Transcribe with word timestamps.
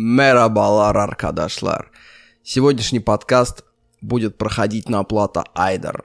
Мерабалар 0.00 0.96
Аркадашлар. 0.96 1.90
Сегодняшний 2.44 3.00
подкаст 3.00 3.64
будет 4.00 4.38
проходить 4.38 4.88
на 4.88 5.02
плато 5.02 5.44
Айдер. 5.56 6.04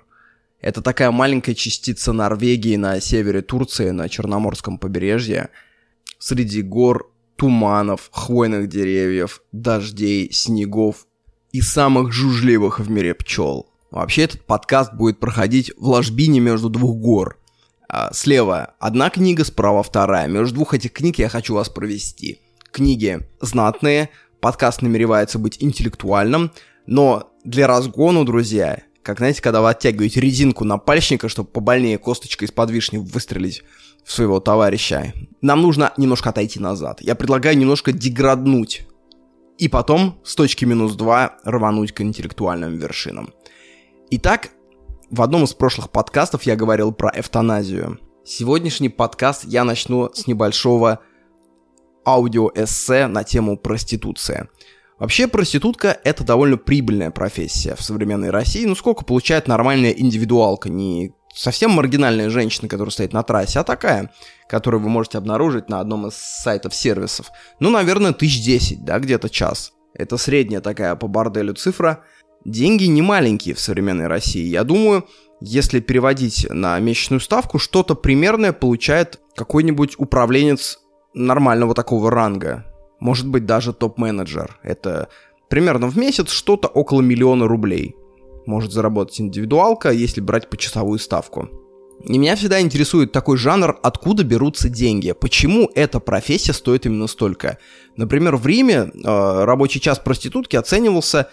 Это 0.60 0.82
такая 0.82 1.12
маленькая 1.12 1.54
частица 1.54 2.12
Норвегии 2.12 2.76
на 2.76 3.00
севере 3.00 3.44
Турции, 3.44 3.92
на 3.92 4.10
Черноморском 4.10 4.80
побережье. 4.80 5.50
Среди 6.18 6.64
гор, 6.64 7.14
туманов, 7.36 8.10
хвойных 8.12 8.68
деревьев, 8.68 9.44
дождей, 9.52 10.34
снегов 10.34 11.06
и 11.52 11.62
самых 11.62 12.12
жужливых 12.12 12.80
в 12.80 12.90
мире 12.90 13.14
пчел. 13.14 13.70
Вообще 13.92 14.24
этот 14.24 14.44
подкаст 14.44 14.92
будет 14.96 15.20
проходить 15.20 15.72
в 15.78 15.88
ложбине 15.88 16.40
между 16.40 16.72
двух 16.72 16.96
гор. 16.98 17.38
А, 17.88 18.12
слева 18.12 18.74
одна 18.80 19.12
книга, 19.12 19.46
справа 19.46 19.84
вторая. 19.84 20.28
Между 20.28 20.56
двух 20.56 20.74
этих 20.74 20.94
книг 20.94 21.20
я 21.20 21.30
хочу 21.30 21.54
вас 21.54 21.70
провести. 21.70 22.40
Книги 22.74 23.20
знатные, 23.40 24.10
подкаст 24.42 24.82
намеревается 24.82 25.38
быть 25.38 25.58
интеллектуальным, 25.62 26.52
но 26.88 27.32
для 27.44 27.68
разгону, 27.68 28.26
друзья, 28.26 28.82
как 29.04 29.20
знаете, 29.20 29.44
когда 29.44 29.62
вы 29.62 29.70
оттягиваете 29.70 30.20
резинку 30.20 30.64
на 30.66 30.80
пальчника, 30.80 31.30
чтобы 31.30 31.50
побольнее 31.50 32.00
косточкой 32.00 32.48
из-под 32.48 32.72
вишни 32.72 32.98
выстрелить 32.98 33.62
в 34.04 34.12
своего 34.12 34.40
товарища, 34.40 35.14
нам 35.42 35.62
нужно 35.62 35.94
немножко 35.98 36.32
отойти 36.32 36.60
назад. 36.60 37.00
Я 37.02 37.14
предлагаю 37.14 37.56
немножко 37.56 37.92
деграднуть. 37.92 38.88
И 39.60 39.68
потом 39.68 40.20
с 40.24 40.34
точки 40.34 40.66
минус 40.66 40.96
2 40.96 41.42
рвануть 41.44 41.92
к 41.92 42.02
интеллектуальным 42.02 42.76
вершинам. 42.76 43.36
Итак, 44.10 44.50
в 45.12 45.22
одном 45.22 45.44
из 45.44 45.54
прошлых 45.54 45.92
подкастов 45.92 46.42
я 46.44 46.56
говорил 46.56 46.92
про 46.92 47.12
эвтаназию. 47.16 48.00
Сегодняшний 48.26 48.90
подкаст 48.90 49.44
я 49.46 49.64
начну 49.64 50.10
с 50.12 50.26
небольшого 50.26 51.02
аудиоэссе 52.06 53.08
на 53.08 53.24
тему 53.24 53.58
проституция. 53.58 54.50
Вообще 55.00 55.28
проститутка– 55.28 56.00
это 56.04 56.24
довольно 56.24 56.58
прибыльная 56.58 57.12
профессия 57.12 57.76
в 57.76 57.84
современной 57.84 58.30
России. 58.30 58.66
Ну 58.66 58.76
сколько 58.76 59.04
получает 59.04 59.48
нормальная 59.48 59.92
индивидуалка, 59.92 60.70
не 60.70 61.14
совсем 61.36 61.72
маргинальная 61.72 62.30
женщина, 62.30 62.70
которая 62.70 62.92
стоит 62.92 63.12
на 63.12 63.24
трассе, 63.24 63.60
а 63.60 63.64
такая, 63.64 64.12
которую 64.48 64.82
вы 64.82 64.90
можете 64.90 65.18
обнаружить 65.18 65.68
на 65.68 65.80
одном 65.80 66.08
из 66.08 66.14
сайтов 66.14 66.76
сервисов. 66.76 67.32
Ну, 67.60 67.70
наверное, 67.72 68.14
тысяч 68.14 68.44
десять, 68.44 68.86
да, 68.86 69.00
где-то 69.00 69.30
час. 69.30 69.74
Это 69.94 70.18
средняя 70.18 70.62
такая 70.62 70.96
по 70.96 71.08
борделю 71.08 71.54
цифра. 71.56 72.04
Деньги 72.46 72.86
не 72.86 73.02
маленькие 73.02 73.56
в 73.56 73.60
современной 73.60 74.08
России. 74.08 74.46
Я 74.46 74.64
думаю, 74.64 75.08
если 75.42 75.80
переводить 75.80 76.48
на 76.50 76.80
месячную 76.80 77.20
ставку, 77.20 77.58
что-то 77.58 77.96
примерное 77.96 78.54
получает 78.54 79.20
какой-нибудь 79.36 79.96
управленец 79.98 80.80
нормального 81.14 81.74
такого 81.74 82.12
ранга. 82.12 82.66
Может 83.00 83.28
быть, 83.28 83.46
даже 83.46 83.74
топ-менеджер. 83.74 84.58
Это 84.64 85.10
примерно 85.50 85.88
в 85.88 85.98
месяц 85.98 86.30
что-то 86.30 86.68
около 86.68 87.02
миллиона 87.02 87.48
рублей. 87.48 87.96
Может 88.46 88.72
заработать 88.72 89.20
индивидуалка, 89.22 89.92
если 89.92 90.22
брать 90.22 90.50
почасовую 90.50 91.00
ставку. 91.00 91.50
И 92.06 92.18
меня 92.18 92.36
всегда 92.36 92.60
интересует 92.60 93.12
такой 93.12 93.38
жанр, 93.38 93.80
откуда 93.82 94.24
берутся 94.24 94.68
деньги. 94.68 95.14
Почему 95.14 95.70
эта 95.74 96.00
профессия 96.00 96.52
стоит 96.54 96.86
именно 96.86 97.08
столько? 97.08 97.60
Например, 97.96 98.36
в 98.36 98.46
Риме 98.46 98.92
э, 98.94 99.44
рабочий 99.46 99.80
час 99.80 100.00
проститутки 100.00 100.58
оценивался 100.58 101.30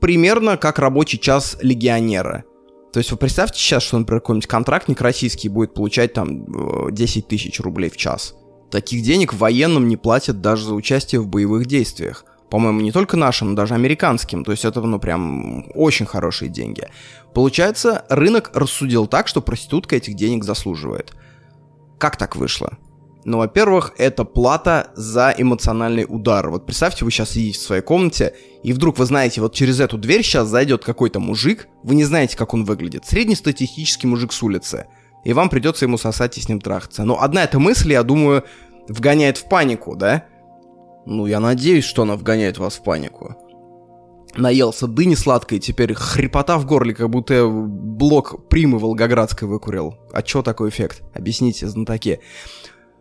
примерно 0.00 0.56
как 0.56 0.78
рабочий 0.78 1.18
час 1.18 1.58
легионера. 1.60 2.44
То 2.92 2.98
есть 2.98 3.10
вы 3.10 3.16
представьте 3.16 3.58
сейчас, 3.58 3.82
что, 3.82 3.98
например, 3.98 4.20
какой-нибудь 4.20 4.46
контрактник 4.46 5.00
российский 5.00 5.48
будет 5.48 5.74
получать 5.74 6.12
там 6.12 6.92
10 6.92 7.16
э, 7.16 7.28
тысяч 7.28 7.58
рублей 7.60 7.90
в 7.90 7.96
час. 7.96 8.34
Таких 8.76 9.00
денег 9.00 9.32
военным 9.32 9.88
не 9.88 9.96
платят 9.96 10.42
даже 10.42 10.66
за 10.66 10.74
участие 10.74 11.22
в 11.22 11.28
боевых 11.28 11.64
действиях. 11.64 12.26
По-моему, 12.50 12.82
не 12.82 12.92
только 12.92 13.16
нашим, 13.16 13.48
но 13.48 13.56
даже 13.56 13.72
американским. 13.72 14.44
То 14.44 14.52
есть 14.52 14.66
это, 14.66 14.82
ну, 14.82 14.98
прям 14.98 15.64
очень 15.74 16.04
хорошие 16.04 16.50
деньги. 16.50 16.86
Получается, 17.32 18.04
рынок 18.10 18.50
рассудил 18.52 19.06
так, 19.06 19.28
что 19.28 19.40
проститутка 19.40 19.96
этих 19.96 20.12
денег 20.12 20.44
заслуживает. 20.44 21.14
Как 21.96 22.18
так 22.18 22.36
вышло? 22.36 22.76
Ну, 23.24 23.38
во-первых, 23.38 23.94
это 23.96 24.24
плата 24.24 24.90
за 24.94 25.34
эмоциональный 25.38 26.04
удар. 26.06 26.50
Вот 26.50 26.66
представьте, 26.66 27.06
вы 27.06 27.10
сейчас 27.10 27.30
сидите 27.30 27.58
в 27.58 27.62
своей 27.62 27.80
комнате, 27.80 28.34
и 28.62 28.74
вдруг 28.74 28.98
вы 28.98 29.06
знаете, 29.06 29.40
вот 29.40 29.54
через 29.54 29.80
эту 29.80 29.96
дверь 29.96 30.22
сейчас 30.22 30.48
зайдет 30.48 30.84
какой-то 30.84 31.18
мужик, 31.18 31.66
вы 31.82 31.94
не 31.94 32.04
знаете, 32.04 32.36
как 32.36 32.52
он 32.52 32.66
выглядит. 32.66 33.06
Среднестатистический 33.06 34.06
мужик 34.06 34.34
с 34.34 34.42
улицы. 34.42 34.84
И 35.26 35.32
вам 35.32 35.48
придется 35.48 35.86
ему 35.86 35.98
сосать 35.98 36.38
и 36.38 36.40
с 36.40 36.48
ним 36.48 36.60
трахаться. 36.60 37.02
Но 37.02 37.20
одна 37.20 37.42
эта 37.42 37.58
мысль, 37.58 37.90
я 37.90 38.04
думаю, 38.04 38.44
вгоняет 38.88 39.38
в 39.38 39.48
панику, 39.48 39.96
да? 39.96 40.24
Ну, 41.06 41.26
я 41.26 41.40
надеюсь, 41.40 41.84
что 41.84 42.02
она 42.02 42.16
вгоняет 42.16 42.58
вас 42.58 42.76
в 42.76 42.82
панику. 42.82 43.36
Наелся 44.36 44.86
дыни 44.86 45.14
сладкой, 45.14 45.60
теперь 45.60 45.94
хрипота 45.94 46.58
в 46.58 46.66
горле, 46.66 46.94
как 46.94 47.08
будто 47.08 47.46
блок 47.46 48.48
примы 48.48 48.78
волгоградской 48.78 49.48
выкурил. 49.48 49.96
А 50.12 50.22
чё 50.22 50.42
такой 50.42 50.68
эффект? 50.68 51.02
Объясните, 51.14 51.68
знатоки. 51.68 52.20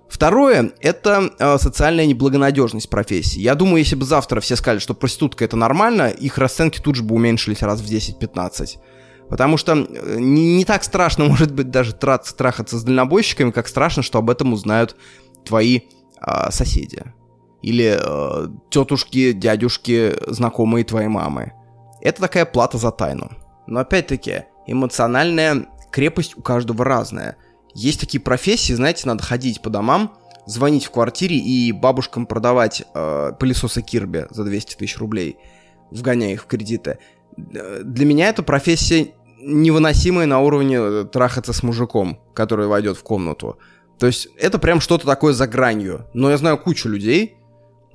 Второе– 0.08 0.72
это 0.80 1.32
э, 1.40 1.58
социальная 1.58 2.06
неблагонадежность 2.06 2.90
профессии. 2.90 3.40
Я 3.40 3.56
думаю, 3.56 3.80
если 3.80 3.96
бы 3.96 4.06
завтра 4.06 4.40
все 4.40 4.56
сказали, 4.56 4.80
что 4.80 4.94
проститутка– 4.94 5.44
это 5.46 5.58
нормально, 5.58 6.10
их 6.10 6.38
расценки 6.38 6.80
тут 6.80 6.96
же 6.96 7.04
бы 7.04 7.16
уменьшились 7.16 7.64
раз 7.64 7.82
в 7.82 7.86
10-15. 7.86 8.78
Потому 9.30 9.58
что 9.58 9.74
э, 9.74 10.18
не, 10.20 10.58
не 10.58 10.66
так 10.66 10.84
страшно, 10.84 11.26
может 11.28 11.52
быть, 11.52 11.72
даже 11.72 11.94
траться, 11.94 12.36
трахаться 12.36 12.78
с 12.78 12.84
дальнобойщиками, 12.84 13.52
как 13.52 13.68
страшно, 13.68 14.04
что 14.04 14.20
об 14.20 14.30
этом 14.30 14.54
узнают 14.54 14.96
твои 15.46 15.82
э, 16.22 16.52
соседи. 16.52 17.04
Или 17.62 17.98
э, 18.00 18.48
тетушки, 18.70 19.32
дядюшки, 19.32 20.14
знакомые 20.28 20.84
твоей 20.84 21.08
мамы. 21.08 21.54
Это 22.02 22.22
такая 22.22 22.46
плата 22.46 22.78
за 22.78 22.92
тайну. 22.92 23.32
Но 23.68 23.80
опять-таки, 23.80 24.44
эмоциональная 24.68 25.68
крепость 25.92 26.38
у 26.38 26.42
каждого 26.42 26.84
разная– 26.84 27.38
есть 27.76 28.00
такие 28.00 28.22
профессии, 28.22 28.72
знаете, 28.72 29.06
надо 29.06 29.22
ходить 29.22 29.62
по 29.62 29.70
домам, 29.70 30.14
звонить 30.46 30.86
в 30.86 30.92
квартире 30.92 31.36
и 31.36 31.74
бабушкам 31.74 32.26
продавать 32.26 32.84
э, 32.94 33.34
пылесосы 33.38 33.82
Кирби 33.82 34.28
за 34.30 34.46
200 34.46 34.78
тысяч 34.78 34.98
рублей, 34.98 35.38
вгоняя 35.92 36.32
их 36.32 36.44
в 36.44 36.46
кредиты. 36.46 37.00
Для 37.36 38.06
меня 38.06 38.30
эта 38.30 38.44
профессия 38.44 39.14
невыносимая 39.42 40.26
на 40.26 40.40
уровне 40.40 40.78
э, 40.80 41.06
трахаться 41.12 41.52
с 41.52 41.64
мужиком, 41.64 42.18
который 42.34 42.68
войдет 42.68 42.96
в 42.96 43.04
комнату. 43.04 43.60
То 44.00 44.08
есть 44.08 44.28
это 44.38 44.60
прям 44.60 44.82
что-то 44.82 45.06
такое 45.06 45.34
за 45.34 45.48
гранью. 45.48 46.06
Но 46.14 46.30
я 46.30 46.38
знаю 46.38 46.58
кучу 46.58 46.90
людей, 46.90 47.38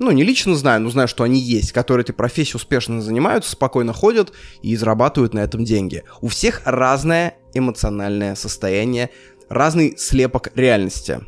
ну, 0.01 0.11
не 0.13 0.25
лично 0.25 0.57
знаю, 0.57 0.81
но 0.81 0.89
знаю, 0.89 1.09
что 1.09 1.25
они 1.25 1.39
есть, 1.39 1.73
которые 1.73 2.05
этой 2.05 2.15
профессией 2.15 2.57
успешно 2.57 3.03
занимаются, 3.03 3.51
спокойно 3.51 3.93
ходят 3.93 4.33
и 4.63 4.75
зарабатывают 4.75 5.35
на 5.35 5.41
этом 5.41 5.63
деньги. 5.63 6.05
У 6.23 6.29
всех 6.29 6.63
разное 6.65 7.35
эмоциональное 7.53 8.35
состояние, 8.35 9.11
разный 9.51 9.99
слепок 9.99 10.53
реальности. 10.55 11.21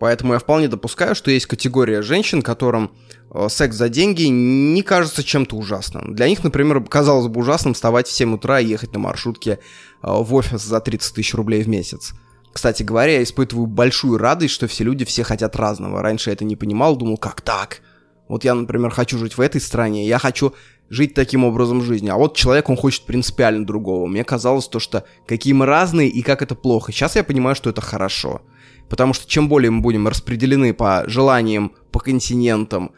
Поэтому 0.00 0.34
я 0.34 0.38
вполне 0.38 0.68
допускаю, 0.68 1.14
что 1.14 1.30
есть 1.30 1.46
категория 1.46 2.02
женщин, 2.02 2.42
которым 2.42 2.90
э, 3.32 3.48
секс 3.48 3.76
за 3.76 3.88
деньги 3.88 4.24
не 4.24 4.82
кажется 4.82 5.24
чем-то 5.24 5.56
ужасным. 5.56 6.14
Для 6.14 6.28
них, 6.28 6.44
например, 6.44 6.82
казалось 6.84 7.28
бы 7.28 7.40
ужасным 7.40 7.72
вставать 7.72 8.06
в 8.06 8.12
7 8.12 8.34
утра 8.34 8.60
и 8.60 8.66
ехать 8.66 8.92
на 8.92 8.98
маршрутке 8.98 9.52
э, 9.52 9.58
в 10.02 10.34
офис 10.34 10.62
за 10.62 10.80
30 10.80 11.14
тысяч 11.14 11.34
рублей 11.34 11.62
в 11.62 11.68
месяц. 11.68 12.12
Кстати 12.52 12.82
говоря, 12.82 13.12
я 13.12 13.22
испытываю 13.22 13.66
большую 13.66 14.18
радость, 14.18 14.54
что 14.54 14.66
все 14.66 14.84
люди 14.84 15.04
все 15.04 15.22
хотят 15.22 15.56
разного. 15.56 16.02
Раньше 16.02 16.30
я 16.30 16.34
это 16.34 16.44
не 16.44 16.56
понимал, 16.56 16.96
думал, 16.96 17.16
как 17.16 17.40
так? 17.40 17.80
Вот 18.28 18.44
я, 18.44 18.54
например, 18.54 18.90
хочу 18.90 19.18
жить 19.18 19.36
в 19.36 19.40
этой 19.40 19.60
стране, 19.60 20.06
я 20.06 20.18
хочу 20.18 20.54
жить 20.88 21.14
таким 21.14 21.44
образом 21.44 21.82
жизни. 21.82 22.08
А 22.08 22.16
вот 22.16 22.36
человек, 22.36 22.68
он 22.68 22.76
хочет 22.76 23.06
принципиально 23.06 23.64
другого. 23.64 24.06
Мне 24.06 24.24
казалось 24.24 24.68
то, 24.68 24.80
что 24.80 25.04
какие 25.26 25.52
мы 25.52 25.66
разные 25.66 26.08
и 26.08 26.22
как 26.22 26.42
это 26.42 26.54
плохо. 26.54 26.92
Сейчас 26.92 27.16
я 27.16 27.24
понимаю, 27.24 27.54
что 27.54 27.70
это 27.70 27.80
хорошо. 27.80 28.42
Потому 28.88 29.14
что 29.14 29.28
чем 29.28 29.48
более 29.48 29.70
мы 29.70 29.80
будем 29.80 30.08
распределены 30.08 30.74
по 30.74 31.04
желаниям, 31.06 31.72
по 31.92 32.00
континентам, 32.00 32.90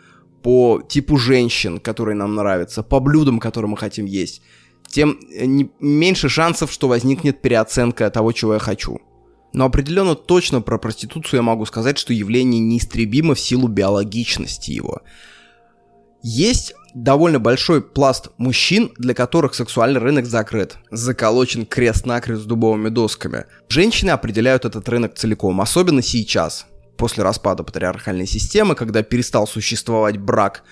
по 0.42 0.82
типу 0.88 1.18
женщин, 1.18 1.78
которые 1.78 2.16
нам 2.16 2.34
нравятся, 2.34 2.82
по 2.82 2.98
блюдам, 2.98 3.38
которые 3.38 3.70
мы 3.70 3.76
хотим 3.76 4.06
есть, 4.06 4.42
тем 4.88 5.18
э, 5.34 5.46
меньше 5.80 6.28
шансов, 6.28 6.72
что 6.72 6.88
возникнет 6.88 7.42
переоценка 7.42 8.10
того, 8.10 8.32
чего 8.32 8.54
я 8.54 8.58
хочу. 8.58 9.00
Но 9.52 9.66
определенно 9.66 10.14
точно 10.14 10.60
про 10.60 10.78
проституцию 10.78 11.38
я 11.38 11.42
могу 11.42 11.66
сказать, 11.66 11.98
что 11.98 12.12
явление 12.12 12.60
неистребимо 12.60 13.34
в 13.34 13.40
силу 13.40 13.68
биологичности 13.68 14.70
его. 14.70 15.02
Есть 16.22 16.74
довольно 16.94 17.40
большой 17.40 17.82
пласт 17.82 18.28
мужчин, 18.38 18.92
для 18.96 19.14
которых 19.14 19.54
сексуальный 19.54 20.00
рынок 20.00 20.26
закрыт. 20.26 20.76
Заколочен 20.90 21.66
крест-накрест 21.66 22.46
дубовыми 22.46 22.88
досками. 22.88 23.46
Женщины 23.68 24.10
определяют 24.10 24.64
этот 24.64 24.88
рынок 24.88 25.14
целиком, 25.14 25.60
особенно 25.60 26.02
сейчас, 26.02 26.66
после 26.96 27.24
распада 27.24 27.64
патриархальной 27.64 28.26
системы, 28.26 28.74
когда 28.74 29.02
перестал 29.02 29.46
существовать 29.46 30.18
брак 30.18 30.62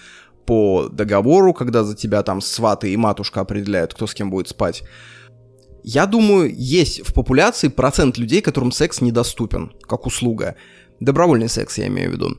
по 0.46 0.88
договору, 0.88 1.52
когда 1.52 1.84
за 1.84 1.96
тебя 1.96 2.22
там 2.22 2.40
сваты 2.40 2.92
и 2.92 2.96
матушка 2.96 3.40
определяют, 3.40 3.94
кто 3.94 4.06
с 4.06 4.14
кем 4.14 4.30
будет 4.30 4.48
спать. 4.48 4.82
Я 5.82 6.06
думаю, 6.06 6.52
есть 6.54 7.06
в 7.06 7.14
популяции 7.14 7.68
процент 7.68 8.18
людей, 8.18 8.40
которым 8.42 8.72
секс 8.72 9.00
недоступен, 9.00 9.72
как 9.88 10.06
услуга. 10.06 10.56
Добровольный 11.00 11.48
секс, 11.48 11.78
я 11.78 11.86
имею 11.86 12.10
в 12.10 12.12
виду 12.12 12.38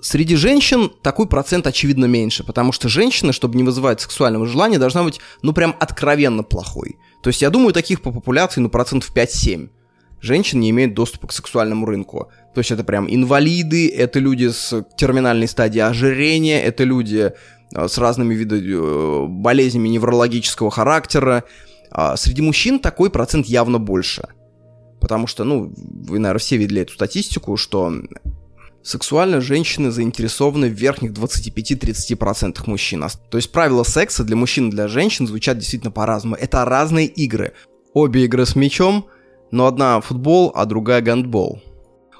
Среди 0.00 0.34
женщин 0.34 0.90
такой 1.00 1.28
процент, 1.28 1.66
очевидно, 1.66 2.06
меньше, 2.06 2.42
потому 2.44 2.72
что 2.72 2.88
женщина, 2.88 3.32
чтобы 3.32 3.56
не 3.56 3.62
вызывать 3.62 4.00
сексуального 4.00 4.46
желания, 4.46 4.78
должна 4.78 5.04
быть, 5.04 5.20
ну, 5.42 5.52
прям 5.52 5.76
откровенно 5.78 6.42
плохой. 6.42 6.96
То 7.22 7.28
есть, 7.28 7.40
я 7.40 7.50
думаю, 7.50 7.72
таких 7.72 8.02
по 8.02 8.10
популяции, 8.10 8.60
ну, 8.60 8.68
процентов 8.68 9.12
5-7 9.14 9.68
женщин 10.22 10.60
не 10.60 10.70
имеют 10.70 10.94
доступа 10.94 11.26
к 11.26 11.32
сексуальному 11.32 11.84
рынку. 11.84 12.30
То 12.54 12.60
есть 12.60 12.70
это 12.70 12.84
прям 12.84 13.12
инвалиды, 13.12 13.88
это 13.90 14.20
люди 14.20 14.48
с 14.48 14.84
терминальной 14.96 15.48
стадией 15.48 15.84
ожирения, 15.84 16.62
это 16.62 16.84
люди 16.84 17.32
э, 17.74 17.88
с 17.88 17.98
разными 17.98 18.34
видами 18.34 19.24
э, 19.24 19.26
болезнями 19.26 19.88
неврологического 19.88 20.70
характера. 20.70 21.44
А 21.92 22.16
среди 22.16 22.42
мужчин 22.42 22.78
такой 22.78 23.10
процент 23.10 23.46
явно 23.46 23.78
больше. 23.78 24.28
Потому 25.00 25.26
что, 25.26 25.44
ну, 25.44 25.72
вы, 25.76 26.18
наверное, 26.18 26.40
все 26.40 26.56
видели 26.56 26.82
эту 26.82 26.94
статистику, 26.94 27.56
что 27.56 27.92
Сексуально 28.84 29.40
женщины 29.40 29.92
заинтересованы 29.92 30.68
в 30.68 30.72
верхних 30.72 31.12
25-30% 31.12 32.62
мужчин. 32.66 33.04
То 33.30 33.38
есть 33.38 33.52
правила 33.52 33.84
секса 33.84 34.24
для 34.24 34.34
мужчин 34.34 34.68
и 34.68 34.72
для 34.72 34.88
женщин 34.88 35.28
звучат 35.28 35.58
действительно 35.58 35.92
по-разному. 35.92 36.34
Это 36.34 36.64
разные 36.64 37.06
игры. 37.06 37.52
Обе 37.94 38.24
игры 38.24 38.44
с 38.44 38.56
мячом, 38.56 39.06
но 39.52 39.66
одна 39.66 40.00
футбол, 40.00 40.50
а 40.54 40.64
другая 40.64 41.00
гандбол. 41.00 41.62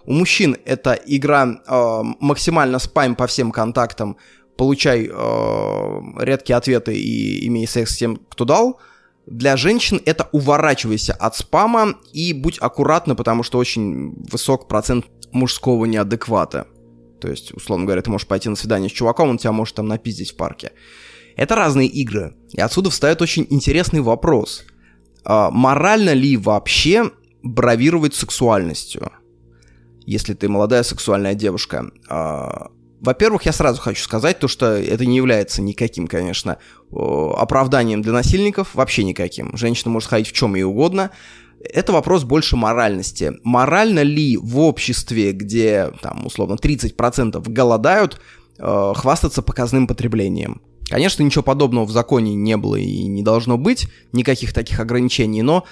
У 0.05 0.13
мужчин 0.13 0.57
это 0.65 0.93
игра 0.93 1.49
э, 1.67 2.03
максимально 2.21 2.79
спам 2.79 3.17
по 3.17 3.27
всем 3.27 3.51
контактам, 3.51 4.17
получай 4.57 5.09
э, 5.11 6.01
редкие 6.19 6.57
ответы 6.57 6.95
и 6.95 7.47
имей 7.49 7.67
секс 7.67 7.95
с 7.95 7.99
тем, 7.99 8.21
кто 8.29 8.45
дал. 8.45 8.81
Для 9.27 9.57
женщин 9.57 10.01
это 10.05 10.29
уворачивайся 10.33 11.13
от 11.15 11.37
спама 11.37 11.95
и 12.13 12.33
будь 12.33 12.59
аккуратна, 12.59 13.15
потому 13.15 13.43
что 13.43 13.59
очень 13.59 14.15
высок 14.31 14.69
процент 14.69 15.07
мужского 15.31 15.85
неадеквата. 15.85 16.67
То 17.21 17.29
есть, 17.29 17.53
условно 17.53 17.87
говоря, 17.87 18.03
ты 18.03 18.11
можешь 18.11 18.27
пойти 18.27 18.49
на 18.49 18.57
свидание 18.57 18.91
с 18.91 18.93
чуваком, 18.93 19.31
он 19.31 19.39
тебя 19.39 19.53
может 19.53 19.77
там 19.77 19.87
напиздить 19.87 20.33
в 20.33 20.37
парке. 20.37 20.73
Это 21.37 21.55
разные 21.55 21.89
игры. 21.89 22.35
И 22.51 22.61
отсюда 22.61 22.91
встает 22.91 23.23
очень 23.23 23.47
интересный 23.49 24.01
вопрос. 24.01 24.65
А, 25.25 25.51
морально 25.51 26.13
ли 26.15 26.37
вообще 26.37 27.11
бравировать 27.43 28.15
сексуальностью? 28.15 29.13
Если 30.05 30.35
ты 30.35 30.49
молодая 30.49 30.83
сексуальная 30.83 31.35
девушка. 31.35 31.93
А, 32.09 32.73
во-первых, 33.03 33.47
я 33.47 33.53
сразу 33.53 33.81
хочу 33.81 34.03
сказать 34.03 34.39
то, 34.39 34.47
что 34.47 34.67
это 34.67 35.05
не 35.05 35.17
является 35.17 35.61
никаким, 35.61 36.07
конечно, 36.07 36.59
оправданием 36.91 38.01
для 38.01 38.13
насильников, 38.13 38.75
вообще 38.75 39.03
никаким. 39.03 39.57
Женщина 39.57 39.91
может 39.91 40.09
ходить 40.09 40.29
в 40.29 40.33
чем 40.33 40.55
ей 40.55 40.63
угодно, 40.63 41.11
это 41.61 41.93
вопрос 41.93 42.23
больше 42.25 42.57
моральности. 42.57 43.33
Морально 43.43 44.03
ли 44.03 44.37
в 44.37 44.59
обществе, 44.61 45.33
где, 45.33 45.93
там, 46.01 46.27
условно, 46.27 46.55
30% 46.55 47.43
голодают, 47.49 48.21
э, 48.59 48.93
хвастаться 48.97 49.43
показным 49.43 49.87
потреблением? 49.87 50.61
Конечно, 50.89 51.23
ничего 51.23 51.43
подобного 51.43 51.85
в 51.85 51.91
законе 51.91 52.35
не 52.35 52.57
было 52.57 52.77
и 52.77 53.05
не 53.05 53.23
должно 53.23 53.59
быть, 53.59 53.89
никаких 54.13 54.53
таких 54.53 54.79
ограничений, 54.79 55.43
но 55.43 55.65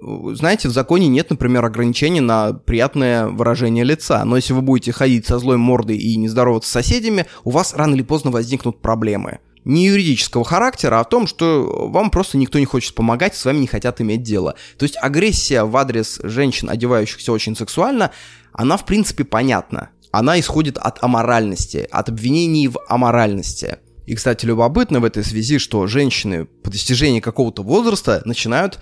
знаете, 0.00 0.68
в 0.68 0.72
законе 0.72 1.08
нет, 1.08 1.30
например, 1.30 1.64
ограничений 1.64 2.20
на 2.20 2.52
приятное 2.52 3.26
выражение 3.28 3.84
лица. 3.84 4.24
Но 4.24 4.36
если 4.36 4.52
вы 4.52 4.62
будете 4.62 4.92
ходить 4.92 5.26
со 5.26 5.38
злой 5.38 5.56
мордой 5.56 5.96
и 5.96 6.16
не 6.16 6.28
здороваться 6.28 6.70
с 6.70 6.72
соседями, 6.72 7.26
у 7.44 7.50
вас 7.50 7.74
рано 7.74 7.94
или 7.94 8.02
поздно 8.02 8.30
возникнут 8.30 8.80
проблемы 8.80 9.40
не 9.64 9.86
юридического 9.86 10.44
характера, 10.44 10.96
а 10.96 11.00
о 11.00 11.04
том, 11.04 11.26
что 11.26 11.88
вам 11.92 12.10
просто 12.10 12.38
никто 12.38 12.58
не 12.58 12.64
хочет 12.64 12.94
помогать, 12.94 13.36
с 13.36 13.44
вами 13.44 13.58
не 13.58 13.66
хотят 13.66 14.00
иметь 14.00 14.22
дело. 14.22 14.54
То 14.78 14.84
есть 14.84 14.96
агрессия 15.00 15.64
в 15.64 15.76
адрес 15.76 16.18
женщин, 16.22 16.70
одевающихся 16.70 17.30
очень 17.32 17.54
сексуально, 17.54 18.10
она 18.52 18.76
в 18.76 18.86
принципе 18.86 19.24
понятна. 19.24 19.90
Она 20.12 20.40
исходит 20.40 20.76
от 20.78 21.02
аморальности, 21.04 21.86
от 21.90 22.08
обвинений 22.08 22.68
в 22.68 22.78
аморальности. 22.88 23.78
И, 24.06 24.16
кстати, 24.16 24.44
любопытно 24.44 24.98
в 24.98 25.04
этой 25.04 25.22
связи, 25.22 25.58
что 25.58 25.86
женщины 25.86 26.46
по 26.46 26.70
достижении 26.70 27.20
какого-то 27.20 27.62
возраста 27.62 28.22
начинают 28.24 28.80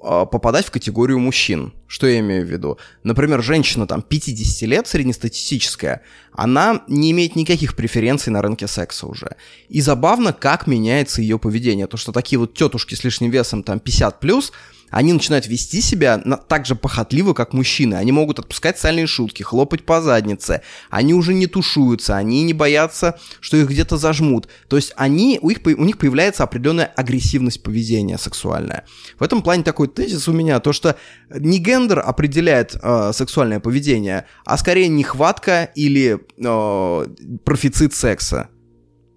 попадать 0.00 0.66
в 0.66 0.70
категорию 0.70 1.18
мужчин. 1.18 1.72
Что 1.86 2.06
я 2.06 2.20
имею 2.20 2.46
в 2.46 2.48
виду? 2.48 2.78
Например, 3.02 3.42
женщина 3.42 3.86
там 3.86 4.02
50 4.02 4.68
лет, 4.68 4.86
среднестатистическая, 4.86 6.02
она 6.32 6.82
не 6.86 7.10
имеет 7.10 7.34
никаких 7.34 7.74
преференций 7.74 8.32
на 8.32 8.42
рынке 8.42 8.68
секса 8.68 9.06
уже. 9.06 9.36
И 9.68 9.80
забавно, 9.80 10.32
как 10.32 10.66
меняется 10.66 11.20
ее 11.20 11.38
поведение. 11.38 11.86
То, 11.86 11.96
что 11.96 12.12
такие 12.12 12.38
вот 12.38 12.54
тетушки 12.54 12.94
с 12.94 13.02
лишним 13.04 13.30
весом 13.30 13.62
там 13.62 13.80
50 13.80 14.20
плюс, 14.20 14.52
они 14.90 15.12
начинают 15.12 15.46
вести 15.46 15.80
себя 15.80 16.20
на, 16.24 16.36
так 16.36 16.66
же 16.66 16.74
похотливо, 16.74 17.34
как 17.34 17.52
мужчины. 17.52 17.94
Они 17.94 18.12
могут 18.12 18.38
отпускать 18.38 18.78
сальные 18.78 19.06
шутки, 19.06 19.42
хлопать 19.42 19.84
по 19.84 20.00
заднице. 20.00 20.62
Они 20.90 21.14
уже 21.14 21.34
не 21.34 21.46
тушуются, 21.46 22.16
они 22.16 22.42
не 22.42 22.52
боятся, 22.52 23.18
что 23.40 23.56
их 23.56 23.68
где-то 23.68 23.96
зажмут. 23.96 24.48
То 24.68 24.76
есть 24.76 24.92
они, 24.96 25.38
у, 25.42 25.50
их, 25.50 25.58
у 25.64 25.84
них 25.84 25.98
появляется 25.98 26.44
определенная 26.44 26.86
агрессивность 26.86 27.62
поведения 27.62 28.18
сексуальная. 28.18 28.84
В 29.18 29.22
этом 29.22 29.42
плане 29.42 29.62
такой 29.62 29.88
тезис 29.88 30.28
у 30.28 30.32
меня, 30.32 30.60
то 30.60 30.72
что 30.72 30.96
не 31.30 31.58
гендер 31.58 32.00
определяет 32.00 32.76
э, 32.80 33.12
сексуальное 33.12 33.60
поведение, 33.60 34.26
а 34.44 34.56
скорее 34.56 34.88
нехватка 34.88 35.64
или 35.74 36.18
э, 36.36 37.36
профицит 37.44 37.94
секса. 37.94 38.48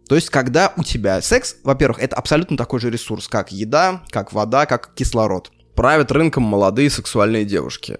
То 0.07 0.15
есть, 0.15 0.29
когда 0.29 0.73
у 0.75 0.83
тебя 0.83 1.21
секс, 1.21 1.55
во-первых, 1.63 1.99
это 1.99 2.17
абсолютно 2.17 2.57
такой 2.57 2.81
же 2.81 2.89
ресурс, 2.89 3.29
как 3.29 3.53
еда, 3.53 4.03
как 4.09 4.33
вода, 4.33 4.65
как 4.65 4.93
кислород 4.93 5.51
правят 5.75 6.11
рынком 6.11 6.43
молодые 6.43 6.89
сексуальные 6.89 7.45
девушки. 7.45 7.99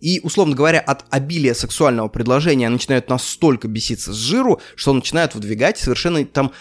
И, 0.00 0.20
условно 0.22 0.56
говоря, 0.56 0.80
от 0.80 1.04
обилия 1.10 1.54
сексуального 1.54 2.08
предложения 2.08 2.68
начинают 2.68 3.08
настолько 3.08 3.68
беситься 3.68 4.12
с 4.12 4.16
жиру, 4.16 4.60
что 4.74 4.94
начинают 4.94 5.34
выдвигать 5.34 5.78
совершенно 5.78 6.24
там 6.24 6.52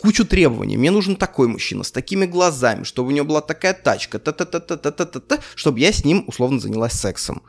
кучу 0.00 0.24
требований. 0.24 0.76
Мне 0.76 0.90
нужен 0.90 1.16
такой 1.16 1.48
мужчина 1.48 1.84
с 1.84 1.90
такими 1.90 2.26
глазами, 2.26 2.84
чтобы 2.84 3.08
у 3.08 3.12
него 3.12 3.26
была 3.26 3.40
такая 3.42 3.74
тачка, 3.74 4.18
та-та-та-та-та-та-та, 4.18 5.38
чтобы 5.54 5.80
я 5.80 5.92
с 5.92 6.04
ним 6.04 6.24
условно 6.26 6.60
занялась 6.60 6.94
сексом. 6.94 7.42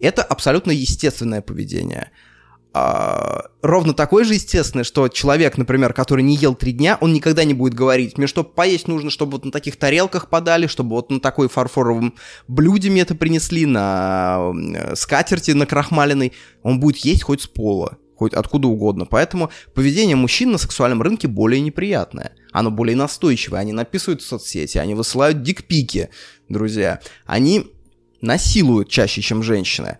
Это 0.00 0.22
абсолютно 0.22 0.70
естественное 0.70 1.42
поведение. 1.42 2.10
А, 2.76 3.50
ровно 3.62 3.94
такой 3.94 4.24
же 4.24 4.34
естественное, 4.34 4.82
что 4.82 5.06
человек, 5.06 5.56
например, 5.56 5.92
который 5.92 6.24
не 6.24 6.34
ел 6.34 6.56
три 6.56 6.72
дня, 6.72 6.98
он 7.00 7.12
никогда 7.12 7.44
не 7.44 7.54
будет 7.54 7.72
говорить, 7.74 8.18
мне 8.18 8.26
чтобы 8.26 8.50
поесть 8.50 8.88
нужно, 8.88 9.10
чтобы 9.10 9.32
вот 9.32 9.44
на 9.44 9.52
таких 9.52 9.76
тарелках 9.76 10.28
подали, 10.28 10.66
чтобы 10.66 10.96
вот 10.96 11.08
на 11.08 11.20
такой 11.20 11.48
фарфоровом 11.48 12.14
блюде 12.48 12.90
мне 12.90 13.02
это 13.02 13.14
принесли, 13.14 13.64
на 13.64 14.52
скатерти 14.94 15.52
на 15.52 15.66
крахмаленной. 15.66 16.32
Он 16.64 16.80
будет 16.80 16.96
есть 16.96 17.22
хоть 17.22 17.42
с 17.42 17.46
пола, 17.46 17.98
хоть 18.16 18.34
откуда 18.34 18.66
угодно. 18.66 19.06
Поэтому 19.06 19.50
поведение 19.72 20.16
мужчин 20.16 20.50
на 20.50 20.58
сексуальном 20.58 21.00
рынке 21.00 21.28
более 21.28 21.60
неприятное. 21.60 22.32
Оно 22.50 22.72
более 22.72 22.96
настойчивое. 22.96 23.60
Они 23.60 23.72
написывают 23.72 24.20
в 24.20 24.26
соцсети, 24.26 24.78
они 24.78 24.94
высылают 24.94 25.42
дикпики, 25.42 26.08
друзья. 26.48 26.98
Они 27.24 27.70
насилуют 28.20 28.88
чаще, 28.88 29.22
чем 29.22 29.44
женщины. 29.44 29.98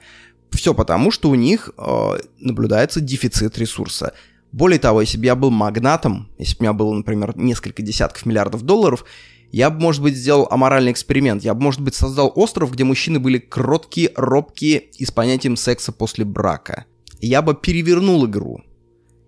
Все 0.54 0.73
потому, 0.73 1.11
что 1.11 1.30
у 1.30 1.34
них 1.34 1.70
э, 1.76 2.18
наблюдается 2.38 3.00
дефицит 3.00 3.58
ресурса. 3.58 4.14
Более 4.52 4.78
того, 4.78 5.00
если 5.00 5.18
бы 5.18 5.25
я 5.25 5.34
был 5.34 5.50
магнатом, 5.50 6.28
если 6.38 6.54
бы 6.54 6.61
у 6.61 6.62
меня 6.62 6.73
было, 6.73 6.94
например, 6.94 7.37
несколько 7.37 7.82
десятков 7.82 8.25
миллиардов 8.25 8.62
долларов, 8.62 9.04
я 9.50 9.68
бы, 9.68 9.80
может 9.80 10.00
быть, 10.00 10.16
сделал 10.16 10.46
аморальный 10.50 10.92
эксперимент. 10.92 11.42
Я 11.42 11.54
бы, 11.54 11.62
может 11.62 11.80
быть, 11.80 11.94
создал 11.94 12.32
остров, 12.37 12.73
где 12.73 12.84
мужчины 12.84 13.18
были 13.18 13.38
кроткие, 13.38 14.12
робкие 14.14 14.78
и 14.78 15.04
с 15.04 15.11
понятием 15.11 15.56
секса 15.56 15.90
после 15.90 16.25
брака. 16.25 16.84
Я 17.20 17.42
бы 17.42 17.54
перевернул 17.54 18.25
игру. 18.26 18.62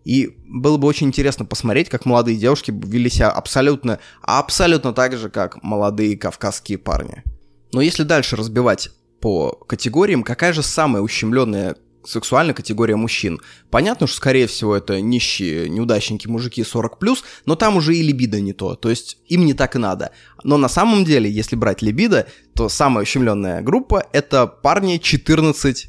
И 0.04 0.36
было 0.46 0.76
бы 0.76 0.86
очень 0.86 1.08
интересно 1.08 1.44
посмотреть, 1.44 1.88
как 1.88 2.06
молодые 2.06 2.36
девушки 2.36 2.70
вели 2.70 3.10
себя 3.10 3.30
абсолютно, 3.30 3.98
абсолютно 4.22 4.92
так 4.92 5.16
же, 5.16 5.28
как 5.28 5.60
молодые 5.64 6.16
кавказские 6.16 6.78
парни. 6.78 7.24
Но 7.72 7.80
если 7.80 8.04
дальше 8.04 8.36
разбивать 8.36 8.90
по 9.26 9.58
категориям, 9.66 10.22
какая 10.22 10.52
же 10.52 10.62
самая 10.62 11.02
ущемленная 11.02 11.74
сексуальная 12.04 12.54
категория 12.54 12.94
мужчин. 12.94 13.40
Понятно, 13.72 14.06
что, 14.06 14.18
скорее 14.18 14.46
всего, 14.46 14.76
это 14.76 15.00
нищие, 15.00 15.68
неудачники, 15.68 16.28
мужики 16.28 16.62
40+, 16.62 17.16
но 17.44 17.56
там 17.56 17.76
уже 17.76 17.96
и 17.96 18.02
либидо 18.02 18.40
не 18.40 18.52
то, 18.52 18.76
то 18.76 18.88
есть 18.88 19.18
им 19.26 19.44
не 19.44 19.52
так 19.52 19.74
и 19.74 19.80
надо. 19.80 20.12
Но 20.44 20.58
на 20.58 20.68
самом 20.68 21.04
деле, 21.04 21.28
если 21.28 21.56
брать 21.56 21.82
либидо, 21.82 22.28
то 22.54 22.68
самая 22.68 23.02
ущемленная 23.02 23.62
группа— 23.62 24.06
это 24.12 24.46
парни 24.46 25.00
14-20, 25.00 25.88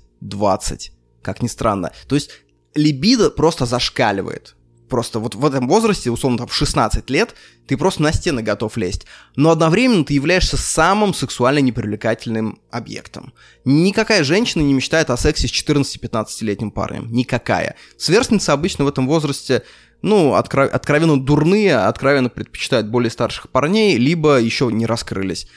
как 1.22 1.44
ни 1.44 1.48
странно. 1.48 1.92
То 2.08 2.16
есть 2.16 2.32
либидо 2.74 3.30
просто 3.30 3.68
зашкаливает 3.68 4.56
просто 4.90 5.20
вот 5.20 5.36
в 5.36 5.46
этом 5.46 5.68
возрасте, 5.68 6.10
условно, 6.10 6.40
там, 6.40 6.48
в 6.48 6.54
16 6.54 7.10
лет, 7.10 7.36
ты 7.68 7.78
просто 7.78 8.02
на 8.02 8.12
стены 8.12 8.42
готов 8.42 8.78
лезть. 8.78 9.06
Но 9.36 9.52
одновременно 9.52 10.06
ты 10.06 10.14
являешься 10.14 10.58
самым 10.58 11.14
сексуально 11.14 11.60
непривлекательным 11.60 12.60
объектом. 12.72 13.34
Никакая 13.66 14.24
женщина 14.24 14.62
не 14.62 14.74
мечтает 14.74 15.10
о 15.10 15.18
сексе 15.18 15.48
с 15.48 15.52
14-15-летним 15.52 16.72
парнем. 16.72 17.12
Никакая. 17.12 17.76
Сверстницы 17.98 18.52
обычно 18.52 18.86
в 18.86 18.88
этом 18.88 19.08
возрасте 19.08 19.64
ну, 20.02 20.36
откро- 20.36 20.68
откровенно 20.68 21.20
дурные, 21.20 21.78
откровенно 21.78 22.30
предпочитают 22.30 22.88
более 22.88 23.10
старших 23.10 23.50
парней, 23.50 23.98
либо 23.98 24.40
еще 24.40 24.70
не 24.72 24.86
раскрылись. 24.86 25.48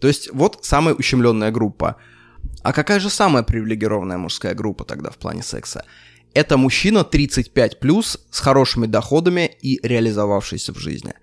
То 0.00 0.08
есть 0.08 0.32
вот 0.32 0.60
самая 0.62 0.94
ущемленная 0.94 1.50
группа. 1.50 1.96
А 2.62 2.72
какая 2.72 3.00
же 3.00 3.10
самая 3.10 3.42
привилегированная 3.42 4.18
мужская 4.18 4.54
группа 4.54 4.84
тогда 4.84 5.10
в 5.10 5.16
плане 5.16 5.42
секса? 5.42 5.84
Это 6.32 6.56
мужчина 6.56 7.04
35 7.04 7.80
плюс 7.80 8.18
с 8.30 8.40
хорошими 8.40 8.86
доходами 8.86 9.50
и 9.60 9.80
реализовавшийся 9.82 10.72
в 10.72 10.78
жизни. 10.78 11.14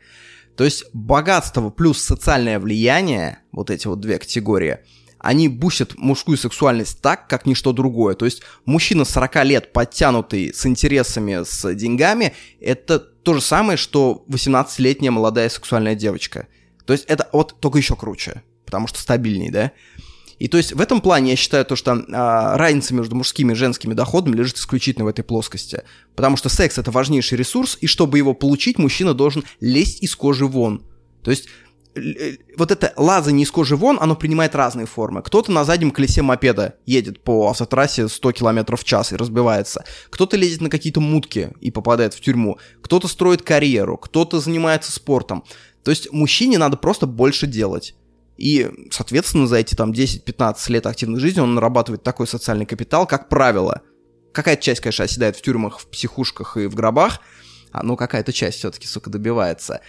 То 0.56 0.64
есть 0.64 0.86
богатство 0.94 1.70
плюс 1.70 2.02
социальное 2.02 2.60
влияние, 2.60 3.40
вот 3.52 3.70
эти 3.70 3.88
вот 3.88 4.00
две 4.00 4.18
категории, 4.18 4.80
они 5.20 5.48
бустят 5.48 5.98
мужскую 5.98 6.38
сексуальность 6.38 7.02
так, 7.02 7.28
как 7.28 7.46
ничто 7.46 7.74
другое. 7.74 8.16
То 8.16 8.26
есть 8.26 8.42
мужчина 8.66 9.06
40 9.06 9.46
лет 9.46 9.74
подтянутый 9.74 10.54
с 10.54 10.66
интересами, 10.66 11.44
с 11.44 11.74
деньгами, 11.74 12.34
это 12.60 13.00
то 13.00 13.34
же 13.34 13.42
самое, 13.42 13.78
что 13.78 14.26
18-летняя 14.30 15.12
молодая 15.12 15.50
сексуальная 15.50 15.96
девочка. 15.96 16.48
То 16.86 16.94
есть 16.94 17.06
это 17.06 17.30
вот 17.34 17.60
только 17.60 17.78
еще 17.78 17.96
круче, 17.96 18.44
потому 18.66 18.88
что 18.88 19.00
стабильней, 19.00 19.52
да? 19.52 19.72
И 20.40 20.48
то 20.48 20.58
есть 20.58 20.74
в 20.74 20.82
этом 20.82 21.02
плане 21.02 21.32
я 21.32 21.36
считаю 21.36 21.66
то, 21.66 21.76
что 21.76 22.06
а, 22.14 22.58
разница 22.58 22.94
между 22.94 23.16
мужскими 23.16 23.54
и 23.54 23.56
женскими 23.56 23.94
доходами 23.94 24.36
лежит 24.36 24.58
исключительно 24.58 25.06
в 25.06 25.08
этой 25.08 25.24
плоскости. 25.24 25.84
Потому 26.16 26.38
что 26.38 26.50
секс 26.50 26.78
это 26.78 26.92
важнейший 26.92 27.38
ресурс, 27.38 27.78
и 27.82 27.88
чтобы 27.88 28.18
его 28.18 28.34
получить, 28.34 28.78
мужчина 28.78 29.14
должен 29.14 29.44
лезть 29.60 30.04
из 30.04 30.16
кожи 30.16 30.46
вон. 30.46 30.84
То 31.24 31.32
есть 31.32 31.48
э, 31.96 32.36
вот 32.56 32.72
это 32.72 32.94
лазание 32.98 33.46
из 33.46 33.52
кожи 33.52 33.76
вон, 33.76 33.98
оно 34.00 34.16
принимает 34.16 34.54
разные 34.54 34.86
формы. 34.86 35.24
Кто-то 35.24 35.52
на 35.52 35.66
заднем 35.66 35.90
колесе 35.90 36.22
мопеда 36.22 36.76
едет 36.86 37.24
по 37.24 37.50
автотрассе 37.50 38.08
100 38.08 38.32
км 38.34 38.78
в 38.78 38.84
час 38.84 39.12
и 39.12 39.16
разбивается. 39.16 39.86
Кто-то 40.12 40.38
лезет 40.38 40.62
на 40.62 40.70
какие-то 40.70 41.02
мутки 41.02 41.52
и 41.62 41.72
попадает 41.72 42.14
в 42.14 42.22
тюрьму. 42.22 42.60
Кто-то 42.84 43.08
строит 43.08 43.42
карьеру, 43.42 43.98
кто-то 43.98 44.40
занимается 44.40 44.92
спортом. 44.92 45.44
То 45.84 45.90
есть 45.90 46.12
мужчине 46.12 46.60
надо 46.60 46.78
просто 46.78 47.08
больше 47.08 47.48
делать. 47.48 47.96
И, 48.38 48.70
соответственно, 48.92 49.48
за 49.48 49.58
эти 49.58 49.76
там 49.76 49.92
10-15 49.92 50.72
лет 50.72 50.86
активной 50.86 51.20
жизни 51.20 51.40
он 51.40 51.56
нарабатывает 51.56 52.04
такой 52.04 52.28
социальный 52.28 52.66
капитал, 52.66 53.08
как 53.08 53.30
правило. 53.30 53.82
Какая-то 54.32 54.62
часть, 54.62 54.82
конечно, 54.82 55.06
оседает 55.06 55.36
в 55.36 55.42
тюрьмах, 55.42 55.80
в 55.80 55.88
психушках 55.88 56.58
и 56.58 56.68
в 56.68 56.76
гробах, 56.76 57.20
а 57.72 57.84
ну 57.84 57.98
какая-то 57.98 58.32
часть 58.32 58.60
все-таки, 58.60 58.88
сука, 58.88 59.10
добивается. 59.10 59.82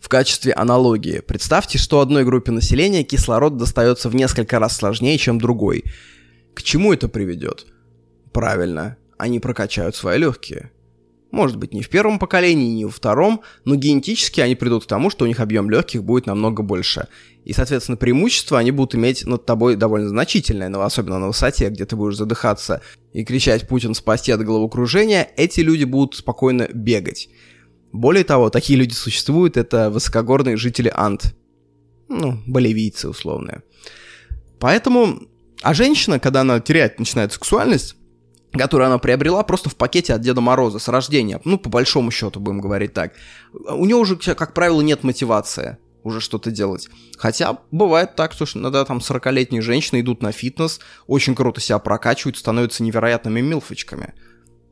В 0.00 0.10
качестве 0.10 0.52
аналогии, 0.52 1.20
представьте, 1.20 1.78
что 1.78 2.00
одной 2.00 2.24
группе 2.24 2.52
населения 2.52 3.04
кислород 3.04 3.56
достается 3.56 4.10
в 4.10 4.14
несколько 4.14 4.58
раз 4.58 4.76
сложнее, 4.76 5.16
чем 5.16 5.38
другой. 5.38 5.84
К 6.52 6.62
чему 6.62 6.92
это 6.92 7.08
приведет? 7.08 7.66
Правильно, 8.32 8.98
они 9.16 9.40
прокачают 9.40 9.96
свои 9.96 10.18
легкие. 10.18 10.73
Может 11.34 11.56
быть, 11.56 11.74
не 11.74 11.82
в 11.82 11.88
первом 11.88 12.20
поколении, 12.20 12.76
не 12.76 12.84
во 12.84 12.92
втором, 12.92 13.40
но 13.64 13.74
генетически 13.74 14.40
они 14.40 14.54
придут 14.54 14.84
к 14.84 14.86
тому, 14.86 15.10
что 15.10 15.24
у 15.24 15.26
них 15.26 15.40
объем 15.40 15.68
легких 15.68 16.04
будет 16.04 16.26
намного 16.26 16.62
больше. 16.62 17.08
И, 17.44 17.52
соответственно, 17.52 17.96
преимущества 17.96 18.60
они 18.60 18.70
будут 18.70 18.94
иметь 18.94 19.26
над 19.26 19.44
тобой 19.44 19.74
довольно 19.74 20.08
значительное, 20.08 20.68
но 20.68 20.80
особенно 20.82 21.18
на 21.18 21.26
высоте, 21.26 21.70
где 21.70 21.86
ты 21.86 21.96
будешь 21.96 22.16
задыхаться 22.16 22.82
и 23.12 23.24
кричать 23.24 23.66
«Путин, 23.66 23.94
спасти 23.94 24.30
от 24.30 24.44
головокружения», 24.44 25.28
эти 25.36 25.58
люди 25.58 25.82
будут 25.82 26.14
спокойно 26.14 26.68
бегать. 26.72 27.28
Более 27.90 28.22
того, 28.22 28.48
такие 28.48 28.78
люди 28.78 28.92
существуют, 28.92 29.56
это 29.56 29.90
высокогорные 29.90 30.56
жители 30.56 30.92
Ант. 30.94 31.34
Ну, 32.08 32.38
боливийцы 32.46 33.08
условные. 33.08 33.64
Поэтому, 34.60 35.18
а 35.62 35.74
женщина, 35.74 36.20
когда 36.20 36.42
она 36.42 36.60
теряет, 36.60 37.00
начинает 37.00 37.32
сексуальность, 37.32 37.96
которую 38.58 38.86
она 38.86 38.98
приобрела 38.98 39.42
просто 39.42 39.68
в 39.68 39.76
пакете 39.76 40.14
от 40.14 40.20
Деда 40.20 40.40
Мороза 40.40 40.78
с 40.78 40.88
рождения, 40.88 41.40
ну, 41.44 41.58
по 41.58 41.68
большому 41.68 42.10
счету, 42.10 42.40
будем 42.40 42.60
говорить 42.60 42.92
так. 42.92 43.12
У 43.52 43.84
нее 43.84 43.96
уже, 43.96 44.16
как 44.16 44.54
правило, 44.54 44.80
нет 44.80 45.04
мотивации 45.04 45.78
уже 46.02 46.20
что-то 46.20 46.50
делать. 46.50 46.88
Хотя 47.16 47.58
бывает 47.70 48.14
так, 48.14 48.32
что 48.32 48.46
иногда 48.54 48.84
там 48.84 48.98
40-летние 48.98 49.62
женщины 49.62 50.00
идут 50.00 50.22
на 50.22 50.32
фитнес, 50.32 50.80
очень 51.06 51.34
круто 51.34 51.60
себя 51.60 51.78
прокачивают, 51.78 52.36
становятся 52.36 52.82
невероятными 52.82 53.40
милфочками. 53.40 54.14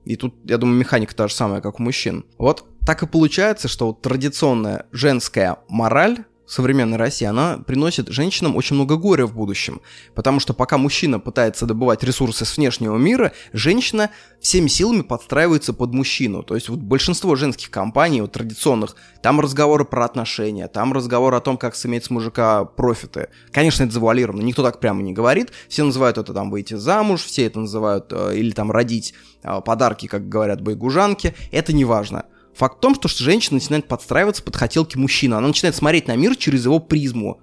И 0.05 0.17
тут, 0.17 0.35
я 0.45 0.59
думаю, 0.59 0.79
механика 0.79 1.15
та 1.15 1.29
же 1.29 1.35
самая, 1.35 1.61
как 1.61 1.81
у 1.81 1.83
мужчин. 1.83 2.27
Вот 2.37 2.65
так 2.85 3.03
и 3.03 3.07
получается, 3.07 3.69
что 3.69 3.87
вот 3.87 4.03
традиционная 4.03 4.87
женская 4.93 5.59
мораль 5.69 6.25
современной 6.47 6.99
России, 6.99 7.25
она 7.25 7.59
приносит 7.59 8.09
женщинам 8.09 8.57
очень 8.57 8.77
много 8.77 8.97
горя 8.97 9.27
в 9.27 9.35
будущем. 9.35 9.81
Потому 10.15 10.41
что 10.41 10.55
пока 10.55 10.79
мужчина 10.79 11.19
пытается 11.19 11.67
добывать 11.67 12.03
ресурсы 12.03 12.45
с 12.45 12.57
внешнего 12.57 12.97
мира, 12.97 13.33
женщина 13.53 14.11
всеми 14.41 14.69
силами 14.69 15.03
подстраивается 15.03 15.73
под 15.73 15.95
мужчину. 15.95 16.43
То 16.43 16.55
есть 16.55 16.69
вот 16.69 16.81
большинство 16.81 17.35
женских 17.37 17.71
компаний, 17.71 18.21
вот 18.21 18.33
традиционных, 18.33 18.97
там 19.23 19.41
разговоры 19.41 19.85
про 19.85 20.05
отношения, 20.05 20.69
там 20.69 20.93
разговоры 20.93 21.37
о 21.37 21.41
том, 21.41 21.57
как 21.57 21.75
сыметь 21.75 22.05
с 22.05 22.11
мужика 22.11 22.65
профиты. 22.65 23.29
Конечно, 23.51 23.85
это 23.85 23.93
завуалировано, 23.93 24.43
никто 24.43 24.63
так 24.63 24.81
прямо 24.81 25.03
не 25.03 25.13
говорит. 25.13 25.53
Все 25.69 25.85
называют 25.85 26.19
это 26.19 26.35
там 26.35 26.51
выйти 26.51 26.75
замуж, 26.75 27.23
все 27.23 27.47
это 27.47 27.61
называют 27.61 28.13
э, 28.13 28.37
или 28.37 28.51
там 28.51 28.71
родить 28.71 29.15
э, 29.43 29.61
подарки, 29.65 30.07
как 30.07 30.29
говорят 30.29 30.61
байгужанки. 30.61 31.35
Это 31.51 31.73
не 31.73 31.85
важно. 31.85 32.25
Факт 32.63 32.77
в 32.77 32.81
том, 32.81 32.95
что 32.95 33.09
женщина 33.09 33.55
начинает 33.55 33.89
подстраиваться 33.89 34.41
под 34.41 34.55
хотелки 34.55 34.97
мужчины. 34.97 35.35
Она 35.35 35.49
начинает 35.49 35.75
смотреть 35.75 36.07
на 36.07 36.15
мир 36.15 36.37
через 36.37 36.65
его 36.65 36.79
призму 36.79 37.41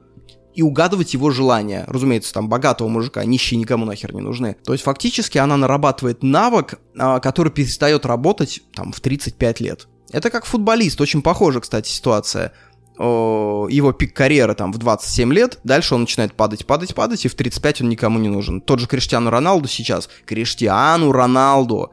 и 0.56 0.62
угадывать 0.62 1.14
его 1.14 1.30
желания. 1.30 1.84
Разумеется, 1.88 2.34
там 2.34 2.48
богатого 2.48 2.88
мужика, 2.88 3.26
нищие 3.26 3.60
никому 3.60 3.84
нахер 3.84 4.14
не 4.16 4.22
нужны. 4.22 4.56
То 4.64 4.72
есть 4.72 4.86
фактически 4.86 5.38
она 5.38 5.58
нарабатывает 5.58 6.24
навык, 6.24 6.80
а, 6.98 7.20
который 7.20 7.52
перестает 7.52 8.06
работать 8.06 8.62
там 8.74 8.94
в 8.94 9.02
35 9.02 9.60
лет. 9.60 9.90
Это 10.10 10.30
как 10.30 10.46
футболист, 10.46 11.02
очень 11.02 11.22
похожа, 11.22 11.60
кстати, 11.60 11.90
ситуация. 11.90 12.54
Его 12.98 13.92
пик 13.92 14.16
карьеры 14.16 14.56
там 14.56 14.72
в 14.72 14.78
27 14.78 15.34
лет, 15.34 15.60
дальше 15.66 15.96
он 15.96 16.02
начинает 16.02 16.34
падать, 16.34 16.66
падать, 16.66 16.96
падать, 16.96 17.26
и 17.26 17.28
в 17.28 17.36
35 17.36 17.82
он 17.82 17.90
никому 17.90 18.20
не 18.20 18.30
нужен. 18.30 18.62
Тот 18.62 18.80
же 18.80 18.88
Криштиану 18.88 19.32
Роналду 19.32 19.68
сейчас. 19.68 20.10
Криштиану 20.26 21.12
Роналду 21.12 21.92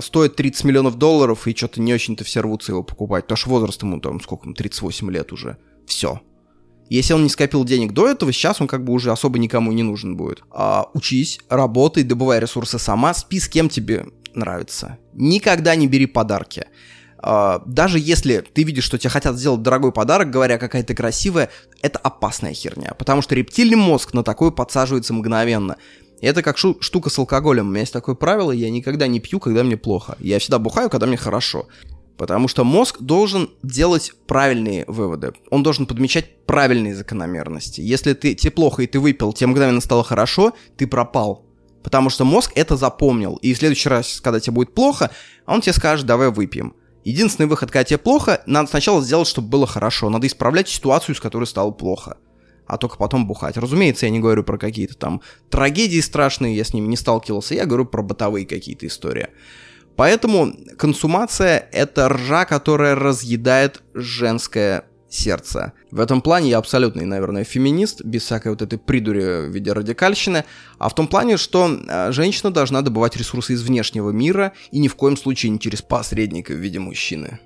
стоит 0.00 0.36
30 0.36 0.64
миллионов 0.64 0.96
долларов, 0.96 1.46
и 1.46 1.54
что-то 1.54 1.80
не 1.80 1.92
очень-то 1.94 2.24
все 2.24 2.40
рвутся 2.40 2.72
его 2.72 2.82
покупать. 2.82 3.24
Потому 3.24 3.36
что 3.36 3.50
возраст 3.50 3.82
ему 3.82 4.00
там 4.00 4.20
сколько, 4.20 4.52
38 4.52 5.10
лет 5.10 5.32
уже. 5.32 5.56
Все. 5.86 6.20
Если 6.88 7.12
он 7.12 7.22
не 7.22 7.28
скопил 7.28 7.64
денег 7.64 7.92
до 7.92 8.08
этого, 8.08 8.32
сейчас 8.32 8.60
он 8.60 8.66
как 8.66 8.84
бы 8.84 8.92
уже 8.92 9.12
особо 9.12 9.38
никому 9.38 9.72
не 9.72 9.82
нужен 9.82 10.16
будет. 10.16 10.42
А, 10.50 10.88
учись, 10.94 11.38
работай, 11.50 12.02
добывай 12.02 12.40
ресурсы 12.40 12.78
сама, 12.78 13.12
спи 13.12 13.40
с 13.40 13.48
кем 13.48 13.68
тебе 13.68 14.06
нравится. 14.34 14.98
Никогда 15.12 15.76
не 15.76 15.86
бери 15.86 16.06
подарки. 16.06 16.66
А, 17.20 17.62
даже 17.66 17.98
если 17.98 18.40
ты 18.40 18.62
видишь, 18.62 18.84
что 18.84 18.96
тебе 18.96 19.10
хотят 19.10 19.36
сделать 19.36 19.62
дорогой 19.62 19.92
подарок, 19.92 20.30
говоря, 20.30 20.56
какая 20.56 20.82
то 20.82 20.94
красивая, 20.94 21.50
это 21.82 21.98
опасная 21.98 22.54
херня. 22.54 22.94
Потому 22.94 23.22
что 23.22 23.34
рептильный 23.34 23.76
мозг 23.76 24.14
на 24.14 24.22
такое 24.22 24.50
подсаживается 24.50 25.12
мгновенно. 25.12 25.76
Это 26.20 26.42
как 26.42 26.58
шу- 26.58 26.80
штука 26.80 27.10
с 27.10 27.18
алкоголем. 27.18 27.68
У 27.68 27.70
меня 27.70 27.80
есть 27.80 27.92
такое 27.92 28.14
правило, 28.14 28.50
я 28.50 28.70
никогда 28.70 29.06
не 29.06 29.20
пью, 29.20 29.38
когда 29.38 29.62
мне 29.62 29.76
плохо. 29.76 30.16
Я 30.18 30.38
всегда 30.38 30.58
бухаю, 30.58 30.90
когда 30.90 31.06
мне 31.06 31.16
хорошо. 31.16 31.66
Потому 32.16 32.48
что 32.48 32.64
мозг 32.64 32.96
должен 33.00 33.50
делать 33.62 34.12
правильные 34.26 34.84
выводы. 34.88 35.32
Он 35.50 35.62
должен 35.62 35.86
подмечать 35.86 36.44
правильные 36.46 36.96
закономерности. 36.96 37.80
Если 37.80 38.14
ты, 38.14 38.34
тебе 38.34 38.50
плохо 38.50 38.82
и 38.82 38.88
ты 38.88 38.98
выпил, 38.98 39.32
тебе 39.32 39.46
мгновенно 39.48 39.80
стало 39.80 40.02
хорошо, 40.02 40.52
ты 40.76 40.88
пропал. 40.88 41.44
Потому 41.84 42.10
что 42.10 42.24
мозг 42.24 42.50
это 42.56 42.76
запомнил. 42.76 43.36
И 43.36 43.54
в 43.54 43.58
следующий 43.58 43.88
раз, 43.88 44.20
когда 44.20 44.40
тебе 44.40 44.54
будет 44.54 44.74
плохо, 44.74 45.12
он 45.46 45.60
тебе 45.60 45.72
скажет, 45.72 46.06
давай 46.06 46.30
выпьем. 46.30 46.74
Единственный 47.04 47.46
выход, 47.46 47.70
когда 47.70 47.84
тебе 47.84 47.98
плохо, 47.98 48.42
надо 48.46 48.68
сначала 48.68 49.00
сделать, 49.00 49.28
чтобы 49.28 49.48
было 49.48 49.68
хорошо. 49.68 50.10
Надо 50.10 50.26
исправлять 50.26 50.68
ситуацию, 50.68 51.14
с 51.14 51.20
которой 51.20 51.44
стало 51.44 51.70
плохо 51.70 52.16
а 52.68 52.76
только 52.76 52.96
потом 52.96 53.26
бухать. 53.26 53.56
Разумеется, 53.56 54.06
я 54.06 54.10
не 54.10 54.20
говорю 54.20 54.44
про 54.44 54.58
какие-то 54.58 54.96
там 54.96 55.22
трагедии 55.50 56.00
страшные, 56.00 56.56
я 56.56 56.64
с 56.64 56.72
ними 56.72 56.86
не 56.86 56.96
сталкивался, 56.96 57.54
я 57.54 57.66
говорю 57.66 57.86
про 57.86 58.02
бытовые 58.02 58.46
какие-то 58.46 58.86
истории. 58.86 59.28
Поэтому 59.96 60.52
консумация— 60.76 61.68
это 61.72 62.08
ржа, 62.08 62.44
которая 62.44 62.94
разъедает 62.94 63.82
женское 63.94 64.84
сердце. 65.10 65.72
В 65.90 66.00
этом 66.00 66.20
плане 66.20 66.50
я 66.50 66.58
абсолютный, 66.58 67.04
наверное, 67.04 67.42
феминист, 67.42 68.04
без 68.04 68.22
всякой 68.22 68.52
вот 68.52 68.62
этой 68.62 68.78
придури 68.78 69.48
в 69.48 69.50
виде 69.50 69.72
радикальщины, 69.72 70.44
а 70.78 70.88
в 70.88 70.94
том 70.94 71.08
плане, 71.08 71.36
что 71.36 71.68
э, 71.68 72.12
женщина 72.12 72.52
должна 72.52 72.82
добывать 72.82 73.16
ресурсы 73.16 73.54
из 73.54 73.62
внешнего 73.62 74.10
мира 74.10 74.52
и 74.70 74.78
ни 74.78 74.88
в 74.88 74.94
коем 74.94 75.16
случае 75.16 75.50
не 75.50 75.58
через 75.58 75.82
посредника 75.82 76.52
в 76.52 76.58
виде 76.58 76.78
мужчины. 76.78 77.40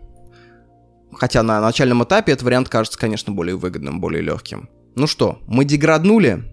Хотя 1.15 1.43
на 1.43 1.61
начальном 1.61 2.03
этапе 2.05 2.33
этот 2.33 2.45
вариант 2.45 2.69
кажется, 2.69 2.99
конечно, 2.99 3.33
более 3.33 3.57
выгодным, 3.57 4.01
более 4.01 4.23
легким. 4.23 4.69
Ну 4.95 5.07
что, 5.07 5.39
мы 5.47 5.65
деграднули? 5.65 6.45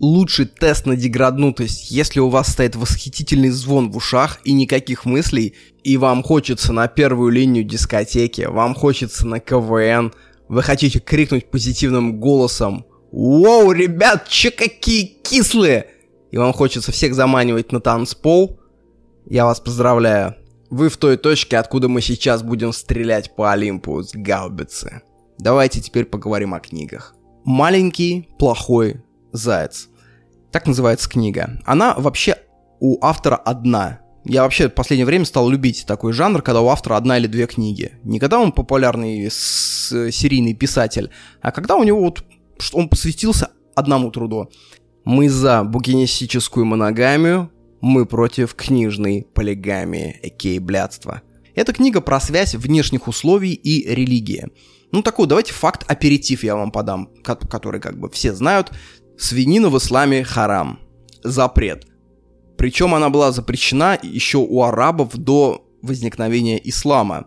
Лучший 0.00 0.46
тест 0.46 0.86
на 0.86 0.96
деграднутость, 0.96 1.90
если 1.90 2.20
у 2.20 2.28
вас 2.28 2.48
стоит 2.48 2.74
восхитительный 2.74 3.50
звон 3.50 3.90
в 3.90 3.96
ушах 3.96 4.40
и 4.44 4.52
никаких 4.52 5.04
мыслей, 5.04 5.54
и 5.82 5.96
вам 5.96 6.22
хочется 6.22 6.72
на 6.72 6.88
первую 6.88 7.30
линию 7.32 7.64
дискотеки, 7.64 8.42
вам 8.42 8.74
хочется 8.74 9.26
на 9.26 9.40
КВН, 9.40 10.12
вы 10.48 10.62
хотите 10.62 11.00
крикнуть 11.00 11.50
позитивным 11.50 12.18
голосом 12.18 12.86
«Воу, 13.12 13.72
ребят, 13.72 14.28
че 14.28 14.50
какие 14.50 15.04
кислые!» 15.04 15.86
и 16.30 16.38
вам 16.38 16.52
хочется 16.52 16.92
всех 16.92 17.14
заманивать 17.14 17.72
на 17.72 17.80
танцпол, 17.80 18.60
я 19.26 19.44
вас 19.44 19.60
поздравляю. 19.60 20.36
Вы 20.70 20.88
в 20.88 20.96
той 20.96 21.16
точке, 21.16 21.58
откуда 21.58 21.88
мы 21.88 22.00
сейчас 22.00 22.42
будем 22.42 22.72
стрелять 22.72 23.34
по 23.34 23.52
Олимпу 23.52 24.02
с 24.02 24.12
гаубицы. 24.14 25.02
Давайте 25.38 25.80
теперь 25.80 26.04
поговорим 26.04 26.54
о 26.54 26.60
книгах. 26.60 27.14
«Маленький 27.44 28.28
плохой 28.38 29.02
заяц». 29.32 29.88
Так 30.50 30.66
называется 30.66 31.08
книга. 31.08 31.60
Она 31.64 31.94
вообще 31.94 32.36
у 32.80 33.02
автора 33.04 33.36
одна. 33.36 34.00
Я 34.24 34.42
вообще 34.42 34.68
в 34.68 34.74
последнее 34.74 35.06
время 35.06 35.24
стал 35.24 35.48
любить 35.48 35.84
такой 35.86 36.12
жанр, 36.12 36.42
когда 36.42 36.60
у 36.60 36.68
автора 36.68 36.96
одна 36.96 37.18
или 37.18 37.26
две 37.26 37.46
книги. 37.46 37.92
Не 38.04 38.18
когда 38.18 38.38
он 38.38 38.52
популярный 38.52 39.30
серийный 39.30 40.54
писатель, 40.54 41.10
а 41.40 41.52
когда 41.52 41.76
у 41.76 41.84
него 41.84 42.00
вот 42.00 42.24
он 42.72 42.88
посвятился 42.88 43.50
одному 43.74 44.10
труду. 44.10 44.50
Мы 45.04 45.30
за 45.30 45.64
букинистическую 45.64 46.66
моногамию, 46.66 47.50
мы 47.80 48.04
против 48.04 48.54
книжной 48.54 49.26
полигамии, 49.32 50.18
экей 50.22 50.58
блядства. 50.58 51.22
Это 51.54 51.72
книга 51.72 52.00
про 52.00 52.20
связь 52.20 52.54
внешних 52.54 53.08
условий 53.08 53.54
и 53.54 53.88
религии. 53.88 54.48
Ну 54.92 55.02
такой, 55.02 55.26
давайте 55.26 55.52
факт 55.52 55.84
аперитив 55.88 56.44
я 56.44 56.56
вам 56.56 56.72
подам, 56.72 57.10
который 57.22 57.80
как 57.80 57.98
бы 57.98 58.10
все 58.10 58.34
знают. 58.34 58.72
Свинина 59.18 59.68
в 59.68 59.78
исламе 59.78 60.24
харам. 60.24 60.80
Запрет. 61.22 61.86
Причем 62.56 62.94
она 62.94 63.08
была 63.10 63.32
запрещена 63.32 63.98
еще 64.02 64.38
у 64.38 64.62
арабов 64.62 65.16
до 65.16 65.66
возникновения 65.82 66.60
ислама. 66.62 67.26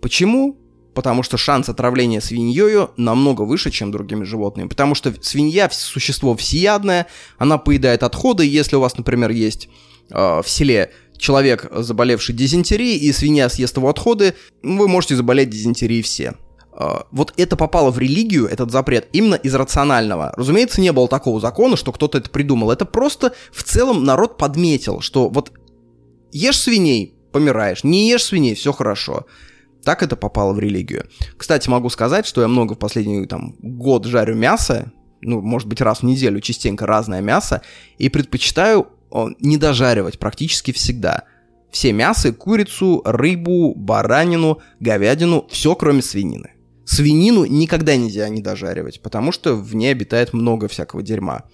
Почему? 0.00 0.58
Потому 0.94 1.22
что 1.22 1.36
шанс 1.36 1.68
отравления 1.68 2.20
свиньей 2.20 2.88
намного 2.96 3.42
выше, 3.42 3.70
чем 3.70 3.90
другими 3.90 4.24
животными. 4.24 4.68
Потому 4.68 4.94
что 4.94 5.12
свинья– 5.22 5.68
существо 5.72 6.36
всеядное, 6.36 7.06
она 7.38 7.58
поедает 7.58 8.02
отходы. 8.02 8.46
Если 8.46 8.76
у 8.76 8.80
вас, 8.80 8.96
например, 8.96 9.30
есть 9.30 9.68
э, 10.10 10.42
в 10.42 10.48
селе 10.48 10.92
человек, 11.16 11.66
заболевший 11.72 12.34
дизентерией, 12.34 12.98
и 12.98 13.12
свинья 13.12 13.48
съест 13.48 13.76
его 13.76 13.88
отходы, 13.88 14.34
вы 14.62 14.86
можете 14.86 15.16
заболеть 15.16 15.50
дизентерией 15.50 16.02
все. 16.02 16.34
А, 16.76 17.06
вот 17.12 17.32
это 17.36 17.56
попало 17.56 17.90
в 17.90 17.98
религию, 17.98 18.46
этот 18.46 18.70
запрет, 18.70 19.08
именно 19.12 19.36
из 19.36 19.54
рационального. 19.54 20.34
Разумеется, 20.36 20.80
не 20.80 20.92
было 20.92 21.08
такого 21.08 21.40
закона, 21.40 21.76
что 21.76 21.92
кто-то 21.92 22.18
это 22.18 22.30
придумал. 22.30 22.70
Это 22.70 22.84
просто 22.84 23.34
в 23.52 23.62
целом 23.62 24.04
народ 24.04 24.36
подметил, 24.36 25.00
что 25.00 25.28
вот 25.28 25.52
ешь 26.32 26.58
свиней, 26.58 27.14
помираешь, 27.32 27.84
не 27.84 28.08
ешь 28.08 28.24
свиней, 28.24 28.54
все 28.54 28.72
хорошо. 28.72 29.26
Так 29.84 30.02
это 30.02 30.16
попало 30.16 30.52
в 30.52 30.58
религию. 30.58 31.06
Кстати, 31.36 31.68
могу 31.68 31.90
сказать, 31.90 32.26
что 32.26 32.40
я 32.40 32.48
много 32.48 32.74
в 32.74 32.78
последний 32.78 33.26
там, 33.26 33.54
год 33.60 34.06
жарю 34.06 34.34
мясо, 34.34 34.92
ну, 35.20 35.40
может 35.40 35.68
быть, 35.68 35.80
раз 35.80 36.00
в 36.00 36.04
неделю 36.04 36.40
частенько 36.40 36.86
разное 36.86 37.20
мясо, 37.20 37.62
и 37.98 38.08
предпочитаю 38.08 38.88
не 39.38 39.58
дожаривать 39.58 40.18
практически 40.18 40.72
всегда. 40.72 41.24
Все 41.70 41.92
мясо, 41.92 42.32
курицу, 42.32 43.02
рыбу, 43.04 43.74
баранину, 43.76 44.60
говядину, 44.80 45.46
все 45.50 45.74
кроме 45.74 46.02
свинины. 46.02 46.53
Свинину 46.84 47.44
никогда 47.44 47.96
нельзя 47.96 48.28
не 48.28 48.42
дожаривать, 48.42 49.00
потому 49.00 49.32
что 49.32 49.54
в 49.54 49.74
ней 49.74 49.90
обитает 49.90 50.32
много 50.32 50.68
всякого 50.68 51.02
дерьма. 51.02 51.44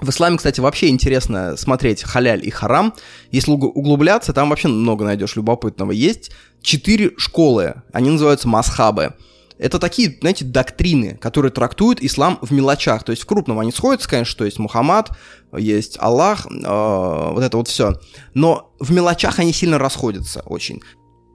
В 0.00 0.08
исламе, 0.08 0.38
кстати, 0.38 0.60
вообще 0.60 0.88
интересно 0.88 1.56
смотреть 1.56 2.02
халяль 2.02 2.46
и 2.46 2.50
харам. 2.50 2.94
Если 3.30 3.50
углубляться, 3.50 4.32
там 4.32 4.48
вообще 4.48 4.68
много 4.68 5.04
найдешь 5.04 5.36
любопытного. 5.36 5.92
Есть 5.92 6.30
четыре 6.62 7.12
школы, 7.18 7.82
они 7.92 8.08
называются 8.08 8.48
масхабы. 8.48 9.14
Это 9.58 9.78
такие, 9.78 10.16
знаете, 10.20 10.46
доктрины, 10.46 11.18
которые 11.20 11.52
трактуют 11.52 12.00
ислам 12.00 12.38
в 12.40 12.50
мелочах. 12.50 13.04
То 13.04 13.12
есть 13.12 13.22
в 13.22 13.26
крупном 13.26 13.58
они 13.58 13.72
сходятся, 13.72 14.08
конечно, 14.08 14.30
что 14.30 14.46
есть 14.46 14.58
Мухаммад, 14.58 15.10
есть 15.54 15.98
Аллах, 16.00 16.46
э, 16.46 17.30
вот 17.32 17.42
это 17.42 17.58
вот 17.58 17.68
все. 17.68 18.00
Но 18.32 18.72
в 18.80 18.90
мелочах 18.90 19.38
они 19.38 19.52
сильно 19.52 19.76
расходятся 19.76 20.40
очень. 20.46 20.80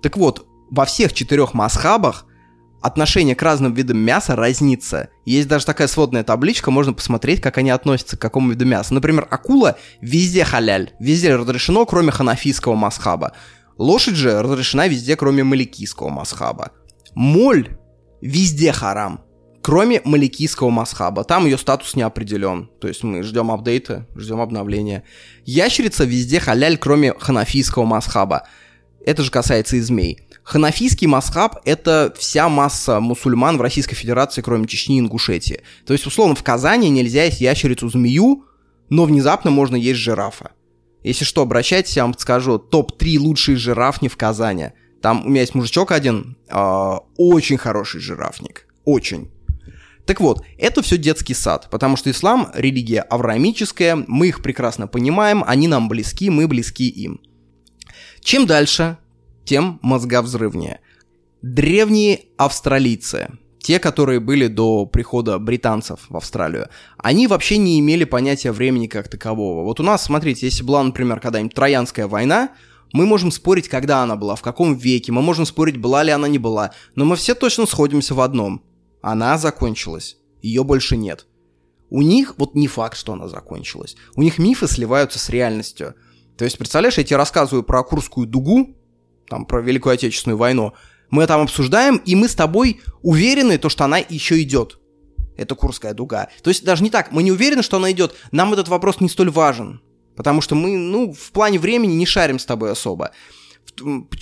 Так 0.02 0.18
вот, 0.18 0.48
во 0.72 0.86
всех 0.86 1.14
четырех 1.14 1.54
масхабах 1.54 2.26
отношение 2.86 3.36
к 3.36 3.42
разным 3.42 3.74
видам 3.74 3.98
мяса 3.98 4.36
разнится. 4.36 5.10
Есть 5.26 5.48
даже 5.48 5.66
такая 5.66 5.88
сводная 5.88 6.24
табличка, 6.24 6.70
можно 6.70 6.94
посмотреть, 6.94 7.42
как 7.42 7.58
они 7.58 7.72
относятся 7.72 8.16
к 8.16 8.22
какому 8.22 8.52
виду 8.52 8.66
мяса. 8.66 8.94
Например, 8.94 9.28
акула 9.30 9.78
везде 10.02 10.46
халяль, 10.46 10.92
везде 11.00 11.36
разрешено, 11.36 11.86
кроме 11.88 12.12
ханафийского 12.12 12.76
масхаба. 12.76 13.34
Лошадь 13.78 14.16
же 14.16 14.40
разрешена 14.42 14.88
везде, 14.88 15.16
кроме 15.16 15.44
маликийского 15.44 16.10
масхаба. 16.10 16.72
Моль 17.16 17.76
везде 18.22 18.72
харам, 18.72 19.22
кроме 19.64 20.02
маликийского 20.06 20.70
масхаба. 20.70 21.24
Там 21.24 21.46
ее 21.46 21.58
статус 21.58 21.96
не 21.96 22.04
определен. 22.04 22.70
То 22.80 22.88
есть 22.88 23.04
мы 23.04 23.24
ждем 23.24 23.50
апдейта, 23.50 24.08
ждем 24.16 24.42
обновления. 24.42 25.04
Ящерица 25.44 26.06
везде 26.06 26.40
халяль, 26.40 26.78
кроме 26.78 27.14
ханафийского 27.18 27.86
масхаба. 27.86 28.48
Это 29.04 29.24
же 29.24 29.32
касается 29.32 29.76
и 29.76 29.82
змей. 29.82 30.25
Ханафийский 30.46 31.08
масхаб— 31.08 31.58
это 31.66 32.14
вся 32.18 32.48
масса 32.50 33.00
мусульман 33.00 33.58
в 33.58 33.62
Российской 33.62 33.96
Федерации, 33.96 34.44
кроме 34.44 34.68
Чечни 34.68 34.98
и 34.98 35.00
Ингушетии. 35.00 35.62
То 35.88 35.94
есть, 35.94 36.06
условно, 36.06 36.36
в 36.36 36.44
Казани 36.44 36.88
нельзя 36.92 37.24
есть 37.24 37.42
ящерицу-змею, 37.42 38.46
но 38.90 39.06
внезапно 39.06 39.50
можно 39.50 39.76
есть 39.76 40.00
жирафа. 40.00 40.52
Если 41.04 41.26
что, 41.26 41.42
обращайтесь, 41.42 41.98
я 41.98 42.04
вам 42.04 42.16
скажу, 42.16 42.60
топ-3 42.60 43.18
лучшие 43.18 43.58
жирафни 43.58 44.08
в 44.08 44.18
Казани. 44.18 44.74
Там 45.02 45.26
у 45.26 45.30
меня 45.30 45.42
есть 45.42 45.56
мужичок 45.56 45.92
один, 45.92 46.38
э, 46.48 46.94
очень 47.18 47.58
хороший 47.58 48.00
жирафник. 48.00 48.68
Очень. 48.86 49.32
Так 50.06 50.22
вот, 50.22 50.46
это 50.60 50.84
все 50.84 51.00
детский 51.00 51.34
сад, 51.34 51.70
потому 51.72 51.98
что 51.98 52.12
ислам— 52.12 52.52
религия 52.54 53.02
авраамическая, 53.02 53.96
мы 54.08 54.28
их 54.28 54.44
прекрасно 54.44 54.86
понимаем, 54.86 55.44
они 55.48 55.68
нам 55.68 55.90
близки, 55.90 56.30
мы 56.30 56.48
близки 56.48 56.88
им. 56.88 57.20
Чем 58.22 58.46
дальше, 58.46 58.98
тем 59.46 59.80
мозговзрывнее. 59.82 60.82
Древние 61.42 62.22
австралийцы, 62.38 63.30
те, 63.60 63.80
которые 63.80 64.20
были 64.20 64.48
до 64.48 64.86
прихода 64.86 65.40
британцев 65.40 66.02
в 66.10 66.18
Австралию, 66.18 66.70
они 66.98 67.28
вообще 67.28 67.58
не 67.58 67.80
имели 67.80 68.04
понятия 68.04 68.52
времени 68.52 68.88
как 68.88 69.08
такового. 69.08 69.64
Вот 69.64 69.80
у 69.80 69.84
нас, 69.84 70.04
смотрите, 70.04 70.48
если 70.48 70.64
была, 70.64 70.84
например, 70.84 71.20
когда-нибудь 71.20 71.54
Троянская 71.54 72.08
война, 72.08 72.50
мы 72.94 73.06
можем 73.06 73.32
спорить, 73.32 73.68
когда 73.68 74.04
она 74.04 74.16
была, 74.16 74.36
в 74.36 74.42
каком 74.42 74.76
веке, 74.76 75.12
мы 75.12 75.22
можем 75.22 75.46
спорить, 75.46 75.78
была 75.78 76.04
ли 76.04 76.12
она, 76.12 76.28
не 76.28 76.38
была, 76.38 76.72
но 76.96 77.06
мы 77.06 77.16
все 77.16 77.36
точно 77.36 77.66
сходимся 77.66 78.14
в 78.14 78.22
одном. 78.22 78.64
Она 79.02 79.38
закончилась, 79.38 80.18
ее 80.42 80.64
больше 80.64 80.98
нет. 80.98 81.28
У 81.90 82.02
них 82.02 82.36
вот 82.38 82.56
не 82.56 82.68
факт, 82.68 82.98
что 82.98 83.14
она 83.14 83.28
закончилась. 83.28 83.96
У 84.16 84.22
них 84.22 84.40
мифы 84.40 84.68
сливаются 84.68 85.20
с 85.20 85.30
реальностью. 85.30 85.96
То 86.38 86.46
есть, 86.46 86.58
представляешь, 86.58 86.98
я 86.98 87.04
тебе 87.04 87.18
рассказываю 87.18 87.64
про 87.64 87.84
Курскую 87.84 88.28
дугу, 88.28 88.76
там, 89.30 89.46
про 89.46 89.62
Великую 89.62 89.94
Отечественную 89.94 90.38
войну, 90.38 90.74
мы 91.10 91.28
там 91.28 91.42
обсуждаем, 91.42 91.98
и 91.98 92.16
мы 92.16 92.28
с 92.28 92.36
тобой 92.36 92.82
уверены, 93.02 93.58
то, 93.58 93.70
что 93.70 93.86
она 93.86 93.98
еще 93.98 94.42
идет. 94.42 94.80
Это 95.38 95.56
Курская 95.56 95.94
дуга. 95.94 96.30
То 96.44 96.50
есть 96.50 96.64
даже 96.64 96.84
не 96.84 96.90
так, 96.90 97.12
мы 97.12 97.24
не 97.24 97.32
уверены, 97.32 97.62
что 97.62 97.78
она 97.78 97.92
идет, 97.92 98.16
нам 98.32 98.54
этот 98.54 98.68
вопрос 98.68 99.02
не 99.02 99.10
столь 99.10 99.30
важен. 99.30 99.82
Потому 100.16 100.42
что 100.42 100.56
мы, 100.56 100.78
ну, 100.78 101.14
в 101.14 101.32
плане 101.32 101.60
времени 101.60 101.94
не 101.94 102.06
шарим 102.06 102.40
с 102.40 102.46
тобой 102.46 102.72
особо. 102.72 103.12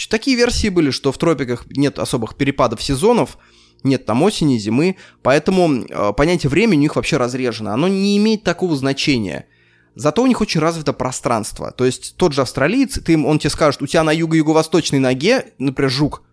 Такие 0.09 0.35
версии 0.35 0.69
были, 0.69 0.89
что 0.89 1.11
в 1.11 1.17
тропиках 1.17 1.65
нет 1.69 1.99
особых 1.99 2.35
перепадов 2.35 2.81
сезонов, 2.81 3.37
нет 3.83 4.05
там 4.05 4.23
осени, 4.23 4.57
зимы, 4.57 4.95
поэтому 5.21 5.83
э, 5.83 6.13
понятие 6.13 6.49
времени 6.49 6.79
у 6.79 6.81
них 6.81 6.95
вообще 6.95 7.17
разрежено. 7.17 7.71
Оно 7.71 7.87
не 7.87 8.17
имеет 8.17 8.43
такого 8.43 8.75
значения. 8.75 9.45
Зато 9.95 10.23
у 10.23 10.27
них 10.27 10.41
очень 10.41 10.59
развито 10.59 10.93
пространство. 10.93 11.71
То 11.71 11.85
есть 11.85 12.15
тот 12.17 12.33
же 12.33 12.41
австралиец, 12.41 12.99
ты, 12.99 13.17
он 13.17 13.39
тебе 13.39 13.49
скажет, 13.49 13.81
у 13.81 13.87
тебя 13.87 14.03
на 14.03 14.11
юго-юго-восточной 14.11 14.99
ноге, 14.99 15.53
например, 15.59 15.91
жук, 15.91 16.23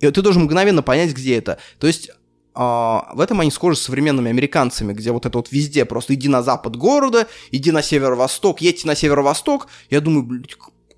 и 0.00 0.10
ты 0.10 0.22
должен 0.22 0.44
мгновенно 0.44 0.82
понять, 0.82 1.12
где 1.12 1.36
это. 1.36 1.58
То 1.78 1.86
есть 1.86 2.10
а, 2.54 3.10
в 3.14 3.20
этом 3.20 3.40
они 3.40 3.50
схожи 3.50 3.76
с 3.76 3.82
современными 3.82 4.30
американцами, 4.30 4.92
где 4.92 5.12
вот 5.12 5.26
это 5.26 5.38
вот 5.38 5.52
везде 5.52 5.84
просто 5.84 6.14
иди 6.14 6.28
на 6.28 6.42
запад 6.42 6.76
города, 6.76 7.26
иди 7.50 7.70
на 7.70 7.82
северо-восток, 7.82 8.60
едьте 8.60 8.86
на 8.86 8.94
северо-восток. 8.94 9.68
Я 9.90 10.00
думаю, 10.00 10.44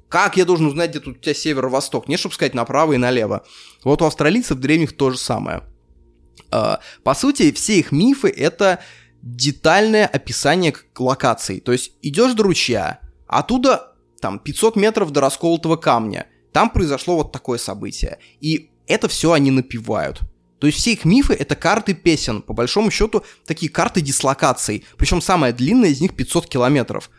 как 0.09 0.37
я 0.37 0.45
должен 0.45 0.67
узнать, 0.67 0.91
где 0.91 1.01
тут 1.01 1.19
у 1.19 1.21
тебя 1.21 1.35
северо-восток? 1.35 2.09
Не, 2.09 2.17
чтобы 2.17 2.35
сказать 2.35 2.55
направо 2.55 2.95
и 2.95 2.97
налево. 2.97 3.45
Вот 3.85 4.03
у 4.03 4.07
австралийцев 4.07 4.59
древних 4.59 4.97
то 4.97 5.11
же 5.11 5.19
самое. 5.19 5.63
А, 6.51 6.81
по 7.05 7.15
сути, 7.15 7.53
все 7.53 7.79
их 7.79 7.93
мифы— 7.93 8.29
это 8.37 8.81
детальное 9.23 10.07
описание 10.07 10.75
локаций. 10.99 11.61
То 11.61 11.73
есть 11.73 11.93
идешь 12.03 12.35
до 12.35 12.45
ручья, 12.45 13.01
оттуда 13.27 13.95
там 14.21 14.39
500 14.39 14.77
метров 14.77 15.11
до 15.11 15.21
расколотого 15.21 15.77
камня. 15.77 16.27
Там 16.53 16.71
произошло 16.71 17.17
вот 17.17 17.33
такое 17.33 17.59
событие. 17.59 18.19
И 18.41 18.71
это 18.87 19.09
все 19.09 19.33
они 19.33 19.51
напивают. 19.51 20.21
То 20.59 20.67
есть 20.67 20.79
все 20.79 20.93
их 20.93 21.05
мифы 21.05 21.33
это 21.35 21.55
карты 21.55 21.95
песен. 21.95 22.43
По 22.43 22.53
большому 22.53 22.91
счету, 22.91 23.25
такие 23.47 23.71
карты 23.71 24.01
дислокаций. 24.01 24.85
Причем 24.97 25.23
самая 25.23 25.53
длинная 25.53 25.91
из 25.91 26.01
них 26.01 26.15
500 26.15 26.47
километров. 26.49 27.11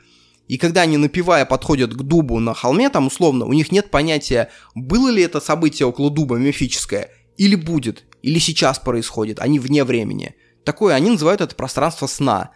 И 0.47 0.57
когда 0.57 0.81
они, 0.81 0.97
напивая, 0.97 1.45
подходят 1.45 1.93
к 1.93 2.01
дубу 2.01 2.39
на 2.39 2.53
холме, 2.53 2.89
там 2.89 3.07
условно, 3.07 3.45
у 3.45 3.53
них 3.53 3.71
нет 3.71 3.89
понятия, 3.89 4.49
было 4.75 5.09
ли 5.09 5.23
это 5.23 5.39
событие 5.39 5.87
около 5.87 6.11
дуба 6.11 6.35
мифическое, 6.35 7.09
или 7.37 7.55
будет, 7.55 8.03
или 8.21 8.37
сейчас 8.37 8.77
происходит, 8.77 9.39
они 9.39 9.59
вне 9.59 9.85
времени 9.85 10.35
такое, 10.63 10.95
они 10.95 11.11
называют 11.11 11.41
это 11.41 11.55
пространство 11.55 12.07
сна. 12.07 12.51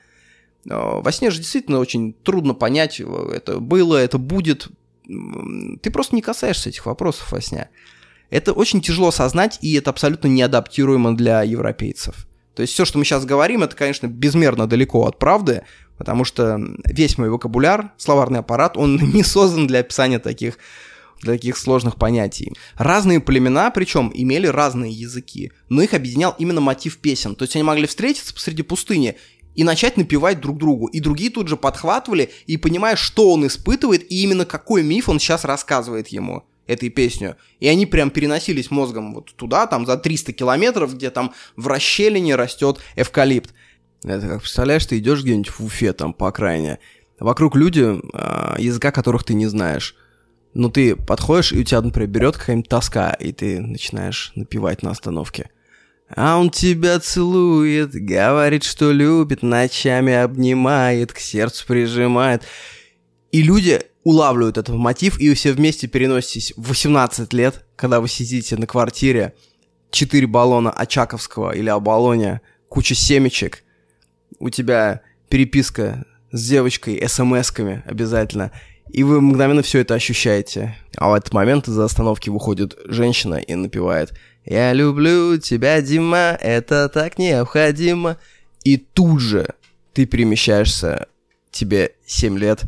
Э, 0.70 1.02
во 1.02 1.12
сне 1.12 1.32
же 1.32 1.38
действительно 1.38 1.80
очень 1.80 2.14
трудно 2.14 2.54
понять, 2.54 3.00
э, 3.00 3.32
это 3.34 3.60
было, 3.60 3.98
это 3.98 4.18
будет. 4.18 4.68
Ты 5.06 5.92
просто 5.92 6.16
не 6.16 6.22
касаешься 6.22 6.70
этих 6.70 6.86
вопросов 6.86 7.32
во 7.32 7.42
сне. 7.42 7.70
Это 8.32 8.54
очень 8.54 8.82
тяжело 8.82 9.10
осознать, 9.10 9.60
и 9.62 9.74
это 9.76 9.92
абсолютно 9.92 10.28
неадаптируемо 10.28 11.16
для 11.16 11.44
европейцев. 11.44 12.28
То 12.56 12.62
есть 12.62 12.74
все, 12.74 12.86
что 12.86 12.98
мы 12.98 13.06
сейчас 13.06 13.26
говорим, 13.26 13.64
это, 13.64 13.76
конечно, 13.76 14.08
безмерно 14.08 14.66
далеко 14.66 15.06
от 15.06 15.20
правды, 15.20 15.64
Потому 15.98 16.26
что 16.26 16.60
весь 16.84 17.18
мой 17.18 17.30
вокабуляр, 17.30 17.92
словарный 17.98 18.40
аппарат, 18.40 18.78
он 18.78 18.98
не 19.14 19.24
создан 19.24 19.68
для 19.68 19.80
описания 19.80 20.20
таких 20.20 20.58
для 21.22 21.34
таких 21.34 21.58
сложных 21.58 21.96
понятий. 21.96 22.54
Разные 22.76 23.20
племена, 23.20 23.72
причем, 23.72 24.12
имели 24.14 24.48
разные 24.48 24.92
языки, 24.92 25.52
но 25.70 25.82
их 25.82 25.94
объединял 25.94 26.36
именно 26.38 26.62
мотив 26.62 26.98
песен. 26.98 27.36
То 27.36 27.44
есть 27.44 27.56
они 27.56 27.64
могли 27.64 27.88
встретиться 27.88 28.34
посреди 28.34 28.64
пустыни 28.64 29.16
и 29.56 29.64
начать 29.64 29.98
напевать 29.98 30.42
друг 30.42 30.58
другу. 30.58 30.88
И 30.88 31.00
другие 31.00 31.32
тут 31.32 31.48
же 31.48 31.58
подхватывали 31.58 32.32
и 32.46 32.58
понимая, 32.58 32.96
что 32.96 33.32
он 33.32 33.48
испытывает, 33.48 34.12
и 34.12 34.24
именно 34.24 34.46
какой 34.46 34.84
миф 34.84 35.10
он 35.10 35.20
сейчас 35.20 35.46
рассказывает 35.46 36.10
ему 36.10 36.44
этой 36.68 36.90
песню. 36.90 37.38
И 37.60 37.68
они 37.68 37.86
прям 37.86 38.10
переносились 38.10 38.72
мозгом 38.72 39.14
вот 39.14 39.34
туда, 39.36 39.68
там 39.68 39.86
за 39.86 39.98
300 39.98 40.34
километров, 40.34 40.96
где 40.96 41.10
там 41.10 41.34
в 41.56 41.68
расщелине 41.68 42.36
растет 42.36 42.80
эвкалипт. 42.96 43.54
Это 44.04 44.28
как 44.28 44.40
представляешь, 44.42 44.86
ты 44.86 45.00
идешь 45.00 45.22
где-нибудь 45.22 45.50
в 45.50 45.62
Уфе, 45.62 45.94
там, 45.94 46.14
по 46.14 46.28
окраине, 46.28 46.80
вокруг 47.20 47.56
люди, 47.56 47.82
э, 47.82 48.56
языка 48.60 48.92
которых 48.92 49.24
ты 49.24 49.34
не 49.34 49.48
знаешь. 49.48 49.96
Но 50.56 50.70
ты 50.70 50.96
подходишь, 50.96 51.52
и 51.52 51.60
у 51.60 51.64
тебя, 51.64 51.82
например, 51.82 52.10
берет 52.10 52.38
какая-нибудь 52.38 52.70
тоска, 52.70 53.12
и 53.12 53.34
ты 53.34 53.60
начинаешь 53.60 54.32
напевать 54.36 54.84
на 54.84 54.92
остановке. 54.92 55.50
А 56.10 56.40
он 56.40 56.50
тебя 56.50 57.00
целует, 57.02 57.92
говорит, 57.92 58.64
что 58.64 58.94
любит, 58.94 59.44
ночами 59.44 60.14
обнимает, 60.14 61.12
к 61.12 61.20
сердцу 61.20 61.66
прижимает. 61.68 62.44
И 63.34 63.42
люди 63.42 63.82
улавливают 64.06 64.58
этот 64.58 64.76
мотив, 64.76 65.20
и 65.20 65.34
все 65.34 65.52
вместе 65.52 65.88
переноситесь 65.88 66.54
в 66.56 66.70
18 66.70 67.34
лет, 67.34 67.66
когда 67.76 68.00
вы 68.00 68.08
сидите 68.08 68.56
на 68.56 68.66
квартире, 68.66 69.34
4 69.92 70.26
баллона 70.26 70.72
Очаковского 70.72 71.52
или 71.52 71.68
Оболоня, 71.68 72.40
куча 72.70 72.96
семечек, 72.96 73.64
у 74.40 74.50
тебя 74.50 75.02
переписка 75.28 76.06
с 76.32 76.48
девочкой, 76.48 77.02
смс-ками 77.06 77.84
обязательно, 77.86 78.52
и 78.90 79.04
вы 79.04 79.22
мгновенно 79.22 79.62
все 79.62 79.80
это 79.80 79.96
ощущаете. 79.96 80.76
А 80.98 81.10
в 81.10 81.14
этот 81.14 81.34
момент 81.34 81.68
из-за 81.68 81.86
остановки 81.86 82.30
выходит 82.30 82.78
женщина 82.86 83.36
и 83.36 83.56
напевает 83.56 84.14
«Я 84.46 84.74
люблю 84.74 85.38
тебя, 85.38 85.82
Дима, 85.82 86.38
это 86.40 86.90
так 86.90 87.18
необходимо». 87.18 88.18
И 88.64 88.78
тут 88.78 89.22
же 89.22 89.50
ты 89.94 90.06
перемещаешься, 90.06 91.08
тебе 91.52 91.92
7 92.06 92.38
лет, 92.38 92.64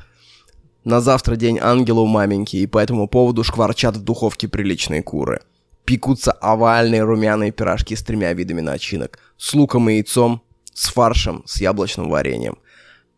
на 0.88 1.01
завтра 1.01 1.36
день 1.36 1.60
ангела 1.62 1.99
у 1.99 2.06
маменьки, 2.06 2.56
и 2.56 2.65
по 2.65 2.77
этому 2.77 3.10
поводу 3.10 3.43
шкварчат 3.43 3.97
в 3.97 4.03
духовке 4.03 4.47
приличные 4.47 5.03
куры. 5.03 5.41
Пекутся 5.84 6.32
овальные 6.32 7.03
румяные 7.03 7.51
пирожки 7.51 7.93
с 7.93 8.01
тремя 8.03 8.32
видами 8.32 8.62
начинок. 8.62 9.19
С 9.38 9.53
луком 9.53 9.89
и 9.89 9.95
яйцом, 9.95 10.41
с 10.73 10.88
фаршем, 10.88 11.43
с 11.45 11.60
яблочным 11.60 12.10
вареньем. 12.10 12.58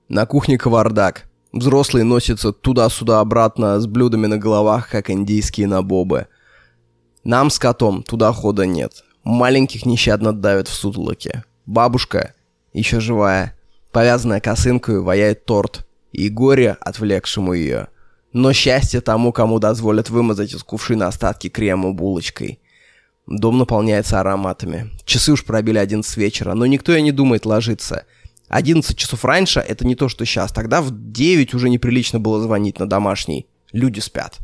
На 0.07 0.25
кухне 0.25 0.57
кавардак. 0.57 1.28
Взрослые 1.51 2.03
носятся 2.03 2.51
туда-сюда 2.51 3.21
обратно 3.21 3.79
с 3.79 3.87
блюдами 3.87 4.27
на 4.27 4.37
головах, 4.37 4.89
как 4.89 5.09
индийские 5.09 5.67
набобы. 5.67 6.27
Нам 7.23 7.49
с 7.49 7.57
котом 7.57 8.03
туда 8.03 8.31
хода 8.33 8.65
нет. 8.65 9.03
Маленьких 9.23 9.85
нещадно 9.85 10.31
давят 10.31 10.67
в 10.67 10.73
сутолоке. 10.73 11.43
Бабушка, 11.65 12.33
еще 12.71 12.99
живая, 12.99 13.57
повязанная 13.91 14.39
косынкой, 14.39 15.01
ваяет 15.01 15.45
торт. 15.45 15.85
И 16.11 16.29
горе, 16.29 16.77
отвлекшему 16.81 17.53
ее. 17.53 17.87
Но 18.33 18.51
счастье 18.53 19.01
тому, 19.01 19.31
кому 19.31 19.59
дозволят 19.59 20.09
вымазать 20.09 20.53
из 20.53 20.63
кувшина 20.63 21.07
остатки 21.07 21.49
крема 21.49 21.91
булочкой. 21.91 22.59
Дом 23.27 23.59
наполняется 23.59 24.19
ароматами. 24.19 24.89
Часы 25.05 25.31
уж 25.31 25.45
пробили 25.45 25.77
11 25.77 26.17
вечера, 26.17 26.55
но 26.55 26.65
никто 26.65 26.95
и 26.95 27.01
не 27.01 27.11
думает 27.11 27.45
ложиться. 27.45 28.05
11 28.49 28.97
часов 28.97 29.23
раньше— 29.23 29.59
это 29.67 29.85
не 29.85 29.95
то, 29.95 30.09
что 30.09 30.25
сейчас. 30.25 30.51
Тогда 30.51 30.81
в 30.81 30.89
9 30.91 31.53
уже 31.53 31.69
неприлично 31.69 32.19
было 32.19 32.41
звонить 32.41 32.79
на 32.79 32.89
домашний. 32.89 33.47
Люди 33.71 33.99
спят. 33.99 34.39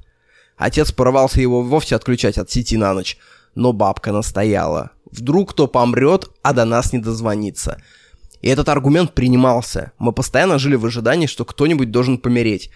Отец 0.57 0.91
порывался 0.91 1.41
его 1.41 1.63
вовсе 1.63 1.95
отключать 1.95 2.37
от 2.37 2.49
сети 2.49 2.77
на 2.77 2.93
ночь, 2.93 3.17
но 3.55 3.73
бабка 3.73 4.11
настояла. 4.11 4.91
Вдруг 5.11 5.51
кто 5.51 5.67
помрет, 5.67 6.29
а 6.43 6.53
до 6.53 6.65
нас 6.65 6.93
не 6.93 6.99
дозвонится. 6.99 7.81
И 8.41 8.47
этот 8.47 8.69
аргумент 8.69 9.13
принимался. 9.13 9.91
Мы 9.97 10.13
постоянно 10.13 10.59
жили 10.59 10.75
в 10.75 10.85
ожидании, 10.85 11.25
что 11.25 11.45
кто-нибудь 11.45 11.89
должен 11.89 12.19
помереть. 12.19 12.69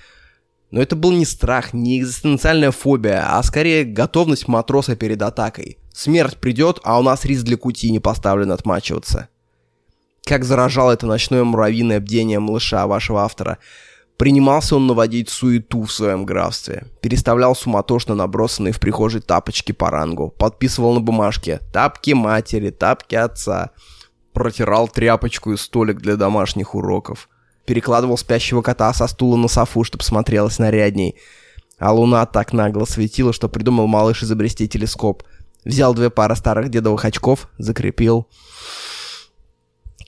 Но 0.71 0.81
это 0.81 0.95
был 0.95 1.11
не 1.11 1.25
страх, 1.25 1.73
не 1.73 1.99
экзистенциальная 1.99 2.71
фобия, 2.71 3.37
а 3.37 3.43
скорее 3.43 3.85
готовность 3.85 4.47
матроса 4.47 4.95
перед 4.95 5.21
атакой. 5.21 5.77
Смерть 5.93 6.37
придет, 6.37 6.79
а 6.83 6.99
у 6.99 7.03
нас 7.03 7.25
риск 7.25 7.43
для 7.43 7.57
кути 7.57 7.91
не 7.91 7.99
поставлен 7.99 8.51
отмачиваться. 8.51 9.29
Как 10.29 10.45
заражало 10.45 10.91
это 10.91 11.07
ночное 11.07 11.43
муравьиное 11.43 11.99
бдение 11.99 12.37
малыша 12.39 12.85
вашего 12.85 13.23
автора. 13.23 13.57
Принимался 14.15 14.75
он 14.75 14.85
наводить 14.85 15.27
суету 15.29 15.81
в 15.81 15.91
своем 15.91 16.23
графстве. 16.23 16.85
Переставлял 17.01 17.55
суматошно 17.55 18.13
набросанные 18.13 18.71
в 18.71 18.79
прихожей 18.79 19.21
тапочки 19.21 19.71
по 19.71 19.89
рангу. 19.89 20.29
Подписывал 20.37 20.93
на 20.93 20.99
бумажке 20.99 21.61
«Тапки 21.73 22.11
матери», 22.11 22.69
«Тапки 22.69 23.15
отца». 23.15 23.71
Протирал 24.31 24.87
тряпочку 24.87 25.51
и 25.53 25.57
столик 25.57 25.97
для 25.97 26.15
домашних 26.15 26.75
уроков 26.75 27.27
перекладывал 27.65 28.17
спящего 28.17 28.63
кота 28.63 28.93
со 28.93 29.05
стула 29.05 29.35
на 29.35 29.47
софу, 29.47 29.83
чтобы 29.83 30.03
смотрелось 30.03 30.57
нарядней. 30.57 31.15
А 31.79 31.91
луна 31.91 32.25
так 32.27 32.53
нагло 32.53 32.85
светила, 32.85 33.31
что 33.33 33.47
придумал 33.47 33.85
малыш 33.87 34.23
изобрести 34.23 34.67
телескоп. 34.67 35.21
Взял 35.65 35.93
две 35.95 36.09
пары 36.11 36.35
старых 36.35 36.69
дедовых 36.69 37.05
очков, 37.05 37.47
закрепил. 37.59 38.27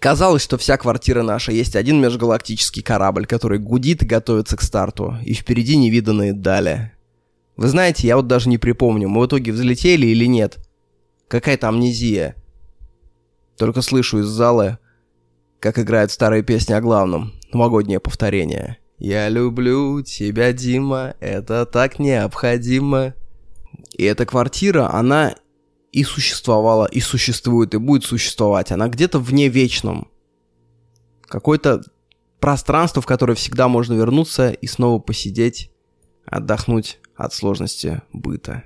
Казалось, 0.01 0.41
что 0.41 0.57
вся 0.57 0.77
квартира 0.77 1.21
наша 1.21 1.51
есть 1.51 1.75
один 1.75 2.01
межгалактический 2.01 2.81
корабль, 2.81 3.27
который 3.27 3.59
гудит 3.59 4.01
и 4.01 4.07
готовится 4.07 4.57
к 4.57 4.63
старту, 4.63 5.15
и 5.23 5.35
впереди 5.35 5.77
невиданные 5.77 6.33
дали. 6.33 6.91
Вы 7.55 7.67
знаете, 7.67 8.07
я 8.07 8.15
вот 8.15 8.25
даже 8.25 8.49
не 8.49 8.57
припомню, 8.57 9.07
мы 9.09 9.21
в 9.21 9.27
итоге 9.27 9.51
взлетели 9.51 10.07
или 10.07 10.25
нет. 10.25 10.57
Какая-то 11.27 11.69
амнезия. 11.69 12.35
Только 13.57 13.83
слышу 13.83 14.21
из 14.21 14.25
зала, 14.25 14.79
как 15.59 15.77
играют 15.77 16.11
старые 16.11 16.41
песни 16.41 16.73
о 16.73 16.81
главном 16.81 17.33
новогоднее 17.53 17.99
повторение. 17.99 18.79
«Я 18.97 19.29
люблю 19.29 20.01
тебя, 20.01 20.51
Дима, 20.51 21.13
это 21.19 21.67
так 21.67 21.99
необходимо». 21.99 23.13
И 23.91 24.03
эта 24.03 24.25
квартира, 24.25 24.91
она 24.91 25.35
и 25.91 26.03
существовала, 26.03 26.85
и 26.85 26.99
существует, 26.99 27.73
и 27.73 27.77
будет 27.77 28.03
существовать. 28.03 28.71
Она 28.71 28.87
где-то 28.87 29.19
вне 29.19 29.49
вечном. 29.49 30.07
Какое-то 31.23 31.83
пространство, 32.39 33.01
в 33.01 33.05
которое 33.05 33.35
всегда 33.35 33.67
можно 33.67 33.93
вернуться 33.93 34.51
и 34.51 34.67
снова 34.67 34.99
посидеть, 34.99 35.71
отдохнуть 36.25 36.99
от 37.15 37.33
сложности 37.33 38.01
быта. 38.13 38.63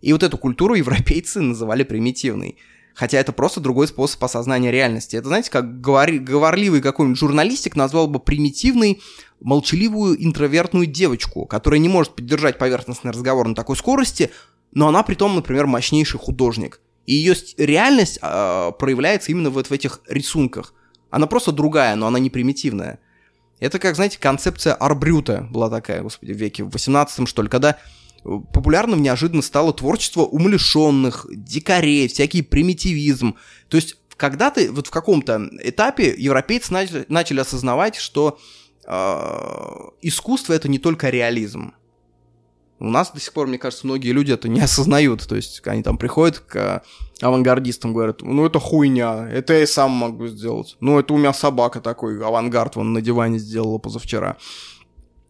И 0.00 0.12
вот 0.12 0.22
эту 0.22 0.38
культуру 0.38 0.74
европейцы 0.74 1.40
называли 1.40 1.82
примитивной– 1.82 2.58
хотя 2.96 3.18
это 3.18 3.30
просто 3.30 3.60
другой 3.60 3.86
способ 3.86 4.24
осознания 4.24 4.72
реальности. 4.72 5.16
Это, 5.16 5.28
знаете, 5.28 5.50
как 5.50 5.80
говори, 5.80 6.18
говорливый 6.18 6.80
какой-нибудь 6.80 7.18
журналистик 7.18 7.76
назвал 7.76 8.08
бы 8.08 8.18
примитивной 8.18 9.02
молчаливую 9.40 10.24
интровертную 10.24 10.86
девочку, 10.86 11.44
которая 11.44 11.78
не 11.78 11.90
может 11.90 12.16
поддержать 12.16 12.58
поверхностный 12.58 13.12
разговор 13.12 13.46
на 13.46 13.54
такой 13.54 13.76
скорости, 13.76 14.30
но 14.76 14.88
она 14.88 15.02
при 15.02 15.14
том, 15.14 15.34
например, 15.34 15.66
мощнейший 15.66 16.20
художник. 16.20 16.82
И 17.06 17.14
ее 17.14 17.34
реальность 17.56 18.18
э, 18.20 18.72
проявляется 18.78 19.32
именно 19.32 19.48
вот 19.48 19.68
в 19.68 19.72
этих 19.72 20.02
рисунках. 20.06 20.74
Она 21.08 21.26
просто 21.26 21.50
другая, 21.50 21.96
но 21.96 22.06
она 22.06 22.18
не 22.18 22.28
примитивная. 22.28 22.98
Это 23.58 23.78
как, 23.78 23.96
знаете, 23.96 24.18
концепция 24.18 24.74
Арбрюта 24.74 25.48
была 25.50 25.70
такая, 25.70 26.02
господи, 26.02 26.32
в 26.32 26.36
веке 26.36 26.62
в 26.62 26.68
18 26.68 27.26
что 27.26 27.40
ли, 27.40 27.48
когда 27.48 27.78
популярным 28.22 29.00
неожиданно 29.00 29.40
стало 29.40 29.72
творчество 29.72 30.24
умалишенных, 30.24 31.26
дикарей, 31.30 32.06
всякий 32.08 32.42
примитивизм. 32.42 33.36
То 33.70 33.78
есть 33.78 33.96
когда-то, 34.18 34.70
вот 34.72 34.88
в 34.88 34.90
каком-то 34.90 35.48
этапе 35.62 36.14
европейцы 36.18 36.70
начали, 36.74 37.06
начали 37.08 37.40
осознавать, 37.40 37.96
что 37.96 38.38
э, 38.86 38.90
искусство 40.02 40.52
это 40.52 40.68
не 40.68 40.78
только 40.78 41.08
реализм. 41.08 41.72
У 42.78 42.88
нас 42.90 43.10
до 43.10 43.20
сих 43.20 43.32
пор, 43.32 43.46
мне 43.46 43.58
кажется, 43.58 43.86
многие 43.86 44.12
люди 44.12 44.32
это 44.32 44.48
не 44.48 44.60
осознают. 44.60 45.26
То 45.26 45.36
есть 45.36 45.62
они 45.66 45.82
там 45.82 45.98
приходят 45.98 46.40
к 46.40 46.82
авангардистам, 47.20 47.94
говорят, 47.94 48.22
ну 48.22 48.44
это 48.44 48.58
хуйня, 48.60 49.28
это 49.30 49.54
я 49.54 49.62
и 49.62 49.66
сам 49.66 49.92
могу 49.92 50.26
сделать. 50.26 50.76
Ну 50.80 50.98
это 50.98 51.14
у 51.14 51.16
меня 51.16 51.32
собака 51.32 51.80
такой, 51.80 52.22
авангард 52.22 52.76
вон 52.76 52.92
на 52.92 53.00
диване 53.00 53.38
сделала 53.38 53.78
позавчера. 53.78 54.36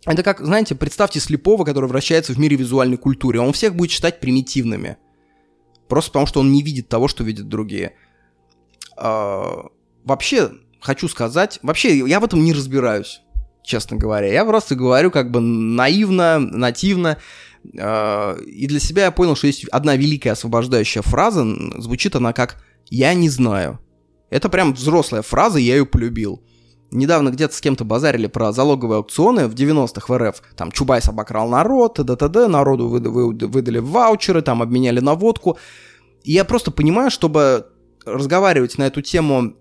Это 0.05 0.23
как, 0.23 0.41
знаете, 0.41 0.75
представьте 0.75 1.19
слепого, 1.19 1.65
который 1.65 1.89
вращается 1.89 2.33
в 2.33 2.39
мире 2.39 2.57
визуальной 2.57 2.97
культуры. 2.97 3.41
Он 3.41 3.53
всех 3.53 3.75
будет 3.75 3.91
считать 3.91 4.21
примитивными. 4.21 4.99
Просто 5.89 6.11
потому, 6.11 6.27
что 6.27 6.41
он 6.41 6.53
не 6.53 6.63
видит 6.63 6.89
того, 6.89 7.09
что 7.09 7.25
видят 7.25 7.49
другие. 7.49 7.95
А, 8.97 9.67
вообще, 10.05 10.53
хочу 10.81 11.09
сказать, 11.09 11.59
вообще, 11.63 11.99
я 11.99 12.21
в 12.21 12.25
этом 12.25 12.45
не 12.45 12.53
разбираюсь, 12.53 13.21
честно 13.67 13.97
говоря. 13.97 14.33
Я 14.33 14.45
просто 14.45 14.77
говорю 14.77 15.11
как 15.11 15.31
бы 15.31 15.41
наивно, 15.41 16.39
нативно. 16.39 17.19
А, 17.79 18.37
и 18.37 18.67
для 18.67 18.81
себя 18.81 19.05
я 19.05 19.11
понял, 19.11 19.37
что 19.37 19.49
есть 19.49 19.65
одна 19.69 19.97
великая 19.97 20.31
освобождающая 20.31 21.03
фраза. 21.03 21.45
Звучит 21.77 22.17
она 22.17 22.33
как 22.33 22.63
«я 22.89 23.13
не 23.13 23.29
знаю». 23.29 23.81
Это 24.31 24.49
прям 24.49 24.73
взрослая 24.73 25.23
фраза, 25.23 25.59
я 25.59 25.77
ее 25.77 25.87
полюбил. 25.87 26.43
недавно 26.91 27.31
где-то 27.31 27.55
с 27.55 27.61
кем-то 27.61 27.85
базарили 27.85 28.29
про 28.29 28.53
залоговые 28.53 28.99
аукционы 28.99 29.49
в 29.49 29.55
90-х 29.55 30.07
в 30.13 30.17
РФ. 30.17 30.43
Там 30.57 30.71
Чубайс 30.71 31.09
обокрал 31.09 31.49
народ, 31.49 31.95
т.д. 31.95 32.49
народу 32.49 32.89
выдали 32.89 33.79
ваучеры, 33.79 34.43
там 34.43 34.63
обменяли 34.63 35.01
на 35.01 35.15
водку. 35.15 35.59
И 36.23 36.33
я 36.33 36.45
просто 36.45 36.71
понимаю, 36.71 37.11
чтобы 37.11 37.67
разговаривать 38.05 38.79
на 38.79 38.85
эту 38.85 39.03
тему 39.03 39.55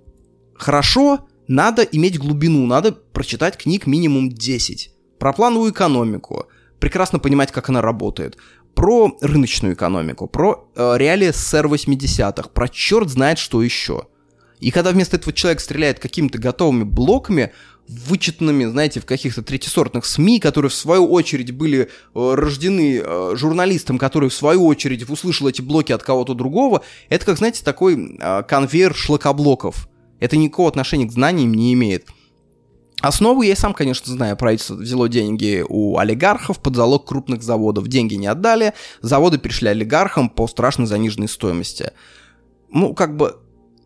хорошо, 0.55 1.27
надо 1.47 1.83
иметь 1.83 2.17
глубину, 2.19 2.65
надо 2.65 2.91
прочитать 2.91 3.57
книг 3.57 3.87
минимум 3.87 4.29
10. 4.29 4.91
Про 5.19 5.33
плановую 5.33 5.71
экономику, 5.71 6.47
прекрасно 6.79 7.19
понимать, 7.19 7.51
как 7.51 7.69
она 7.69 7.81
работает. 7.81 8.37
Про 8.73 9.15
рыночную 9.21 9.75
экономику, 9.75 10.27
про 10.27 10.69
э, 10.75 10.95
реалии 10.97 11.31
СССР 11.31 11.67
80-х, 11.67 12.49
про 12.49 12.67
черт 12.67 13.09
знает 13.09 13.37
что 13.37 13.61
еще. 13.61 14.07
И 14.59 14.71
когда 14.71 14.91
вместо 14.91 15.15
этого 15.17 15.33
человек 15.33 15.61
стреляет 15.61 15.99
какими-то 15.99 16.37
готовыми 16.37 16.83
блоками, 16.83 17.51
вычитанными, 17.87 18.65
знаете, 18.65 18.99
в 18.99 19.05
каких-то 19.05 19.43
третисортных 19.43 20.05
СМИ, 20.05 20.39
которые 20.39 20.69
в 20.69 20.75
свою 20.75 21.07
очередь 21.07 21.51
были 21.51 21.83
э, 21.83 22.33
рождены 22.33 23.01
э, 23.03 23.31
журналистом, 23.35 23.97
который 23.97 24.29
в 24.29 24.33
свою 24.33 24.65
очередь 24.65 25.07
услышал 25.07 25.47
эти 25.47 25.61
блоки 25.61 25.91
от 25.91 26.03
кого-то 26.03 26.33
другого, 26.33 26.81
это 27.09 27.25
как, 27.25 27.37
знаете, 27.37 27.63
такой 27.63 28.17
э, 28.19 28.43
конвейер 28.43 28.95
шлакоблоков. 28.95 29.87
Это 30.19 30.37
никакого 30.37 30.69
отношения 30.69 31.05
к 31.05 31.11
знаниям 31.11 31.53
не 31.53 31.73
имеет. 31.73 32.07
Основу 33.01 33.41
я 33.41 33.55
сам, 33.55 33.73
конечно, 33.73 34.11
знаю. 34.11 34.37
Правительство 34.37 34.75
взяло 34.75 35.09
деньги 35.09 35.63
у 35.67 35.97
олигархов 35.97 36.59
под 36.59 36.75
залог 36.75 37.05
крупных 37.05 37.43
заводов. 37.43 37.87
Деньги 37.87 38.15
не 38.15 38.27
отдали, 38.27 38.73
заводы 39.01 39.37
перешли 39.37 39.69
олигархам 39.69 40.29
по 40.29 40.47
страшно 40.47 40.87
заниженной 40.87 41.27
стоимости. 41.27 41.91
Ну, 42.69 42.93
как 42.93 43.15
бы 43.15 43.39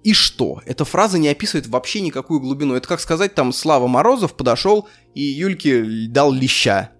и 0.03 0.13
что? 0.13 0.61
Эта 0.65 0.85
фраза 0.85 1.17
не 1.17 1.27
описывает 1.27 1.67
вообще 1.67 2.01
никакую 2.01 2.39
глубину. 2.39 2.75
Это 2.75 2.87
как 2.87 2.99
сказать, 2.99 3.35
там, 3.35 3.51
Слава 3.51 3.87
Морозов 3.87 4.35
подошел 4.35 4.87
и 5.13 5.21
Юльке 5.21 5.83
дал 6.07 6.31
леща. 6.31 6.91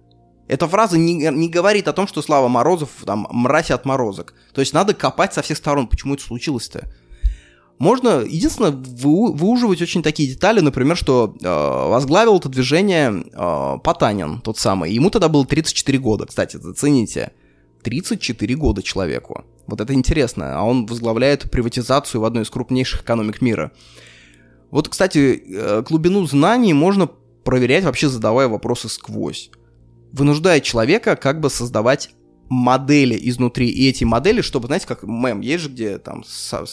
Эта 0.48 0.66
фраза 0.66 0.98
не, 0.98 1.14
не 1.14 1.48
говорит 1.48 1.88
о 1.88 1.92
том, 1.92 2.06
что 2.06 2.22
Слава 2.22 2.48
Морозов 2.48 2.90
там 3.06 3.26
мразь 3.30 3.70
от 3.70 3.84
морозок. 3.86 4.34
То 4.52 4.60
есть 4.60 4.74
надо 4.74 4.94
копать 4.94 5.32
со 5.32 5.42
всех 5.42 5.56
сторон, 5.56 5.86
почему 5.86 6.14
это 6.14 6.24
случилось-то. 6.24 6.92
Можно, 7.80 8.20
единственное, 8.28 8.72
вы, 8.72 9.32
выуживать 9.32 9.80
очень 9.80 10.02
такие 10.02 10.28
детали, 10.28 10.60
например, 10.60 10.98
что 10.98 11.34
э, 11.40 11.48
возглавил 11.48 12.36
это 12.36 12.50
движение 12.50 13.24
э, 13.32 13.78
Потанин, 13.82 14.42
тот 14.42 14.58
самый. 14.58 14.92
Ему 14.92 15.08
тогда 15.08 15.30
было 15.30 15.46
34 15.46 15.98
года, 15.98 16.26
кстати, 16.26 16.58
зацените. 16.58 17.32
34 17.82 18.54
года 18.56 18.82
человеку. 18.82 19.46
Вот 19.66 19.80
это 19.80 19.94
интересно. 19.94 20.58
А 20.58 20.62
он 20.62 20.84
возглавляет 20.84 21.50
приватизацию 21.50 22.20
в 22.20 22.26
одной 22.26 22.42
из 22.42 22.50
крупнейших 22.50 23.00
экономик 23.00 23.40
мира. 23.40 23.72
Вот, 24.70 24.90
кстати, 24.90 25.42
э, 25.42 25.80
глубину 25.80 26.26
знаний 26.26 26.74
можно 26.74 27.08
проверять 27.44 27.84
вообще 27.84 28.10
задавая 28.10 28.48
вопросы 28.48 28.90
сквозь. 28.90 29.50
Вынуждая 30.12 30.60
человека 30.60 31.16
как 31.16 31.40
бы 31.40 31.48
создавать 31.48 32.10
модели 32.50 33.16
изнутри. 33.30 33.68
И 33.70 33.88
эти 33.88 34.02
модели, 34.02 34.42
чтобы, 34.42 34.66
знаете, 34.66 34.86
как 34.86 35.04
мем, 35.04 35.40
есть 35.40 35.62
же, 35.62 35.70
где 35.70 35.98
там 35.98 36.24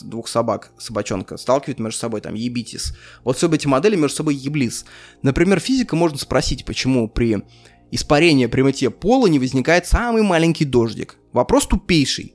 двух 0.01 0.27
собак, 0.27 0.71
собачонка, 0.79 1.37
сталкивают 1.37 1.79
между 1.79 1.99
собой, 1.99 2.19
там, 2.19 2.33
ебитис. 2.33 2.97
Вот 3.23 3.37
чтобы 3.37 3.55
эти 3.55 3.67
модели 3.67 3.95
между 3.95 4.17
собой 4.17 4.35
еблис. 4.35 4.85
Например, 5.21 5.59
физика 5.59 5.95
можно 5.95 6.17
спросить, 6.17 6.65
почему 6.65 7.07
при 7.07 7.43
испарении 7.91 8.47
прямоте 8.47 8.89
пола 8.89 9.27
не 9.27 9.37
возникает 9.37 9.85
самый 9.85 10.23
маленький 10.23 10.65
дождик. 10.65 11.17
Вопрос 11.31 11.67
тупейший. 11.67 12.33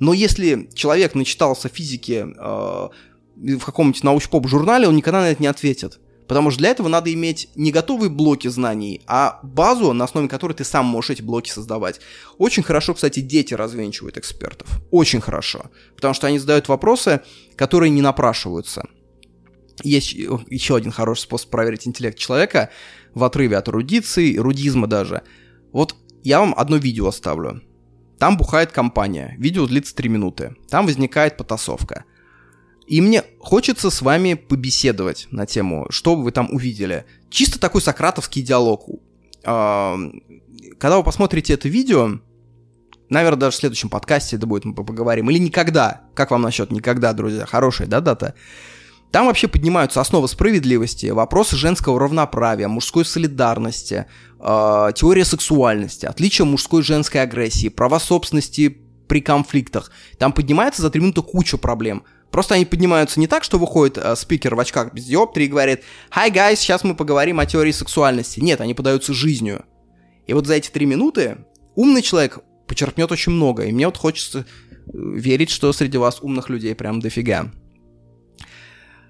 Но 0.00 0.12
если 0.12 0.68
человек 0.74 1.14
начитался 1.14 1.68
физики 1.68 2.26
э, 2.26 2.88
в 3.36 3.64
каком-нибудь 3.64 4.02
научпоп 4.02 4.48
журнале, 4.48 4.88
он 4.88 4.96
никогда 4.96 5.20
на 5.20 5.30
это 5.30 5.40
не 5.40 5.46
ответит. 5.46 6.00
Потому 6.30 6.52
что 6.52 6.60
для 6.60 6.68
этого 6.68 6.86
надо 6.86 7.12
иметь 7.12 7.48
не 7.56 7.72
готовые 7.72 8.08
блоки 8.08 8.46
знаний, 8.46 9.02
а 9.08 9.40
базу, 9.42 9.92
на 9.92 10.04
основе 10.04 10.28
которой 10.28 10.52
ты 10.52 10.62
сам 10.62 10.86
можешь 10.86 11.10
эти 11.10 11.22
блоки 11.22 11.50
создавать. 11.50 12.00
Очень 12.38 12.62
хорошо, 12.62 12.94
кстати, 12.94 13.18
дети 13.18 13.52
развенчивают 13.52 14.16
экспертов. 14.16 14.80
Очень 14.92 15.20
хорошо. 15.20 15.72
Потому 15.96 16.14
что 16.14 16.28
они 16.28 16.38
задают 16.38 16.68
вопросы, 16.68 17.22
которые 17.56 17.90
не 17.90 18.00
напрашиваются. 18.00 18.84
Есть 19.82 20.12
еще 20.12 20.76
один 20.76 20.92
хороший 20.92 21.22
способ 21.22 21.50
проверить 21.50 21.88
интеллект 21.88 22.16
человека 22.16 22.70
в 23.12 23.24
отрыве 23.24 23.56
от 23.56 23.68
эрудиции, 23.68 24.36
эрудизма 24.36 24.86
даже. 24.86 25.22
Вот 25.72 25.96
я 26.22 26.38
вам 26.38 26.54
одно 26.56 26.76
видео 26.76 27.08
оставлю. 27.08 27.60
Там 28.20 28.36
бухает 28.36 28.70
компания. 28.70 29.34
Видео 29.36 29.66
длится 29.66 29.96
3 29.96 30.08
минуты. 30.08 30.54
Там 30.68 30.86
возникает 30.86 31.36
потасовка. 31.36 32.04
И 32.90 33.00
мне 33.00 33.22
хочется 33.38 33.88
с 33.88 34.02
вами 34.02 34.34
побеседовать 34.34 35.28
на 35.30 35.46
тему, 35.46 35.86
что 35.90 36.16
вы 36.16 36.32
там 36.32 36.48
увидели. 36.50 37.04
Чисто 37.30 37.60
такой 37.60 37.80
сократовский 37.80 38.42
диалог. 38.42 38.84
А, 39.44 39.96
когда 40.76 40.96
вы 40.96 41.04
посмотрите 41.04 41.52
это 41.54 41.68
видео, 41.68 42.18
наверное, 43.08 43.38
даже 43.38 43.56
в 43.56 43.60
следующем 43.60 43.90
подкасте 43.90 44.34
это 44.34 44.48
будет, 44.48 44.64
мы 44.64 44.74
поговорим. 44.74 45.30
Или 45.30 45.38
никогда. 45.38 46.00
Как 46.14 46.32
вам 46.32 46.42
насчет 46.42 46.72
никогда, 46.72 47.12
друзья? 47.12 47.46
Хорошая, 47.46 47.86
да, 47.86 48.00
дата? 48.00 48.34
Там 49.12 49.26
вообще 49.26 49.46
поднимаются 49.46 50.00
основы 50.00 50.26
справедливости, 50.26 51.06
вопросы 51.06 51.54
женского 51.54 52.00
равноправия, 52.00 52.66
мужской 52.66 53.04
солидарности, 53.04 54.06
э, 54.40 54.90
теория 54.96 55.24
сексуальности, 55.24 56.06
отличие 56.06 56.44
мужской 56.44 56.80
и 56.80 56.84
женской 56.84 57.22
агрессии, 57.22 57.68
права 57.68 58.00
собственности 58.00 58.80
при 59.06 59.20
конфликтах. 59.20 59.92
Там 60.18 60.32
поднимается 60.32 60.82
за 60.82 60.90
три 60.90 61.00
минуты 61.00 61.22
куча 61.22 61.56
проблем. 61.56 62.04
Просто 62.30 62.54
они 62.54 62.64
поднимаются 62.64 63.18
не 63.18 63.26
так, 63.26 63.42
что 63.42 63.58
выходит 63.58 63.98
э, 63.98 64.14
спикер 64.14 64.54
в 64.54 64.60
очках 64.60 64.92
без 64.94 65.04
диоптрии 65.04 65.46
и 65.46 65.48
говорит 65.48 65.82
«Hi, 66.12 66.32
guys, 66.32 66.56
сейчас 66.56 66.84
мы 66.84 66.94
поговорим 66.94 67.40
о 67.40 67.46
теории 67.46 67.72
сексуальности». 67.72 68.40
Нет, 68.40 68.60
они 68.60 68.74
подаются 68.74 69.12
жизнью. 69.12 69.64
И 70.26 70.32
вот 70.32 70.46
за 70.46 70.54
эти 70.54 70.70
три 70.70 70.86
минуты 70.86 71.38
умный 71.74 72.02
человек 72.02 72.38
почерпнет 72.68 73.10
очень 73.10 73.32
много. 73.32 73.64
И 73.64 73.72
мне 73.72 73.86
вот 73.86 73.96
хочется 73.96 74.40
э, 74.40 74.44
верить, 74.94 75.50
что 75.50 75.72
среди 75.72 75.98
вас 75.98 76.20
умных 76.20 76.48
людей 76.48 76.74
прям 76.76 77.00
дофига. 77.00 77.50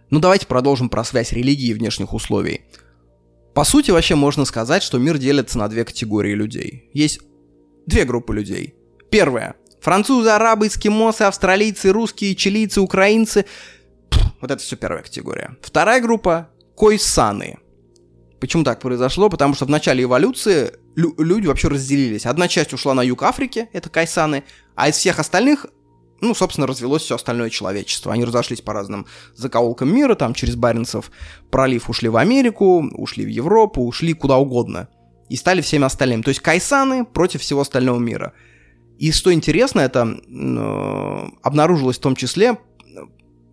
Ну 0.08 0.18
давайте 0.18 0.46
продолжим 0.46 0.88
про 0.88 1.04
связь 1.04 1.32
религии 1.32 1.68
и 1.68 1.74
внешних 1.74 2.14
условий. 2.14 2.62
По 3.54 3.64
сути, 3.64 3.90
вообще 3.90 4.14
можно 4.14 4.44
сказать, 4.46 4.82
что 4.82 4.98
мир 4.98 5.18
делится 5.18 5.58
на 5.58 5.68
две 5.68 5.84
категории 5.84 6.34
людей. 6.34 6.88
Есть 6.94 7.20
две 7.86 8.04
группы 8.04 8.34
людей. 8.34 8.74
Первая. 9.10 9.56
Французы, 9.80 10.30
арабы, 10.30 10.66
эскимосы, 10.66 11.22
австралийцы, 11.22 11.90
русские, 11.90 12.34
чилийцы, 12.34 12.80
украинцы. 12.80 13.46
Пфф, 14.10 14.22
вот 14.40 14.50
это 14.50 14.62
все 14.62 14.76
первая 14.76 15.02
категория. 15.02 15.56
Вторая 15.62 16.00
группа– 16.00 16.48
койсаны. 16.76 17.58
Почему 18.40 18.64
так 18.64 18.80
произошло? 18.80 19.28
Потому 19.28 19.54
что 19.54 19.66
в 19.66 19.70
начале 19.70 20.04
эволюции 20.04 20.72
лю- 20.96 21.14
люди 21.18 21.46
вообще 21.46 21.68
разделились. 21.68 22.26
Одна 22.26 22.48
часть 22.48 22.72
ушла 22.72 22.94
на 22.94 23.02
юг 23.02 23.22
Африки, 23.22 23.68
это 23.72 23.90
кайсаны, 23.90 24.44
а 24.74 24.88
из 24.88 24.96
всех 24.96 25.18
остальных 25.18 25.66
ну, 26.22 26.34
собственно, 26.34 26.66
развелось 26.66 27.02
все 27.02 27.14
остальное 27.14 27.50
человечество. 27.50 28.12
Они 28.12 28.24
разошлись 28.24 28.60
по 28.60 28.72
разным 28.72 29.06
закоулкам 29.34 29.94
мира, 29.94 30.14
там 30.14 30.34
через 30.34 30.54
Баренцев 30.54 31.10
пролив 31.50 31.88
ушли 31.88 32.08
в 32.08 32.16
Америку, 32.16 32.86
ушли 32.92 33.24
в 33.24 33.28
Европу, 33.28 33.86
ушли 33.86 34.12
куда 34.12 34.36
угодно. 34.36 34.88
И 35.28 35.36
стали 35.36 35.60
всеми 35.60 35.84
остальными. 35.84 36.22
То 36.22 36.28
есть 36.28 36.40
кайсаны 36.40 37.04
против 37.04 37.40
всего 37.40 37.60
остального 37.60 37.98
мира. 37.98 38.34
И 39.00 39.12
что 39.12 39.32
интересно, 39.32 39.80
это 39.80 40.06
э, 40.06 41.28
обнаружилось 41.42 41.96
в 41.96 42.02
том 42.02 42.14
числе 42.14 42.58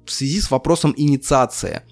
в 0.05 0.11
связи 0.11 0.41
с 0.41 0.51
вопросом 0.51 0.93
инициации. 0.97 1.83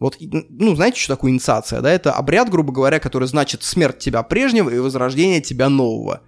Вот, 0.00 0.16
ну, 0.20 0.74
знаете, 0.74 0.98
что 0.98 1.14
такое 1.14 1.30
инициация, 1.30 1.80
да? 1.80 1.92
Это 1.92 2.12
обряд, 2.12 2.50
грубо 2.50 2.72
говоря, 2.72 2.98
который 2.98 3.28
значит 3.28 3.62
смерть 3.62 4.00
тебя 4.00 4.24
прежнего 4.24 4.68
и 4.68 4.80
возрождение 4.80 5.40
тебя 5.40 5.68
нового. 5.68 6.22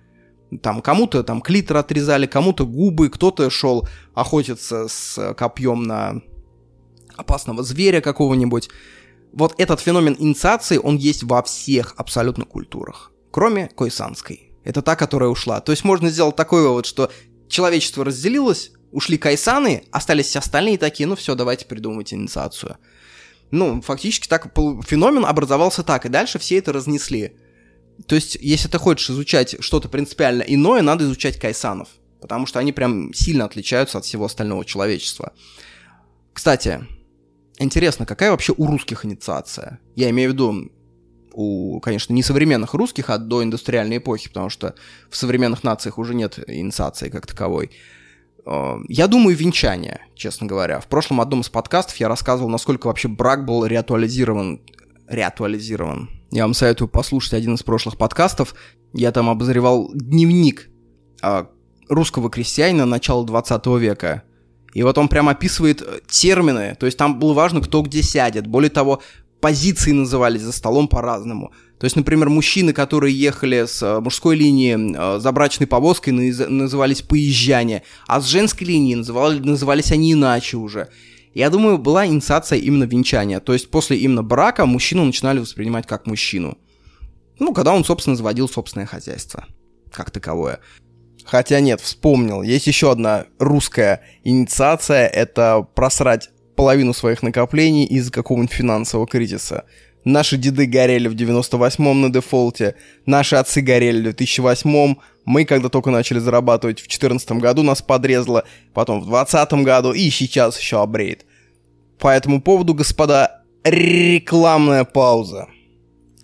Там 0.63 0.81
кому-то 0.81 1.25
там 1.25 1.41
клитор 1.41 1.79
отрезали, 1.79 2.27
кому-то 2.27 2.65
губы, 2.65 3.09
кто-то 3.09 3.51
шел 3.51 3.89
охотиться 4.15 4.87
с 4.87 5.35
копьем 5.35 5.83
на 5.83 6.23
опасного 7.17 7.65
зверя 7.65 8.01
какого-нибудь. 8.01 8.71
Вот 9.33 9.57
этот 9.59 9.81
феномен 9.81 10.15
инициации, 10.21 10.79
он 10.79 10.99
есть 10.99 11.25
во 11.25 11.43
всех 11.43 11.95
абсолютно 11.97 12.45
культурах, 12.45 13.11
кроме 13.33 13.67
койсанской. 13.67 14.46
Это 14.67 14.83
та, 14.83 14.97
которая 14.97 15.31
ушла. 15.31 15.61
То 15.61 15.71
есть 15.71 15.85
можно 15.85 16.11
сделать 16.11 16.35
такой 16.35 16.63
вывод, 16.63 16.87
что 16.87 17.13
человечество 17.49 18.05
разделилось, 18.05 18.73
ушли 18.91 19.17
кайсаны, 19.17 19.85
остались 19.93 20.27
все 20.27 20.41
остальные 20.41 20.77
такие, 20.77 21.07
ну 21.07 21.15
все, 21.15 21.37
давайте 21.37 21.67
придумывать 21.67 22.13
инициацию. 22.13 22.77
Ну, 23.53 23.81
фактически 23.81 24.27
так 24.27 24.53
феномен 24.85 25.25
образовался 25.25 25.85
так, 25.85 26.05
и 26.05 26.09
дальше 26.09 26.41
все 26.41 26.59
это 26.59 26.73
разнесли. 26.73 27.37
То 28.09 28.17
есть, 28.17 28.37
если 28.41 28.67
ты 28.67 28.79
хочешь 28.79 29.09
изучать 29.09 29.55
что-то 29.61 29.89
принципиально 29.89 30.43
иное, 30.43 30.83
надо 30.83 31.05
изучать 31.05 31.39
кайсанов, 31.39 31.89
потому 32.21 32.47
что 32.47 32.59
они 32.59 32.73
прям 32.73 33.15
сильно 33.15 33.45
отличаются 33.45 33.99
от 33.99 34.05
всего 34.05 34.25
остального 34.25 34.65
человечества. 34.65 35.33
Кстати, 36.33 36.85
интересно, 37.59 38.05
какая 38.05 38.33
вообще 38.33 38.53
у 38.57 38.67
русских 38.67 39.05
инициация? 39.05 39.79
Я 39.95 40.11
имею 40.11 40.31
в 40.31 40.33
виду 40.33 40.73
у, 41.37 41.81
конечно, 41.81 42.15
не 42.15 42.23
современных 42.23 42.73
русских, 42.73 43.11
а 43.11 43.19
до 43.19 43.45
индустриальной 43.45 43.99
эпохи, 43.99 44.29
потому 44.29 44.49
что 44.49 44.75
в 45.11 45.17
современных 45.17 45.63
нациях 45.65 45.99
уже 45.99 46.15
нет 46.15 46.39
инициации 46.49 47.11
как 47.11 47.27
таковой. 47.27 47.73
Э, 48.47 48.77
я 48.89 49.07
думаю, 49.07 49.37
венчание, 49.37 50.01
честно 50.15 50.47
говоря. 50.47 50.81
В 50.81 50.87
прошлом 50.87 51.21
одном 51.21 51.43
из 51.43 51.51
подкастов 51.51 51.97
я 51.99 52.09
рассказывал, 52.09 52.49
насколько 52.49 52.87
вообще 52.87 53.09
брак 53.09 53.45
был 53.45 53.67
реактуализирован 53.67 54.63
реактуализирован. 55.09 56.09
Я 56.33 56.45
вам 56.45 56.55
советую 56.55 56.89
послушать 56.89 57.35
один 57.35 57.55
из 57.55 57.63
прошлых 57.63 57.99
подкастов. 57.99 58.55
Я 58.95 59.13
там 59.13 59.29
обозревал 59.29 59.91
дневник 59.93 60.71
а, 61.23 61.49
русского 61.89 62.31
крестьянина 62.31 62.87
начала 62.87 63.25
20 63.27 63.67
века. 63.79 64.23
И 64.73 64.83
вот 64.83 64.97
он 64.99 65.09
прям 65.09 65.29
описывает 65.29 65.83
э, 65.83 66.01
термины, 66.09 66.77
то 66.79 66.87
есть 66.87 66.99
там 66.99 67.19
было 67.19 67.35
важно, 67.35 67.61
кто 67.61 67.83
где 67.83 68.03
сядет. 68.03 68.47
Более 68.47 68.71
того, 68.71 69.01
позиции 69.41 69.93
назывались 69.93 70.43
за 70.43 70.53
столом 70.53 70.89
по-разному. 70.89 71.53
То 71.79 71.85
есть, 71.85 71.97
например, 71.97 72.31
мужчины, 72.31 72.73
которые 72.73 73.19
ехали 73.19 73.67
с 73.67 73.83
э, 73.83 74.01
мужской 74.01 74.35
линии 74.35 74.77
э, 74.97 75.21
за 75.21 75.33
брачной 75.33 75.67
повозкой, 75.67 76.11
назывались 76.11 77.03
поезжане, 77.03 77.83
а 78.07 78.21
с 78.21 78.27
женской 78.27 78.67
линии 78.67 78.95
называли, 78.95 79.39
назывались 79.41 79.93
они 79.93 80.15
иначе 80.15 80.57
уже. 80.57 80.89
Я 81.35 81.51
думаю, 81.51 81.77
была 81.77 82.07
инициация 82.07 82.59
именно 82.59 82.85
венчания. 82.85 83.41
То 83.41 83.53
есть 83.53 83.71
после 83.71 83.99
именно 83.99 84.23
брака 84.23 84.65
мужчину 84.65 85.05
начинали 85.05 85.39
воспринимать 85.39 85.87
как 85.87 86.07
мужчину. 86.07 86.57
Ну, 87.39 87.53
когда 87.53 87.75
он, 87.75 87.85
собственно, 87.85 88.17
заводил 88.17 88.49
собственное 88.49 88.87
хозяйство. 88.87 89.45
Как 89.93 90.11
таковое. 90.11 90.61
Хотя 91.27 91.61
нет, 91.61 91.83
вспомнил. 91.83 92.41
Есть 92.41 92.69
еще 92.69 92.91
одна 92.91 93.27
русская 93.39 94.03
инициация. 94.25 95.07
Это 95.07 95.67
просрать 95.75 96.31
половину 96.57 96.93
своих 96.93 97.23
накоплений 97.23 97.85
из 97.85 98.11
какого-нибудь 98.11 98.53
финансового 98.53 99.07
кризиса. 99.07 99.65
Наши 100.05 100.37
деды 100.37 100.67
горели 100.67 101.09
в 101.09 101.15
98-м 101.15 102.01
на 102.01 102.11
дефолте, 102.11 102.77
наши 103.07 103.37
отцы 103.37 103.61
горели 103.61 104.11
в 104.11 104.15
2008-м, 104.15 104.99
мы 105.25 105.45
когда 105.45 105.69
только 105.69 105.91
начали 105.91 106.21
зарабатывать 106.21 106.79
в 106.79 106.83
2014 106.83 107.33
году 107.33 107.63
нас 107.63 107.83
подрезало, 107.83 108.45
потом 108.73 109.01
в 109.01 109.07
2020 109.07 109.65
году 109.65 109.93
и 109.93 110.09
сейчас 110.11 110.59
еще 110.59 110.81
обреет. 110.81 111.27
По 111.99 112.09
этому 112.09 112.41
поводу, 112.41 112.75
господа, 112.75 113.43
рекламная 113.65 114.85
пауза. 114.85 115.49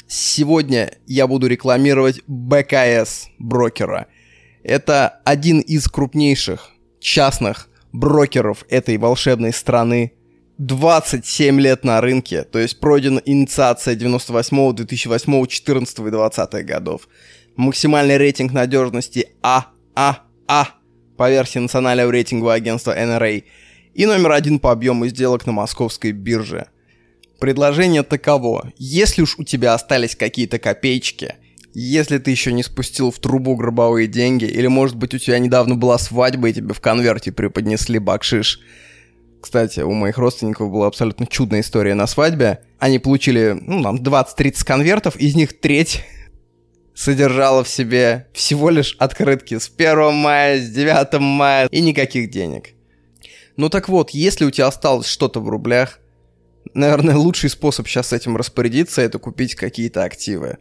Сегодня 0.07 0.93
я 1.07 1.27
буду 1.27 1.49
рекламировать 1.49 2.21
БКС 2.29 3.29
брокера. 3.39 4.07
Это 4.63 5.21
один 5.25 5.61
из 5.61 5.89
крупнейших 5.89 6.71
частных 7.01 7.69
брокеров 7.93 8.65
этой 8.69 8.97
волшебной 8.99 9.53
страны. 9.53 10.13
27 10.67 11.61
лет 11.61 11.83
на 11.83 12.01
рынке, 12.01 12.45
то 12.45 12.61
есть 12.61 12.79
пройдена 12.79 13.21
инициация 13.25 13.97
98, 13.97 14.75
2008, 14.75 15.33
2014 15.33 15.99
и 15.99 16.03
2020 16.03 16.67
годов. 16.67 17.09
Максимальный 17.57 18.17
рейтинг 18.17 18.53
надежности 18.53 19.31
ААА 19.43 20.69
по 21.17 21.31
версии 21.31 21.59
национального 21.59 22.13
рейтингового 22.13 22.55
агентства 22.55 22.97
NRA 22.97 23.43
и 23.95 24.07
номер 24.07 24.31
один 24.31 24.61
по 24.61 24.71
объему 24.71 25.09
сделок 25.09 25.47
на 25.47 25.53
московской 25.53 26.13
бирже. 26.13 26.67
Предложение 27.41 28.05
таково. 28.05 28.73
Если 28.79 29.23
уж 29.23 29.41
у 29.41 29.43
тебя 29.43 29.75
остались 29.75 30.15
какие-то 30.15 30.61
копеечки, 30.61 31.35
если 31.75 32.19
ты 32.19 32.31
еще 32.31 32.53
не 32.53 32.63
спустил 32.63 33.11
в 33.11 33.19
трубу 33.19 33.57
гробовые 33.57 34.07
деньги, 34.07 34.45
или 34.45 34.69
может 34.69 34.95
быть 34.95 35.13
у 35.13 35.19
тебя 35.19 35.41
недавно 35.41 35.75
была 35.75 35.99
свадьба 35.99 36.51
и 36.51 36.53
тебе 36.53 36.73
в 36.73 36.81
конверте 36.81 37.33
преподнесли 37.33 37.99
бакшиш, 37.99 38.61
кстати, 39.43 39.81
у 39.81 39.93
моих 39.93 40.19
родственников 40.19 40.71
была 40.71 40.87
абсолютно 40.87 41.27
чудная 41.27 41.61
история 41.61 41.95
на 41.95 42.07
свадьбе. 42.07 42.61
Они 42.79 42.99
получили, 43.01 43.59
ну, 43.61 43.83
там, 43.83 43.97
20-30 43.97 44.65
конвертов, 44.65 45.17
из 45.17 45.35
них 45.35 45.61
треть 45.61 46.05
содержала 46.95 47.65
в 47.65 47.69
себе 47.69 48.29
всего 48.33 48.71
лишь 48.71 48.95
открытки 48.99 49.59
с 49.59 49.69
1 49.69 50.15
мая, 50.15 50.61
с 50.61 50.71
9 50.71 51.21
мая 51.21 51.67
и 51.67 51.81
никаких 51.81 52.31
денег. 52.31 52.71
Ну 53.57 53.69
так 53.69 53.89
вот, 53.89 54.11
если 54.11 54.45
у 54.45 54.51
тебя 54.51 54.69
осталось 54.69 55.09
что-то 55.09 55.41
в 55.41 55.49
рублях, 55.49 55.99
наверное, 56.73 57.17
лучший 57.17 57.51
способ 57.51 57.89
сейчас 57.89 58.09
с 58.09 58.13
этим 58.13 58.37
распорядиться– 58.37 59.03
это 59.03 59.19
купить 59.19 59.57
какие-то 59.57 60.05
активы. 60.05 60.59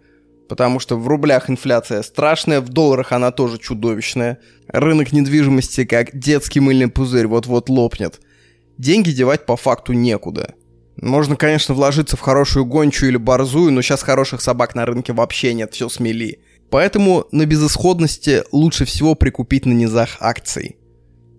Потому 0.50 0.80
что 0.80 0.98
в 0.98 1.08
рублях 1.08 1.50
инфляция 1.50 2.02
страшная, 2.02 2.60
в 2.62 2.70
долларах 2.70 3.12
она 3.12 3.32
тоже 3.32 3.58
чудовищная. 3.58 4.40
Рынок 4.68 5.14
недвижимости, 5.14 5.86
как 5.86 6.18
детский 6.18 6.60
мыльный 6.60 6.90
пузырь, 6.90 7.28
вот-вот 7.28 7.70
лопнет. 7.70 8.20
Деньги 8.82 9.12
девать 9.12 9.46
по 9.46 9.58
факту 9.58 9.94
некуда. 9.94 10.56
Можно, 11.00 11.36
конечно, 11.36 11.76
вложиться 11.76 12.18
в 12.18 12.20
хорошую 12.20 12.66
гончую 12.66 13.12
или 13.12 13.18
борзую, 13.18 13.72
но 13.72 13.84
сейчас 13.84 14.02
хороших 14.02 14.42
собак 14.42 14.74
на 14.74 14.88
рынке 14.88 15.14
вообще 15.14 15.54
нет, 15.54 15.72
все 15.72 15.88
смели. 15.88 16.40
Поэтому 16.72 17.28
на 17.32 17.46
безысходности 17.46 18.42
лучше 18.52 18.86
всего 18.86 19.14
прикупить 19.14 19.68
на 19.68 19.74
низах 19.74 20.18
акций. 20.20 20.78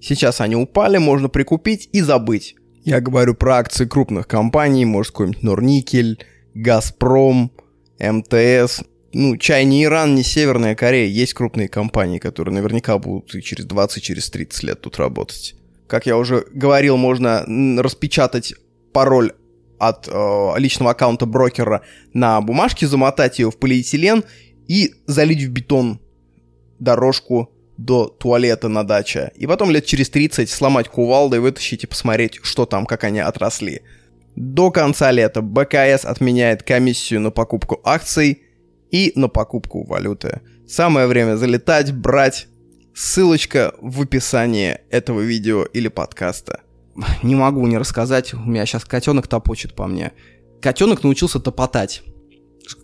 Сейчас 0.01 0.41
они 0.41 0.55
упали, 0.55 0.99
можно 0.99 1.29
прикупить 1.29 1.89
и 1.93 2.01
забыть. 2.01 2.55
Я 2.85 3.01
говорю 3.01 3.35
про 3.35 3.57
акции 3.57 3.87
крупных 3.87 4.29
компаний, 4.29 4.85
может 4.85 5.11
какой-нибудь 5.11 5.43
Норникель, 5.43 6.25
Газпром, 6.55 7.51
МТС. 7.99 8.85
Ну, 9.15 9.37
чай 9.37 9.65
не 9.65 9.83
Иран, 9.83 10.15
не 10.15 10.23
Северная 10.23 10.77
Корея. 10.77 11.09
Есть 11.09 11.35
крупные 11.35 11.69
компании, 11.69 12.21
которые 12.21 12.55
наверняка 12.55 12.99
будут 12.99 13.35
и 13.35 13.43
через 13.43 13.65
20, 13.65 14.01
через 14.01 14.31
30 14.31 14.63
лет 14.63 14.81
тут 14.81 14.97
работать. 14.99 15.57
Как 15.93 16.07
я 16.07 16.17
уже 16.17 16.47
говорил, 16.51 16.97
можно 16.97 17.45
распечатать 17.83 18.55
пароль 18.95 19.33
от 19.79 20.09
э, 20.11 20.53
личного 20.57 20.93
аккаунта 20.93 21.27
брокера 21.27 21.83
на 22.15 22.41
бумажке, 22.41 22.87
замотать 22.87 23.39
ее 23.39 23.51
в 23.51 23.59
полиэтилен 23.59 24.25
и 24.67 24.95
залить 25.05 25.43
в 25.43 25.51
бетон 25.51 26.01
дорожку 26.79 27.51
до 27.77 28.07
туалета 28.07 28.69
на 28.69 28.85
даче. 28.85 29.33
И 29.37 29.47
потом 29.47 29.71
лет 29.71 29.85
через 29.85 30.09
30 30.09 30.49
сломать 30.49 30.89
кувалдой, 30.89 31.41
вытащить 31.41 31.85
и 31.85 31.87
посмотреть, 31.87 32.41
что 32.43 32.65
там, 32.65 32.87
как 32.87 33.05
они 33.05 33.21
отросли. 33.21 33.83
До 34.35 34.71
конца 34.71 35.11
лета 35.11 35.43
БКС 35.43 36.07
отменяет 36.07 36.63
комиссию 36.63 37.21
на 37.21 37.31
покупку 37.31 37.83
акций 37.85 38.41
и 38.91 39.13
на 39.15 39.29
покупку 39.29 39.85
валюты. 39.85 40.41
Самое 40.67 41.07
время 41.07 41.37
залетать, 41.37 41.93
брать. 41.93 42.49
Ссылочка 42.95 43.75
в 43.81 44.03
описании 44.03 44.81
этого 44.91 45.21
видео 45.21 45.65
или 45.65 45.89
подкаста. 45.89 46.61
Не 47.23 47.35
могу 47.35 47.67
не 47.67 47.79
рассказать, 47.79 48.35
у 48.35 48.41
меня 48.41 48.67
сейчас 48.67 48.85
котенок 48.85 49.27
топочет 49.27 49.75
по 49.75 49.87
мне. 49.87 50.13
Котенок 50.61 51.03
научился 51.03 51.41
топотать 51.41 52.03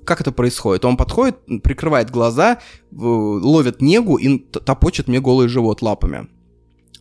как 0.05 0.21
это 0.21 0.33
происходит? 0.33 0.85
Он 0.85 0.97
подходит, 0.97 1.37
прикрывает 1.63 2.11
глаза, 2.11 2.59
ловит 2.91 3.81
негу 3.81 4.17
и 4.17 4.39
топочет 4.39 5.09
мне 5.09 5.21
голый 5.21 5.49
живот 5.49 5.83
лапами. 5.83 6.29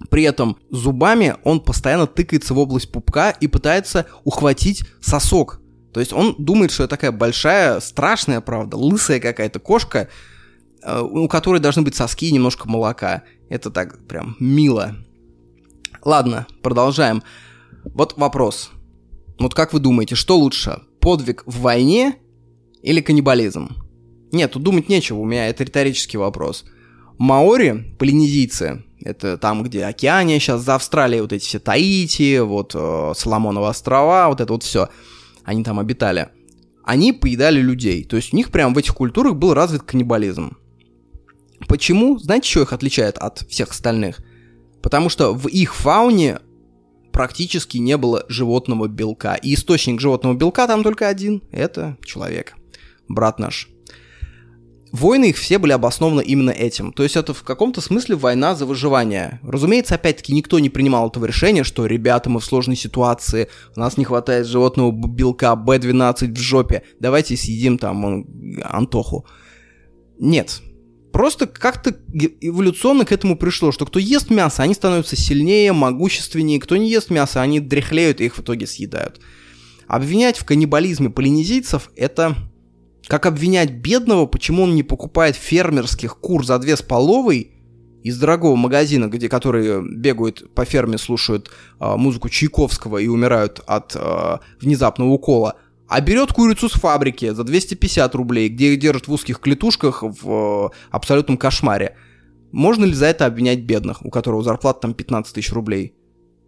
При 0.09 0.23
этом 0.23 0.57
зубами 0.69 1.35
он 1.43 1.59
постоянно 1.59 2.05
тыкается 2.05 2.53
в 2.53 2.59
область 2.59 2.91
пупка 2.91 3.31
и 3.31 3.47
пытается 3.47 4.05
ухватить 4.23 4.83
сосок. 5.01 5.59
То 5.91 5.99
есть 5.99 6.13
он 6.13 6.35
думает, 6.37 6.71
что 6.71 6.83
это 6.83 6.91
такая 6.91 7.11
большая, 7.11 7.79
страшная, 7.79 8.41
правда, 8.41 8.77
лысая 8.77 9.19
какая-то 9.19 9.59
кошка, 9.59 10.09
у 10.85 11.27
которой 11.27 11.59
должны 11.59 11.81
быть 11.81 11.95
соски 11.95 12.27
и 12.27 12.31
немножко 12.31 12.69
молока. 12.69 13.23
Это 13.49 13.71
так 13.71 14.05
прям 14.07 14.35
мило. 14.39 14.95
Ладно, 16.03 16.47
продолжаем. 16.61 17.23
Вот 17.83 18.17
вопрос. 18.17 18.71
Вот 19.39 19.53
как 19.53 19.73
вы 19.73 19.79
думаете, 19.79 20.15
что 20.15 20.37
лучше? 20.37 20.81
Подвиг 20.99 21.43
в 21.45 21.61
войне 21.61 22.15
или 22.81 23.01
каннибализм? 23.01 23.75
Нет, 24.31 24.51
тут 24.51 24.63
думать 24.63 24.89
нечего, 24.89 25.19
у 25.19 25.25
меня 25.25 25.47
это 25.47 25.63
риторический 25.63 26.17
вопрос. 26.17 26.65
Маори, 27.17 27.95
полинезийцы, 27.97 28.83
это 29.01 29.37
там, 29.37 29.63
где 29.63 29.85
Океания 29.85 30.39
сейчас, 30.39 30.61
за 30.61 30.75
Австралией 30.75 31.21
вот 31.21 31.33
эти 31.33 31.45
все 31.45 31.59
Таити, 31.59 32.39
вот 32.39 32.73
э, 32.75 33.13
Соломоновы 33.15 33.69
острова, 33.69 34.27
вот 34.27 34.41
это 34.41 34.51
вот 34.51 34.63
все, 34.63 34.89
они 35.43 35.63
там 35.63 35.79
обитали. 35.79 36.29
Они 36.83 37.13
поедали 37.13 37.59
людей, 37.59 38.03
то 38.03 38.15
есть 38.15 38.33
у 38.33 38.37
них 38.37 38.51
прям 38.51 38.73
в 38.73 38.77
этих 38.77 38.93
культурах 38.95 39.35
был 39.35 39.53
развит 39.53 39.83
каннибализм. 39.83 40.57
Почему? 41.67 42.17
Знаете, 42.19 42.49
что 42.49 42.61
их 42.61 42.73
отличает 42.73 43.17
от 43.17 43.39
всех 43.49 43.71
остальных? 43.71 44.21
Потому 44.81 45.09
что 45.09 45.33
в 45.33 45.47
их 45.47 45.75
фауне 45.75 46.39
практически 47.11 47.77
не 47.77 47.97
было 47.97 48.25
животного 48.29 48.87
белка. 48.87 49.35
И 49.35 49.53
источник 49.53 49.99
животного 49.99 50.33
белка 50.33 50.67
там 50.67 50.83
только 50.83 51.07
один– 51.07 51.43
это 51.51 51.97
человек 52.05 52.55
брат 53.07 53.39
наш. 53.39 53.69
Войны 54.91 55.31
их 55.31 55.37
все 55.37 55.57
были 55.57 55.73
обоснованы 55.73 56.21
именно 56.21 56.49
этим. 56.49 56.93
То 56.93 57.03
есть 57.03 57.17
это 57.17 57.33
в 57.33 57.43
каком-то 57.43 57.81
смысле 57.81 58.15
война 58.15 58.55
за 58.55 58.65
выживание. 58.65 59.39
Разумеется, 59.43 59.95
опять-таки, 59.95 60.33
никто 60.33 60.59
не 60.59 60.69
принимал 60.69 61.09
этого 61.09 61.25
решения, 61.25 61.63
что 61.63 61.85
ребята, 61.85 62.29
мы 62.29 62.39
в 62.39 62.45
сложной 62.45 62.77
ситуации, 62.77 63.49
у 63.75 63.79
нас 63.79 63.97
не 63.97 64.05
хватает 64.05 64.47
животного 64.47 64.91
белка 64.91 65.53
B12 65.53 66.33
в 66.33 66.39
жопе, 66.39 66.83
давайте 66.99 67.35
съедим 67.35 67.77
там 67.77 68.25
Антоху. 68.63 69.25
Нет. 70.19 70.61
Просто 71.17 71.47
как-то 71.47 71.95
эволюционно 72.41 73.03
к 73.03 73.11
этому 73.11 73.35
пришло, 73.35 73.71
что 73.71 73.87
кто 73.87 73.97
ест 73.97 74.29
мясо, 74.29 74.61
они 74.61 74.75
становятся 74.75 75.15
сильнее, 75.15 75.73
могущественнее, 75.73 76.59
кто 76.59 76.77
не 76.77 76.91
ест 76.91 77.09
мясо, 77.09 77.41
они 77.41 77.59
дряхлеют 77.59 78.21
и 78.21 78.25
их 78.25 78.37
в 78.37 78.41
итоге 78.41 78.67
съедают. 78.67 79.19
Обвинять 79.87 80.37
в 80.37 80.45
каннибализме 80.45 81.09
полинезийцев– 81.09 81.89
это 81.95 82.35
как 83.07 83.25
обвинять 83.25 83.71
бедного, 83.71 84.27
почему 84.27 84.61
он 84.61 84.75
не 84.75 84.83
покупает 84.83 85.35
фермерских 85.35 86.19
кур 86.19 86.45
за 86.45 86.59
две 86.59 86.77
с 86.77 86.83
половой 86.83 87.49
из 88.03 88.19
дорогого 88.19 88.55
магазина, 88.55 89.07
где 89.07 89.27
которые 89.27 89.81
бегают 89.81 90.53
по 90.53 90.65
ферме, 90.65 90.99
слушают 90.99 91.49
э, 91.79 91.95
музыку 91.95 92.29
Чайковского 92.29 92.99
и 92.99 93.07
умирают 93.07 93.59
от 93.65 93.95
э, 93.95 94.37
внезапного 94.61 95.09
укола, 95.09 95.55
а 95.87 96.01
берет 96.01 96.33
курицу 96.33 96.69
с 96.69 96.73
фабрики 96.73 97.31
за 97.31 97.43
250 97.43 98.13
рублей, 98.15 98.49
где 98.49 98.73
их 98.73 98.79
держат 98.79 99.07
в 99.07 99.13
узких 99.13 99.39
клетушках 99.39 100.03
в 100.03 100.29
э, 100.29 100.69
абсолютном 100.91 101.37
кошмаре. 101.37 101.95
Можно 102.51 102.85
ли 102.85 102.93
за 102.93 103.07
это 103.07 103.25
обвинять 103.25 103.61
бедных, 103.61 104.05
у 104.05 104.09
которого 104.09 104.43
зарплата 104.43 104.81
там 104.81 104.93
15 104.93 105.33
тысяч 105.33 105.51
рублей? 105.51 105.95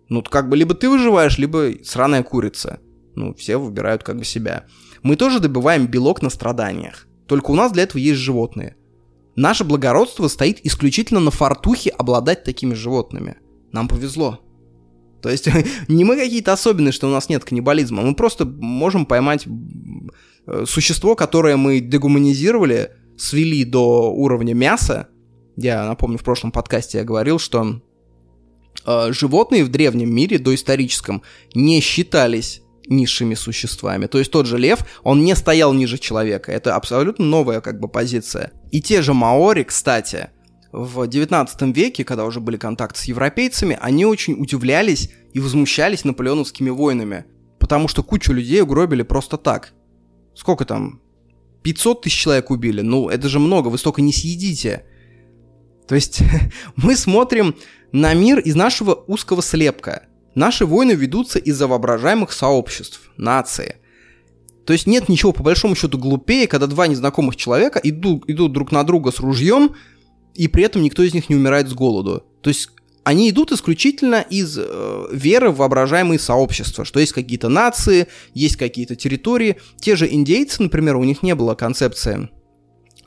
Ну, 0.09 0.23
как 0.23 0.49
бы 0.49 0.57
либо 0.57 0.73
ты 0.73 0.89
выживаешь, 0.89 1.37
либо 1.37 1.71
сраная 1.83 2.23
курица. 2.23 2.79
Ну, 3.15 3.33
все 3.33 3.57
выбирают 3.57 4.03
как 4.03 4.17
бы 4.17 4.25
себя. 4.25 4.65
Мы 5.03 5.15
тоже 5.15 5.39
добываем 5.39 5.87
белок 5.87 6.21
на 6.21 6.29
страданиях. 6.29 7.07
Только 7.27 7.51
у 7.51 7.55
нас 7.55 7.71
для 7.71 7.83
этого 7.83 8.01
есть 8.01 8.19
животные. 8.19 8.75
Наше 9.35 9.63
благородство 9.63 10.27
стоит 10.27 10.65
исключительно 10.65 11.19
на 11.19 11.31
фартухе 11.31 11.91
обладать 11.91 12.43
такими 12.43 12.73
животными. 12.73 13.37
Нам 13.71 13.87
повезло. 13.87 14.39
То 15.21 15.29
есть 15.29 15.47
не 15.87 16.03
мы 16.03 16.15
какие-то 16.15 16.53
особенные, 16.53 16.91
что 16.91 17.07
у 17.07 17.11
нас 17.11 17.29
нет 17.29 17.43
каннибализма. 17.43 18.01
Мы 18.01 18.15
просто 18.15 18.45
можем 18.45 19.05
поймать 19.05 19.45
э, 20.47 20.65
существо, 20.65 21.15
которое 21.15 21.57
мы 21.57 21.79
дегуманизировали, 21.79 22.91
свели 23.17 23.63
до 23.65 24.11
уровня 24.11 24.53
мяса. 24.53 25.09
Я 25.57 25.85
напомню, 25.85 26.17
в 26.17 26.23
прошлом 26.23 26.51
подкасте 26.51 26.99
я 26.99 27.03
говорил, 27.03 27.39
что 27.39 27.81
э, 28.85 29.11
животные 29.11 29.63
в 29.63 29.69
древнем 29.69 30.13
мире, 30.13 30.39
доисторическом, 30.39 31.23
не 31.53 31.81
считались 31.81 32.61
низшими 32.87 33.35
существами. 33.35 34.07
То 34.07 34.17
есть 34.17 34.31
тот 34.31 34.47
же 34.47 34.57
лев, 34.57 34.79
он 35.03 35.23
не 35.23 35.35
стоял 35.35 35.73
ниже 35.73 35.97
человека. 35.97 36.51
Это 36.51 36.75
абсолютно 36.75 37.25
новая 37.25 37.61
как 37.61 37.79
бы 37.79 37.87
позиция. 37.87 38.51
И 38.71 38.81
те 38.81 39.01
же 39.01 39.13
маори, 39.13 39.63
кстати, 39.63 40.29
в 40.71 41.07
19 41.07 41.75
веке, 41.75 42.03
когда 42.03 42.25
уже 42.25 42.39
были 42.39 42.57
контакты 42.57 42.99
с 42.99 43.05
европейцами, 43.05 43.77
они 43.81 44.05
очень 44.05 44.39
удивлялись 44.39 45.09
и 45.33 45.39
возмущались 45.39 46.05
наполеоновскими 46.05 46.69
войнами, 46.69 47.25
потому 47.59 47.87
что 47.87 48.03
кучу 48.03 48.33
людей 48.33 48.61
угробили 48.61 49.01
просто 49.01 49.37
так. 49.37 49.73
Сколько 50.35 50.65
там? 50.65 51.01
500 51.63 52.03
тысяч 52.03 52.19
человек 52.19 52.51
убили. 52.51 52.81
Ну, 52.81 53.09
это 53.09 53.27
же 53.29 53.39
много, 53.39 53.67
вы 53.69 53.77
столько 53.77 54.01
не 54.01 54.13
съедите. 54.13 54.85
То 55.87 55.95
есть 55.95 56.21
мы 56.75 56.95
смотрим 56.95 57.55
на 57.91 58.13
мир 58.13 58.39
из 58.39 58.55
нашего 58.55 58.93
узкого 59.07 59.41
слепка. 59.41 60.03
Наши 60.35 60.65
войны 60.65 60.91
ведутся 60.91 61.39
из-за 61.39 61.67
воображаемых 61.67 62.31
сообществ, 62.31 63.11
нации. 63.17 63.77
То 64.65 64.73
есть 64.73 64.85
нет 64.85 65.09
ничего 65.09 65.33
по 65.33 65.41
большому 65.41 65.75
счету 65.75 65.97
глупее, 65.97 66.47
когда 66.47 66.67
два 66.67 66.85
незнакомых 66.85 67.35
человека 67.35 67.81
идут, 67.83 68.29
идут 68.29 68.53
друг 68.53 68.71
на 68.71 68.83
друга 68.83 69.11
с 69.11 69.19
ружьем, 69.19 69.75
и 70.39 70.47
при 70.47 70.63
этом 70.63 70.81
никто 70.81 71.03
из 71.03 71.13
них 71.13 71.29
не 71.29 71.35
умирает 71.35 71.67
с 71.67 71.73
голоду. 71.73 72.23
То 72.41 72.49
есть 72.49 72.69
они 73.03 73.29
идут 73.29 73.51
исключительно 73.51 74.21
из 74.21 74.57
э, 74.57 75.07
веры 75.11 75.49
в 75.49 75.57
воображаемые 75.57 76.17
сообщества, 76.17 76.85
что 76.85 77.01
есть 77.01 77.11
какие-то 77.11 77.49
нации, 77.49 78.07
есть 78.33 78.55
какие-то 78.55 78.95
территории. 78.95 79.57
Те 79.81 79.97
же 79.97 80.07
индейцы, 80.09 80.63
например, 80.63 80.95
у 80.95 81.03
них 81.03 81.23
не 81.23 81.35
было 81.35 81.55
концепции 81.55 82.29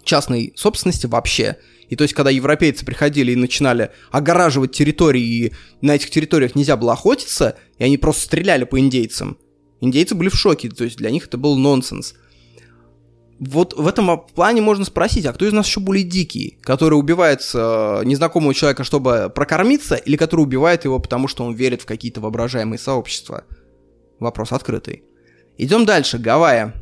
частной 0.05 0.53
собственности 0.57 1.07
вообще. 1.07 1.57
И 1.89 1.97
то 1.97 2.03
есть, 2.03 2.13
когда 2.13 2.29
европейцы 2.29 2.85
приходили 2.85 3.33
и 3.33 3.37
начинали 3.37 3.93
огораживать 4.11 4.73
территории, 4.73 5.23
и 5.23 5.53
на 5.81 5.95
этих 5.95 6.11
территориях 6.11 6.55
нельзя 6.55 6.77
было 6.77 6.93
охотиться, 6.93 7.57
и 7.79 7.85
они 7.85 7.97
просто 7.97 8.25
стреляли 8.25 8.65
по 8.65 8.79
индейцам, 8.79 9.39
индейцы 9.81 10.15
были 10.15 10.29
в 10.29 10.37
шоке, 10.37 10.69
то 10.69 10.85
есть 10.85 10.99
для 10.99 11.11
них 11.11 11.29
это 11.29 11.39
был 11.39 11.57
нонсенс 11.57 12.13
вот 13.45 13.75
в 13.75 13.89
этом 13.89 14.25
плане 14.35 14.61
можно 14.61 14.85
спросить, 14.85 15.27
а 15.27 15.33
кто 15.33 15.45
из 15.45 15.53
нас 15.53 15.67
еще 15.67 15.81
более 15.81 16.05
дикий, 16.05 16.59
который 16.63 16.95
убивает 16.95 17.41
э, 17.53 18.03
незнакомого 18.05 18.55
человека, 18.55 18.85
чтобы 18.85 19.33
прокормиться, 19.35 19.97
или 19.97 20.17
который 20.17 20.43
убивает 20.43 20.85
его, 20.85 21.01
потому 21.01 21.27
что 21.27 21.45
он 21.45 21.55
верит 21.55 21.83
в 21.83 21.87
какие-то 21.87 22.21
воображаемые 22.21 22.79
сообщества? 22.79 23.45
Вопрос 24.21 24.53
открытый. 24.53 25.03
Идем 25.59 25.85
дальше. 25.85 26.19
Гавайи. 26.19 26.73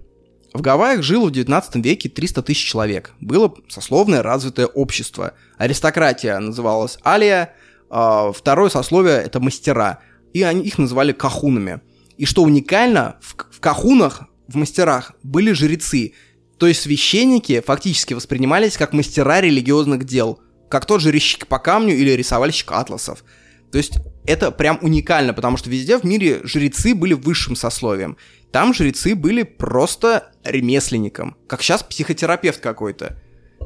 В 0.53 0.61
Гавайях 0.61 1.03
жило 1.03 1.29
в 1.29 1.31
19 1.31 1.77
веке 1.77 2.11
300 2.11 2.43
тысяч 2.43 2.69
человек. 2.69 3.13
Было 3.21 3.55
сословное 3.71 4.23
развитое 4.23 4.67
общество. 4.67 5.33
Аристократия 5.57 6.39
называлась 6.41 6.99
алия, 7.03 7.55
э, 7.91 8.33
второе 8.37 8.69
сословие— 8.69 9.17
это 9.25 9.41
мастера. 9.41 10.01
И 10.35 10.43
они, 10.43 10.65
их 10.65 10.77
называли 10.77 11.13
кахунами. 11.13 11.81
И 12.19 12.27
что 12.27 12.43
уникально, 12.43 13.17
в, 13.23 13.35
в 13.51 13.61
кахунах, 13.61 14.25
в 14.47 14.57
мастерах 14.57 15.13
были 15.23 15.53
жрецы— 15.53 16.13
то 16.61 16.67
есть 16.67 16.83
священники 16.83 17.63
фактически 17.67 18.13
воспринимались 18.13 18.77
как 18.77 18.93
мастера 18.93 19.41
религиозных 19.41 20.05
дел, 20.05 20.41
как 20.69 20.85
тот 20.85 21.01
же 21.01 21.11
резчик 21.11 21.47
по 21.47 21.59
камню 21.59 21.97
или 21.97 22.11
рисовальщик 22.11 22.73
атласов. 22.73 23.25
То 23.73 23.79
есть 23.79 23.95
это 24.27 24.51
прям 24.51 24.79
уникально, 24.83 25.33
потому 25.33 25.57
что 25.57 25.71
везде 25.71 25.97
в 25.97 26.05
мире 26.05 26.41
жрецы 26.45 26.95
были 26.95 27.15
высшим 27.15 27.57
сословием. 27.57 28.19
Там 28.53 28.75
жрецы 28.75 29.15
были 29.15 29.43
просто 29.43 30.33
ремесленником, 30.45 31.35
как 31.47 31.63
сейчас 31.63 31.83
психотерапевт 31.83 32.61
какой-то. 32.61 33.19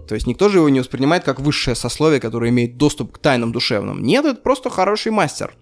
То 0.06 0.14
есть 0.14 0.28
никто 0.28 0.48
же 0.48 0.58
его 0.58 0.68
не 0.68 0.78
воспринимает 0.78 1.24
как 1.24 1.40
высшее 1.40 1.74
сословие, 1.74 2.20
которое 2.20 2.50
имеет 2.50 2.76
доступ 2.76 3.10
к 3.10 3.18
тайнам 3.18 3.50
душевным. 3.50 4.04
Нет, 4.04 4.24
это 4.24 4.40
просто 4.40 4.70
хороший 4.70 5.10
мастер. 5.10 5.56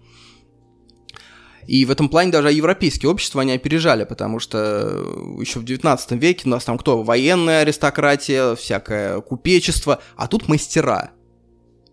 И 1.67 1.85
в 1.85 1.91
этом 1.91 2.09
плане 2.09 2.31
даже 2.31 2.51
европейские 2.51 3.09
общества 3.09 3.41
они 3.41 3.53
опережали, 3.53 4.03
потому 4.03 4.39
что 4.39 4.57
э, 4.57 5.41
еще 5.41 5.59
в 5.59 5.65
19 5.65 6.11
веке 6.11 6.43
у 6.45 6.49
нас 6.49 6.65
там 6.65 6.77
кто? 6.77 7.03
Военная 7.03 7.61
аристократия, 7.61 8.55
всякое 8.55 9.21
купечество, 9.21 10.01
а 10.15 10.27
тут 10.27 10.47
мастера. 10.47 11.11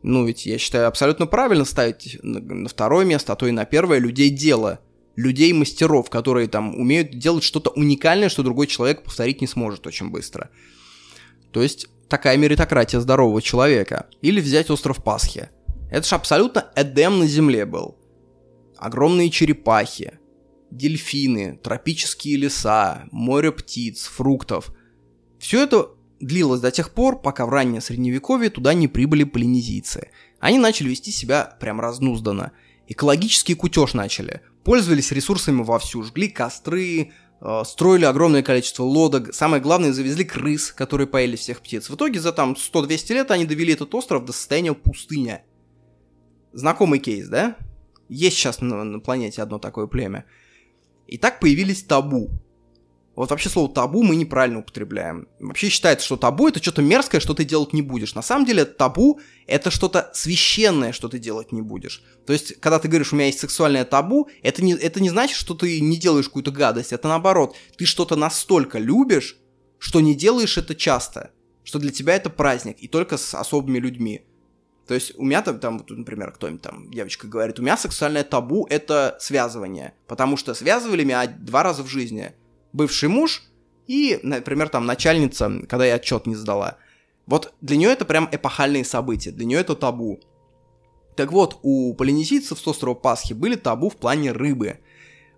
Ну 0.02 0.26
ведь 0.26 0.46
я 0.46 0.58
считаю 0.58 0.88
абсолютно 0.88 1.26
правильно 1.26 1.64
ставить 1.64 2.18
на 2.22 2.68
второе 2.68 3.04
место, 3.04 3.32
а 3.32 3.36
то 3.36 3.46
и 3.46 3.52
на 3.52 3.64
первое 3.64 3.98
людей 3.98 4.30
дела. 4.30 4.80
Людей-мастеров, 5.16 6.08
которые 6.08 6.48
там 6.48 6.74
умеют 6.74 7.10
делать 7.10 7.44
что-то 7.44 7.70
уникальное, 7.70 8.28
что 8.28 8.42
другой 8.42 8.66
человек 8.66 9.02
повторить 9.02 9.40
не 9.40 9.46
сможет 9.46 9.86
очень 9.86 10.08
быстро. 10.08 10.50
То 11.52 11.62
есть 11.62 11.88
такая 12.08 12.36
меритократия 12.36 13.00
здорового 13.00 13.42
человека. 13.42 14.06
Или 14.22 14.40
взять 14.40 14.70
остров 14.70 15.02
Пасхи. 15.02 15.50
Это 15.90 16.08
же 16.08 16.14
абсолютно 16.14 16.66
Эдем 16.74 17.18
на 17.18 17.26
земле 17.26 17.66
был 17.66 17.99
огромные 18.80 19.30
черепахи, 19.30 20.18
дельфины, 20.70 21.58
тропические 21.62 22.36
леса, 22.36 23.04
море 23.12 23.52
птиц, 23.52 24.06
фруктов. 24.06 24.72
Все 25.38 25.62
это 25.62 25.90
длилось 26.20 26.60
до 26.60 26.70
тех 26.70 26.90
пор, 26.92 27.20
пока 27.20 27.46
в 27.46 27.50
раннее 27.50 27.80
средневековье 27.80 28.50
туда 28.50 28.74
не 28.74 28.88
прибыли 28.88 29.24
полинезийцы. 29.24 30.10
Они 30.38 30.58
начали 30.58 30.88
вести 30.88 31.10
себя 31.10 31.56
прям 31.60 31.80
разнузданно. 31.80 32.52
Экологический 32.88 33.54
кутеж 33.54 33.94
начали. 33.94 34.40
Пользовались 34.64 35.12
ресурсами 35.12 35.62
вовсю, 35.62 36.02
жгли 36.02 36.28
костры, 36.28 37.12
э, 37.40 37.62
строили 37.64 38.04
огромное 38.04 38.42
количество 38.42 38.82
лодок. 38.82 39.34
Самое 39.34 39.62
главное, 39.62 39.92
завезли 39.92 40.24
крыс, 40.24 40.72
которые 40.72 41.06
поели 41.06 41.36
всех 41.36 41.60
птиц. 41.60 41.88
В 41.88 41.94
итоге 41.94 42.20
за 42.20 42.32
там 42.32 42.54
100-200 42.54 43.14
лет 43.14 43.30
они 43.30 43.44
довели 43.44 43.74
этот 43.74 43.94
остров 43.94 44.24
до 44.24 44.32
состояния 44.32 44.72
пустыня. 44.72 45.42
Знакомый 46.52 46.98
кейс, 46.98 47.28
да? 47.28 47.56
Есть 48.10 48.36
сейчас 48.36 48.60
на, 48.60 48.82
на 48.82 48.98
планете 48.98 49.40
одно 49.40 49.58
такое 49.58 49.86
племя. 49.86 50.24
И 51.06 51.16
так 51.16 51.38
появились 51.38 51.84
табу. 51.84 52.30
Вот 53.14 53.30
вообще 53.30 53.48
слово 53.48 53.72
табу 53.72 54.02
мы 54.02 54.16
неправильно 54.16 54.60
употребляем. 54.60 55.28
Вообще 55.38 55.68
считается, 55.68 56.06
что 56.06 56.16
табу 56.16 56.48
это 56.48 56.60
что-то 56.60 56.82
мерзкое, 56.82 57.20
что 57.20 57.34
ты 57.34 57.44
делать 57.44 57.72
не 57.72 57.82
будешь. 57.82 58.14
На 58.14 58.22
самом 58.22 58.46
деле 58.46 58.64
табу 58.64 59.20
это 59.46 59.70
что-то 59.70 60.10
священное, 60.12 60.92
что 60.92 61.08
ты 61.08 61.18
делать 61.18 61.52
не 61.52 61.62
будешь. 61.62 62.02
То 62.26 62.32
есть, 62.32 62.58
когда 62.60 62.78
ты 62.78 62.88
говоришь, 62.88 63.12
у 63.12 63.16
меня 63.16 63.26
есть 63.26 63.38
сексуальное 63.38 63.84
табу, 63.84 64.28
это 64.42 64.64
не, 64.64 64.74
это 64.74 65.00
не 65.00 65.10
значит, 65.10 65.36
что 65.36 65.54
ты 65.54 65.80
не 65.80 65.96
делаешь 65.96 66.26
какую-то 66.26 66.50
гадость. 66.50 66.92
Это 66.92 67.08
наоборот, 67.08 67.54
ты 67.76 67.84
что-то 67.84 68.16
настолько 68.16 68.78
любишь, 68.78 69.36
что 69.78 70.00
не 70.00 70.16
делаешь 70.16 70.58
это 70.58 70.74
часто. 70.74 71.30
Что 71.62 71.78
для 71.78 71.92
тебя 71.92 72.16
это 72.16 72.30
праздник, 72.30 72.78
и 72.80 72.88
только 72.88 73.18
с 73.18 73.34
особыми 73.34 73.78
людьми. 73.78 74.22
То 74.90 74.94
есть 74.94 75.12
у 75.16 75.24
меня 75.24 75.40
там, 75.40 75.60
там 75.60 75.84
например, 75.88 76.32
кто-нибудь 76.32 76.62
там, 76.62 76.90
девочка 76.90 77.28
говорит, 77.28 77.60
у 77.60 77.62
меня 77.62 77.76
сексуальное 77.76 78.24
табу— 78.24 78.66
это 78.70 79.16
связывание, 79.20 79.94
потому 80.08 80.36
что 80.36 80.52
связывали 80.52 81.04
меня 81.04 81.28
два 81.28 81.62
раза 81.62 81.84
в 81.84 81.86
жизни. 81.86 82.32
Бывший 82.72 83.08
муж 83.08 83.44
и, 83.86 84.18
например, 84.24 84.68
там 84.68 84.86
начальница, 84.86 85.60
когда 85.68 85.86
я 85.86 85.94
отчет 85.94 86.26
не 86.26 86.34
сдала. 86.34 86.78
Вот 87.26 87.54
для 87.60 87.76
нее 87.76 87.90
это 87.90 88.04
прям 88.04 88.28
эпохальные 88.32 88.84
события, 88.84 89.30
для 89.30 89.46
нее 89.46 89.60
это 89.60 89.76
табу. 89.76 90.18
Так 91.14 91.30
вот, 91.30 91.60
у 91.62 91.94
полинезийцев 91.94 92.58
с 92.58 92.66
острова 92.66 92.94
Пасхи 92.94 93.32
были 93.32 93.54
табу 93.54 93.90
в 93.90 93.96
плане 93.96 94.32
рыбы. 94.32 94.80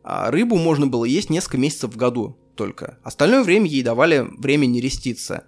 А 0.03 0.30
рыбу 0.30 0.57
можно 0.57 0.86
было 0.86 1.05
есть 1.05 1.28
несколько 1.28 1.59
месяцев 1.59 1.92
в 1.92 1.98
году 1.98 2.38
только. 2.57 2.98
Остальное 3.03 3.42
время 3.42 3.66
ей 3.66 3.82
давали 3.82 4.26
время 4.38 4.64
не 4.64 4.80
реститься. 4.80 5.44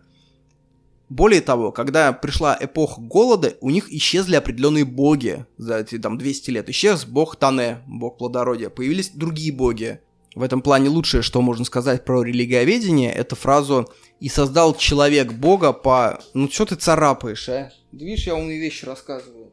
Более 1.15 1.43
того, 1.43 1.71
когда 1.71 2.13
пришла 2.13 2.59
эпоха 2.61 3.01
голода, 3.01 3.57
у 3.61 3.71
них 3.71 3.89
исчезли 3.93 4.35
определенные 4.35 4.85
боги 4.85 5.47
за 5.59 5.79
эти 5.79 5.97
там 5.97 6.19
200 6.19 6.51
лет. 6.51 6.69
Исчез 6.69 7.05
бог 7.05 7.37
Тане, 7.37 7.85
бог 7.87 8.19
плодородия. 8.19 8.69
Появились 8.69 9.11
другие 9.11 9.53
боги. 9.53 10.01
В 10.35 10.43
этом 10.43 10.61
плане 10.61 10.89
лучшее, 10.89 11.23
что 11.23 11.41
можно 11.41 11.65
сказать 11.65 12.05
про 12.05 12.25
религиоведение, 12.25 13.13
это 13.13 13.37
фразу 13.37 13.89
«И 14.19 14.29
создал 14.29 14.75
человек 14.75 15.33
Бога 15.33 15.73
по...» 15.73 16.21
Ну, 16.35 16.51
что 16.51 16.67
ты 16.67 16.75
царапаешь, 16.75 17.49
а? 17.49 17.71
Да 17.93 18.05
видишь, 18.05 18.27
я 18.27 18.35
умные 18.35 18.59
вещи 18.59 18.85
рассказываю. 18.85 19.53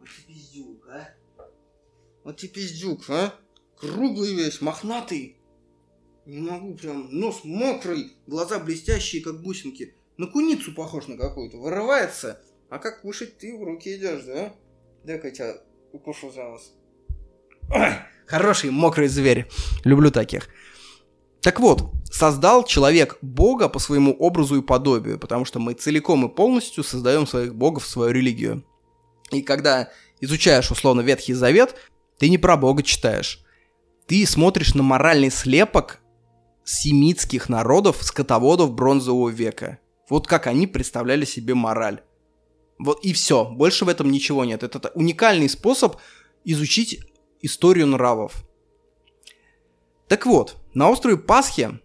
Вот 0.00 0.08
ты 0.08 0.22
пиздюк, 0.26 0.88
а? 0.90 1.08
Вот 2.24 2.36
ты 2.38 2.48
пиздюк, 2.48 3.08
а? 3.10 3.32
Круглый 3.76 4.34
весь, 4.34 4.60
мохнатый. 4.60 5.36
Не 6.24 6.38
могу, 6.38 6.74
прям 6.74 7.06
нос 7.12 7.42
мокрый, 7.44 8.14
глаза 8.26 8.58
блестящие, 8.58 9.22
как 9.22 9.40
бусинки. 9.40 9.94
На 10.16 10.26
куницу 10.26 10.72
похож 10.72 11.06
на 11.08 11.16
какую-то, 11.16 11.58
вырывается. 11.58 12.40
А 12.70 12.78
как 12.78 13.02
кушать 13.02 13.38
ты 13.38 13.56
в 13.56 13.62
руки 13.62 13.96
идешь, 13.96 14.24
да? 14.24 14.52
Дай-ка 15.04 15.28
я 15.28 15.32
тебя 15.32 15.54
укушу 15.92 16.30
за 16.32 16.44
нос. 16.44 16.72
Хороший 18.26 18.70
мокрый 18.70 19.08
зверь. 19.08 19.46
Люблю 19.84 20.10
таких. 20.10 20.48
Так 21.42 21.60
вот, 21.60 21.92
создал 22.10 22.64
человек 22.64 23.18
Бога 23.22 23.68
по 23.68 23.78
своему 23.78 24.12
образу 24.12 24.56
и 24.56 24.62
подобию, 24.62 25.18
потому 25.18 25.44
что 25.44 25.60
мы 25.60 25.74
целиком 25.74 26.26
и 26.26 26.34
полностью 26.34 26.82
создаем 26.82 27.26
своих 27.26 27.54
богов, 27.54 27.86
свою 27.86 28.10
религию. 28.10 28.64
И 29.30 29.42
когда 29.42 29.90
изучаешь, 30.20 30.70
условно, 30.70 31.02
Ветхий 31.02 31.34
Завет, 31.34 31.76
ты 32.18 32.30
не 32.30 32.38
про 32.38 32.56
Бога 32.56 32.82
читаешь. 32.82 33.44
Ты 34.06 34.26
смотришь 34.26 34.74
на 34.74 34.82
моральный 34.82 35.30
слепок 35.30 36.00
семитских 36.64 37.48
народов, 37.48 38.02
скотоводов 38.02 38.72
бронзового 38.72 39.28
века. 39.28 39.78
Вот 40.08 40.26
как 40.26 40.46
они 40.46 40.66
представляли 40.66 41.24
себе 41.24 41.54
мораль. 41.54 42.02
Вот 42.78 43.04
и 43.04 43.12
все. 43.12 43.44
Больше 43.44 43.84
в 43.84 43.88
этом 43.88 44.10
ничего 44.10 44.44
нет. 44.44 44.62
Это 44.62 44.90
уникальный 44.94 45.48
способ 45.48 45.96
изучить 46.44 47.00
историю 47.42 47.86
нравов. 47.86 48.44
Так 50.08 50.26
вот, 50.26 50.56
на 50.74 50.88
острове 50.90 51.16
Пасхи 51.16 51.80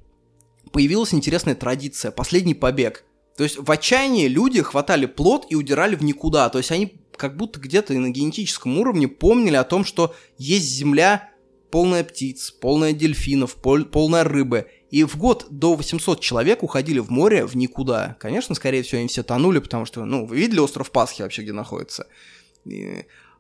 появилась 0.72 1.14
интересная 1.14 1.56
традиция– 1.56 2.12
последний 2.12 2.54
побег. 2.54 3.04
То 3.36 3.44
есть 3.44 3.58
в 3.58 3.72
отчаянии 3.72 4.28
люди 4.28 4.62
хватали 4.62 5.06
плод 5.06 5.48
и 5.50 5.56
удирали 5.56 5.96
в 5.96 6.04
никуда. 6.04 6.50
То 6.50 6.60
есть 6.60 6.72
они 6.72 7.02
как 7.16 7.38
будто 7.38 7.60
где-то 7.60 7.94
на 7.94 8.10
генетическом 8.10 8.78
уровне 8.80 9.08
помнили 9.08 9.56
о 9.56 9.64
том, 9.64 9.86
что 9.86 10.14
есть 10.38 10.68
земля 10.68 11.30
полная 11.72 12.04
птиц, 12.04 12.52
полная 12.52 12.94
дельфинов, 12.94 13.56
пол, 13.56 13.86
полная 13.86 14.24
рыбы. 14.24 14.68
И 14.92 15.04
в 15.06 15.18
год 15.18 15.48
до 15.50 15.76
800 15.76 16.20
человек 16.20 16.64
уходили 16.64 17.00
в 17.00 17.10
море 17.10 17.46
в 17.46 17.56
никуда. 17.56 18.18
Конечно, 18.20 18.54
скорее 18.56 18.84
всего, 18.84 19.00
они 19.00 19.08
все 19.08 19.24
тонули, 19.24 19.60
потому 19.60 19.86
что, 19.86 20.04
ну, 20.06 20.26
вы 20.26 20.36
видели 20.36 20.60
остров 20.60 20.92
Пасхи 20.92 21.22
вообще, 21.22 21.44
где 21.44 21.54
находится? 21.54 22.08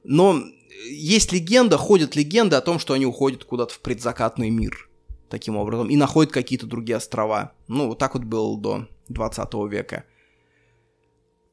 Но 0.03 0.41
есть 0.89 1.33
легенда, 1.33 1.77
ходят 1.77 2.15
легенды 2.15 2.55
о 2.55 2.61
том, 2.61 2.79
что 2.79 2.93
они 2.93 3.05
уходят 3.05 3.43
куда-то 3.43 3.73
в 3.73 3.81
предзакатный 3.81 4.49
мир 4.49 4.89
таким 5.29 5.57
образом 5.57 5.89
и 5.89 5.97
находят 5.97 6.31
какие-то 6.31 6.65
другие 6.65 6.95
острова. 6.95 7.51
Ну, 7.67 7.87
вот 7.87 7.99
так 7.99 8.15
вот 8.15 8.23
было 8.23 8.57
до 8.57 8.87
20 9.09 9.53
века. 9.69 10.05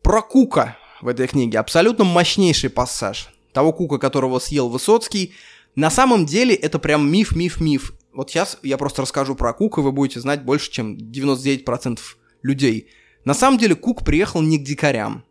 Про 0.03 0.23
Кука 0.23 0.77
в 1.03 1.09
этой 1.09 1.27
книге 1.27 1.59
абсолютно 1.59 2.05
мощнейший 2.05 2.71
пассаж. 2.71 3.31
Того 3.53 3.73
Кука, 3.73 3.99
которого 3.99 4.39
съел 4.39 4.69
Высоцкий. 4.69 5.35
На 5.75 5.91
самом 5.91 6.25
деле 6.25 6.55
это 6.55 6.79
прям 6.79 7.11
миф, 7.11 7.35
миф, 7.35 7.61
миф. 7.61 7.95
Вот 8.13 8.31
сейчас 8.31 8.59
я 8.63 8.79
просто 8.79 9.03
расскажу 9.03 9.35
про 9.35 9.53
Кука, 9.53 9.81
вы 9.81 9.93
будете 9.93 10.21
знать 10.21 10.43
больше, 10.43 10.71
чем 10.71 10.97
99% 10.97 11.99
людей. 12.43 12.89
На 13.25 13.35
самом 13.35 13.59
деле 13.59 13.75
Кук 13.75 14.05
приехал 14.05 14.41
не 14.41 14.59
к 14.59 14.65
дикарям. 14.65 15.25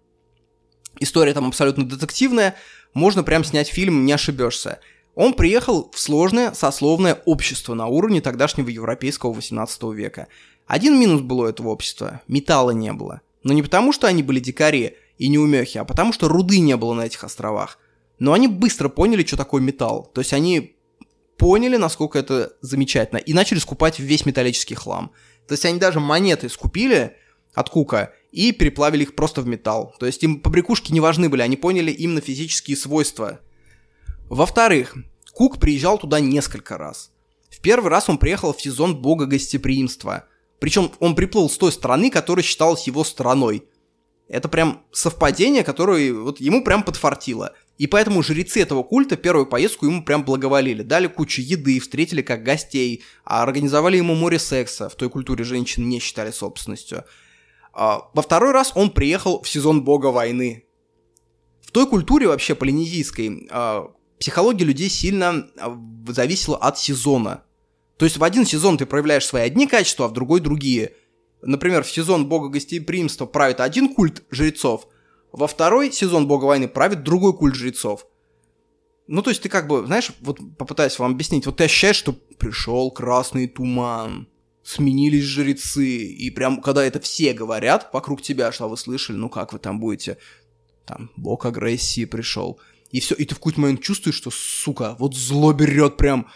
История 0.99 1.33
там 1.33 1.47
абсолютно 1.47 1.87
детективная, 1.87 2.55
можно 2.93 3.23
прям 3.23 3.43
снять 3.43 3.67
фильм, 3.67 4.05
не 4.05 4.13
ошибешься. 4.13 4.79
Он 5.15 5.33
приехал 5.33 5.89
в 5.91 5.99
сложное 5.99 6.53
сословное 6.53 7.21
общество 7.25 7.73
на 7.73 7.87
уровне 7.87 8.21
тогдашнего 8.21 8.69
европейского 8.69 9.33
18 9.33 9.83
века. 9.93 10.27
Один 10.67 10.99
минус 10.99 11.21
было 11.21 11.45
у 11.45 11.49
этого 11.49 11.69
общества– 11.69 12.21
металла 12.27 12.71
не 12.71 12.93
было. 12.93 13.21
Но 13.43 13.53
не 13.53 13.63
потому, 13.63 13.93
что 13.93 14.07
они 14.07 14.21
были 14.21 14.39
дикари 14.39 14.95
и 15.17 15.27
неумехи, 15.27 15.77
а 15.77 15.85
потому, 15.85 16.13
что 16.13 16.27
руды 16.27 16.59
не 16.59 16.75
было 16.75 16.93
на 16.93 17.05
этих 17.05 17.23
островах. 17.23 17.79
Но 18.19 18.33
они 18.33 18.47
быстро 18.47 18.89
поняли, 18.89 19.25
что 19.25 19.37
такое 19.37 19.61
металл. 19.61 20.09
То 20.13 20.21
есть 20.21 20.33
они 20.33 20.76
поняли, 21.37 21.77
насколько 21.77 22.19
это 22.19 22.53
замечательно, 22.61 23.19
и 23.19 23.33
начали 23.33 23.59
скупать 23.59 23.99
весь 23.99 24.25
металлический 24.25 24.75
хлам. 24.75 25.11
То 25.47 25.53
есть 25.53 25.65
они 25.65 25.79
даже 25.79 25.99
монеты 25.99 26.49
скупили 26.49 27.15
от 27.53 27.69
Кука 27.69 28.13
и 28.31 28.51
переплавили 28.51 29.03
их 29.03 29.15
просто 29.15 29.41
в 29.41 29.47
металл. 29.47 29.95
То 29.99 30.05
есть 30.05 30.23
им 30.23 30.41
побрякушки 30.41 30.91
не 30.91 30.99
важны 30.99 31.29
были, 31.29 31.41
они 31.41 31.57
поняли 31.57 31.91
именно 31.91 32.21
физические 32.21 32.77
свойства. 32.77 33.39
Во-вторых, 34.29 34.95
Кук 35.33 35.59
приезжал 35.59 35.97
туда 35.97 36.19
несколько 36.19 36.77
раз. 36.77 37.11
В 37.49 37.61
первый 37.61 37.89
раз 37.89 38.09
он 38.09 38.17
приехал 38.17 38.53
в 38.53 38.61
сезон 38.61 39.01
бога 39.01 39.25
гостеприимства. 39.25 40.25
Причем 40.59 40.91
он 40.99 41.15
приплыл 41.15 41.49
с 41.49 41.57
той 41.57 41.71
страны, 41.71 42.09
которая 42.09 42.43
считалась 42.43 42.87
его 42.87 43.03
страной. 43.03 43.63
Это 44.27 44.49
прям 44.49 44.83
совпадение, 44.91 45.63
которое 45.63 46.13
вот 46.13 46.39
ему 46.39 46.63
прям 46.63 46.83
подфартило. 46.83 47.53
И 47.77 47.85
поэтому 47.85 48.23
жрецы 48.23 48.61
этого 48.61 48.81
культа 48.83 49.17
первую 49.17 49.45
поездку 49.45 49.85
ему 49.85 50.03
прям 50.03 50.23
благоволили. 50.23 50.81
Дали 50.81 51.07
кучу 51.07 51.41
еды, 51.41 51.79
встретили 51.79 52.23
как 52.23 52.43
гостей, 52.43 53.03
а 53.23 53.43
организовали 53.43 53.97
ему 53.97 54.15
море 54.15 54.39
секса. 54.39 54.89
В 54.89 54.95
той 54.95 55.09
культуре 55.09 55.43
женщин 55.43 55.87
не 55.87 55.99
считали 55.99 56.31
собственностью. 56.31 57.03
А, 57.73 58.09
во 58.13 58.21
второй 58.23 58.51
раз 58.51 58.71
он 58.73 58.89
приехал 58.89 59.43
в 59.43 59.47
сезон 59.47 59.83
бога 59.83 60.07
войны. 60.07 60.65
В 61.61 61.71
той 61.71 61.87
культуре 61.87 62.27
вообще 62.27 62.55
полинезийской 62.55 63.47
а, 63.51 63.91
психология 64.19 64.65
людей 64.65 64.89
сильно 64.89 65.47
зависела 66.07 66.57
от 66.57 66.79
сезона. 66.79 67.43
То 67.97 68.05
есть 68.05 68.17
в 68.17 68.23
один 68.23 68.45
сезон 68.45 68.77
ты 68.77 68.87
проявляешь 68.87 69.25
свои 69.25 69.43
одни 69.43 69.67
качества, 69.67 70.05
а 70.05 70.07
в 70.07 70.13
другой 70.13 70.39
другие. 70.39 70.93
Например, 71.43 71.83
в 71.83 71.91
сезон 71.91 72.27
бога 72.27 72.49
гостеприимства 72.49 73.27
правит 73.27 73.59
один 73.59 73.93
культ 73.93 74.23
жрецов, 74.31 74.87
во 75.31 75.47
второй 75.47 75.91
сезон 75.91 76.27
бога 76.27 76.45
войны 76.45 76.67
правит 76.67 77.03
другой 77.03 77.35
культ 77.35 77.55
жрецов. 77.55 78.05
Ну, 79.07 79.21
то 79.21 79.29
есть 79.29 79.41
ты 79.41 79.49
как 79.49 79.67
бы, 79.67 79.85
знаешь, 79.85 80.11
вот 80.21 80.39
попытаюсь 80.57 80.99
вам 80.99 81.13
объяснить, 81.13 81.45
вот 81.45 81.57
ты 81.57 81.63
ощущаешь, 81.63 81.95
что 81.95 82.13
пришел 82.13 82.91
красный 82.91 83.47
туман, 83.47 84.27
сменились 84.63 85.23
жрецы, 85.23 85.87
и 85.87 86.29
прям, 86.29 86.61
когда 86.61 86.83
это 86.83 86.99
все 86.99 87.33
говорят 87.33 87.89
вокруг 87.93 88.21
тебя, 88.21 88.51
что 88.51 88.67
вы 88.67 88.75
слышали, 88.75 89.15
ну 89.15 89.29
как 89.29 89.53
вы 89.53 89.59
там 89.59 89.79
будете, 89.79 90.17
там, 90.85 91.09
бог 91.15 91.45
агрессии 91.45 92.03
пришел, 92.03 92.59
и 92.91 92.99
все, 92.99 93.15
и 93.15 93.23
ты 93.25 93.33
в 93.33 93.37
какой-то 93.37 93.61
момент 93.61 93.81
чувствуешь, 93.81 94.15
что, 94.15 94.29
сука, 94.29 94.95
вот 94.99 95.15
зло 95.15 95.53
берет 95.53 95.95
прям. 95.95 96.27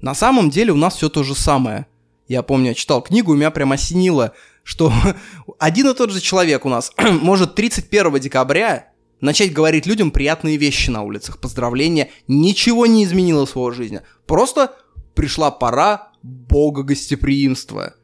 На 0.00 0.14
самом 0.14 0.50
деле 0.50 0.72
у 0.72 0.76
нас 0.76 0.96
все 0.96 1.08
то 1.08 1.24
же 1.24 1.34
самое. 1.34 1.86
Я 2.28 2.42
помню, 2.42 2.68
я 2.68 2.74
читал 2.74 3.02
книгу, 3.02 3.34
и 3.34 3.36
меня 3.36 3.50
прям 3.50 3.72
осенило, 3.72 4.34
что 4.70 4.92
один 5.58 5.88
и 5.88 5.94
тот 5.94 6.12
же 6.12 6.20
человек 6.20 6.64
у 6.64 6.68
нас 6.68 6.92
может 7.22 7.56
31 7.56 8.20
декабря 8.20 8.92
начать 9.20 9.52
говорить 9.52 9.84
людям 9.84 10.12
приятные 10.12 10.58
вещи 10.58 10.90
на 10.90 11.02
улицах, 11.02 11.38
поздравления, 11.38 12.10
ничего 12.28 12.86
не 12.86 13.02
изменилось 13.02 13.50
в 13.50 13.56
его 13.56 13.72
жизни. 13.72 14.02
Просто 14.26 14.76
пришла 15.14 15.50
пора 15.50 16.12
бога 16.22 16.84
гостеприимства. 16.84 17.94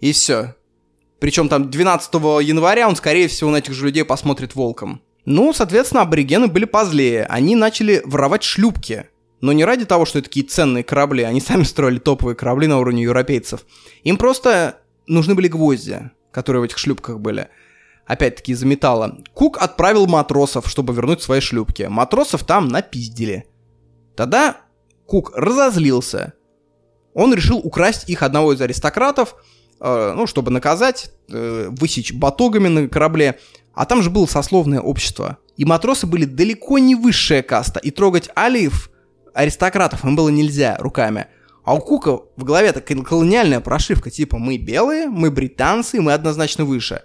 И 0.00 0.12
все. 0.12 0.54
Причем 1.18 1.48
там 1.48 1.70
12 1.70 2.12
января 2.42 2.88
он, 2.88 2.96
скорее 2.96 3.28
всего, 3.28 3.48
на 3.50 3.56
этих 3.56 3.72
же 3.72 3.86
людей 3.86 4.04
посмотрит 4.04 4.54
волком. 4.54 5.00
Ну, 5.24 5.54
соответственно, 5.54 6.02
аборигены 6.02 6.46
были 6.48 6.66
позлее. 6.66 7.24
Они 7.24 7.56
начали 7.56 8.02
воровать 8.04 8.42
шлюпки. 8.42 9.06
Но 9.40 9.52
не 9.52 9.64
ради 9.64 9.86
того, 9.86 10.04
что 10.04 10.18
это 10.18 10.28
такие 10.28 10.46
ценные 10.46 10.84
корабли. 10.84 11.22
Они 11.22 11.40
сами 11.40 11.62
строили 11.62 11.98
топовые 11.98 12.36
корабли 12.36 12.66
на 12.66 12.78
уровне 12.78 13.02
европейцев. 13.02 13.64
Им 14.02 14.18
просто 14.18 14.81
нужны 15.06 15.34
были 15.34 15.48
гвозди, 15.48 16.10
которые 16.30 16.60
в 16.60 16.64
этих 16.64 16.78
шлюпках 16.78 17.20
были. 17.20 17.48
Опять-таки 18.06 18.52
из-за 18.52 18.66
металла. 18.66 19.18
Кук 19.34 19.58
отправил 19.62 20.06
матросов, 20.06 20.68
чтобы 20.68 20.92
вернуть 20.92 21.22
свои 21.22 21.40
шлюпки. 21.40 21.84
Матросов 21.84 22.44
там 22.44 22.68
напиздили. 22.68 23.46
Тогда 24.16 24.56
Кук 25.06 25.32
разозлился 25.36 26.34
он 27.14 27.34
решил 27.34 27.58
украсть 27.58 28.08
их 28.08 28.22
одного 28.22 28.52
из 28.52 28.60
аристократов, 28.60 29.36
э, 29.80 30.12
ну, 30.16 30.26
чтобы 30.26 30.50
наказать, 30.50 31.12
э, 31.28 31.68
высечь 31.70 32.12
батогами 32.12 32.68
на 32.68 32.88
корабле. 32.88 33.38
А 33.74 33.86
там 33.86 34.02
же 34.02 34.10
было 34.10 34.26
сословное 34.26 34.80
общество. 34.80 35.38
И 35.56 35.64
матросы 35.64 36.06
были 36.06 36.24
далеко 36.24 36.78
не 36.78 36.94
высшая 36.94 37.42
каста, 37.42 37.80
и 37.80 37.90
трогать 37.90 38.30
алиев, 38.34 38.90
аристократов, 39.34 40.04
им 40.04 40.16
было 40.16 40.28
нельзя 40.28 40.76
руками. 40.78 41.26
А 41.64 41.74
у 41.74 41.78
Кука 41.78 42.20
в 42.36 42.44
голове 42.44 42.72
такая 42.72 42.98
колониальная 43.02 43.60
прошивка, 43.60 44.10
типа 44.10 44.38
мы 44.38 44.56
белые, 44.56 45.06
мы 45.06 45.30
британцы, 45.30 46.00
мы 46.00 46.12
однозначно 46.12 46.64
выше. 46.64 47.02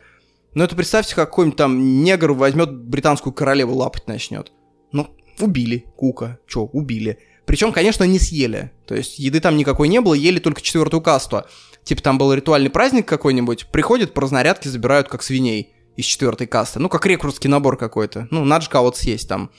Но 0.54 0.64
это 0.64 0.76
представьте, 0.76 1.14
какой-нибудь 1.14 1.58
там 1.58 2.04
негр 2.04 2.32
возьмет 2.32 2.74
британскую 2.74 3.34
королеву 3.34 3.76
лапать 3.76 4.08
начнет. 4.08 4.52
Ну, 4.92 5.16
убили 5.40 5.86
Кука. 5.96 6.40
Чё, 6.48 6.62
убили. 6.62 7.20
Причем, 7.46 7.72
конечно, 7.72 8.04
не 8.04 8.18
съели. 8.18 8.72
То 8.88 8.96
есть 8.96 9.20
еды 9.20 9.40
там 9.40 9.56
никакой 9.56 9.88
не 9.88 10.02
было, 10.02 10.16
ели 10.16 10.40
только 10.40 10.62
четвертую 10.62 11.02
касту. 11.02 11.44
Типа 11.84 12.02
там 12.02 12.18
был 12.18 12.34
ритуальный 12.34 12.70
праздник 12.70 13.08
какой-нибудь, 13.08 13.68
приходят 13.68 14.14
по 14.14 14.22
разнарядке, 14.22 14.70
забирают 14.70 15.08
как 15.08 15.22
свиней 15.22 15.74
из 15.96 16.06
четвертой 16.06 16.48
касты. 16.48 16.80
Ну, 16.80 16.90
как 16.90 17.06
рекрутский 17.06 17.50
набор 17.50 17.78
какой-то. 17.78 18.28
Ну, 18.32 18.44
надо 18.44 18.66
же 18.66 18.70
кого-то 18.70 18.98
съесть 18.98 19.30
там. 19.30 19.52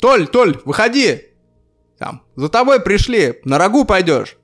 Толь, 0.00 0.26
Толь, 0.26 0.58
выходи! 0.64 1.26
Там, 1.98 2.22
за 2.34 2.48
тобой 2.48 2.80
пришли, 2.80 3.40
на 3.44 3.58
рагу 3.58 3.84
пойдешь. 3.84 4.36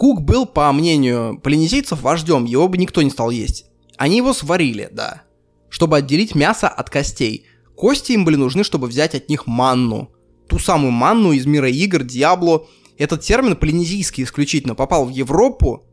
Кук 0.00 0.22
был, 0.22 0.46
по 0.46 0.72
мнению 0.72 1.38
полинезийцев, 1.42 2.00
вождем, 2.00 2.46
его 2.46 2.68
бы 2.68 2.78
никто 2.78 3.02
не 3.02 3.10
стал 3.10 3.28
есть. 3.28 3.66
Они 3.98 4.16
его 4.16 4.32
сварили, 4.32 4.88
да, 4.90 5.24
чтобы 5.68 5.98
отделить 5.98 6.34
мясо 6.34 6.68
от 6.68 6.88
костей. 6.88 7.44
Кости 7.76 8.12
им 8.12 8.24
были 8.24 8.36
нужны, 8.36 8.64
чтобы 8.64 8.86
взять 8.86 9.14
от 9.14 9.28
них 9.28 9.46
манну 9.46 10.10
ту 10.48 10.58
самую 10.58 10.92
манну 10.92 11.32
из 11.32 11.44
мира 11.44 11.68
игр, 11.68 12.02
Диабло. 12.02 12.66
Этот 12.96 13.20
термин 13.20 13.56
полинезийский 13.56 14.24
исключительно 14.24 14.74
попал 14.74 15.04
в 15.04 15.10
Европу, 15.10 15.84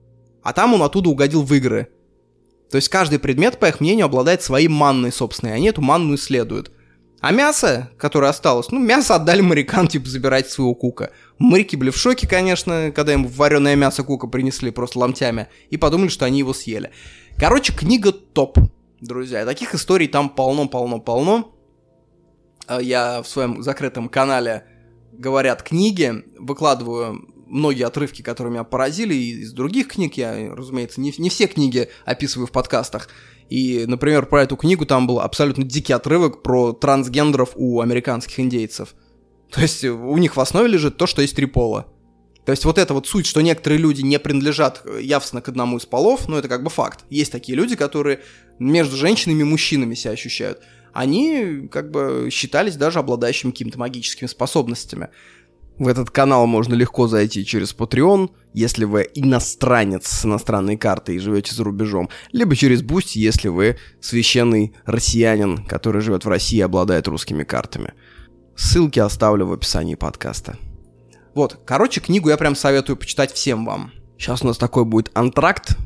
а 0.42 0.54
там 0.54 0.74
он 0.74 0.84
оттуда 0.84 1.10
угодил 1.10 1.44
в 1.44 1.54
игры. 1.54 1.90
То 2.72 2.78
есть 2.78 2.88
каждый 2.88 3.20
предмет, 3.20 3.60
по 3.60 3.66
их 3.66 3.82
мнению, 3.82 4.06
обладает 4.06 4.42
своей 4.42 4.70
манной 4.70 5.12
собственной, 5.12 5.54
они 5.54 5.68
эту 5.68 5.82
манну 5.82 6.16
исследуют. 6.16 6.72
А 7.20 7.32
мясо, 7.32 7.90
которое 7.98 8.30
осталось, 8.30 8.70
ну, 8.70 8.80
мясо 8.80 9.16
отдали 9.16 9.42
морякам, 9.42 9.88
типа, 9.88 10.08
забирать 10.08 10.50
своего 10.50 10.76
кука. 10.76 11.12
Моряки 11.40 11.76
были 11.76 11.90
в 11.90 11.98
шоке, 11.98 12.28
конечно, 12.28 12.92
когда 12.96 13.14
им 13.14 13.26
вареное 13.26 13.76
мясо 13.76 14.04
кука 14.04 14.28
принесли 14.28 14.70
просто 14.70 15.00
ломтями, 15.00 15.48
и 15.70 15.78
подумали, 15.78 16.10
что 16.10 16.26
они 16.26 16.40
его 16.40 16.54
съели. 16.54 16.92
Короче, 17.38 17.74
книга 17.74 18.12
топ, 18.12 18.60
друзья. 19.02 19.46
Таких 19.46 19.74
историй 19.74 20.08
там 20.08 20.30
полно-полно-полно. 20.30 21.56
А 22.68 22.82
я 22.82 23.24
в 23.24 23.28
своем 23.28 23.64
закрытом 23.64 24.10
канале 24.10 24.66
«Говорят 25.12 25.64
книги» 25.64 26.24
выкладываю 26.38 27.28
многие 27.48 27.84
отрывки, 27.84 28.22
которые 28.22 28.52
меня 28.52 28.64
поразили, 28.64 29.14
и 29.16 29.42
из 29.42 29.54
других 29.54 29.88
книг 29.88 30.16
я, 30.16 30.54
разумеется, 30.54 31.02
не, 31.02 31.14
не 31.18 31.30
все 31.30 31.48
книги 31.48 31.90
описываю 32.06 32.48
в 32.48 32.52
подкастах. 32.52 33.10
И, 33.50 33.86
например, 33.88 34.26
про 34.26 34.44
эту 34.44 34.56
книгу 34.56 34.86
там 34.86 35.08
был 35.08 35.20
абсолютно 35.20 35.64
дикий 35.64 35.94
отрывок 35.94 36.44
про 36.44 36.74
трансгендеров 36.74 37.52
у 37.56 37.82
американских 37.82 38.40
индейцев. 38.40 38.96
То 39.52 39.62
есть 39.62 39.84
у 39.84 40.18
них 40.18 40.36
в 40.36 40.40
основе 40.40 40.68
лежит 40.68 40.98
то, 40.98 41.08
что 41.08 41.22
есть 41.22 41.36
три 41.36 41.46
пола. 41.46 41.88
То 42.46 42.52
есть 42.52 42.64
вот 42.64 42.78
эта 42.78 42.94
вот 42.94 43.08
суть, 43.08 43.26
что 43.26 43.42
некоторые 43.42 43.78
люди 43.78 44.02
не 44.02 44.20
принадлежат 44.20 44.86
явственно 45.02 45.42
к 45.42 45.50
одному 45.50 45.78
из 45.78 45.86
полов, 45.86 46.30
ну 46.30 46.38
это 46.38 46.48
как 46.48 46.64
бы 46.64 46.70
факт. 46.70 47.04
Есть 47.10 47.32
такие 47.32 47.58
люди, 47.58 47.76
которые 47.76 48.22
между 48.58 48.96
женщинами 48.96 49.42
и 49.42 49.44
мужчинами 49.44 49.96
себя 49.96 50.12
ощущают. 50.12 50.62
Они 50.94 51.68
как 51.70 51.92
бы 51.92 52.30
считались 52.32 52.76
даже 52.76 53.00
обладающими 53.00 53.52
какими-то 53.52 53.78
магическими 53.80 54.28
способностями. 54.28 55.10
В 55.80 55.88
этот 55.88 56.10
канал 56.10 56.48
можно 56.48 56.74
легко 56.74 57.08
зайти 57.08 57.46
через 57.46 57.76
Patreon, 57.76 58.32
если 58.54 58.86
вы 58.86 59.08
иностранец 59.14 60.08
с 60.08 60.26
иностранной 60.26 60.76
картой 60.76 61.16
и 61.16 61.20
живете 61.20 61.54
за 61.54 61.64
рубежом, 61.64 62.10
либо 62.32 62.56
через 62.56 62.82
Boost, 62.82 63.12
если 63.14 63.48
вы 63.50 63.78
священный 64.02 64.74
россиянин, 64.86 65.66
который 65.66 66.02
живет 66.02 66.26
в 66.26 66.30
России 66.30 66.58
и 66.58 66.62
обладает 66.62 67.08
русскими 67.08 67.44
картами. 67.44 67.94
Ссылки 68.56 68.98
оставлю 68.98 69.46
в 69.46 69.54
описании 69.54 69.94
подкаста. 69.94 70.58
Вот, 71.36 71.60
короче, 71.64 72.02
книгу 72.02 72.30
я 72.30 72.38
прям 72.38 72.56
советую 72.56 72.98
почитать 72.98 73.32
всем 73.32 73.64
вам. 73.64 73.92
Сейчас 74.18 74.42
у 74.42 74.48
нас 74.48 74.58
такой 74.58 74.84
будет 74.84 75.12
антракт, 75.14 75.78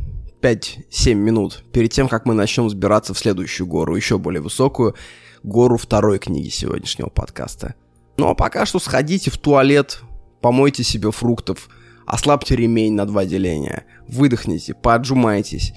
5-7 0.42 1.14
минут, 1.16 1.66
перед 1.74 1.92
тем, 1.92 2.08
как 2.08 2.26
мы 2.26 2.34
начнем 2.34 2.70
сбираться 2.70 3.14
в 3.14 3.20
следующую 3.20 3.68
гору, 3.68 3.98
еще 3.98 4.18
более 4.18 4.42
высокую, 4.42 4.96
гору 5.44 5.76
второй 5.76 6.18
книги 6.18 6.48
сегодняшнего 6.48 7.10
подкаста– 7.10 7.76
ну 8.18 8.30
а 8.30 8.36
пока 8.36 8.66
что 8.66 8.80
сходите 8.80 9.32
в 9.32 9.38
туалет, 9.38 10.02
помойте 10.42 10.84
себе 10.84 11.12
фруктов, 11.12 11.70
ослабьте 12.06 12.56
ремень 12.56 12.94
на 12.94 13.06
два 13.06 13.26
деления, 13.26 13.86
выдохните, 14.08 14.74
поотжимайтесь. 14.74 15.74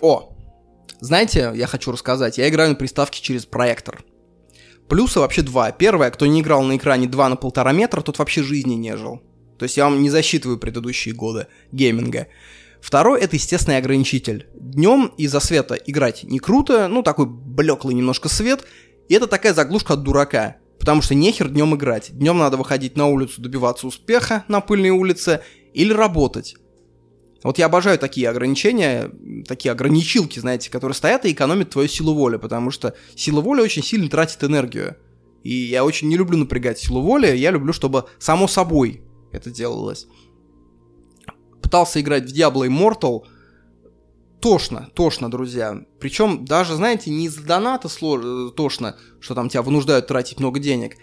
О, 0.00 0.32
знаете, 1.00 1.52
я 1.54 1.66
хочу 1.66 1.92
рассказать, 1.92 2.38
я 2.38 2.48
играю 2.48 2.70
на 2.70 2.76
приставке 2.76 3.20
через 3.22 3.46
проектор. 3.46 4.04
Плюсы 4.88 5.20
вообще 5.20 5.42
два. 5.42 5.72
Первое, 5.72 6.10
кто 6.10 6.26
не 6.26 6.40
играл 6.40 6.62
на 6.62 6.76
экране 6.76 7.06
2 7.06 7.28
на 7.30 7.36
полтора 7.36 7.72
метра, 7.72 8.02
тот 8.02 8.18
вообще 8.18 8.42
жизни 8.42 8.74
не 8.74 8.96
жил. 8.96 9.22
То 9.58 9.64
есть 9.64 9.76
я 9.76 9.84
вам 9.84 10.02
не 10.02 10.10
засчитываю 10.10 10.58
предыдущие 10.58 11.14
годы 11.14 11.46
гейминга. 11.70 12.26
Второй 12.80 13.20
это 13.20 13.36
естественный 13.36 13.78
ограничитель. 13.78 14.48
Днем 14.54 15.12
из-за 15.16 15.38
света 15.40 15.76
играть 15.76 16.24
не 16.24 16.40
круто, 16.40 16.88
ну 16.88 17.02
такой 17.02 17.26
блеклый 17.26 17.94
немножко 17.94 18.28
свет, 18.28 18.64
и 19.08 19.14
это 19.14 19.28
такая 19.28 19.54
заглушка 19.54 19.94
от 19.94 20.02
дурака. 20.02 20.56
Потому 20.82 21.00
что 21.00 21.14
нехер 21.14 21.48
днем 21.48 21.76
играть. 21.76 22.10
Днем 22.10 22.38
надо 22.38 22.56
выходить 22.56 22.96
на 22.96 23.06
улицу, 23.06 23.40
добиваться 23.40 23.86
успеха 23.86 24.44
на 24.48 24.60
пыльной 24.60 24.90
улице 24.90 25.40
или 25.74 25.92
работать. 25.92 26.56
Вот 27.44 27.58
я 27.58 27.66
обожаю 27.66 28.00
такие 28.00 28.28
ограничения, 28.28 29.08
такие 29.46 29.70
ограничилки, 29.70 30.40
знаете, 30.40 30.72
которые 30.72 30.96
стоят 30.96 31.24
и 31.24 31.30
экономят 31.30 31.70
твою 31.70 31.86
силу 31.86 32.14
воли, 32.14 32.36
потому 32.36 32.72
что 32.72 32.96
сила 33.14 33.40
воли 33.40 33.60
очень 33.60 33.84
сильно 33.84 34.10
тратит 34.10 34.42
энергию. 34.42 34.96
И 35.44 35.54
я 35.54 35.84
очень 35.84 36.08
не 36.08 36.16
люблю 36.16 36.36
напрягать 36.36 36.80
силу 36.80 37.00
воли, 37.00 37.28
я 37.28 37.52
люблю, 37.52 37.72
чтобы 37.72 38.06
само 38.18 38.48
собой 38.48 39.04
это 39.30 39.52
делалось. 39.52 40.08
Пытался 41.62 42.00
играть 42.00 42.24
в 42.24 42.34
Diablo 42.34 42.66
Immortal, 42.66 43.22
тошно, 44.42 44.90
тошно, 44.94 45.30
друзья. 45.30 45.84
Причем 46.00 46.44
даже, 46.44 46.74
знаете, 46.74 47.10
не 47.10 47.26
из-за 47.26 47.42
доната 47.44 47.88
слож... 47.88 48.20
Э, 48.24 48.50
тошно, 48.54 48.96
что 49.20 49.34
там 49.34 49.48
тебя 49.48 49.62
вынуждают 49.62 50.08
тратить 50.08 50.40
много 50.40 50.58
денег. 50.58 50.96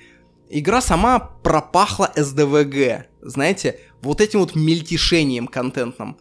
Игра 0.49 0.81
сама 0.81 1.19
пропахла 1.19 2.11
СДВГ, 2.15 3.07
знаете, 3.21 3.79
вот 4.01 4.19
этим 4.19 4.41
вот 4.41 4.55
мельтешением 4.55 5.47
контентным. 5.47 6.17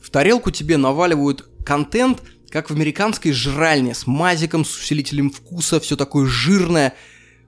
В 0.00 0.10
тарелку 0.10 0.50
тебе 0.52 0.76
наваливают 0.76 1.48
контент, 1.66 2.22
как 2.50 2.70
в 2.70 2.72
американской 2.72 3.32
жральне, 3.32 3.94
с 3.94 4.06
мазиком, 4.06 4.64
с 4.64 4.78
усилителем 4.78 5.30
вкуса, 5.30 5.80
все 5.80 5.96
такое 5.96 6.26
жирное. 6.26 6.94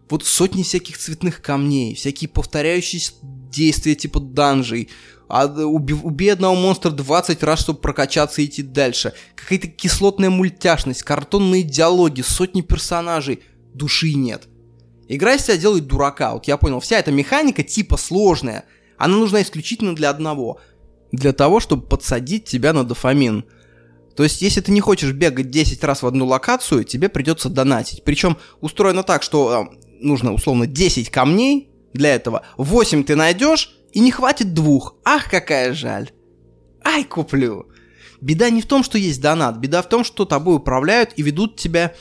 Вот 0.09 0.27
сотни 0.27 0.65
всяких 0.65 0.99
цветных 0.99 1.41
камней, 1.41 1.95
всякие 1.95 2.29
повторяющиеся 2.29 3.13
действия 3.51 3.95
типа 3.95 4.21
данжей, 4.21 4.89
а 5.29 5.47
уби, 5.47 5.95
убей 5.95 6.33
одного 6.33 6.57
монстра 6.57 6.91
20 6.91 7.43
раз, 7.45 7.61
чтобы 7.61 7.79
прокачаться 7.79 8.43
и 8.43 8.47
идти 8.47 8.63
дальше. 8.63 9.13
Какая-то 9.37 9.69
кислотная 9.69 10.29
мультяшность, 10.29 11.05
картонные 11.05 11.63
диалоги, 11.63 12.23
сотни 12.23 12.63
персонажей. 12.63 13.41
Души 13.73 14.15
нет. 14.15 14.49
Игра 15.07 15.35
из 15.35 15.45
себя 15.45 15.57
делает 15.57 15.87
дурака. 15.87 16.35
Вот 16.35 16.49
я 16.49 16.57
понял, 16.57 16.81
вся 16.81 16.99
эта 16.99 17.13
механика 17.13 17.63
типа 17.63 17.97
сложная. 17.97 18.65
Она 18.99 19.17
нужна 19.17 19.41
исключительно 19.43 19.95
для 19.95 20.11
одного. 20.11 20.59
Для 21.13 21.33
того, 21.33 21.61
чтобы 21.61 21.87
подсадить 21.87 22.45
тебя 22.45 22.73
на 22.73 22.83
дофамин. 22.85 23.45
То 24.17 24.25
есть, 24.25 24.43
если 24.43 24.61
ты 24.61 24.73
не 24.73 24.81
хочешь 24.81 25.13
бегать 25.13 25.51
10 25.51 25.83
раз 25.85 26.03
в 26.03 26.07
одну 26.09 26.27
локацию, 26.27 26.83
тебе 26.85 27.09
придется 27.09 27.49
донатить. 27.49 28.03
Причем 28.05 28.37
устроено 28.61 29.05
так, 29.05 29.23
что 29.23 29.71
э, 29.73 29.77
нужно 30.01 30.35
условно 30.35 30.67
10 30.67 31.09
камней 31.11 31.70
для 31.93 32.15
этого. 32.15 32.45
8 32.57 33.05
ты 33.05 33.17
найдешь, 33.17 33.75
и 33.93 34.01
не 34.01 34.11
хватит 34.11 34.55
двух. 34.55 34.97
Ах, 35.05 35.31
какая 35.31 35.73
жаль. 35.75 36.11
Ай, 36.85 37.05
куплю. 37.05 37.67
Беда 38.21 38.51
не 38.51 38.61
в 38.61 38.67
том, 38.67 38.83
что 38.85 38.99
есть 38.99 39.21
донат. 39.21 39.59
Беда 39.59 39.83
в 39.83 39.89
том, 39.89 40.05
что 40.05 40.25
тобой 40.25 40.57
управляют 40.57 41.13
и 41.17 41.23
ведут 41.23 41.57
тебя 41.57 41.95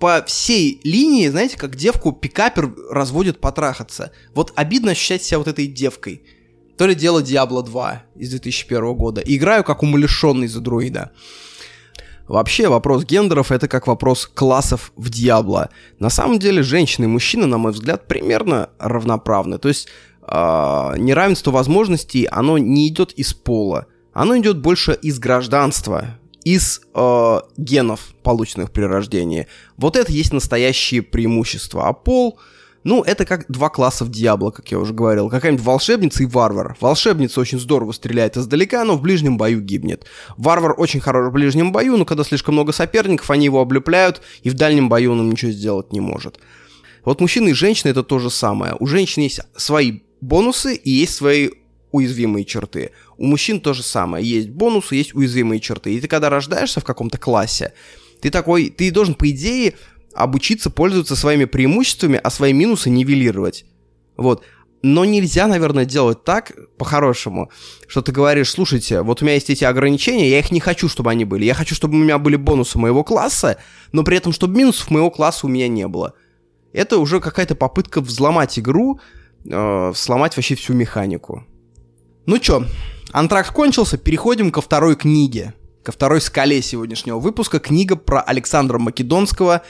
по 0.00 0.22
всей 0.26 0.80
линии, 0.84 1.28
знаете, 1.28 1.56
как 1.56 1.76
девку 1.76 2.12
пикапер 2.12 2.74
разводит 2.90 3.40
потрахаться. 3.40 4.12
Вот 4.34 4.52
обидно 4.56 4.90
ощущать 4.90 5.22
себя 5.22 5.38
вот 5.38 5.48
этой 5.48 5.66
девкой. 5.66 6.22
То 6.76 6.86
ли 6.86 6.94
дело 6.94 7.22
Diablo 7.22 7.62
2 7.62 8.02
из 8.16 8.30
2001 8.30 8.94
года. 8.94 9.22
играю 9.24 9.62
как 9.62 9.82
умалишенный 9.82 10.48
за 10.48 10.60
друида. 10.60 11.12
Вообще, 12.26 12.68
вопрос 12.68 13.04
гендеров 13.04 13.52
это 13.52 13.68
как 13.68 13.86
вопрос 13.86 14.26
классов 14.26 14.92
в 14.96 15.10
Диабло. 15.10 15.68
На 15.98 16.08
самом 16.08 16.38
деле, 16.38 16.62
женщины 16.62 17.04
и 17.04 17.08
мужчины, 17.08 17.46
на 17.46 17.58
мой 17.58 17.72
взгляд, 17.72 18.08
примерно 18.08 18.70
равноправны. 18.78 19.58
То 19.58 19.68
есть, 19.68 19.88
э, 20.22 20.94
неравенство 20.98 21.50
возможностей, 21.50 22.26
оно 22.30 22.56
не 22.56 22.88
идет 22.88 23.12
из 23.12 23.34
пола, 23.34 23.86
оно 24.14 24.38
идет 24.38 24.58
больше 24.58 24.98
из 25.02 25.18
гражданства, 25.18 26.18
из 26.44 26.80
э, 26.94 27.40
генов, 27.56 28.14
полученных 28.22 28.70
при 28.70 28.82
рождении. 28.82 29.46
Вот 29.76 29.96
это 29.96 30.12
есть 30.12 30.32
настоящее 30.32 31.02
преимущество. 31.02 31.88
А 31.88 31.92
пол, 31.92 32.38
ну, 32.84 33.02
это 33.02 33.24
как 33.24 33.46
два 33.48 33.70
класса 33.70 34.04
в 34.04 34.10
Диабло, 34.10 34.50
как 34.50 34.70
я 34.70 34.78
уже 34.78 34.92
говорил. 34.92 35.30
Какая-нибудь 35.30 35.64
волшебница 35.64 36.22
и 36.22 36.26
варвар. 36.26 36.76
Волшебница 36.80 37.40
очень 37.40 37.58
здорово 37.58 37.92
стреляет 37.92 38.36
издалека, 38.36 38.84
но 38.84 38.96
в 38.96 39.02
ближнем 39.02 39.38
бою 39.38 39.62
гибнет. 39.62 40.04
Варвар 40.36 40.74
очень 40.76 41.00
хорош 41.00 41.30
в 41.30 41.32
ближнем 41.32 41.72
бою, 41.72 41.96
но 41.96 42.04
когда 42.04 42.24
слишком 42.24 42.54
много 42.54 42.72
соперников, 42.72 43.30
они 43.30 43.46
его 43.46 43.60
облепляют, 43.60 44.20
и 44.42 44.50
в 44.50 44.54
дальнем 44.54 44.90
бою 44.90 45.12
он 45.12 45.20
им 45.20 45.30
ничего 45.30 45.50
сделать 45.50 45.92
не 45.92 46.00
может. 46.00 46.38
Вот 47.06 47.20
мужчины 47.20 47.50
и 47.50 47.54
женщины 47.54 47.90
это 47.90 48.02
то 48.02 48.18
же 48.18 48.28
самое. 48.28 48.76
У 48.78 48.86
женщин 48.86 49.22
есть 49.22 49.40
свои 49.56 50.00
бонусы 50.20 50.74
и 50.74 50.90
есть 50.90 51.14
свои 51.14 51.50
уязвимые 51.90 52.44
черты. 52.44 52.90
У 53.16 53.24
мужчин 53.24 53.60
то 53.60 53.72
же 53.72 53.82
самое. 53.82 54.26
Есть 54.26 54.50
бонусы, 54.50 54.96
есть 54.96 55.14
уязвимые 55.14 55.60
черты. 55.60 55.94
И 55.94 56.00
ты 56.00 56.08
когда 56.08 56.28
рождаешься 56.28 56.80
в 56.80 56.84
каком-то 56.84 57.16
классе, 57.16 57.72
ты 58.20 58.30
такой, 58.30 58.70
ты 58.70 58.90
должен, 58.90 59.14
по 59.14 59.30
идее, 59.30 59.74
обучиться 60.14 60.70
пользоваться 60.70 61.16
своими 61.16 61.44
преимуществами, 61.44 62.20
а 62.22 62.30
свои 62.30 62.52
минусы 62.52 62.90
нивелировать. 62.90 63.64
Вот. 64.16 64.42
Но 64.82 65.06
нельзя, 65.06 65.46
наверное, 65.46 65.86
делать 65.86 66.24
так, 66.24 66.52
по-хорошему, 66.76 67.50
что 67.86 68.02
ты 68.02 68.12
говоришь, 68.12 68.50
слушайте, 68.50 69.00
вот 69.00 69.22
у 69.22 69.24
меня 69.24 69.34
есть 69.34 69.48
эти 69.48 69.64
ограничения, 69.64 70.28
я 70.28 70.38
их 70.38 70.52
не 70.52 70.60
хочу, 70.60 70.90
чтобы 70.90 71.10
они 71.10 71.24
были. 71.24 71.46
Я 71.46 71.54
хочу, 71.54 71.74
чтобы 71.74 71.94
у 71.94 71.98
меня 71.98 72.18
были 72.18 72.36
бонусы 72.36 72.78
моего 72.78 73.02
класса, 73.02 73.56
но 73.92 74.04
при 74.04 74.18
этом, 74.18 74.32
чтобы 74.32 74.58
минусов 74.58 74.90
моего 74.90 75.10
класса 75.10 75.46
у 75.46 75.48
меня 75.48 75.68
не 75.68 75.88
было. 75.88 76.12
Это 76.74 76.98
уже 76.98 77.20
какая-то 77.20 77.54
попытка 77.54 78.02
взломать 78.02 78.58
игру, 78.58 79.00
э, 79.46 79.92
сломать 79.94 80.36
вообще 80.36 80.54
всю 80.54 80.74
механику. 80.74 81.44
Ну 82.26 82.38
чё, 82.38 82.66
антракт 83.10 83.52
кончился, 83.52 83.96
переходим 83.96 84.50
ко 84.50 84.60
второй 84.60 84.96
книге. 84.96 85.54
Ко 85.82 85.92
второй 85.92 86.20
скале 86.20 86.60
сегодняшнего 86.62 87.18
выпуска. 87.18 87.58
Книга 87.58 87.96
про 87.96 88.20
Александра 88.20 88.78
Македонского 88.78 89.62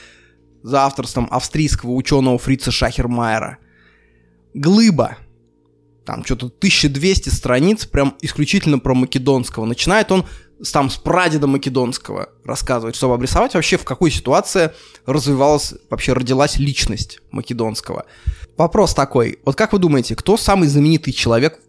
за 0.65 0.81
авторством 0.81 1.27
австрийского 1.29 1.91
ученого 1.91 2.39
Фрица 2.39 2.71
Шахермайера. 2.71 3.59
Глыба. 4.55 5.17
там 6.05 6.25
что-то 6.25 6.47
1200 6.47 7.29
страниц, 7.29 7.85
прям 7.85 8.15
исключительно 8.21 8.79
про 8.79 8.95
Македонского. 8.95 9.65
Начинает 9.65 10.11
он 10.11 10.25
там 10.71 10.89
с 10.89 10.97
прадеда 10.97 11.45
Македонского 11.45 12.29
рассказывать, 12.43 12.95
чтобы 12.95 13.13
обрисовать 13.13 13.53
вообще, 13.53 13.77
в 13.77 13.83
какой 13.83 14.09
ситуации 14.09 14.71
развивалась, 15.05 15.75
вообще 15.89 16.13
родилась 16.13 16.57
личность 16.57 17.19
Македонского. 17.29 18.05
Вопрос 18.57 18.95
такой, 18.95 19.39
вот 19.45 19.55
как 19.55 19.71
вы 19.71 19.79
думаете, 19.79 20.15
кто 20.15 20.35
самый 20.35 20.67
знаменитый 20.67 21.13
человек 21.13 21.59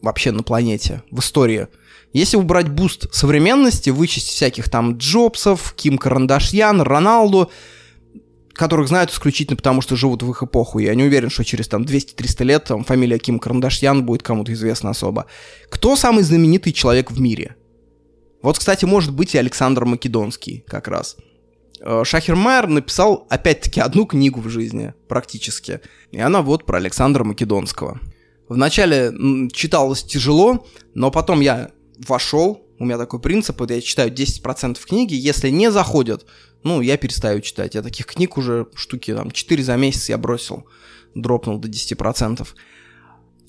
вообще 0.00 0.30
на 0.30 0.44
планете, 0.44 1.02
в 1.10 1.18
истории? 1.18 1.66
Если 2.12 2.36
убрать 2.36 2.68
boost 2.68 3.12
современности, 3.12 3.90
вычесть 3.90 4.28
всяких 4.28 4.68
там 4.68 4.96
Джобсов, 4.96 5.72
Ким 5.74 5.98
Карандашьян, 5.98 6.82
Роналду, 6.82 7.50
которых 8.58 8.88
знают 8.88 9.10
исключительно 9.10 9.56
потому, 9.56 9.80
что 9.80 9.96
живут 9.96 10.22
в 10.22 10.30
их 10.30 10.42
эпоху. 10.42 10.80
Я 10.80 10.94
не 10.94 11.04
уверен, 11.04 11.30
что 11.30 11.44
через 11.44 11.68
там 11.68 11.82
200-300 11.82 12.44
лет 12.44 12.64
там, 12.64 12.84
фамилия 12.84 13.18
Ким 13.18 13.38
Карандашьян 13.38 14.04
будет 14.04 14.22
кому-то 14.22 14.52
известна 14.52 14.90
особо. 14.90 15.26
Кто 15.70 15.96
самый 15.96 16.24
знаменитый 16.24 16.72
человек 16.72 17.10
в 17.10 17.20
мире? 17.20 17.56
Вот, 18.42 18.58
кстати, 18.58 18.84
может 18.84 19.12
быть 19.12 19.34
и 19.34 19.38
Александр 19.38 19.84
Македонский 19.84 20.64
как 20.66 20.88
раз. 20.88 21.16
Э, 21.80 22.02
Шахермайер 22.04 22.66
написал, 22.66 23.26
опять-таки, 23.30 23.80
одну 23.80 24.06
книгу 24.06 24.40
в 24.40 24.48
жизни, 24.48 24.92
практически. 25.08 25.80
И 26.10 26.18
она 26.18 26.42
вот 26.42 26.66
про 26.66 26.78
Александра 26.78 27.24
Македонского. 27.24 28.00
Вначале 28.48 29.12
читалось 29.52 30.02
тяжело, 30.02 30.66
но 30.94 31.10
потом 31.10 31.40
я 31.40 31.70
вошел, 32.08 32.66
у 32.78 32.84
меня 32.84 32.98
такой 32.98 33.20
принцип, 33.20 33.60
вот 33.60 33.70
я 33.70 33.80
читаю 33.80 34.10
10% 34.10 34.78
книги, 34.84 35.14
если 35.14 35.50
не 35.50 35.70
заходят, 35.70 36.26
ну, 36.62 36.80
я 36.80 36.96
перестаю 36.96 37.40
читать. 37.40 37.74
Я 37.74 37.82
таких 37.82 38.06
книг 38.06 38.36
уже 38.36 38.66
штуки, 38.74 39.14
там, 39.14 39.30
4 39.30 39.62
за 39.62 39.76
месяц 39.76 40.08
я 40.08 40.18
бросил, 40.18 40.66
дропнул 41.14 41.58
до 41.58 41.68
10%. 41.68 42.46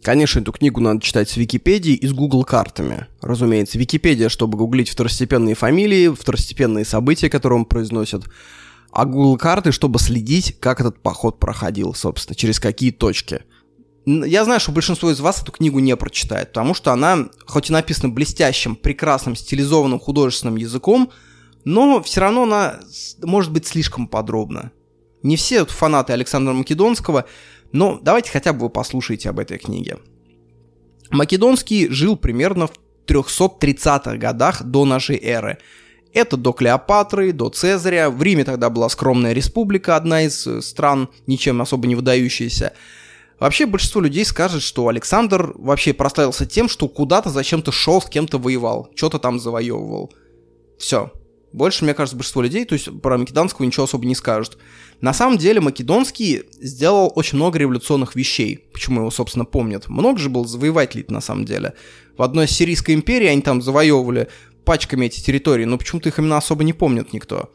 Конечно, 0.01 0.39
эту 0.39 0.51
книгу 0.51 0.79
надо 0.79 1.01
читать 1.01 1.29
с 1.29 1.35
Википедии 1.35 1.93
и 1.93 2.07
с 2.07 2.13
Google 2.13 2.43
картами. 2.45 3.07
Разумеется, 3.21 3.77
Википедия, 3.77 4.29
чтобы 4.29 4.57
гуглить 4.57 4.89
второстепенные 4.89 5.55
фамилии, 5.55 6.07
второстепенные 6.07 6.85
события, 6.85 7.29
которые 7.29 7.59
он 7.59 7.65
произносит, 7.65 8.23
а 8.91 9.05
Google 9.05 9.37
карты, 9.37 9.71
чтобы 9.71 9.99
следить, 9.99 10.57
как 10.59 10.79
этот 10.79 11.01
поход 11.01 11.39
проходил, 11.39 11.93
собственно, 11.93 12.35
через 12.35 12.59
какие 12.59 12.91
точки. 12.91 13.41
Я 14.05 14.45
знаю, 14.45 14.59
что 14.59 14.71
большинство 14.71 15.11
из 15.11 15.19
вас 15.19 15.41
эту 15.43 15.51
книгу 15.51 15.79
не 15.79 15.95
прочитает, 15.95 16.49
потому 16.49 16.73
что 16.73 16.91
она, 16.91 17.29
хоть 17.45 17.69
и 17.69 17.73
написана 17.73 18.09
блестящим, 18.11 18.75
прекрасным, 18.75 19.35
стилизованным 19.35 19.99
художественным 19.99 20.55
языком, 20.55 21.11
но 21.65 22.01
все 22.01 22.21
равно 22.21 22.43
она 22.43 22.79
может 23.21 23.51
быть 23.51 23.67
слишком 23.67 24.07
подробна. 24.07 24.71
Не 25.23 25.35
все 25.35 25.65
фанаты 25.65 26.13
Александра 26.13 26.53
Македонского, 26.53 27.25
но 27.71 27.99
давайте 28.01 28.31
хотя 28.31 28.53
бы 28.53 28.61
вы 28.61 28.69
послушаете 28.69 29.29
об 29.29 29.39
этой 29.39 29.57
книге. 29.57 29.97
Македонский 31.09 31.89
жил 31.89 32.15
примерно 32.15 32.67
в 32.67 32.73
330-х 33.07 34.17
годах 34.17 34.63
до 34.63 34.85
нашей 34.85 35.17
эры. 35.17 35.57
Это 36.13 36.37
до 36.37 36.53
Клеопатры, 36.53 37.31
до 37.33 37.49
Цезаря. 37.49 38.09
В 38.09 38.21
Риме 38.21 38.43
тогда 38.43 38.69
была 38.69 38.89
скромная 38.89 39.33
республика, 39.33 39.95
одна 39.95 40.23
из 40.23 40.45
э, 40.47 40.61
стран, 40.61 41.09
ничем 41.27 41.61
особо 41.61 41.87
не 41.87 41.95
выдающаяся. 41.95 42.73
Вообще 43.39 43.65
большинство 43.65 44.01
людей 44.01 44.25
скажет, 44.25 44.61
что 44.61 44.87
Александр 44.87 45.53
вообще 45.55 45.93
прославился 45.93 46.45
тем, 46.45 46.67
что 46.67 46.87
куда-то 46.87 47.29
зачем-то 47.29 47.71
шел, 47.71 48.01
с 48.01 48.09
кем-то 48.09 48.37
воевал, 48.37 48.89
что-то 48.95 49.19
там 49.19 49.39
завоевывал. 49.39 50.11
Все. 50.77 51.11
Больше, 51.51 51.83
мне 51.83 51.95
кажется, 51.95 52.15
большинство 52.15 52.43
людей, 52.43 52.63
то 52.65 52.73
есть 52.73 53.01
про 53.01 53.17
Македонского 53.17 53.65
ничего 53.65 53.85
особо 53.85 54.05
не 54.05 54.13
скажут. 54.13 54.57
На 55.01 55.13
самом 55.13 55.37
деле 55.37 55.59
Македонский 55.61 56.43
сделал 56.61 57.11
очень 57.15 57.37
много 57.37 57.57
революционных 57.57 58.15
вещей, 58.15 58.67
почему 58.71 59.01
его, 59.01 59.11
собственно, 59.11 59.45
помнят. 59.45 59.89
Много 59.89 60.19
же 60.19 60.29
был 60.29 60.45
завоевателей 60.45 61.05
на 61.07 61.21
самом 61.21 61.45
деле. 61.45 61.73
В 62.17 62.21
одной 62.21 62.45
из 62.45 62.51
Сирийской 62.51 62.93
империи 62.93 63.27
они 63.27 63.41
там 63.41 63.61
завоевывали 63.61 64.27
пачками 64.63 65.07
эти 65.07 65.21
территории, 65.21 65.65
но 65.65 65.79
почему-то 65.79 66.09
их 66.09 66.19
именно 66.19 66.37
особо 66.37 66.63
не 66.63 66.73
помнит 66.73 67.13
никто. 67.13 67.51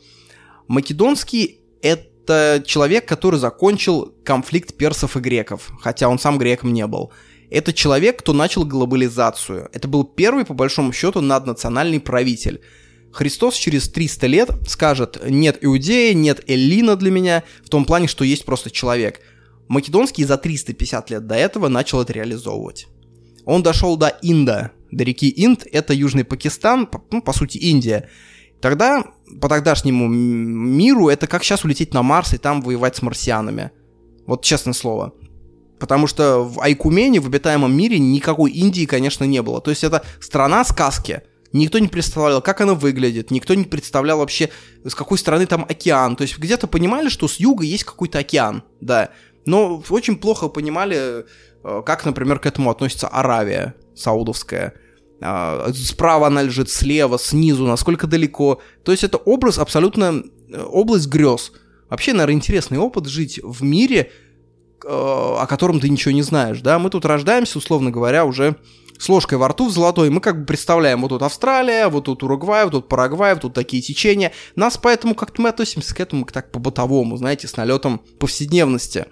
Македонский— 0.67 1.61
это 1.83 2.65
человек, 2.67 3.07
который 3.07 3.39
закончил 3.39 4.13
конфликт 4.25 4.75
персов 4.75 5.17
и 5.17 5.21
греков, 5.21 5.71
хотя 5.81 6.09
он 6.09 6.19
сам 6.19 6.39
греком 6.39 6.73
не 6.73 6.87
был. 6.89 7.13
Это 7.51 7.73
человек, 7.73 8.19
кто 8.19 8.33
начал 8.33 8.65
глобализацию. 8.65 9.69
Это 9.73 9.87
был 9.87 10.03
первый, 10.03 10.45
по 10.45 10.55
большому 10.55 10.93
счету, 10.93 11.21
наднациональный 11.21 12.01
правитель— 12.01 12.61
Христос 13.15 13.55
через 13.55 13.89
300 13.89 14.27
лет 14.27 14.51
скажет, 14.67 15.21
нет 15.25 15.59
Иудея, 15.61 16.15
нет 16.15 16.43
Эллина 16.49 16.97
для 16.97 17.13
меня, 17.13 17.45
в 17.65 17.69
том 17.69 17.85
плане, 17.85 18.09
что 18.09 18.25
есть 18.25 18.45
просто 18.45 18.73
человек. 18.73 19.21
Македонский 19.69 20.25
за 20.25 20.37
350 20.37 21.11
лет 21.11 21.27
до 21.29 21.37
этого 21.37 21.69
начал 21.69 22.01
это 22.03 22.13
реализовывать. 22.13 22.89
Он 23.45 23.63
дошел 23.63 23.97
до 23.97 24.19
Инда, 24.23 24.73
до 24.91 25.05
реки 25.05 25.33
Инд, 25.37 25.65
это 25.71 25.95
Южный 25.95 26.25
Пакистан, 26.25 26.89
ну, 27.13 27.23
по 27.23 27.33
сути, 27.33 27.57
Индия. 27.59 28.09
Тогда, 28.61 29.05
по 29.41 29.49
тогдашнему 29.49 30.09
миру, 30.09 31.09
это 31.09 31.29
как 31.29 31.45
сейчас 31.45 31.65
улететь 31.65 31.95
на 31.95 32.03
Марс 32.03 32.35
и 32.35 32.39
там 32.39 32.63
воевать 32.63 32.97
с 32.97 33.03
марсианами. 33.03 33.71
Вот 34.27 34.43
честное 34.43 34.75
слово. 34.75 35.15
Потому 35.79 36.09
что 36.09 36.41
в 36.43 36.61
Айкумене, 36.61 37.21
в 37.21 37.27
обитаемом 37.27 37.77
мире, 37.77 38.01
никакой 38.01 38.51
Индии, 38.51 38.87
конечно, 38.87 39.23
не 39.23 39.41
было. 39.41 39.61
То 39.61 39.71
есть 39.71 39.85
это 39.85 40.05
страна 40.21 40.65
сказки– 40.65 41.23
никто 41.55 41.79
не 41.79 41.89
представлял, 41.89 42.43
как 42.43 42.61
она 42.61 42.75
выглядит, 42.75 43.31
никто 43.31 43.55
не 43.55 43.65
представлял 43.65 44.19
вообще, 44.19 44.51
с 44.85 44.95
какой 44.95 45.19
стороны 45.19 45.47
там 45.47 45.65
океан. 45.69 46.17
То 46.17 46.23
есть 46.23 46.39
где-то 46.39 46.67
понимали, 46.67 47.09
что 47.09 47.29
с 47.29 47.37
юга 47.37 47.65
есть 47.65 47.85
какой-то 47.85 48.19
океан, 48.19 48.63
да. 48.81 49.11
Но 49.47 49.83
очень 49.89 50.17
плохо 50.17 50.49
понимали, 50.49 51.25
э, 51.63 51.83
как, 51.87 52.05
например, 52.05 52.39
к 52.39 52.47
этому 52.47 52.71
относится 52.71 53.09
Аравия 53.09 53.75
саудовская. 53.95 54.75
А, 55.21 55.71
справа 55.75 56.27
она 56.27 56.43
лежит, 56.43 56.71
слева, 56.71 57.19
снизу, 57.19 57.67
насколько 57.67 58.07
далеко. 58.07 58.61
То 58.83 58.93
есть 58.93 59.05
это 59.05 59.17
образ 59.19 59.59
абсолютно, 59.59 60.23
э, 60.51 60.63
область 60.63 61.07
грез. 61.07 61.53
Вообще, 61.89 62.13
наверное, 62.13 62.35
интересный 62.35 62.79
опыт 62.79 63.07
жить 63.07 63.39
в 63.43 63.63
мире, 63.63 64.11
э, 64.85 64.89
о 64.89 65.47
котором 65.47 65.79
ты 65.79 65.89
ничего 65.89 66.13
не 66.13 66.23
знаешь, 66.23 66.61
да. 66.61 66.79
Мы 66.79 66.91
тут 66.91 67.05
рождаемся, 67.05 67.59
условно 67.59 67.91
говоря, 67.91 68.25
уже 68.25 68.57
с 69.05 69.09
ложкой 69.11 69.37
во 69.37 69.49
рту 69.49 69.69
в 69.69 69.71
золотой, 69.71 70.09
мы 70.09 70.21
как 70.21 70.41
бы 70.41 70.47
представляем, 70.47 71.03
вот 71.03 71.09
тут 71.09 71.23
Австралия, 71.23 71.89
вот 71.89 72.05
тут 72.05 72.23
Уругвай, 72.23 72.65
вот 72.65 72.71
тут 72.71 72.89
Парагвай, 72.89 73.35
вот 73.35 73.43
тут 73.43 73.53
такие 73.53 73.83
течения. 73.83 74.33
Нас 74.57 74.79
поэтому 74.79 75.15
как-то 75.15 75.43
мы 75.43 75.51
относимся 75.51 75.95
к 75.95 76.01
этому 76.01 76.25
так 76.25 76.51
по-бытовому, 76.51 77.19
знаете, 77.19 77.47
с 77.47 77.57
налетом 77.59 78.01
повседневности. 78.19 79.05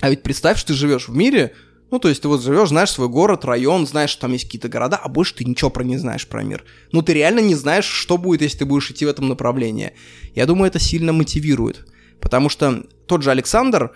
А 0.00 0.10
ведь 0.10 0.22
представь, 0.22 0.58
что 0.58 0.68
ты 0.68 0.74
живешь 0.74 1.08
в 1.08 1.16
мире, 1.16 1.54
ну, 1.90 1.98
то 1.98 2.10
есть 2.10 2.20
ты 2.20 2.28
вот 2.28 2.42
живешь, 2.42 2.68
знаешь 2.68 2.90
свой 2.90 3.08
город, 3.08 3.46
район, 3.46 3.86
знаешь, 3.86 4.10
что 4.10 4.22
там 4.22 4.32
есть 4.32 4.44
какие-то 4.44 4.68
города, 4.68 5.00
а 5.02 5.08
больше 5.08 5.36
ты 5.36 5.44
ничего 5.46 5.70
про 5.70 5.84
не 5.84 5.96
знаешь 5.96 6.28
про 6.28 6.42
мир. 6.42 6.62
Ну, 6.92 7.00
ты 7.00 7.14
реально 7.14 7.40
не 7.40 7.54
знаешь, 7.54 7.86
что 7.86 8.18
будет, 8.18 8.42
если 8.42 8.58
ты 8.58 8.64
будешь 8.66 8.90
идти 8.90 9.06
в 9.06 9.08
этом 9.08 9.28
направлении. 9.28 9.92
Я 10.34 10.44
думаю, 10.44 10.66
это 10.66 10.78
сильно 10.78 11.14
мотивирует. 11.14 11.86
Потому 12.20 12.50
что 12.50 12.84
тот 13.06 13.22
же 13.22 13.30
Александр, 13.30 13.92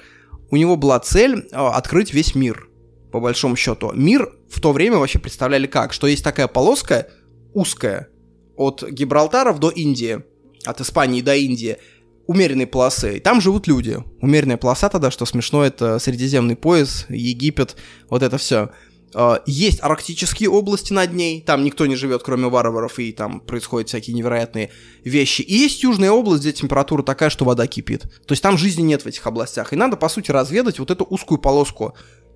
у 0.50 0.56
него 0.56 0.76
была 0.76 0.98
цель 1.00 1.48
а, 1.52 1.76
открыть 1.76 2.14
весь 2.14 2.34
мир 2.34 2.67
по 3.10 3.20
большому 3.20 3.56
счету. 3.56 3.92
Мир 3.94 4.32
в 4.50 4.60
то 4.60 4.72
время 4.72 4.98
вообще 4.98 5.18
представляли 5.18 5.66
как? 5.66 5.92
Что 5.92 6.06
есть 6.06 6.24
такая 6.24 6.48
полоска 6.48 7.08
узкая 7.54 8.08
от 8.56 8.82
Гибралтаров 8.88 9.58
до 9.58 9.70
Индии, 9.70 10.22
от 10.64 10.80
Испании 10.80 11.22
до 11.22 11.34
Индии, 11.34 11.78
умеренной 12.26 12.66
полосы. 12.66 13.16
И 13.16 13.20
там 13.20 13.40
живут 13.40 13.66
люди. 13.66 13.98
Умеренная 14.20 14.58
полоса 14.58 14.88
тогда, 14.88 15.10
что 15.10 15.24
смешно, 15.26 15.64
это 15.64 15.98
Средиземный 15.98 16.56
пояс, 16.56 17.06
Египет, 17.08 17.76
вот 18.10 18.22
это 18.22 18.36
все. 18.36 18.70
А, 19.14 19.42
есть 19.46 19.82
арктические 19.82 20.50
области 20.50 20.92
над 20.92 21.12
ней, 21.12 21.40
там 21.40 21.64
никто 21.64 21.86
не 21.86 21.96
живет, 21.96 22.22
кроме 22.22 22.48
варваров, 22.48 22.98
и 22.98 23.12
там 23.12 23.40
происходят 23.40 23.88
всякие 23.88 24.14
невероятные 24.14 24.70
вещи. 25.04 25.42
И 25.42 25.54
есть 25.54 25.82
южная 25.82 26.10
область, 26.10 26.42
где 26.42 26.52
температура 26.52 27.02
такая, 27.02 27.30
что 27.30 27.44
вода 27.44 27.66
кипит. 27.66 28.02
То 28.02 28.32
есть 28.32 28.42
там 28.42 28.58
жизни 28.58 28.82
нет 28.82 29.02
в 29.02 29.06
этих 29.06 29.26
областях. 29.26 29.72
И 29.72 29.76
надо, 29.76 29.96
по 29.96 30.08
сути, 30.08 30.30
разведать 30.30 30.78
вот 30.78 30.90
эту 30.90 31.04
узкую 31.04 31.38
полоску 31.38 31.94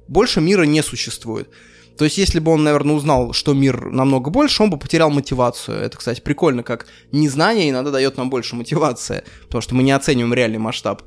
больше 0.09 0.41
мира 0.41 0.63
не 0.63 0.83
существует. 0.83 1.49
То 1.97 2.05
есть, 2.05 2.19
если 2.19 2.39
бы 2.39 2.53
он, 2.53 2.65
наверное, 2.65 2.95
узнал, 2.95 3.33
что 3.33 3.53
мир 3.53 3.91
намного 3.91 4.31
больше, 4.31 4.63
он 4.63 4.71
бы 4.71 4.79
потерял 4.79 5.11
мотивацию. 5.11 5.79
Это, 5.79 5.97
кстати, 5.99 6.21
прикольно, 6.21 6.63
как 6.63 6.87
незнание 7.13 7.71
иногда 7.71 7.91
дает 7.91 8.17
нам 8.17 8.31
больше 8.31 8.57
мотивации, 8.57 9.25
потому 9.45 9.63
что 9.63 9.75
мы 9.75 9.83
не 9.83 9.93
оцениваем 9.93 10.33
реальный 10.35 10.59
масштаб. 10.59 11.03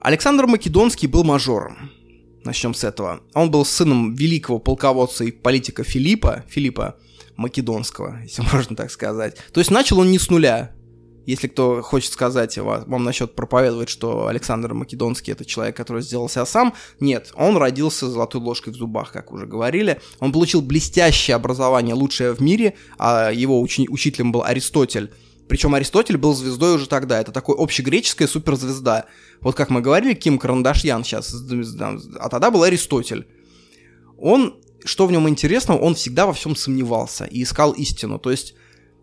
Александр 0.00 0.46
Македонский 0.46 1.06
был 1.06 1.24
мажором. 1.24 1.90
Начнем 2.44 2.74
с 2.74 2.82
этого. 2.82 3.20
Он 3.34 3.50
был 3.50 3.64
сыном 3.64 4.14
великого 4.14 4.58
полководца 4.58 5.24
и 5.24 5.30
политика 5.30 5.84
Филиппа, 5.84 6.44
Филиппа 6.48 6.96
Македонского, 7.36 8.20
если 8.22 8.42
можно 8.52 8.74
так 8.74 8.90
сказать. 8.90 9.36
То 9.52 9.60
есть 9.60 9.70
начал 9.70 10.00
он 10.00 10.10
не 10.10 10.18
с 10.18 10.28
нуля. 10.28 10.72
Если 11.24 11.46
кто 11.46 11.82
хочет 11.82 12.12
сказать 12.12 12.58
вам 12.58 13.04
насчет 13.04 13.34
проповедовать, 13.34 13.88
что 13.88 14.26
Александр 14.26 14.74
Македонский 14.74 15.32
это 15.32 15.44
человек, 15.44 15.76
который 15.76 16.02
сделал 16.02 16.28
себя 16.28 16.46
сам, 16.46 16.74
нет, 17.00 17.32
он 17.36 17.56
родился 17.56 18.08
с 18.08 18.12
золотой 18.12 18.40
ложкой 18.40 18.72
в 18.72 18.76
зубах, 18.76 19.12
как 19.12 19.32
уже 19.32 19.46
говорили. 19.46 20.00
Он 20.18 20.32
получил 20.32 20.62
блестящее 20.62 21.36
образование, 21.36 21.94
лучшее 21.94 22.32
в 22.32 22.40
мире, 22.40 22.74
а 22.98 23.30
его 23.30 23.60
учи- 23.60 23.88
учителем 23.88 24.32
был 24.32 24.42
Аристотель. 24.42 25.12
Причем 25.48 25.74
Аристотель 25.74 26.16
был 26.16 26.34
звездой 26.34 26.76
уже 26.76 26.88
тогда. 26.88 27.20
Это 27.20 27.30
такой 27.30 27.56
общегреческая 27.56 28.26
суперзвезда. 28.26 29.06
Вот 29.40 29.54
как 29.54 29.70
мы 29.70 29.80
говорили, 29.80 30.14
Ким 30.14 30.38
Карандашьян 30.38 31.04
сейчас, 31.04 31.34
а 32.18 32.28
тогда 32.28 32.50
был 32.50 32.62
Аристотель. 32.62 33.26
Он, 34.18 34.56
что 34.84 35.06
в 35.06 35.12
нем 35.12 35.28
интересного, 35.28 35.78
он 35.78 35.94
всегда 35.94 36.26
во 36.26 36.32
всем 36.32 36.56
сомневался 36.56 37.24
и 37.24 37.42
искал 37.42 37.72
истину. 37.72 38.18
То 38.18 38.30
есть 38.30 38.54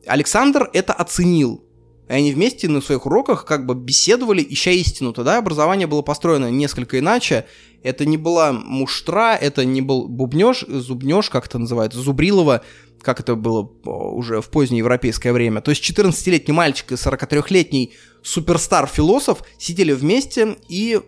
Александр 0.07 0.69
это 0.73 0.93
оценил. 0.93 1.63
И 2.09 2.13
они 2.13 2.33
вместе 2.33 2.67
на 2.67 2.81
своих 2.81 3.05
уроках 3.05 3.45
как 3.45 3.67
бы 3.67 3.75
беседовали, 3.75 4.45
ища 4.47 4.71
истину. 4.71 5.13
Тогда 5.13 5.37
образование 5.37 5.85
было 5.85 6.01
построено 6.01 6.49
несколько 6.49 6.97
иначе. 6.97 7.45
Это 7.83 8.03
не 8.05 8.17
была 8.17 8.51
муштра, 8.51 9.35
это 9.35 9.63
не 9.63 9.81
был 9.81 10.07
бубнеж, 10.07 10.65
зубнеж, 10.67 11.29
как 11.29 11.45
это 11.45 11.59
называется, 11.59 11.99
зубрилова, 11.99 12.63
как 13.01 13.19
это 13.19 13.35
было 13.35 13.61
уже 13.83 14.41
в 14.41 14.49
позднее 14.49 14.79
европейское 14.79 15.31
время. 15.31 15.61
То 15.61 15.69
есть 15.69 15.87
14-летний 15.87 16.53
мальчик 16.53 16.91
и 16.91 16.95
43-летний 16.95 17.93
суперстар-философ 18.23 19.43
сидели 19.59 19.93
вместе 19.93 20.57
и 20.67 20.99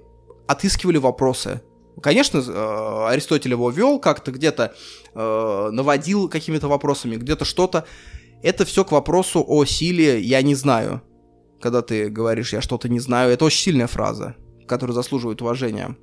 отыскивали 0.47 0.97
вопросы. 0.97 1.61
Конечно, 2.01 2.37
э, 2.37 3.05
Аристотель 3.09 3.51
его 3.51 3.69
вел, 3.69 3.99
как-то 3.99 4.31
где-то 4.31 4.73
э, 5.13 5.69
наводил 5.71 6.29
какими-то 6.29 6.67
вопросами, 6.67 7.15
где-то 7.15 7.43
что-то. 7.43 7.85
Это 8.43 8.65
все 8.65 8.83
к 8.83 8.91
вопросу 8.91 9.43
о 9.47 9.65
силе 9.65 10.19
«я 10.19 10.41
не 10.41 10.55
знаю». 10.55 11.01
Когда 11.59 11.81
ты 11.81 12.09
говоришь 12.09 12.53
«я 12.53 12.61
что-то 12.61 12.89
не 12.89 12.99
знаю», 12.99 13.31
это 13.31 13.45
очень 13.45 13.61
сильная 13.61 13.87
фраза, 13.87 14.35
которая 14.67 14.95
заслуживает 14.95 15.41
уважения. 15.41 15.95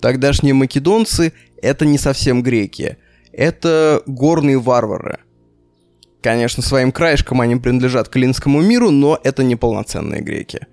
Тогдашние 0.00 0.54
македонцы— 0.54 1.32
это 1.62 1.86
не 1.86 1.98
совсем 1.98 2.42
греки. 2.42 2.98
Это 3.32 4.02
горные 4.06 4.58
варвары. 4.58 5.18
Конечно, 6.22 6.62
своим 6.62 6.92
краешком 6.92 7.40
они 7.40 7.56
принадлежат 7.56 8.08
к 8.08 8.16
эллинскому 8.16 8.60
миру, 8.60 8.90
но 8.90 9.18
это 9.22 9.42
не 9.42 9.56
полноценные 9.56 10.22
греки. 10.22 10.66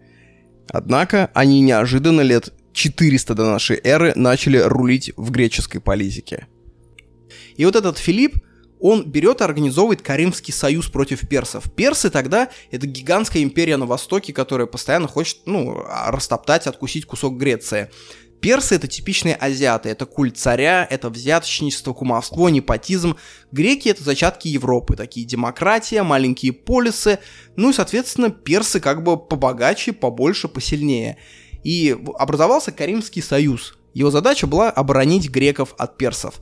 Однако 0.70 1.30
они 1.34 1.62
неожиданно 1.62 2.22
лет 2.22 2.54
400 2.74 3.36
до 3.36 3.46
нашей 3.52 3.80
эры 3.84 4.14
начали 4.16 4.58
рулить 4.58 5.14
в 5.16 5.32
греческой 5.32 5.82
политике. 5.82 6.48
И 7.56 7.66
вот 7.66 7.76
этот 7.76 7.98
Филипп, 7.98 8.38
он 8.84 9.10
берет 9.10 9.40
и 9.40 9.46
организовывает 9.46 10.02
Каримский 10.02 10.54
союз 10.54 10.90
против 10.90 11.26
персов. 11.30 11.72
Персы 11.74 12.10
тогда— 12.10 12.50
это 12.72 12.86
гигантская 12.86 13.42
империя 13.42 13.78
на 13.78 13.86
Востоке, 13.86 14.34
которая 14.34 14.68
постоянно 14.68 15.08
хочет, 15.08 15.38
ну, 15.46 15.86
растоптать, 16.08 16.68
откусить 16.68 17.06
кусок 17.06 17.38
Греции. 17.38 17.90
Персы— 18.42 18.76
это 18.76 18.90
типичные 18.90 19.36
азиаты, 19.36 19.88
это 19.88 20.06
культ 20.06 20.38
царя, 20.38 20.86
это 20.90 21.10
взяточничество, 21.10 21.94
кумовство, 21.94 22.50
непотизм. 22.50 23.16
Греки— 23.54 23.88
это 23.90 24.04
зачатки 24.04 24.50
Европы, 24.50 24.98
такие 24.98 25.26
демократия, 25.26 26.04
маленькие 26.04 26.52
полисы, 26.52 27.20
ну 27.56 27.70
и, 27.70 27.74
соответственно, 27.74 28.32
персы 28.32 28.82
как 28.82 29.02
бы 29.02 29.16
побогаче, 29.16 29.94
побольше, 29.94 30.50
посильнее. 30.50 31.18
И 31.64 31.98
образовался 32.20 32.74
Каримский 32.74 33.22
союз. 33.22 33.78
Его 33.94 34.12
задача 34.12 34.46
была 34.46 34.70
оборонить 34.70 35.30
греков 35.30 35.74
от 35.78 35.96
персов. 35.96 36.42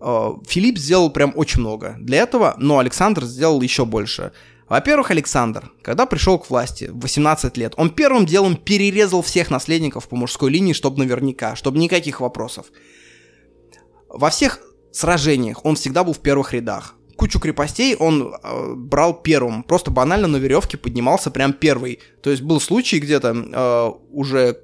Э, 0.00 0.32
Филипп 0.46 0.78
сделал 0.78 1.10
прям 1.10 1.32
очень 1.36 1.60
много 1.60 1.96
для 2.00 2.18
этого, 2.18 2.54
но 2.58 2.78
Александр 2.78 3.24
сделал 3.24 3.60
еще 3.60 3.84
больше. 3.84 4.32
Во-первых, 4.68 5.10
Александр, 5.10 5.72
когда 5.82 6.06
пришел 6.06 6.38
к 6.38 6.48
власти 6.48 6.84
в 6.84 7.00
18 7.00 7.56
лет, 7.56 7.74
он 7.76 7.90
первым 7.90 8.24
делом 8.24 8.56
перерезал 8.56 9.20
всех 9.20 9.50
наследников 9.50 10.08
по 10.08 10.16
мужской 10.16 10.50
линии, 10.50 10.72
чтобы 10.72 10.98
наверняка, 10.98 11.56
чтобы 11.56 11.78
никаких 11.78 12.20
вопросов. 12.20 12.66
Во 14.08 14.30
всех 14.30 14.60
сражениях 14.92 15.64
он 15.64 15.74
всегда 15.74 16.04
был 16.04 16.12
в 16.12 16.20
первых 16.20 16.52
рядах. 16.52 16.94
Кучу 17.16 17.38
крепостей 17.38 17.96
он 17.96 18.32
э, 18.32 18.74
брал 18.76 19.20
первым, 19.20 19.64
просто 19.64 19.90
банально 19.90 20.28
на 20.28 20.36
веревке 20.36 20.78
поднимался 20.78 21.30
прям 21.30 21.52
первый. 21.52 21.98
То 22.22 22.30
есть 22.30 22.42
был 22.42 22.60
случай 22.60 22.98
где-то 23.00 23.28
э, 23.28 23.90
уже 24.10 24.56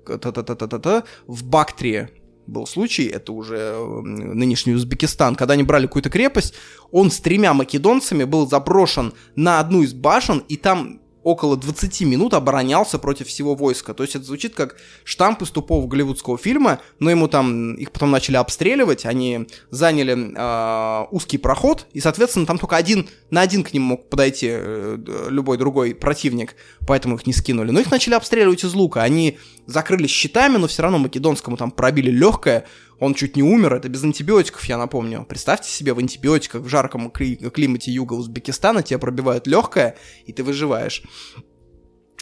в 1.27 1.45
Бактрии, 1.45 2.09
был 2.47 2.67
случай, 2.67 3.07
это 3.07 3.33
уже 3.33 3.77
нынешний 4.03 4.75
Узбекистан, 4.75 5.35
когда 5.35 5.55
они 5.55 5.63
брали 5.63 5.87
какую-то 5.87 6.11
крепость, 6.11 6.55
он 6.91 7.11
с 7.11 7.21
тремя 7.21 7.55
македонцами 7.55 8.25
был 8.25 8.49
заброшен 8.49 9.13
на 9.35 9.61
одну 9.61 9.83
из 9.83 9.93
башен, 9.93 10.45
и 10.49 10.57
там 10.57 11.01
около 11.27 11.57
20 11.57 12.03
минут 12.03 12.35
оборонялся 12.35 13.01
против 13.01 13.27
всего 13.27 13.57
войска. 13.57 13.95
То 13.95 14.05
есть 14.05 14.15
это 14.15 14.25
звучит 14.25 14.55
как 14.55 14.77
штамп 15.03 15.43
из 15.43 15.51
тупого 15.51 15.89
голливудского 15.89 16.39
фильма, 16.39 16.81
но 17.01 17.11
ему 17.11 17.27
там, 17.27 17.75
их 17.75 17.91
потом 17.91 18.13
начали 18.13 18.37
обстреливать, 18.37 19.05
они 19.05 19.49
заняли 19.71 20.15
э, 20.17 21.07
узкий 21.11 21.39
проход, 21.39 21.89
и, 21.93 21.99
соответственно, 21.99 22.47
там 22.47 22.59
только 22.59 22.77
один 22.77 23.09
на 23.31 23.41
один 23.41 23.65
к 23.65 23.73
ним 23.73 23.83
мог 23.83 24.09
подойти 24.09 24.51
э, 24.51 24.99
любой 25.29 25.59
другой 25.59 25.97
противник, 25.97 26.55
поэтому 26.87 27.17
их 27.17 27.27
не 27.27 27.33
скинули. 27.33 27.73
Но 27.73 27.81
их 27.81 27.91
начали 27.91 28.15
обстреливать 28.15 28.63
из 28.63 28.73
лука, 28.75 29.03
они 29.03 29.37
закрылись 29.67 30.11
щитами, 30.11 30.59
но 30.59 30.69
все 30.69 30.83
равно 30.83 30.99
македонскому 30.99 31.57
там 31.57 31.73
пробили 31.73 32.13
легкое, 32.13 32.67
он 32.99 33.15
чуть 33.15 33.37
не 33.37 33.43
умер, 33.43 33.75
это 33.75 33.89
без 33.89 34.03
антибиотиков, 34.05 34.65
я 34.65 34.79
напомню. 34.79 35.27
Представьте 35.29 35.71
себе, 35.71 35.93
в 35.93 35.99
антибиотиках 35.99 36.63
в 36.63 36.69
жарком 36.69 37.09
кли- 37.09 37.51
климате 37.51 37.93
юга 37.93 38.15
Узбекистана 38.15 38.83
тебя 38.83 38.99
пробивают 38.99 39.47
легкое, 39.47 39.97
и 40.25 40.33
ты 40.33 40.43
выживаешь. 40.43 41.03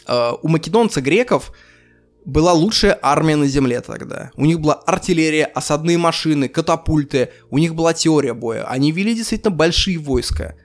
Uh, 0.07 0.37
у 0.43 0.49
македонца 0.49 1.01
греков 1.01 1.51
была 2.25 2.53
лучшая 2.53 2.97
армия 3.01 3.35
на 3.35 3.47
земле 3.47 3.81
тогда. 3.81 4.31
У 4.35 4.45
них 4.45 4.59
была 4.59 4.73
артиллерия, 4.73 5.45
осадные 5.45 5.97
машины, 5.97 6.47
катапульты, 6.47 7.29
у 7.49 7.57
них 7.57 7.73
была 7.73 7.93
теория 7.93 8.33
боя. 8.33 8.65
Они 8.65 8.91
вели 8.91 9.15
действительно 9.15 9.51
большие 9.51 9.97
войска. 9.97 10.55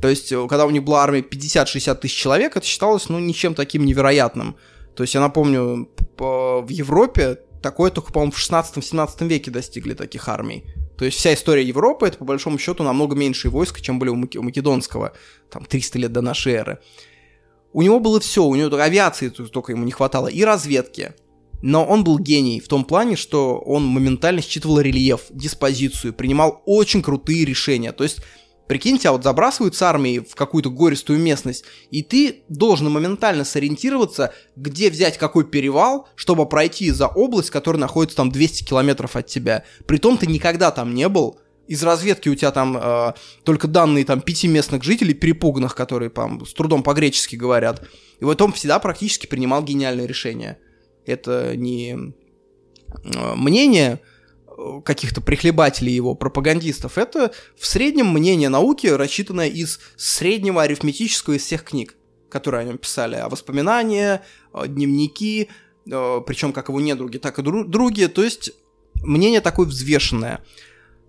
То 0.00 0.08
есть, 0.08 0.32
э, 0.32 0.46
когда 0.48 0.66
у 0.66 0.70
них 0.70 0.82
была 0.82 1.02
армия 1.04 1.20
50-60 1.20 2.00
тысяч 2.00 2.16
человек, 2.16 2.56
это 2.56 2.66
считалось, 2.66 3.08
ну, 3.08 3.18
ничем 3.18 3.54
таким 3.54 3.86
невероятным. 3.86 4.56
То 4.96 5.04
есть, 5.04 5.14
я 5.14 5.20
напомню, 5.20 5.88
в 6.18 6.68
Европе 6.68 7.38
Такое 7.62 7.90
только, 7.90 8.12
по-моему, 8.12 8.32
в 8.32 8.38
16-17 8.38 9.28
веке 9.28 9.50
достигли 9.50 9.94
таких 9.94 10.28
армий. 10.28 10.64
То 10.98 11.04
есть 11.04 11.18
вся 11.18 11.32
история 11.32 11.64
Европы 11.64 12.06
это 12.06 12.18
по 12.18 12.24
большому 12.24 12.58
счету 12.58 12.82
намного 12.82 13.14
меньше 13.14 13.50
войск, 13.50 13.80
чем 13.80 13.98
были 13.98 14.10
у, 14.10 14.16
Маки- 14.16 14.38
у 14.38 14.42
Македонского, 14.42 15.12
там 15.50 15.64
300 15.64 15.98
лет 15.98 16.12
до 16.12 16.20
нашей 16.20 16.52
эры. 16.52 16.78
У 17.72 17.82
него 17.82 18.00
было 18.00 18.20
все, 18.20 18.44
у 18.44 18.54
него 18.54 18.76
авиации 18.76 19.28
только 19.28 19.72
ему 19.72 19.84
не 19.84 19.92
хватало, 19.92 20.28
и 20.28 20.44
разведки. 20.44 21.14
Но 21.62 21.86
он 21.86 22.02
был 22.02 22.18
гений 22.18 22.60
в 22.60 22.66
том 22.66 22.84
плане, 22.84 23.14
что 23.14 23.58
он 23.58 23.86
моментально 23.86 24.42
считывал 24.42 24.80
рельеф, 24.80 25.22
диспозицию, 25.30 26.12
принимал 26.12 26.60
очень 26.66 27.02
крутые 27.02 27.44
решения. 27.44 27.92
То 27.92 28.02
есть 28.02 28.18
Прикинь, 28.72 28.96
тебя 28.96 29.12
вот 29.12 29.22
забрасывают 29.22 29.74
с 29.74 29.82
армией 29.82 30.20
в 30.20 30.34
какую-то 30.34 30.70
гористую 30.70 31.18
местность, 31.18 31.66
и 31.90 32.02
ты 32.02 32.44
должен 32.48 32.90
моментально 32.90 33.44
сориентироваться, 33.44 34.32
где 34.56 34.88
взять 34.88 35.18
какой 35.18 35.44
перевал, 35.44 36.08
чтобы 36.14 36.48
пройти 36.48 36.90
за 36.90 37.06
область, 37.06 37.50
которая 37.50 37.78
находится 37.78 38.16
там 38.16 38.32
200 38.32 38.64
километров 38.64 39.14
от 39.14 39.26
тебя. 39.26 39.64
Притом 39.84 40.16
ты 40.16 40.26
никогда 40.26 40.70
там 40.70 40.94
не 40.94 41.06
был, 41.10 41.38
из 41.68 41.82
разведки 41.82 42.30
у 42.30 42.34
тебя 42.34 42.50
там 42.50 42.78
э, 42.80 43.12
только 43.44 43.68
данные 43.68 44.06
там 44.06 44.22
пяти 44.22 44.48
местных 44.48 44.82
жителей 44.82 45.12
перепуганных, 45.12 45.74
которые 45.74 46.08
там 46.08 46.46
с 46.46 46.54
трудом 46.54 46.82
по-гречески 46.82 47.36
говорят. 47.36 47.86
И 48.20 48.24
вот 48.24 48.40
он 48.40 48.54
всегда 48.54 48.78
практически 48.78 49.26
принимал 49.26 49.62
гениальное 49.62 50.06
решение. 50.06 50.56
Это 51.04 51.54
не 51.58 52.14
э, 53.04 53.34
мнение 53.34 54.00
каких-то 54.84 55.20
прихлебателей 55.20 55.94
его, 55.94 56.14
пропагандистов, 56.14 56.98
это 56.98 57.32
в 57.58 57.66
среднем 57.66 58.08
мнение 58.12 58.48
науки, 58.48 58.86
рассчитанное 58.86 59.48
из 59.48 59.80
среднего 59.96 60.62
арифметического 60.62 61.34
из 61.34 61.42
всех 61.42 61.64
книг, 61.64 61.96
которые 62.28 62.62
о 62.62 62.64
нем 62.64 62.78
писали, 62.78 63.16
а 63.16 63.28
воспоминания, 63.28 64.22
дневники, 64.66 65.48
причем 65.84 66.52
как 66.52 66.68
его 66.68 66.80
недруги, 66.80 67.18
так 67.18 67.38
и 67.38 67.42
други, 67.42 68.06
то 68.06 68.22
есть 68.22 68.52
мнение 69.02 69.40
такое 69.40 69.66
взвешенное. 69.66 70.44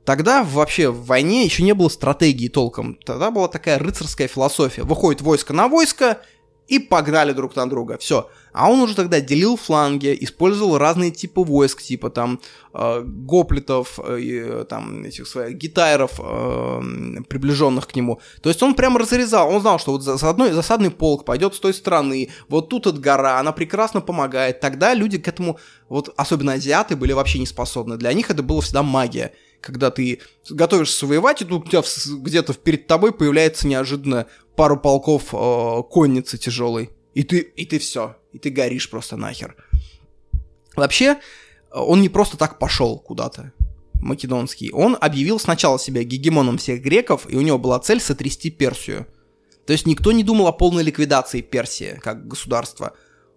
Тогда 0.06 0.44
вообще 0.44 0.90
в 0.90 1.06
войне 1.06 1.46
еще 1.46 1.64
не 1.64 1.74
было 1.74 1.88
стратегии 1.88 2.50
толком. 2.50 2.96
Тогда 3.06 3.32
была 3.32 3.48
такая 3.48 3.80
рыцарская 3.80 4.28
философия. 4.28 4.84
Выходит 4.84 5.22
войско 5.22 5.54
на 5.54 5.70
войско, 5.70 6.22
и 6.68 6.80
погнали 6.80 7.34
друг 7.34 7.56
на 7.56 7.70
друга. 7.70 7.98
Все. 7.98 8.30
А 8.54 8.70
он 8.70 8.80
уже 8.80 8.96
тогда 8.96 9.20
делил 9.20 9.58
фланги, 9.58 10.16
использовал 10.22 10.78
разные 10.78 11.12
типы 11.12 11.42
войск, 11.42 11.82
типа 11.82 12.10
там 12.10 12.40
э, 12.74 13.02
гоплитов, 13.04 14.00
э, 14.00 14.66
там 14.70 15.04
этих 15.04 15.28
своих 15.28 15.58
гитайров, 15.58 16.20
э, 16.20 16.82
приближенных 17.28 17.88
к 17.88 17.96
нему. 17.96 18.22
То 18.42 18.50
есть 18.50 18.62
он 18.62 18.76
прямо 18.76 19.00
разрезал, 19.00 19.50
он 19.50 19.62
знал, 19.62 19.80
что 19.80 19.92
вот 19.92 20.04
засадной, 20.04 20.52
засадный 20.52 20.92
полк 20.92 21.26
пойдет 21.26 21.56
с 21.56 21.60
той 21.60 21.74
стороны, 21.74 22.30
вот 22.48 22.70
тут 22.70 22.88
от 22.88 23.00
гора, 23.00 23.40
она 23.40 23.52
прекрасно 23.52 24.02
помогает. 24.02 24.60
Тогда 24.60 24.94
люди 24.94 25.18
к 25.18 25.28
этому, 25.28 25.60
вот 25.90 26.14
особенно 26.16 26.54
азиаты, 26.54 26.96
были 26.96 27.14
вообще 27.14 27.40
не 27.40 27.48
способны. 27.48 27.98
Для 27.98 28.14
них 28.14 28.30
это 28.30 28.44
было 28.44 28.62
всегда 28.62 28.84
магия 28.84 29.34
когда 29.64 29.92
ты 29.92 30.20
готовишься 30.50 31.08
воевать, 31.08 31.42
и 31.42 31.46
тут 31.46 31.66
у 31.66 31.70
тебя 31.70 31.82
где-то 32.20 32.54
перед 32.54 32.86
тобой 32.86 33.14
появляется 33.14 33.66
неожиданно 33.66 34.28
пару 34.56 34.78
полков 34.78 35.34
э, 35.34 35.84
конницы 35.90 36.38
тяжелой. 36.38 36.90
И 37.14 37.24
ты, 37.24 37.40
и 37.40 37.66
ты 37.66 37.80
все. 37.80 38.18
И 38.34 38.40
ты 38.40 38.50
горишь 38.50 38.90
просто 38.90 39.16
нахер. 39.16 39.56
Вообще, 40.76 41.20
он 41.72 42.02
не 42.02 42.10
просто 42.10 42.38
так 42.38 42.60
пошел 42.60 43.00
куда-то, 43.00 43.54
македонский. 43.94 44.72
Он 44.72 44.98
объявил 45.00 45.40
сначала 45.40 45.80
себя 45.80 46.04
гегемоном 46.04 46.58
всех 46.58 46.82
греков, 46.82 47.26
и 47.30 47.38
у 47.38 47.42
него 47.42 47.58
была 47.58 47.80
цель 47.80 48.02
сотрясти 48.02 48.52
Персию. 48.52 49.08
То 49.66 49.72
есть 49.72 49.88
никто 49.88 50.12
не 50.12 50.24
думал 50.24 50.48
о 50.48 50.52
полной 50.52 50.84
ликвидации 50.84 51.42
Персии 51.42 52.00
как 52.02 52.28
государства. 52.28 52.94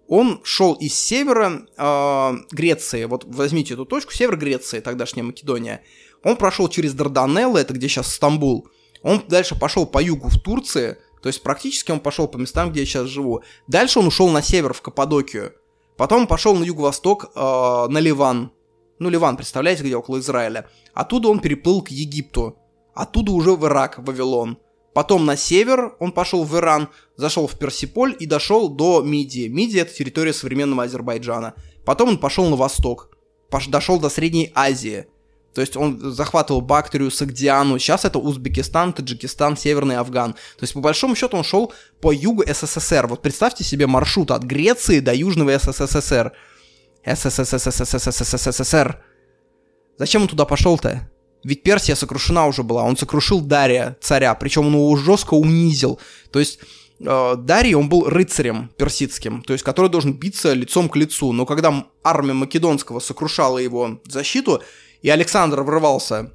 Он 0.09 0.41
шел 0.45 0.75
из 0.75 0.95
севера 0.95 1.67
э, 1.77 2.33
Греции, 2.51 3.05
вот 3.05 3.25
возьмите 3.27 3.75
эту 3.75 3.85
точку, 3.85 4.13
север 4.13 4.37
Греции, 4.37 4.81
тогдашняя 4.81 5.25
Македония. 5.25 5.83
Он 6.25 6.37
прошел 6.37 6.69
через 6.69 6.95
Дарданеллы, 6.95 7.61
это 7.61 7.75
где 7.75 7.89
сейчас 7.89 8.13
Стамбул. 8.13 8.69
Он 9.03 9.23
дальше 9.29 9.59
пошел 9.59 9.87
по 9.87 10.03
югу 10.03 10.29
в 10.29 10.41
Турции, 10.41 10.97
то 11.23 11.29
есть 11.29 11.43
практически 11.43 11.91
он 11.91 12.01
пошел 12.01 12.29
по 12.29 12.37
местам, 12.37 12.71
где 12.71 12.81
я 12.81 12.87
сейчас 12.87 13.07
живу. 13.07 13.43
Дальше 13.67 13.99
он 13.99 14.07
ушел 14.07 14.29
на 14.29 14.43
север, 14.43 14.73
в 14.73 14.83
Каппадокию. 14.83 15.53
Потом 15.97 16.27
пошел 16.27 16.55
на 16.55 16.65
юго-восток, 16.65 17.31
э, 17.35 17.39
на 17.41 17.99
Ливан. 17.99 18.53
Ну, 18.99 19.09
Ливан, 19.09 19.37
представляете, 19.37 19.83
где 19.83 19.97
около 19.97 20.19
Израиля. 20.19 20.69
Оттуда 20.95 21.29
он 21.29 21.41
переплыл 21.41 21.83
к 21.83 21.89
Египту. 21.89 22.59
Оттуда 22.95 23.33
уже 23.33 23.53
в 23.53 23.65
Ирак, 23.67 23.99
в 23.99 24.05
Вавилон. 24.05 24.59
Потом 24.95 25.27
на 25.27 25.37
север 25.37 25.95
он 26.01 26.13
пошел 26.13 26.45
в 26.45 26.57
Иран, 26.57 26.89
зашел 27.17 27.47
в 27.47 27.59
Персиполь 27.59 28.17
и 28.19 28.25
дошел 28.25 28.71
до 28.71 29.03
Мидии. 29.03 29.49
Мидия 29.49 29.83
это 29.83 29.93
территория 29.93 30.33
современного 30.33 30.85
Азербайджана. 30.85 31.55
Потом 31.85 32.09
он 32.11 32.19
пошел 32.19 32.49
на 32.49 32.57
восток, 32.57 33.11
пош- 33.51 33.69
дошел 33.69 34.01
до 34.01 34.09
Средней 34.09 34.51
Азии. 34.55 35.07
То 35.57 35.63
есть 35.63 35.75
он 35.75 36.13
захватывал 36.13 36.61
Бактрию, 36.61 37.11
Сагдиану. 37.11 37.79
Сейчас 37.79 38.05
это 38.05 38.19
Узбекистан, 38.19 38.93
Таджикистан, 38.93 39.57
Северный 39.57 39.97
Афган. 39.97 40.35
То 40.35 40.61
есть 40.61 40.75
по 40.75 40.81
большому 40.81 41.17
счету 41.17 41.39
он 41.39 41.45
шел 41.45 41.73
по 42.03 42.13
югу 42.13 42.45
СССР. 42.47 43.07
Вот 43.07 43.23
представьте 43.23 43.65
себе 43.65 43.87
маршрут 43.87 44.33
от 44.33 44.43
Греции 44.43 45.01
до 45.01 45.15
Южного 45.15 45.59
СССР. 45.59 46.35
СССР. 47.07 49.03
Зачем 49.97 50.23
он 50.23 50.29
туда 50.29 50.45
пошел-то? 50.45 51.09
Ведь 51.43 51.63
Персия 51.63 51.95
сокрушена 51.95 52.47
уже 52.49 52.63
была, 52.63 52.83
он 52.83 52.99
сокрушил 52.99 53.41
Дария, 53.41 53.97
царя, 54.03 54.35
причем 54.35 54.67
он 54.67 54.75
его 54.75 54.95
жестко 54.99 55.33
унизил. 55.33 55.99
То 56.33 56.39
есть 56.39 56.61
Дарий, 56.99 57.75
он 57.75 57.89
был 57.89 58.11
рыцарем 58.11 58.71
персидским, 58.77 59.43
то 59.43 59.55
есть 59.55 59.65
который 59.65 59.91
должен 59.91 60.13
биться 60.13 60.53
лицом 60.53 60.91
к 60.91 60.97
лицу. 60.97 61.33
Но 61.33 61.47
когда 61.47 61.87
армия 62.05 62.35
Македонского 62.35 63.01
сокрушала 63.01 63.57
его 63.57 64.03
защиту, 64.05 64.63
и 65.07 65.09
Александр 65.09 65.63
врывался 65.63 66.33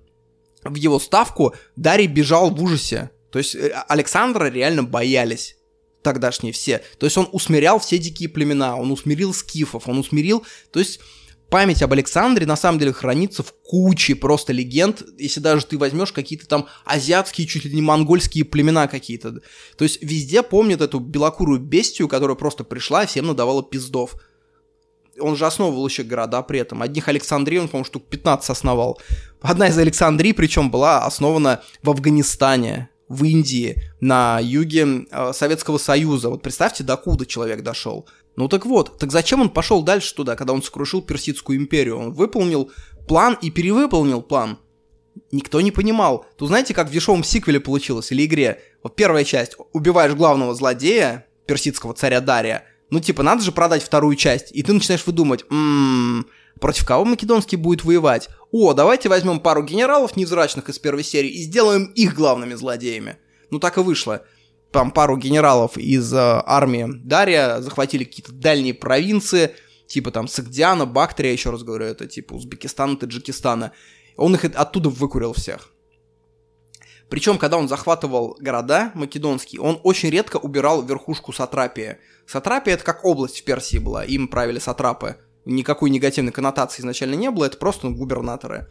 в 0.63 0.75
его 0.75 0.97
ставку, 0.97 1.53
Дарий 1.75 2.07
бежал 2.07 2.51
в 2.51 2.63
ужасе. 2.63 3.11
То 3.29 3.37
есть 3.37 3.53
э, 3.53 3.67
Александра 3.89 4.45
реально 4.45 4.83
боялись 4.83 5.57
тогдашние 6.01 6.53
все. 6.53 6.81
То 6.97 7.05
есть 7.05 7.17
он 7.17 7.27
усмирял 7.33 7.79
все 7.79 7.97
дикие 7.97 8.29
племена, 8.29 8.77
он 8.77 8.89
усмирил 8.89 9.33
скифов, 9.33 9.89
он 9.89 9.97
усмирил... 9.97 10.45
То 10.71 10.79
есть 10.79 11.01
память 11.49 11.81
об 11.81 11.91
Александре 11.91 12.45
на 12.45 12.55
самом 12.55 12.79
деле 12.79 12.93
хранится 12.93 13.43
в 13.43 13.53
куче 13.61 14.15
просто 14.15 14.53
легенд, 14.53 15.03
если 15.17 15.41
даже 15.41 15.65
ты 15.65 15.77
возьмешь 15.77 16.13
какие-то 16.13 16.47
там 16.47 16.69
азиатские, 16.85 17.47
чуть 17.47 17.65
ли 17.65 17.73
не 17.73 17.81
монгольские 17.81 18.45
племена 18.45 18.87
какие-то. 18.87 19.41
То 19.75 19.83
есть 19.83 20.01
везде 20.01 20.43
помнят 20.43 20.79
эту 20.79 21.01
белокурую 21.01 21.59
бестию, 21.59 22.07
которая 22.07 22.37
просто 22.37 22.63
пришла 22.63 23.03
и 23.03 23.07
всем 23.07 23.27
надавала 23.27 23.63
пиздов. 23.63 24.15
Он 25.21 25.35
же 25.35 25.45
основывал 25.45 25.87
еще 25.87 26.03
города 26.03 26.41
при 26.41 26.59
этом. 26.59 26.81
Одних 26.81 27.07
Александрий 27.07 27.59
он, 27.59 27.67
по-моему, 27.67 27.85
штук 27.85 28.03
15 28.09 28.49
основал. 28.49 28.99
Одна 29.41 29.67
из 29.67 29.77
Александрий, 29.77 30.33
причем, 30.33 30.71
была 30.71 31.05
основана 31.05 31.61
в 31.83 31.89
Афганистане, 31.89 32.89
в 33.07 33.23
Индии, 33.23 33.81
на 33.99 34.39
юге 34.41 35.05
э, 35.11 35.31
Советского 35.33 35.77
Союза. 35.77 36.29
Вот 36.29 36.41
представьте, 36.41 36.83
докуда 36.83 37.25
человек 37.25 37.61
дошел. 37.61 38.07
Ну 38.35 38.47
так 38.47 38.65
вот, 38.65 38.97
так 38.97 39.11
зачем 39.11 39.41
он 39.41 39.49
пошел 39.49 39.83
дальше 39.83 40.15
туда, 40.15 40.35
когда 40.35 40.53
он 40.53 40.63
сокрушил 40.63 41.01
Персидскую 41.01 41.57
империю? 41.57 41.97
Он 41.97 42.11
выполнил 42.13 42.71
план 43.07 43.37
и 43.41 43.51
перевыполнил 43.51 44.21
план. 44.21 44.57
Никто 45.31 45.59
не 45.59 45.71
понимал. 45.71 46.25
Тут 46.37 46.47
знаете, 46.47 46.73
как 46.73 46.87
в 46.87 46.91
дешевом 46.91 47.23
сиквеле 47.23 47.59
получилось, 47.59 48.11
или 48.11 48.25
игре? 48.25 48.61
Вот 48.83 48.95
первая 48.95 49.25
часть, 49.25 49.57
убиваешь 49.73 50.13
главного 50.13 50.55
злодея, 50.55 51.25
персидского 51.45 51.93
царя 51.93 52.21
Дария, 52.21 52.63
ну 52.91 52.99
типа 52.99 53.23
надо 53.23 53.41
же 53.41 53.51
продать 53.51 53.81
вторую 53.81 54.15
часть, 54.15 54.51
и 54.51 54.61
ты 54.61 54.73
начинаешь 54.73 55.05
выдумать, 55.05 55.43
ммм, 55.49 56.27
против 56.59 56.85
кого 56.85 57.05
Македонский 57.05 57.55
будет 57.55 57.83
воевать? 57.83 58.29
О, 58.51 58.73
давайте 58.73 59.09
возьмем 59.09 59.39
пару 59.39 59.63
генералов 59.63 60.15
невзрачных 60.15 60.69
из 60.69 60.77
первой 60.77 61.03
серии 61.03 61.29
и 61.29 61.41
сделаем 61.41 61.85
их 61.95 62.13
главными 62.13 62.53
злодеями. 62.53 63.17
Ну 63.49 63.57
так 63.57 63.77
и 63.77 63.81
вышло 63.81 64.23
там 64.71 64.91
пару 64.91 65.17
генералов 65.17 65.77
из 65.77 66.13
э, 66.13 66.17
армии 66.17 66.87
Дария 66.87 67.61
захватили 67.61 68.03
какие-то 68.03 68.31
дальние 68.31 68.73
провинции, 68.73 69.51
типа 69.87 70.11
там 70.11 70.27
Сагдиана, 70.27 70.85
Бактрия, 70.85 71.31
еще 71.31 71.49
раз 71.51 71.63
говорю, 71.63 71.85
это 71.85 72.07
типа 72.07 72.33
Узбекистана, 72.33 72.95
Таджикистана. 72.95 73.73
Он 74.15 74.33
их 74.35 74.45
оттуда 74.45 74.89
выкурил 74.89 75.33
всех. 75.33 75.70
Причем, 77.11 77.37
когда 77.37 77.57
он 77.57 77.67
захватывал 77.67 78.37
города 78.39 78.91
македонские, 78.93 79.59
он 79.59 79.81
очень 79.83 80.09
редко 80.09 80.37
убирал 80.37 80.81
верхушку 80.81 81.33
Сатрапии. 81.33 81.97
Сатрапия 82.25 82.75
это 82.75 82.85
как 82.85 83.03
область 83.03 83.41
в 83.41 83.43
Персии 83.43 83.79
была, 83.79 84.05
им 84.05 84.29
правили 84.29 84.59
сатрапы. 84.59 85.17
Никакой 85.43 85.89
негативной 85.89 86.31
коннотации 86.31 86.79
изначально 86.79 87.15
не 87.15 87.29
было, 87.29 87.45
это 87.45 87.57
просто 87.57 87.89
ну, 87.89 87.97
губернаторы. 87.97 88.69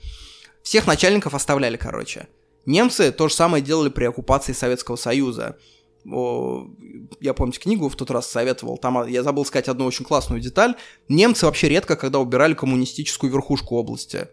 Всех 0.62 0.86
начальников 0.86 1.34
оставляли, 1.34 1.76
короче. 1.76 2.28
Немцы 2.64 3.12
то 3.12 3.28
же 3.28 3.34
самое 3.34 3.62
делали 3.62 3.90
при 3.90 4.06
оккупации 4.06 4.54
Советского 4.54 4.96
Союза 4.96 5.58
я, 6.04 7.34
помните, 7.34 7.60
книгу 7.60 7.90
в 7.90 7.96
тот 7.96 8.10
раз 8.10 8.26
советовал, 8.26 8.78
там 8.78 9.06
я 9.06 9.22
забыл 9.22 9.44
сказать 9.44 9.68
одну 9.68 9.84
очень 9.84 10.04
классную 10.04 10.40
деталь. 10.40 10.76
Немцы 11.08 11.44
вообще 11.44 11.68
редко, 11.68 11.94
когда 11.94 12.18
убирали 12.18 12.54
коммунистическую 12.54 13.30
верхушку 13.30 13.76
области. 13.76 14.28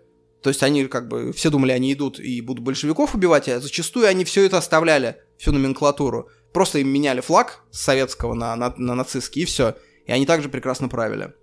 То 0.48 0.52
есть 0.52 0.64
они 0.64 0.86
как 0.86 1.10
бы, 1.10 1.34
все 1.34 1.50
думали, 1.50 1.74
они 1.74 1.92
идут 1.92 2.22
и 2.22 2.40
будут 2.40 2.64
большевиков 2.64 3.14
убивать, 3.14 3.50
а 3.50 3.60
зачастую 3.60 4.08
они 4.08 4.24
все 4.24 4.46
это 4.46 4.58
оставляли, 4.58 5.18
всю 5.38 5.52
номенклатуру. 5.52 6.30
Просто 6.54 6.80
им 6.80 6.88
меняли 6.88 7.20
флаг 7.20 7.66
с 7.70 7.82
советского 7.82 8.34
на, 8.34 8.56
на, 8.56 8.74
на 8.78 8.96
нацистский, 8.96 9.42
и 9.42 9.46
все. 9.46 9.76
И 10.06 10.12
они 10.14 10.26
также 10.26 10.48
прекрасно 10.48 10.88
правили. 10.88 11.34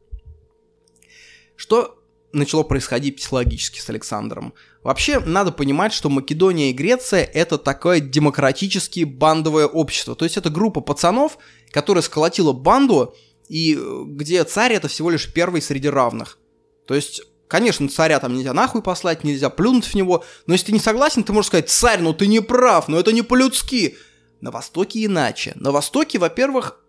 Что 1.55 2.03
начало 2.33 2.63
происходить 2.63 3.17
психологически 3.17 3.79
с 3.79 3.91
Александром? 3.91 4.55
Вообще, 4.83 5.21
надо 5.21 5.53
понимать, 5.53 5.93
что 5.93 6.09
Македония 6.09 6.71
и 6.71 6.73
Греция— 6.73 7.25
это 7.35 7.59
такое 7.59 8.01
демократически 8.01 9.05
бандовое 9.05 9.67
общество. 9.67 10.17
То 10.17 10.25
есть 10.25 10.39
это 10.39 10.49
группа 10.49 10.81
пацанов, 10.81 11.37
которая 11.71 12.01
сколотила 12.01 12.55
банду, 12.55 13.15
и 13.51 13.77
э, 13.79 14.03
где 14.07 14.43
царь— 14.45 14.73
это 14.75 14.89
всего 14.89 15.11
лишь 15.11 15.31
первый 15.31 15.61
среди 15.61 15.91
равных. 15.91 16.39
То 16.87 16.95
есть 16.95 17.21
Конечно, 17.49 17.89
царя 17.89 18.21
там 18.21 18.35
нельзя 18.35 18.53
нахуй 18.53 18.83
послать, 18.83 19.23
нельзя 19.23 19.51
плюнуть 19.51 19.87
в 19.87 19.95
него, 19.95 20.25
но 20.47 20.55
если 20.55 20.67
ты 20.67 20.73
не 20.73 20.79
согласен, 20.79 21.25
ты 21.25 21.33
можешь 21.33 21.49
сказать, 21.49 21.69
царь, 21.69 22.01
ну 22.01 22.15
ты 22.15 22.27
не 22.27 22.41
прав, 22.41 22.89
но 22.89 22.99
это 22.99 23.13
не 23.13 23.23
по-людски. 23.23 23.97
На 24.41 24.51
Востоке 24.51 25.05
иначе. 25.05 25.53
На 25.57 25.71
Востоке, 25.71 26.19
во-первых, 26.19 26.81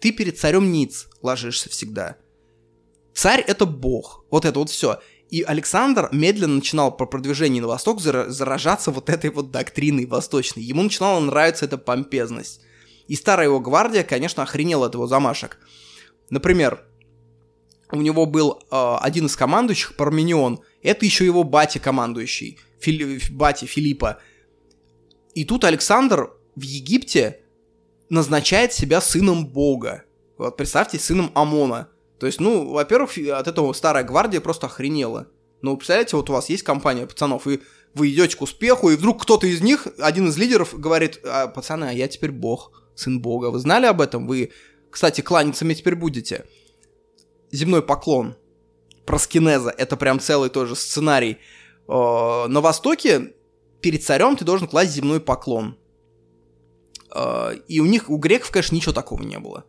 ты 0.00 0.12
перед 0.12 0.38
царем 0.38 0.72
ниц 0.72 1.06
ложишься 1.22 1.70
всегда. 1.70 2.16
Царь— 3.14 3.40
это 3.46 3.66
бог. 3.66 4.24
Вот 4.30 4.44
это 4.44 4.58
вот 4.58 4.70
все. 4.70 4.98
И 5.30 5.42
Александр 5.42 6.08
медленно 6.12 6.56
начинал 6.56 6.96
по 6.96 7.06
продвижению 7.06 7.62
на 7.62 7.68
восток 7.68 8.00
заражаться 8.00 8.90
вот 8.90 9.08
этой 9.08 9.30
вот 9.30 9.50
доктриной 9.50 10.06
восточной. 10.06 10.62
Ему 10.62 10.82
начинала 10.82 11.20
нравиться 11.20 11.64
эта 11.64 11.78
помпезность. 11.78 12.60
И 13.06 13.14
старая 13.14 13.46
его 13.46 13.60
гвардия, 13.60 14.02
конечно, 14.02 14.42
охренела 14.42 14.86
от 14.86 14.94
его 14.94 15.06
замашек. 15.06 15.58
Например, 16.30 16.84
у 17.94 18.02
него 18.02 18.26
был 18.26 18.60
э, 18.70 18.96
один 19.00 19.26
из 19.26 19.36
командующих, 19.36 19.96
Парменион. 19.96 20.60
Это 20.82 21.04
еще 21.04 21.24
его 21.24 21.44
батя 21.44 21.80
командующий, 21.80 22.58
Фили, 22.80 23.20
батя 23.30 23.66
Филиппа. 23.66 24.18
И 25.34 25.44
тут 25.44 25.64
Александр 25.64 26.30
в 26.54 26.62
Египте 26.62 27.40
назначает 28.08 28.72
себя 28.72 29.00
сыном 29.00 29.46
бога. 29.46 30.04
Вот 30.38 30.56
представьте, 30.56 30.98
сыном 30.98 31.30
Амона. 31.34 31.88
То 32.18 32.26
есть, 32.26 32.40
ну, 32.40 32.70
во-первых, 32.72 33.16
от 33.18 33.48
этого 33.48 33.72
старая 33.72 34.04
гвардия 34.04 34.40
просто 34.40 34.66
охренела. 34.66 35.28
Ну, 35.62 35.76
представляете, 35.76 36.16
вот 36.16 36.30
у 36.30 36.32
вас 36.32 36.48
есть 36.48 36.62
компания 36.62 37.06
пацанов, 37.06 37.46
и 37.46 37.60
вы 37.94 38.10
идете 38.10 38.36
к 38.36 38.42
успеху, 38.42 38.90
и 38.90 38.96
вдруг 38.96 39.22
кто-то 39.22 39.46
из 39.46 39.60
них, 39.60 39.88
один 39.98 40.28
из 40.28 40.36
лидеров, 40.36 40.78
говорит, 40.78 41.20
а, 41.24 41.48
пацаны, 41.48 41.84
а 41.84 41.92
я 41.92 42.08
теперь 42.08 42.32
бог, 42.32 42.82
сын 42.94 43.20
бога. 43.20 43.46
Вы 43.46 43.58
знали 43.58 43.86
об 43.86 44.00
этом? 44.00 44.26
Вы, 44.26 44.52
кстати, 44.90 45.20
кланяться 45.20 45.64
мне 45.64 45.74
теперь 45.74 45.94
будете. 45.94 46.44
Земной 47.50 47.82
поклон. 47.82 48.36
Проскинеза. 49.06 49.70
Это 49.70 49.96
прям 49.96 50.20
целый 50.20 50.50
тоже 50.50 50.76
сценарий. 50.76 51.38
На 51.86 52.60
Востоке 52.60 53.34
перед 53.80 54.02
царем 54.02 54.36
ты 54.36 54.44
должен 54.44 54.66
класть 54.66 54.92
земной 54.92 55.20
поклон. 55.20 55.76
И 57.68 57.80
у 57.80 57.84
них, 57.84 58.10
у 58.10 58.16
греков, 58.16 58.50
конечно, 58.50 58.74
ничего 58.74 58.92
такого 58.92 59.22
не 59.22 59.38
было. 59.38 59.64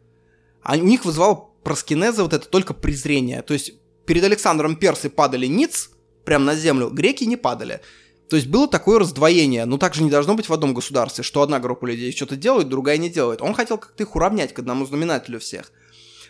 А 0.61 0.75
у 0.75 0.79
них 0.79 1.05
вызывал 1.05 1.53
проскинеза 1.63 2.23
вот 2.23 2.33
это 2.33 2.47
только 2.47 2.73
презрение. 2.73 3.41
То 3.41 3.53
есть 3.53 3.73
перед 4.05 4.23
Александром 4.23 4.77
персы 4.77 5.09
падали 5.09 5.45
ниц, 5.45 5.91
прям 6.23 6.45
на 6.45 6.55
землю, 6.55 6.89
греки 6.89 7.23
не 7.25 7.37
падали. 7.37 7.81
То 8.29 8.35
есть 8.35 8.47
было 8.47 8.67
такое 8.67 8.97
раздвоение, 8.97 9.65
но 9.65 9.77
также 9.77 10.01
не 10.01 10.09
должно 10.09 10.33
быть 10.33 10.49
в 10.49 10.53
одном 10.53 10.73
государстве, 10.73 11.23
что 11.23 11.43
одна 11.43 11.59
группа 11.59 11.85
людей 11.85 12.11
что-то 12.11 12.35
делает, 12.35 12.69
другая 12.69 12.97
не 12.97 13.09
делает. 13.09 13.41
Он 13.43 13.53
хотел 13.53 13.77
как-то 13.77 14.01
их 14.01 14.15
уравнять 14.15 14.53
к 14.53 14.59
одному 14.59 14.85
знаменателю 14.87 15.39
всех. 15.39 15.71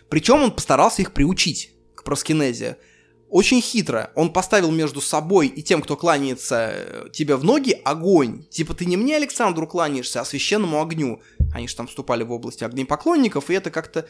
Причем 0.08 0.42
он 0.42 0.52
постарался 0.52 1.02
их 1.02 1.12
приучить 1.12 1.72
к 1.94 2.04
проскинезе. 2.04 2.78
очень 3.28 3.60
хитро. 3.60 4.12
Он 4.14 4.32
поставил 4.32 4.70
между 4.70 5.00
собой 5.00 5.48
и 5.48 5.62
тем, 5.62 5.82
кто 5.82 5.96
кланяется 5.96 6.70
э, 6.72 7.08
тебе 7.12 7.36
в 7.36 7.44
ноги, 7.44 7.72
огонь. 7.84 8.44
Типа 8.50 8.72
ты 8.72 8.86
не 8.86 8.96
мне, 8.96 9.16
Александру, 9.16 9.66
кланяешься, 9.66 10.20
а 10.20 10.24
священному 10.24 10.80
огню. 10.80 11.20
Они 11.52 11.66
же 11.66 11.74
там 11.74 11.88
вступали 11.88 12.22
в 12.22 12.30
область 12.30 12.62
огнепоклонников, 12.62 13.50
и 13.50 13.54
это 13.54 13.70
как-то 13.70 14.06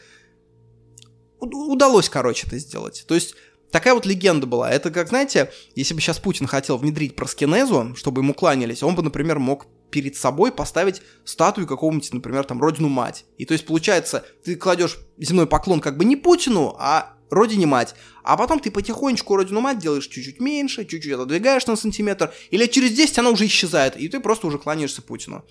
удалось, 1.39 2.09
короче, 2.09 2.47
это 2.47 2.57
сделать. 2.59 3.05
То 3.07 3.15
есть 3.15 3.35
такая 3.71 3.93
вот 3.93 4.05
легенда 4.05 4.47
была. 4.47 4.71
Это 4.71 4.91
как, 4.91 5.09
знаете, 5.09 5.51
если 5.75 5.93
бы 5.93 6.01
сейчас 6.01 6.19
Путин 6.19 6.47
хотел 6.47 6.77
внедрить 6.77 7.15
проскинезу, 7.15 7.95
чтобы 7.95 8.21
ему 8.21 8.33
кланялись, 8.33 8.83
он 8.83 8.95
бы, 8.95 9.01
например, 9.01 9.39
мог 9.39 9.65
перед 9.89 10.15
собой 10.15 10.51
поставить 10.51 11.01
статую 11.23 11.67
какого-нибудь, 11.67 12.13
например, 12.13 12.43
там, 12.43 12.61
родину 12.61 12.89
мать. 12.89 13.25
И 13.37 13.45
то 13.45 13.53
есть, 13.53 13.65
получается, 13.65 14.25
ты 14.43 14.55
кладешь 14.55 14.97
земной 15.17 15.47
поклон 15.47 15.79
как 15.79 15.97
бы 15.97 16.05
не 16.05 16.15
Путину, 16.15 16.75
а 16.77 17.17
родине 17.29 17.65
мать. 17.65 17.95
А 18.23 18.37
потом 18.37 18.59
ты 18.59 18.71
потихонечку 18.71 19.35
родину 19.35 19.61
мать 19.61 19.79
делаешь 19.79 20.07
чуть-чуть 20.07 20.39
меньше, 20.39 20.85
чуть-чуть 20.85 21.13
отодвигаешь 21.13 21.65
на 21.67 21.75
сантиметр, 21.75 22.33
или 22.51 22.65
через 22.67 22.91
10 22.91 23.19
она 23.19 23.29
уже 23.29 23.45
исчезает, 23.45 23.97
и 23.97 24.07
ты 24.09 24.19
просто 24.19 24.47
уже 24.47 24.57
кланяешься 24.57 25.01
Путину. 25.01 25.45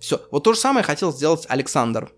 Все. 0.00 0.20
Вот 0.30 0.44
то 0.44 0.52
же 0.52 0.58
самое 0.58 0.84
хотел 0.84 1.12
сделать 1.12 1.46
Александр. 1.48 2.12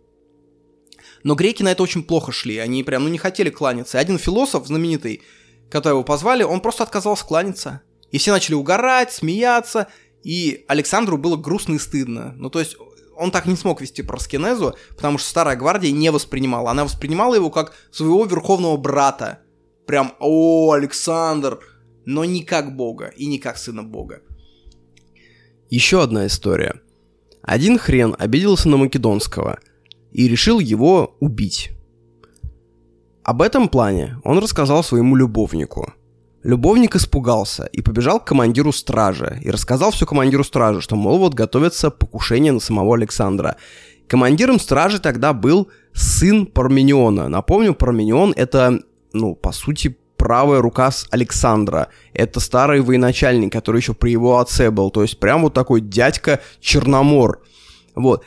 Но 1.23 1.35
греки 1.35 1.63
на 1.63 1.73
это 1.73 1.83
очень 1.83 2.03
плохо 2.03 2.33
шли, 2.33 2.59
они 2.59 2.83
прям, 2.83 3.05
ну, 3.05 3.11
не 3.11 3.19
хотели 3.19 3.51
кланяться. 3.51 3.99
И 3.99 4.01
один 4.01 4.19
философ 4.19 4.67
знаменитый, 4.67 5.23
когда 5.71 5.91
его 5.91 6.03
позвали, 6.03 6.43
он 6.43 6.61
просто 6.61 6.83
отказался 6.83 7.25
кланяться. 7.25 7.83
И 8.11 8.19
все 8.19 8.33
начали 8.33 8.55
угорать, 8.55 9.13
смеяться, 9.13 9.89
и 10.23 10.65
Александру 10.69 11.17
было 11.17 11.37
грустно 11.37 11.75
и 11.75 11.79
стыдно. 11.79 12.35
Ну, 12.37 12.51
то 12.51 12.61
есть 12.61 12.77
он 13.17 13.31
так 13.31 13.47
не 13.47 13.57
смог 13.57 13.81
вести 13.81 14.03
проскинезу, 14.03 14.75
потому 14.97 15.19
что 15.19 15.29
Старая 15.29 15.57
Гвардия 15.57 15.93
не 15.93 16.11
воспринимала. 16.11 16.71
Она 16.71 16.85
воспринимала 16.85 17.35
его 17.35 17.51
как 17.51 17.75
своего 17.91 18.25
верховного 18.25 18.77
брата. 18.77 19.41
Прям, 19.87 20.15
о, 20.21 20.73
Александр, 20.73 21.61
но 22.05 22.25
не 22.25 22.45
как 22.45 22.77
бога 22.77 23.13
и 23.17 23.27
не 23.27 23.39
как 23.39 23.59
сына 23.59 23.83
бога. 23.83 24.23
Еще 25.69 26.03
одна 26.03 26.27
история. 26.27 26.81
Один 27.43 27.79
хрен 27.79 28.15
обиделся 28.19 28.69
на 28.69 28.77
Македонского 28.77 29.59
и 30.13 30.29
решил 30.29 30.59
его 30.59 31.17
убить. 31.21 31.71
Об 33.23 33.43
этом 33.43 33.69
плане 33.69 34.19
он 34.25 34.39
рассказал 34.39 34.83
своему 34.83 35.17
любовнику– 35.17 35.95
Любовник 36.43 36.97
испугался 36.97 37.67
и 37.67 37.83
побежал 37.83 38.19
к 38.19 38.25
командиру 38.25 38.73
стражи 38.73 39.39
и 39.43 39.51
рассказал 39.51 39.91
все 39.91 40.07
командиру 40.07 40.43
стражи, 40.43 40.81
что, 40.81 40.97
мол, 40.97 41.19
вот 41.19 41.35
готовится 41.35 41.91
покушение 41.91 42.53
на 42.53 42.61
самого 42.61 42.95
Александра. 42.97 43.57
Командиром 44.09 44.59
стражи 44.59 45.01
тогда 45.01 45.35
был 45.35 45.69
сын 45.93 46.47
Пармениона. 46.47 47.29
Напомню, 47.29 47.75
Парменион— 47.75 48.33
это, 48.37 48.81
ну, 49.13 49.35
по 49.35 49.53
сути, 49.53 49.99
правая 50.17 50.61
рука 50.61 50.91
с 50.91 51.07
Александра. 51.11 51.89
Это 52.15 52.41
старый 52.41 52.81
военачальник, 52.81 53.53
который 53.53 53.81
еще 53.81 53.93
при 53.93 54.11
его 54.11 54.39
отце 54.39 54.71
был. 54.71 54.91
То 54.91 55.03
есть 55.03 55.21
прям 55.21 55.43
вот 55.43 55.53
такой 55.53 55.83
дядька 55.83 56.41
Черномор. 56.61 57.43
Вот. 57.95 58.25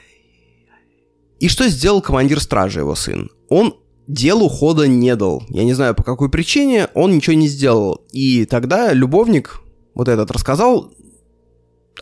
И 1.40 1.50
что 1.50 1.68
сделал 1.68 2.02
командир 2.02 2.40
стражи, 2.40 2.80
его 2.80 2.96
сын? 2.96 3.30
Он 3.50 3.76
делу 4.08 4.50
хода 4.50 4.88
не 4.88 5.16
дал. 5.16 5.44
Я 5.50 5.64
не 5.64 5.74
знаю, 5.74 5.96
по 5.96 6.04
какой 6.04 6.30
причине 6.30 6.88
он 6.94 7.16
ничего 7.16 7.36
не 7.36 7.48
сделал. 7.48 8.02
И 8.12 8.46
тогда 8.46 8.94
любовник 8.94 9.62
вот 9.94 10.08
этот 10.08 10.32
рассказал 10.32 10.92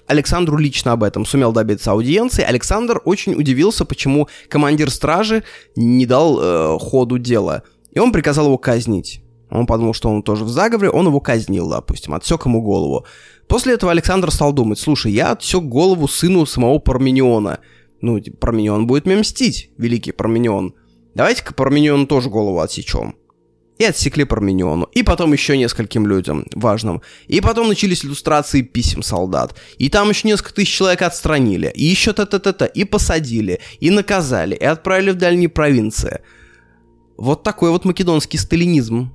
Александру 0.07 0.57
лично 0.57 0.93
об 0.93 1.03
этом, 1.03 1.25
сумел 1.25 1.51
добиться 1.51 1.91
аудиенции. 1.91 2.43
Александр 2.43 3.01
очень 3.05 3.33
удивился, 3.33 3.85
почему 3.85 4.27
командир 4.49 4.89
стражи 4.89 5.43
не 5.75 6.05
дал 6.05 6.39
э, 6.39 6.77
ходу 6.79 7.17
дела. 7.17 7.63
И 7.91 7.99
он 7.99 8.11
приказал 8.11 8.45
его 8.45 8.57
казнить. 8.57 9.21
Он 9.49 9.65
подумал, 9.65 9.93
что 9.93 10.09
он 10.09 10.23
тоже 10.23 10.45
в 10.45 10.49
заговоре, 10.49 10.89
он 10.89 11.07
его 11.07 11.19
казнил, 11.19 11.69
допустим, 11.69 12.13
отсек 12.13 12.45
ему 12.45 12.61
голову. 12.61 13.05
После 13.47 13.73
этого 13.73 13.91
Александр 13.91 14.31
стал 14.31 14.53
думать, 14.53 14.79
слушай, 14.79 15.11
я 15.11 15.31
отсек 15.31 15.63
голову 15.63 16.07
сыну 16.07 16.45
самого 16.45 16.79
Пармениона. 16.79 17.59
Ну, 17.99 18.19
Парменион 18.39 18.87
будет 18.87 19.05
мне 19.05 19.17
мстить, 19.17 19.71
великий 19.77 20.13
Парменион. 20.13 20.73
Давайте-ка 21.15 21.53
Пармениону 21.53 22.07
тоже 22.07 22.29
голову 22.29 22.59
отсечем. 22.59 23.15
И 23.77 23.83
отсекли 23.83 24.25
Пармениону. 24.25 24.85
И 24.93 25.01
потом 25.01 25.33
еще 25.33 25.57
нескольким 25.57 26.05
людям 26.05 26.45
важным. 26.53 27.01
И 27.27 27.41
потом 27.41 27.67
начались 27.67 28.05
иллюстрации 28.05 28.61
писем 28.61 29.01
солдат. 29.01 29.59
И 29.77 29.89
там 29.89 30.09
еще 30.09 30.27
несколько 30.27 30.53
тысяч 30.53 30.75
человек 30.75 31.01
отстранили. 31.01 31.71
И 31.73 31.85
еще 31.85 32.13
та-та-та-та. 32.13 32.67
И 32.67 32.83
посадили. 32.83 33.59
И 33.79 33.89
наказали. 33.89 34.55
И 34.55 34.63
отправили 34.63 35.11
в 35.11 35.15
дальние 35.15 35.49
провинции. 35.49 36.21
Вот 37.17 37.43
такой 37.43 37.71
вот 37.71 37.83
македонский 37.83 38.37
сталинизм. 38.37 39.11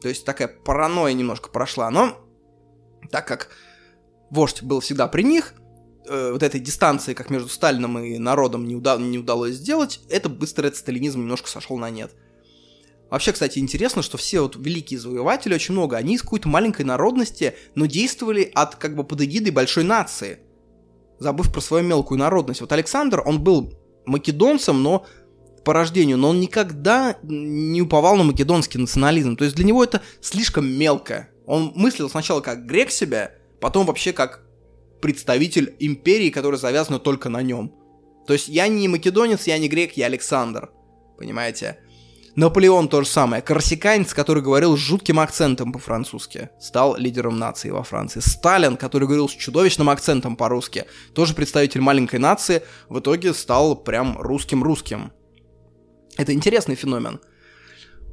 То 0.00 0.08
есть 0.08 0.24
такая 0.24 0.48
паранойя 0.48 1.12
немножко 1.12 1.50
прошла. 1.50 1.90
Но 1.90 2.16
так 3.10 3.26
как 3.26 3.50
вождь 4.30 4.62
был 4.62 4.80
всегда 4.80 5.06
при 5.06 5.22
них, 5.22 5.54
э, 6.08 6.32
вот 6.32 6.42
этой 6.42 6.60
дистанции, 6.60 7.14
как 7.14 7.30
между 7.30 7.48
Сталином 7.48 7.98
и 7.98 8.18
народом, 8.18 8.66
не, 8.66 8.76
уда- 8.76 8.96
не 8.98 9.18
удалось 9.18 9.54
сделать, 9.54 10.00
это 10.08 10.28
быстро 10.28 10.66
этот 10.66 10.78
сталинизм 10.78 11.20
немножко 11.20 11.48
сошел 11.48 11.76
на 11.76 11.90
нет. 11.90 12.12
Вообще, 13.10 13.32
кстати, 13.32 13.58
интересно, 13.58 14.02
что 14.02 14.18
все 14.18 14.40
вот 14.40 14.56
великие 14.56 14.98
завоеватели, 14.98 15.54
очень 15.54 15.74
много, 15.74 15.96
они 15.96 16.14
из 16.14 16.22
какой-то 16.22 16.48
маленькой 16.48 16.84
народности, 16.84 17.54
но 17.74 17.86
действовали 17.86 18.50
от 18.54 18.76
как 18.76 18.96
бы 18.96 19.04
под 19.04 19.22
эгидой 19.22 19.52
большой 19.52 19.84
нации, 19.84 20.40
забыв 21.18 21.52
про 21.52 21.60
свою 21.60 21.84
мелкую 21.84 22.18
народность. 22.18 22.60
Вот 22.60 22.72
Александр, 22.72 23.22
он 23.24 23.42
был 23.42 23.72
македонцем, 24.06 24.82
но 24.82 25.06
по 25.64 25.72
рождению, 25.72 26.16
но 26.16 26.30
он 26.30 26.40
никогда 26.40 27.18
не 27.22 27.82
уповал 27.82 28.16
на 28.16 28.24
македонский 28.24 28.78
национализм. 28.78 29.36
То 29.36 29.44
есть 29.44 29.56
для 29.56 29.64
него 29.64 29.82
это 29.82 30.00
слишком 30.20 30.66
мелко. 30.66 31.28
Он 31.44 31.72
мыслил 31.74 32.08
сначала 32.08 32.40
как 32.40 32.66
грек 32.66 32.90
себя, 32.90 33.32
потом 33.60 33.86
вообще 33.86 34.12
как 34.12 34.45
представитель 35.00 35.76
империи, 35.78 36.30
которая 36.30 36.58
завязана 36.58 36.98
только 36.98 37.28
на 37.28 37.42
нем. 37.42 37.72
То 38.26 38.32
есть 38.32 38.48
я 38.48 38.68
не 38.68 38.88
македонец, 38.88 39.46
я 39.46 39.58
не 39.58 39.68
грек, 39.68 39.92
я 39.92 40.06
Александр. 40.06 40.70
Понимаете? 41.18 41.78
Наполеон 42.34 42.88
то 42.88 43.00
же 43.00 43.08
самое. 43.08 43.40
Корсиканец, 43.40 44.12
который 44.12 44.42
говорил 44.42 44.76
с 44.76 44.80
жутким 44.80 45.20
акцентом 45.20 45.72
по-французски, 45.72 46.50
стал 46.60 46.96
лидером 46.96 47.38
нации 47.38 47.70
во 47.70 47.82
Франции. 47.82 48.20
Сталин, 48.20 48.76
который 48.76 49.04
говорил 49.04 49.28
с 49.28 49.32
чудовищным 49.32 49.88
акцентом 49.88 50.36
по-русски, 50.36 50.84
тоже 51.14 51.32
представитель 51.34 51.80
маленькой 51.80 52.18
нации, 52.18 52.62
в 52.90 52.98
итоге 52.98 53.32
стал 53.32 53.74
прям 53.74 54.18
русским-русским. 54.18 55.12
Это 56.18 56.34
интересный 56.34 56.74
феномен. 56.74 57.20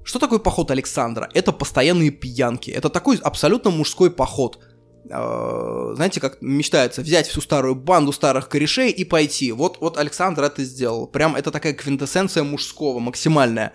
Что 0.05 0.19
такое 0.19 0.39
поход 0.39 0.71
Александра? 0.71 1.29
Это 1.33 1.51
постоянные 1.51 2.11
пьянки. 2.11 2.71
Это 2.71 2.89
такой 2.89 3.17
абсолютно 3.17 3.71
мужской 3.71 4.09
поход– 4.09 4.59
знаете, 5.05 6.19
как 6.19 6.41
мечтается 6.41 7.01
взять 7.01 7.27
всю 7.27 7.41
старую 7.41 7.75
банду 7.75 8.11
старых 8.11 8.47
корешей 8.49 8.91
и 8.91 9.03
пойти. 9.03 9.51
Вот, 9.51 9.77
вот 9.81 9.97
Александр 9.97 10.43
это 10.43 10.63
сделал. 10.63 11.07
Прям 11.07 11.35
это 11.35 11.51
такая 11.51 11.73
квинтэссенция 11.73 12.43
мужского, 12.43 12.99
максимальная. 12.99 13.73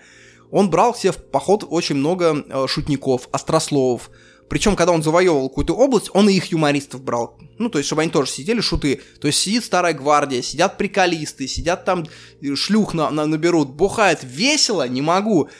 Он 0.51 0.70
брал 0.70 0.93
все 0.93 1.12
в 1.12 1.16
поход 1.16 1.64
очень 1.68 1.97
много 1.97 2.45
э, 2.49 2.66
шутников, 2.66 3.29
острословов. 3.33 4.11
Причем, 4.49 4.76
когда 4.76 4.93
он 4.93 5.03
завоевывал 5.03 5.51
какую-то 5.51 5.74
область, 5.74 6.09
он 6.14 6.29
и 6.31 6.33
их 6.33 6.47
юмористов 6.47 7.03
брал. 7.03 7.39
Ну, 7.59 7.68
то 7.68 7.79
есть, 7.79 7.87
чтобы 7.87 8.03
они 8.03 8.11
тоже 8.11 8.31
сидели, 8.31 8.62
шуты. 8.62 9.03
То 9.20 9.26
есть, 9.26 9.39
сидит 9.39 9.64
старая 9.64 9.92
гвардия, 9.92 10.41
сидят 10.41 10.79
приколисты, 10.79 11.46
сидят 11.46 11.84
там, 11.84 12.07
э, 12.41 12.55
шлюх 12.55 12.95
на, 12.95 13.11
на, 13.11 13.26
наберут, 13.26 13.71
бухает 13.71 14.21
весело, 14.22 14.88
не 14.88 15.03
могу. 15.03 15.50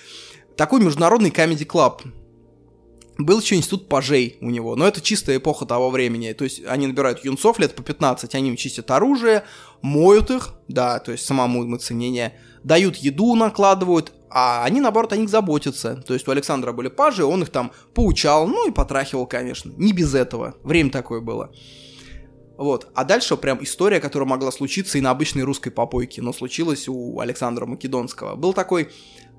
Такой 0.57 0.81
международный 0.81 1.31
комедий-клаб. 1.31 2.03
Был 3.19 3.41
еще 3.41 3.57
институт 3.57 3.89
пажей 3.89 4.39
у 4.41 4.49
него, 4.49 4.77
но 4.77 4.87
это 4.87 5.01
чистая 5.01 5.39
эпоха 5.39 5.67
того 5.67 5.91
времени. 5.91 6.33
То 6.33 6.45
есть 6.45 6.65
они 6.67 6.87
набирают 6.87 7.25
юнцов 7.25 7.59
лет 7.59 7.75
по 7.75 7.83
15, 7.83 8.33
они 8.37 8.51
им 8.51 8.57
чистят 8.57 8.91
оружие, 8.93 9.45
моют 9.83 10.31
их, 10.31 10.55
да, 10.69 11.01
то 11.01 11.11
есть 11.11 11.27
самому 11.27 11.65
им 11.65 11.75
оценение, 11.75 12.39
дают 12.63 12.97
еду, 12.97 13.35
накладывают, 13.35 14.13
а 14.31 14.65
они, 14.65 14.81
наоборот, 14.81 15.13
о 15.13 15.17
них 15.17 15.29
заботятся. 15.29 15.97
То 15.97 16.15
есть 16.15 16.29
у 16.29 16.31
Александра 16.31 16.73
были 16.73 16.89
пажи, 16.89 17.25
он 17.25 17.43
их 17.43 17.51
там 17.51 17.73
поучал, 17.93 18.47
ну 18.47 18.69
и 18.69 18.73
потрахивал, 18.73 19.27
конечно. 19.27 19.73
Не 19.77 19.93
без 19.93 20.15
этого. 20.15 20.55
Время 20.63 20.91
такое 20.91 21.21
было. 21.21 21.51
Вот. 22.57 22.89
А 22.95 23.05
дальше 23.05 23.37
прям 23.37 23.63
история, 23.65 24.01
которая 24.01 24.29
могла 24.29 24.53
случиться 24.53 24.99
и 24.99 25.01
на 25.01 25.11
обычной 25.11 25.43
русской 25.43 25.71
попойке, 25.71 26.23
но 26.23 26.33
случилась 26.33 26.89
у 26.89 27.19
Александра 27.21 27.67
Македонского. 27.67 28.37
Был 28.37 28.53
такой 28.53 28.91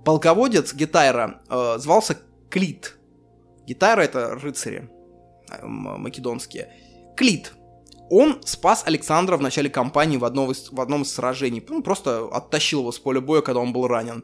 полководец 0.04 0.74
Гитайра, 0.74 1.42
э, 1.50 1.76
звался 1.78 2.18
Клит. 2.50 2.99
Гитара— 3.70 4.02
это 4.04 4.36
рыцари 4.36 4.90
македонские. 5.62 6.70
Клит. 7.16 7.54
Он 8.10 8.42
спас 8.44 8.84
Александра 8.88 9.38
в 9.38 9.42
начале 9.42 9.70
кампании 9.70 10.18
в 10.18 10.26
одном 10.26 10.50
из, 10.50 10.72
в 10.72 10.82
одном 10.82 11.04
из 11.04 11.14
сражений. 11.14 11.64
Ну, 11.70 11.84
просто 11.84 12.28
оттащил 12.32 12.80
его 12.80 12.92
с 12.92 12.98
поля 12.98 13.22
боя, 13.22 13.42
когда 13.42 13.60
он 13.60 13.72
был 13.72 13.88
ранен. 13.88 14.24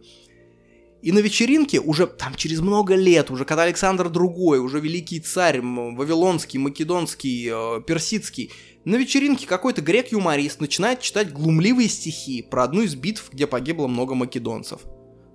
И 1.03 1.11
на 1.11 1.19
вечеринке 1.19 1.79
уже 1.79 2.07
там 2.07 2.33
через 2.33 2.61
много 2.61 2.95
лет, 2.95 3.29
уже 3.29 3.45
когда 3.45 3.63
Александр 3.63 4.09
другой, 4.09 4.57
уже 4.57 4.79
великий 4.79 5.19
царь, 5.19 5.61
вавилонский, 5.61 6.57
македонский, 6.57 7.51
э, 7.53 7.81
персидский, 7.85 8.51
на 8.85 8.95
вечеринке 8.95 9.45
какой-то 9.45 9.81
грек-юморист 9.81 10.59
начинает 10.59 11.01
читать 11.01 11.31
глумливые 11.31 11.89
стихи 11.89 12.41
про 12.41 12.63
одну 12.63 12.81
из 12.81 12.95
битв, 12.95 13.29
где 13.31 13.45
погибло 13.45 13.85
много 13.85 14.15
македонцев. 14.15 14.81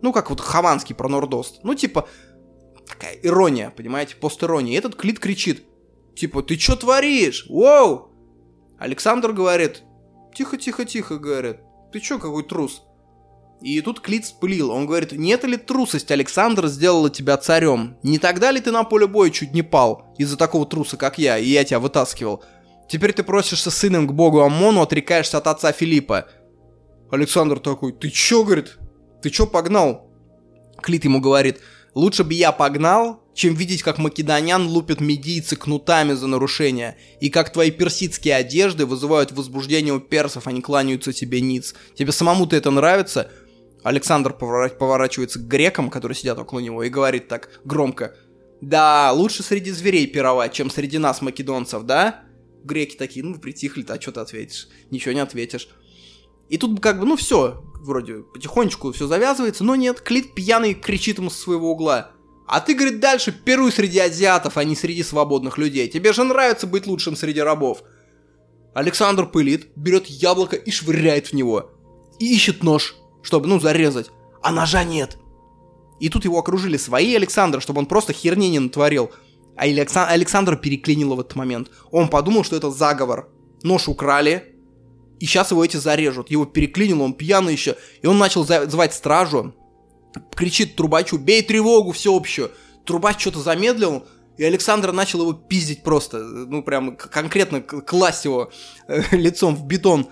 Ну, 0.02 0.12
как 0.12 0.30
вот 0.30 0.40
Хованский 0.40 0.94
про 0.94 1.08
Нордост. 1.08 1.60
Ну, 1.62 1.74
типа, 1.74 2.08
такая 2.90 3.14
ирония, 3.22 3.70
понимаете, 3.70 4.16
пост-ирония. 4.16 4.74
И 4.74 4.76
этот 4.76 4.96
Клит 4.96 5.18
кричит, 5.18 5.64
типа, 6.14 6.42
ты 6.42 6.58
что 6.58 6.76
творишь? 6.76 7.46
Воу! 7.48 8.10
Александр 8.78 9.32
говорит, 9.32 9.82
тихо, 10.34 10.56
тихо, 10.56 10.84
тихо, 10.84 11.18
говорит, 11.18 11.58
ты 11.92 12.00
чё, 12.00 12.18
какой 12.18 12.44
трус? 12.44 12.82
И 13.60 13.80
тут 13.82 14.00
Клит 14.00 14.24
спылил. 14.24 14.70
Он 14.70 14.86
говорит, 14.86 15.12
нет 15.12 15.44
ли 15.44 15.56
трусость, 15.56 16.10
Александр, 16.10 16.66
сделала 16.66 17.10
тебя 17.10 17.36
царем? 17.36 17.98
Не 18.02 18.18
тогда 18.18 18.50
ли 18.50 18.60
ты 18.60 18.70
на 18.70 18.84
поле 18.84 19.06
боя 19.06 19.30
чуть 19.30 19.52
не 19.52 19.62
пал 19.62 20.14
из-за 20.16 20.38
такого 20.38 20.64
труса, 20.64 20.96
как 20.96 21.18
я, 21.18 21.38
и 21.38 21.46
я 21.46 21.64
тебя 21.64 21.78
вытаскивал? 21.78 22.42
Теперь 22.88 23.12
ты 23.12 23.22
просишься 23.22 23.70
сыном 23.70 24.08
к 24.08 24.12
богу 24.12 24.40
Амону, 24.40 24.80
отрекаешься 24.80 25.38
от 25.38 25.46
отца 25.46 25.72
Филиппа. 25.72 26.26
Александр 27.10 27.58
такой, 27.60 27.92
ты 27.92 28.08
чё, 28.08 28.44
говорит, 28.44 28.78
ты 29.22 29.30
чё 29.30 29.46
погнал? 29.46 30.10
Клит 30.80 31.04
ему 31.04 31.20
говорит, 31.20 31.60
лучше 31.94 32.24
бы 32.24 32.34
я 32.34 32.52
погнал, 32.52 33.22
чем 33.34 33.54
видеть, 33.54 33.82
как 33.82 33.98
македонян 33.98 34.66
лупят 34.66 35.00
медийцы 35.00 35.56
кнутами 35.56 36.12
за 36.12 36.26
нарушения, 36.26 36.98
и 37.20 37.30
как 37.30 37.52
твои 37.52 37.70
персидские 37.70 38.36
одежды 38.36 38.86
вызывают 38.86 39.32
возбуждение 39.32 39.94
у 39.94 40.00
персов, 40.00 40.46
они 40.46 40.60
кланяются 40.60 41.12
тебе 41.12 41.40
ниц. 41.40 41.74
Тебе 41.94 42.12
самому-то 42.12 42.56
это 42.56 42.70
нравится? 42.70 43.30
Александр 43.82 44.32
поворачивается 44.34 45.38
к 45.38 45.48
грекам, 45.48 45.90
которые 45.90 46.16
сидят 46.16 46.38
около 46.38 46.60
него, 46.60 46.82
и 46.82 46.90
говорит 46.90 47.28
так 47.28 47.60
громко. 47.64 48.14
«Да, 48.60 49.10
лучше 49.12 49.42
среди 49.42 49.70
зверей 49.70 50.06
пировать, 50.06 50.52
чем 50.52 50.70
среди 50.70 50.98
нас, 50.98 51.22
македонцев, 51.22 51.84
да?» 51.84 52.24
Греки 52.62 52.94
такие, 52.96 53.24
ну, 53.24 53.38
притихли-то, 53.38 53.94
а 53.94 54.00
что 54.00 54.12
ты 54.12 54.20
ответишь? 54.20 54.68
Ничего 54.90 55.14
не 55.14 55.20
ответишь. 55.20 55.70
И 56.50 56.58
тут 56.58 56.80
как 56.80 57.00
бы, 57.00 57.06
ну, 57.06 57.16
все, 57.16 57.62
вроде 57.76 58.16
потихонечку 58.34 58.92
все 58.92 59.06
завязывается, 59.06 59.64
но 59.64 59.74
нет, 59.76 60.02
Клит 60.02 60.34
пьяный 60.34 60.74
кричит 60.74 61.16
ему 61.16 61.30
со 61.30 61.38
своего 61.38 61.70
угла. 61.70 62.10
А 62.46 62.60
ты, 62.60 62.74
говорит, 62.74 63.00
дальше 63.00 63.32
пируй 63.32 63.72
среди 63.72 64.00
азиатов, 64.00 64.58
а 64.58 64.64
не 64.64 64.76
среди 64.76 65.02
свободных 65.02 65.56
людей. 65.56 65.88
Тебе 65.88 66.12
же 66.12 66.24
нравится 66.24 66.66
быть 66.66 66.86
лучшим 66.86 67.16
среди 67.16 67.40
рабов. 67.40 67.82
Александр 68.74 69.26
пылит, 69.26 69.68
берет 69.76 70.06
яблоко 70.06 70.56
и 70.56 70.70
швыряет 70.70 71.28
в 71.28 71.32
него. 71.32 71.70
И 72.18 72.34
ищет 72.34 72.62
нож 72.62 72.96
чтобы, 73.22 73.46
ну, 73.48 73.60
зарезать. 73.60 74.10
А 74.42 74.52
ножа 74.52 74.84
нет. 74.84 75.18
И 75.98 76.08
тут 76.08 76.24
его 76.24 76.38
окружили 76.38 76.76
свои 76.76 77.14
Александра, 77.14 77.60
чтобы 77.60 77.80
он 77.80 77.86
просто 77.86 78.12
херни 78.12 78.48
не 78.48 78.58
натворил. 78.58 79.10
А 79.56 79.64
Александр 79.64 80.56
переклинило 80.56 81.14
в 81.14 81.20
этот 81.20 81.36
момент. 81.36 81.70
Он 81.90 82.08
подумал, 82.08 82.44
что 82.44 82.56
это 82.56 82.70
заговор. 82.70 83.28
Нож 83.62 83.88
украли, 83.88 84.49
и 85.20 85.26
сейчас 85.26 85.50
его 85.50 85.64
эти 85.64 85.76
зарежут. 85.76 86.30
Его 86.30 86.46
переклинило, 86.46 87.02
он 87.02 87.12
пьяный 87.12 87.52
еще. 87.52 87.76
И 88.00 88.06
он 88.06 88.18
начал 88.18 88.44
звать 88.44 88.94
стражу. 88.94 89.54
Кричит 90.34 90.74
трубачу, 90.76 91.18
бей 91.18 91.42
тревогу 91.42 91.92
всеобщую. 91.92 92.50
Трубач 92.86 93.20
что-то 93.20 93.40
замедлил, 93.40 94.06
и 94.38 94.44
Александр 94.44 94.92
начал 94.92 95.20
его 95.20 95.34
пиздить 95.34 95.82
просто. 95.82 96.18
Ну, 96.18 96.62
прям 96.62 96.96
конкретно 96.96 97.60
класть 97.60 98.24
его 98.24 98.50
э, 98.88 99.02
лицом 99.16 99.54
в 99.54 99.66
бетон. 99.66 100.08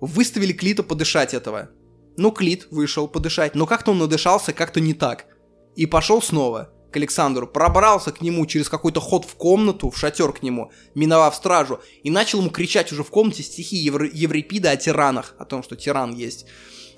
Выставили 0.00 0.52
Клита 0.52 0.84
подышать 0.84 1.34
этого. 1.34 1.70
Ну, 2.16 2.30
Клит 2.30 2.68
вышел 2.70 3.08
подышать, 3.08 3.56
но 3.56 3.66
как-то 3.66 3.90
он 3.90 3.98
надышался 3.98 4.52
как-то 4.52 4.80
не 4.80 4.94
так. 4.94 5.26
И 5.74 5.86
пошел 5.86 6.22
снова 6.22 6.72
к 6.94 6.96
Александру, 6.96 7.48
пробрался 7.48 8.12
к 8.12 8.20
нему 8.20 8.46
через 8.46 8.68
какой-то 8.68 9.00
ход 9.00 9.24
в 9.24 9.34
комнату, 9.34 9.90
в 9.90 9.98
шатер 9.98 10.32
к 10.32 10.42
нему, 10.42 10.70
миновав 10.94 11.34
стражу, 11.34 11.80
и 12.04 12.10
начал 12.10 12.38
ему 12.40 12.50
кричать 12.50 12.92
уже 12.92 13.02
в 13.02 13.10
комнате 13.10 13.42
стихи 13.42 13.76
Евр... 13.76 14.04
Еврипида 14.04 14.70
о 14.70 14.76
тиранах, 14.76 15.34
о 15.38 15.44
том, 15.44 15.62
что 15.62 15.74
тиран 15.74 16.14
есть 16.14 16.46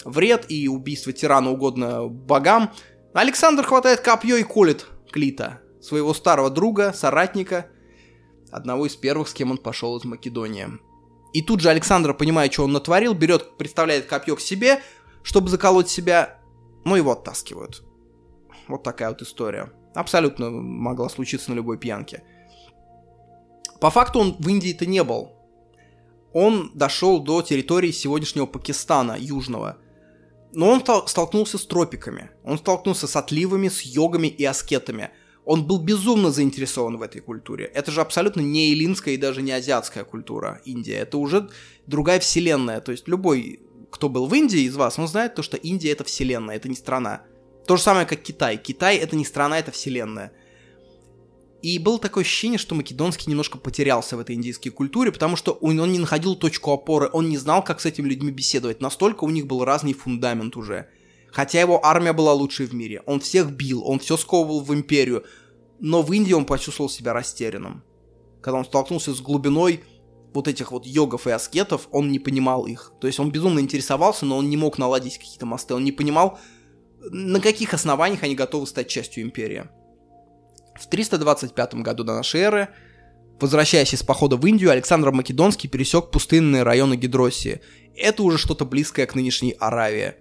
вред 0.04 0.46
и 0.50 0.68
убийство 0.68 1.12
тирана 1.12 1.50
угодно 1.50 2.06
богам. 2.08 2.72
Александр 3.12 3.64
хватает 3.64 4.00
копье 4.00 4.36
и 4.36 4.42
колет 4.42 4.86
Клита, 5.10 5.60
своего 5.80 6.14
старого 6.14 6.50
друга, 6.50 6.92
соратника, 6.92 7.66
одного 8.50 8.86
из 8.86 8.96
первых, 8.96 9.28
с 9.28 9.34
кем 9.34 9.50
он 9.50 9.58
пошел 9.58 9.96
из 9.96 10.04
Македонии. 10.04 10.68
И 11.32 11.42
тут 11.42 11.60
же 11.60 11.70
Александр, 11.70 12.14
понимая, 12.14 12.50
что 12.50 12.64
он 12.64 12.72
натворил, 12.72 13.14
берет, 13.14 13.56
представляет 13.58 14.06
копье 14.06 14.36
к 14.36 14.40
себе, 14.40 14.82
чтобы 15.22 15.48
заколоть 15.48 15.88
себя, 15.88 16.38
но 16.84 16.96
его 16.96 17.12
оттаскивают. 17.12 17.82
Вот 18.68 18.82
такая 18.82 19.10
вот 19.10 19.22
история. 19.22 19.72
Абсолютно 19.96 20.50
могла 20.50 21.08
случиться 21.08 21.50
на 21.50 21.54
любой 21.54 21.78
пьянке. 21.78 22.22
По 23.80 23.90
факту 23.90 24.20
он 24.20 24.36
в 24.38 24.48
Индии-то 24.48 24.86
не 24.86 25.02
был. 25.02 25.32
Он 26.32 26.70
дошел 26.74 27.18
до 27.18 27.42
территории 27.42 27.90
сегодняшнего 27.90 28.46
Пакистана, 28.46 29.16
южного. 29.18 29.78
Но 30.52 30.68
он 30.68 30.80
столкнулся 31.06 31.58
с 31.58 31.66
тропиками. 31.66 32.30
Он 32.44 32.58
столкнулся 32.58 33.06
с 33.06 33.16
отливами, 33.16 33.68
с 33.68 33.82
йогами 33.82 34.28
и 34.28 34.44
аскетами. 34.44 35.10
Он 35.44 35.66
был 35.66 35.78
безумно 35.78 36.30
заинтересован 36.30 36.98
в 36.98 37.02
этой 37.02 37.20
культуре. 37.20 37.64
Это 37.64 37.90
же 37.90 38.00
абсолютно 38.00 38.40
не 38.40 38.72
эллинская 38.72 39.14
и 39.14 39.18
даже 39.18 39.42
не 39.42 39.52
азиатская 39.52 40.04
культура 40.04 40.60
Индия. 40.64 40.98
Это 40.98 41.18
уже 41.18 41.48
другая 41.86 42.20
вселенная. 42.20 42.80
То 42.80 42.92
есть 42.92 43.08
любой 43.08 43.60
кто 43.90 44.10
был 44.10 44.26
в 44.26 44.34
Индии 44.34 44.62
из 44.62 44.76
вас, 44.76 44.98
он 44.98 45.08
знает 45.08 45.34
то, 45.34 45.42
что 45.42 45.56
Индия 45.56 45.92
это 45.92 46.04
вселенная, 46.04 46.56
это 46.56 46.68
не 46.68 46.74
страна. 46.74 47.22
То 47.66 47.76
же 47.76 47.82
самое, 47.82 48.06
как 48.06 48.22
Китай. 48.22 48.56
Китай 48.56 48.96
это 48.96 49.16
не 49.16 49.24
страна, 49.24 49.58
это 49.58 49.72
вселенная. 49.72 50.32
И 51.62 51.78
было 51.78 51.98
такое 51.98 52.22
ощущение, 52.22 52.58
что 52.58 52.76
Македонский 52.76 53.28
немножко 53.28 53.58
потерялся 53.58 54.16
в 54.16 54.20
этой 54.20 54.36
индийской 54.36 54.70
культуре, 54.70 55.10
потому 55.10 55.34
что 55.34 55.52
он, 55.52 55.80
он 55.80 55.90
не 55.90 55.98
находил 55.98 56.36
точку 56.36 56.70
опоры, 56.70 57.10
он 57.12 57.28
не 57.28 57.38
знал, 57.38 57.64
как 57.64 57.80
с 57.80 57.86
этими 57.86 58.08
людьми 58.08 58.30
беседовать. 58.30 58.80
Настолько 58.80 59.24
у 59.24 59.30
них 59.30 59.46
был 59.46 59.64
разный 59.64 59.94
фундамент 59.94 60.56
уже. 60.56 60.88
Хотя 61.32 61.60
его 61.60 61.84
армия 61.84 62.12
была 62.12 62.32
лучшей 62.34 62.66
в 62.66 62.74
мире. 62.74 63.02
Он 63.04 63.18
всех 63.18 63.50
бил, 63.50 63.82
он 63.84 63.98
все 63.98 64.16
сковывал 64.16 64.60
в 64.60 64.72
империю. 64.72 65.24
Но 65.80 66.02
в 66.02 66.12
Индии 66.12 66.34
он 66.34 66.44
почувствовал 66.44 66.88
себя 66.88 67.12
растерянным. 67.12 67.82
Когда 68.40 68.58
он 68.58 68.64
столкнулся 68.64 69.12
с 69.12 69.20
глубиной 69.20 69.82
вот 70.32 70.46
этих 70.46 70.70
вот 70.70 70.86
йогов 70.86 71.26
и 71.26 71.30
аскетов, 71.30 71.88
он 71.90 72.12
не 72.12 72.18
понимал 72.20 72.66
их. 72.66 72.92
То 73.00 73.08
есть 73.08 73.18
он 73.18 73.32
безумно 73.32 73.58
интересовался, 73.58 74.24
но 74.24 74.36
он 74.36 74.48
не 74.48 74.56
мог 74.56 74.78
наладить 74.78 75.18
какие-то 75.18 75.46
мосты. 75.46 75.74
Он 75.74 75.82
не 75.82 75.92
понимал, 75.92 76.38
на 77.10 77.40
каких 77.40 77.74
основаниях 77.74 78.22
они 78.22 78.34
готовы 78.34 78.66
стать 78.66 78.88
частью 78.88 79.24
империи. 79.24 79.64
В 80.74 80.88
325 80.88 81.74
году 81.76 82.04
до 82.04 82.14
нашей 82.14 82.40
эры, 82.40 82.68
возвращаясь 83.40 83.94
из 83.94 84.02
похода 84.02 84.36
в 84.36 84.46
Индию, 84.46 84.70
Александр 84.70 85.10
Македонский 85.10 85.68
пересек 85.68 86.10
пустынные 86.10 86.62
районы 86.62 86.96
Гидроссии. 86.96 87.60
Это 87.96 88.22
уже 88.22 88.38
что-то 88.38 88.64
близкое 88.64 89.06
к 89.06 89.14
нынешней 89.14 89.52
Аравии. 89.58 90.14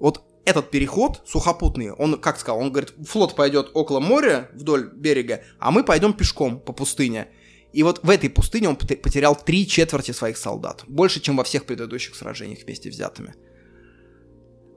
Вот 0.00 0.24
этот 0.44 0.70
переход 0.70 1.22
сухопутный, 1.26 1.92
он, 1.92 2.18
как 2.18 2.38
сказал, 2.38 2.60
он 2.60 2.72
говорит, 2.72 2.94
флот 3.06 3.36
пойдет 3.36 3.70
около 3.74 4.00
моря, 4.00 4.50
вдоль 4.54 4.90
берега, 4.92 5.42
а 5.58 5.70
мы 5.70 5.84
пойдем 5.84 6.12
пешком 6.12 6.58
по 6.58 6.72
пустыне. 6.72 7.28
И 7.72 7.84
вот 7.84 8.00
в 8.02 8.10
этой 8.10 8.28
пустыне 8.28 8.68
он 8.68 8.76
потерял 8.76 9.36
три 9.36 9.66
четверти 9.68 10.10
своих 10.10 10.36
солдат. 10.36 10.82
Больше, 10.88 11.20
чем 11.20 11.36
во 11.36 11.44
всех 11.44 11.66
предыдущих 11.66 12.16
сражениях 12.16 12.64
вместе 12.64 12.90
взятыми. 12.90 13.34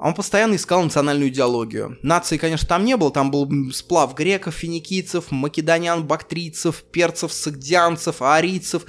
А 0.04 0.08
он 0.08 0.16
постоянно 0.16 0.56
искал 0.56 0.84
национальную 0.84 1.30
идеологию. 1.30 1.98
Нации, 2.02 2.36
конечно, 2.36 2.68
там 2.68 2.84
не 2.84 2.98
было, 2.98 3.10
там 3.10 3.32
был 3.32 3.50
сплав 3.72 4.14
греков, 4.14 4.54
финикийцев, 4.54 5.32
македонян, 5.32 6.06
бактрийцев, 6.06 6.84
перцев, 6.92 7.32
сагдианцев, 7.32 8.22
арийцев. 8.22 8.84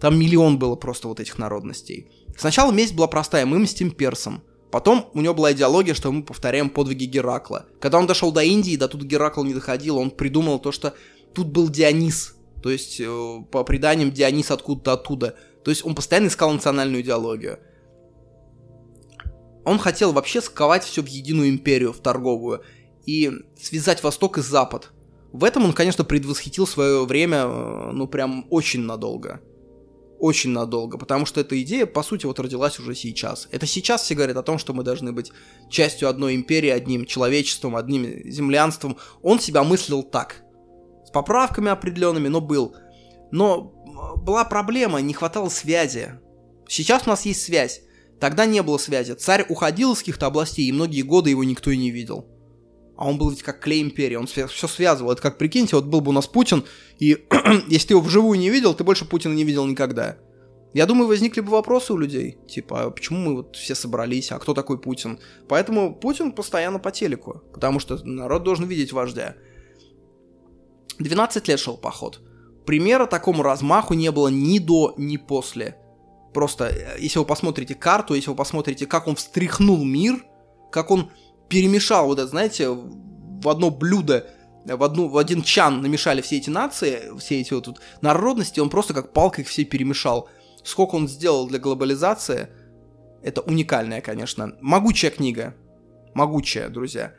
Там 0.00 0.16
миллион 0.16 0.60
было 0.60 0.76
просто 0.76 1.08
вот 1.08 1.18
этих 1.18 1.36
народностей. 1.36 2.12
Сначала 2.38 2.70
месть 2.70 2.94
была 2.94 3.08
простая, 3.08 3.44
мы 3.44 3.58
мстим 3.58 3.90
персам. 3.90 4.44
Потом 4.70 5.10
у 5.14 5.20
него 5.20 5.34
была 5.34 5.50
идеология, 5.50 5.94
что 5.94 6.12
мы 6.12 6.22
повторяем 6.22 6.70
подвиги 6.70 7.06
Геракла. 7.06 7.66
Когда 7.80 7.98
он 7.98 8.06
дошел 8.06 8.30
до 8.30 8.44
Индии, 8.44 8.76
до 8.76 8.86
тут 8.86 9.02
Геракл 9.02 9.42
не 9.42 9.54
доходил, 9.54 9.98
он 9.98 10.12
придумал 10.12 10.60
то, 10.60 10.70
что 10.70 10.94
тут 11.34 11.48
был 11.48 11.70
Дионис, 11.70 12.36
то 12.62 12.70
есть, 12.70 13.00
э, 13.00 13.44
по 13.50 13.64
преданиям, 13.64 14.12
Дионис 14.12 14.52
откуда-то 14.52 14.92
оттуда. 14.92 15.34
То 15.64 15.72
есть, 15.72 15.84
он 15.84 15.96
постоянно 15.96 16.28
искал 16.28 16.52
национальную 16.52 17.02
идеологию. 17.02 17.58
Он 19.64 19.78
хотел 19.78 20.12
вообще 20.12 20.40
сковать 20.40 20.84
все 20.84 21.02
в 21.02 21.06
единую 21.06 21.50
империю, 21.50 21.92
в 21.92 22.00
торговую, 22.00 22.62
и 23.06 23.30
связать 23.60 24.02
Восток 24.02 24.38
и 24.38 24.42
Запад. 24.42 24.90
В 25.32 25.44
этом 25.44 25.64
он, 25.64 25.72
конечно, 25.72 26.04
предвосхитил 26.04 26.66
свое 26.66 27.04
время, 27.04 27.44
э, 27.44 27.90
ну, 27.92 28.06
прям 28.06 28.46
очень 28.50 28.80
надолго. 28.80 29.40
Очень 30.18 30.50
надолго, 30.50 30.98
потому 30.98 31.26
что 31.26 31.40
эта 31.40 31.60
идея, 31.62 31.84
по 31.86 32.02
сути, 32.02 32.26
вот 32.26 32.38
родилась 32.38 32.78
уже 32.78 32.94
сейчас. 32.94 33.48
Это 33.50 33.66
сейчас 33.66 34.02
все 34.02 34.14
говорят 34.14 34.36
о 34.36 34.42
том, 34.42 34.58
что 34.58 34.72
мы 34.72 34.84
должны 34.84 35.12
быть 35.12 35.32
частью 35.68 36.08
одной 36.08 36.36
империи, 36.36 36.68
одним 36.68 37.06
человечеством, 37.06 37.74
одним 37.74 38.30
землянством. 38.30 38.98
Он 39.22 39.40
себя 39.40 39.64
мыслил 39.64 40.04
так 40.04 40.44
поправками 41.12 41.70
определенными, 41.70 42.28
но 42.28 42.40
был. 42.40 42.76
Но 43.30 43.72
была 44.16 44.44
проблема, 44.44 45.00
не 45.00 45.14
хватало 45.14 45.48
связи. 45.48 46.20
Сейчас 46.68 47.02
у 47.06 47.10
нас 47.10 47.26
есть 47.26 47.42
связь. 47.42 47.82
Тогда 48.22 48.46
не 48.46 48.62
было 48.62 48.78
связи. 48.78 49.14
Царь 49.14 49.44
уходил 49.48 49.94
из 49.94 49.98
каких-то 49.98 50.26
областей, 50.26 50.68
и 50.68 50.72
многие 50.72 51.02
годы 51.02 51.30
его 51.30 51.42
никто 51.42 51.72
и 51.72 51.76
не 51.76 51.90
видел. 51.90 52.24
А 52.96 53.08
он 53.08 53.18
был 53.18 53.30
ведь 53.30 53.42
как 53.42 53.58
клей 53.58 53.82
империи, 53.82 54.14
он 54.14 54.28
все 54.28 54.46
связывал. 54.46 55.10
Это 55.10 55.20
как, 55.20 55.38
прикиньте, 55.38 55.74
вот 55.74 55.86
был 55.86 56.00
бы 56.00 56.10
у 56.10 56.12
нас 56.12 56.28
Путин, 56.28 56.62
и 57.00 57.26
если 57.68 57.88
ты 57.88 57.94
его 57.94 58.00
вживую 58.00 58.38
не 58.38 58.48
видел, 58.48 58.74
ты 58.74 58.84
больше 58.84 59.06
Путина 59.06 59.32
не 59.32 59.42
видел 59.42 59.66
никогда. 59.66 60.18
Я 60.72 60.86
думаю, 60.86 61.08
возникли 61.08 61.40
бы 61.40 61.50
вопросы 61.50 61.94
у 61.94 61.98
людей, 61.98 62.38
типа, 62.48 62.84
а 62.84 62.90
почему 62.90 63.18
мы 63.18 63.34
вот 63.34 63.56
все 63.56 63.74
собрались, 63.74 64.30
а 64.30 64.38
кто 64.38 64.54
такой 64.54 64.80
Путин? 64.80 65.18
Поэтому 65.48 65.92
Путин 65.92 66.30
постоянно 66.30 66.78
по 66.78 66.92
телеку, 66.92 67.42
потому 67.52 67.80
что 67.80 67.98
народ 68.04 68.44
должен 68.44 68.66
видеть 68.66 68.92
вождя. 68.92 69.34
12 71.00 71.48
лет 71.48 71.58
шел 71.58 71.76
поход. 71.76 72.20
Примера 72.66 73.06
такому 73.06 73.42
размаху 73.42 73.94
не 73.94 74.12
было 74.12 74.28
ни 74.28 74.60
до, 74.60 74.94
ни 74.96 75.16
после. 75.16 75.81
Просто, 76.32 76.68
э, 76.68 76.96
если 76.98 77.18
вы 77.18 77.24
посмотрите 77.24 77.74
карту, 77.74 78.14
если 78.14 78.30
вы 78.30 78.36
посмотрите, 78.36 78.86
как 78.86 79.06
он 79.06 79.16
встряхнул 79.16 79.84
мир, 79.84 80.24
как 80.70 80.90
он 80.90 81.10
перемешал 81.48 82.06
вот 82.06 82.18
это, 82.18 82.28
знаете, 82.28 82.68
в 82.70 83.48
одно 83.48 83.70
блюдо, 83.70 84.26
в, 84.64 84.82
одну, 84.82 85.08
в 85.08 85.18
один 85.18 85.42
чан 85.42 85.82
намешали 85.82 86.22
все 86.22 86.38
эти 86.38 86.50
нации, 86.50 87.16
все 87.18 87.40
эти 87.40 87.52
вот 87.52 87.64
тут 87.64 87.80
народности, 88.00 88.60
он 88.60 88.70
просто 88.70 88.94
как 88.94 89.12
палкой 89.12 89.42
их 89.42 89.50
все 89.50 89.64
перемешал. 89.64 90.28
Сколько 90.64 90.94
он 90.94 91.08
сделал 91.08 91.48
для 91.48 91.58
глобализации, 91.58 92.48
это 93.22 93.40
уникальная, 93.40 94.00
конечно. 94.00 94.52
Могучая 94.60 95.10
книга. 95.10 95.54
Могучая, 96.14 96.68
друзья. 96.68 97.14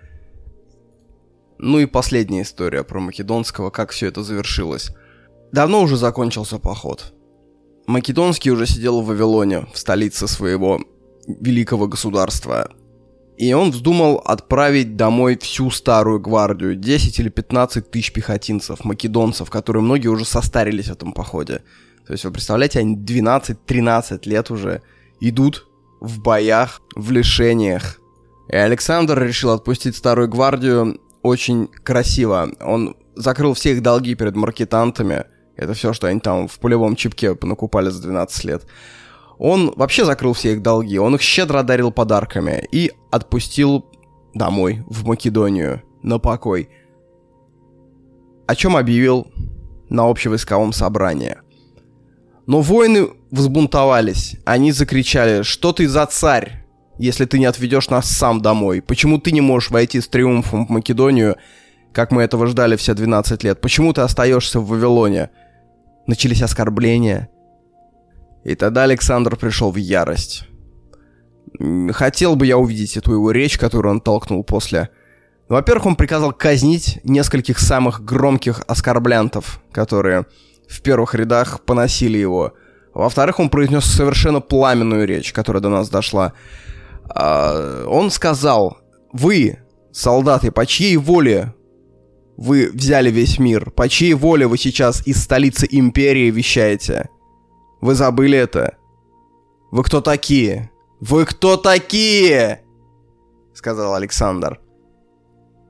Ну 1.58 1.80
и 1.80 1.86
последняя 1.86 2.42
история 2.42 2.84
про 2.84 3.00
Македонского, 3.00 3.70
как 3.70 3.92
все 3.92 4.08
это 4.08 4.24
завершилось. 4.24 4.92
Давно 5.52 5.82
уже 5.82 5.98
закончился 5.98 6.60
поход. 6.60 7.13
Македонский 7.88 8.52
уже 8.52 8.66
сидел 8.66 9.02
в 9.02 9.08
Вавилоне, 9.08 9.68
в 9.74 9.78
столице 9.78 10.28
своего 10.28 10.80
великого 11.28 11.88
государства. 11.88 12.72
И 13.38 13.52
он 13.54 13.72
вздумал 13.72 14.18
отправить 14.18 14.96
домой 14.96 15.38
всю 15.38 15.72
старую 15.72 16.20
гвардию, 16.20 16.76
10 16.76 17.20
или 17.20 17.30
15 17.30 17.90
тысяч 17.90 18.14
пехотинцев, 18.14 18.86
македонцев, 18.86 19.50
которые 19.50 19.84
многие 19.84 20.08
уже 20.08 20.24
состарились 20.24 20.88
в 20.88 20.92
этом 20.92 21.14
походе. 21.14 21.64
То 22.06 22.14
есть 22.14 22.26
вы 22.26 22.32
представляете, 22.32 22.80
они 22.80 22.96
12-13 22.96 24.28
лет 24.30 24.52
уже 24.52 24.82
идут 25.20 25.68
в 26.00 26.20
боях, 26.20 26.82
в 26.96 27.12
лишениях. 27.12 28.00
И 28.50 28.56
Александр 28.56 29.22
решил 29.24 29.52
отпустить 29.52 29.96
старую 29.96 30.28
гвардию 30.28 31.00
очень 31.22 31.68
красиво. 31.68 32.52
Он 32.62 32.96
закрыл 33.16 33.54
все 33.54 33.72
их 33.72 33.82
долги 33.82 34.16
перед 34.16 34.36
маркетантами. 34.36 35.26
Это 35.56 35.74
все, 35.74 35.94
что 35.94 36.08
они 36.08 36.20
там 36.20 36.48
в 36.48 36.60
пулевом 36.60 36.96
чипке 36.96 37.38
накупали 37.42 37.90
за 37.90 38.02
12 38.02 38.44
лет. 38.46 38.66
Он 39.38 39.74
вообще 39.76 40.06
закрыл 40.06 40.34
все 40.34 40.54
их 40.54 40.62
долги, 40.62 40.98
он 40.98 41.16
их 41.16 41.22
щедро 41.22 41.60
одарил 41.60 41.92
подарками 41.92 42.68
и 42.72 42.92
отпустил 43.12 43.86
домой, 44.34 44.84
в 44.88 45.06
Македонию, 45.06 45.82
на 46.02 46.20
покой. 46.20 46.70
О 48.48 48.56
чем 48.56 48.76
объявил 48.76 49.28
на 49.90 50.10
общевойсковом 50.10 50.74
собрании. 50.74 51.38
Но 52.46 52.62
воины 52.62 53.10
взбунтовались. 53.32 54.36
Они 54.46 54.72
закричали, 54.72 55.44
что 55.44 55.72
ты 55.72 55.88
за 55.88 56.06
царь, 56.08 56.66
если 56.98 57.26
ты 57.26 57.40
не 57.40 57.46
отведешь 57.46 57.90
нас 57.90 58.10
сам 58.10 58.42
домой? 58.42 58.82
Почему 58.82 59.18
ты 59.18 59.32
не 59.32 59.42
можешь 59.42 59.72
войти 59.72 60.02
с 60.02 60.08
триумфом 60.08 60.68
в 60.68 60.70
Македонию, 60.70 61.38
как 61.94 62.12
мы 62.12 62.24
этого 62.24 62.48
ждали 62.48 62.76
все 62.76 62.94
12 62.94 63.44
лет? 63.44 63.62
Почему 63.62 63.94
ты 63.94 64.02
остаешься 64.02 64.60
в 64.60 64.68
Вавилоне? 64.68 65.30
Начались 66.08 66.42
оскорбления. 66.42 67.30
И 68.44 68.56
тогда 68.56 68.84
Александр 68.84 69.38
пришел 69.38 69.72
в 69.72 69.78
ярость. 69.78 70.48
Хотел 71.92 72.36
бы 72.36 72.46
я 72.46 72.58
увидеть 72.58 72.98
эту 72.98 73.14
его 73.14 73.32
речь, 73.32 73.58
которую 73.58 73.94
он 73.94 74.02
толкнул 74.02 74.44
после. 74.44 74.90
Во-первых, 75.48 75.86
он 75.86 75.96
приказал 75.96 76.34
казнить 76.34 77.00
нескольких 77.04 77.60
самых 77.60 78.04
громких 78.04 78.64
оскорблянтов, 78.68 79.62
которые 79.72 80.26
в 80.68 80.82
первых 80.82 81.16
рядах 81.16 81.62
поносили 81.62 82.18
его. 82.18 82.54
Во-вторых, 82.94 83.40
он 83.40 83.50
произнес 83.50 83.86
совершенно 83.86 84.42
пламенную 84.42 85.08
речь, 85.08 85.34
которая 85.34 85.62
до 85.62 85.70
нас 85.70 85.90
дошла. 85.90 86.34
А, 87.10 87.86
он 87.88 88.12
сказал, 88.12 88.78
вы, 89.12 89.60
солдаты, 89.92 90.52
по 90.52 90.66
чьей 90.66 90.98
воле 90.98 91.54
вы 92.38 92.70
взяли 92.74 93.12
весь 93.12 93.40
мир? 93.40 93.72
По 93.72 93.88
чьей 93.88 94.14
воле 94.14 94.48
вы 94.48 94.58
сейчас 94.58 95.06
из 95.06 95.22
столицы 95.24 95.68
империи 95.70 96.32
вещаете? 96.32 97.10
Вы 97.82 97.96
забыли 97.96 98.38
это? 98.38 98.78
Вы 99.72 99.84
кто 99.84 100.02
такие? 100.02 100.72
Вы 101.00 101.26
кто 101.26 101.58
такие? 101.58 102.64
Сказал 103.54 103.94
Александр. 103.96 104.60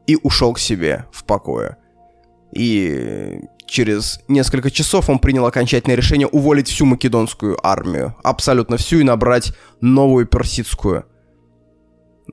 И 0.08 0.18
ушел 0.22 0.54
к 0.54 0.60
себе 0.60 1.06
в 1.12 1.24
покое. 1.26 1.78
И 2.54 3.40
через 3.66 4.20
несколько 4.28 4.70
часов 4.70 5.10
он 5.10 5.20
принял 5.20 5.46
окончательное 5.46 5.96
решение 5.96 6.28
уволить 6.28 6.68
всю 6.68 6.86
македонскую 6.86 7.58
армию. 7.66 8.16
Абсолютно 8.24 8.78
всю 8.78 9.00
и 9.00 9.04
набрать 9.04 9.54
новую 9.82 10.28
персидскую. 10.28 11.06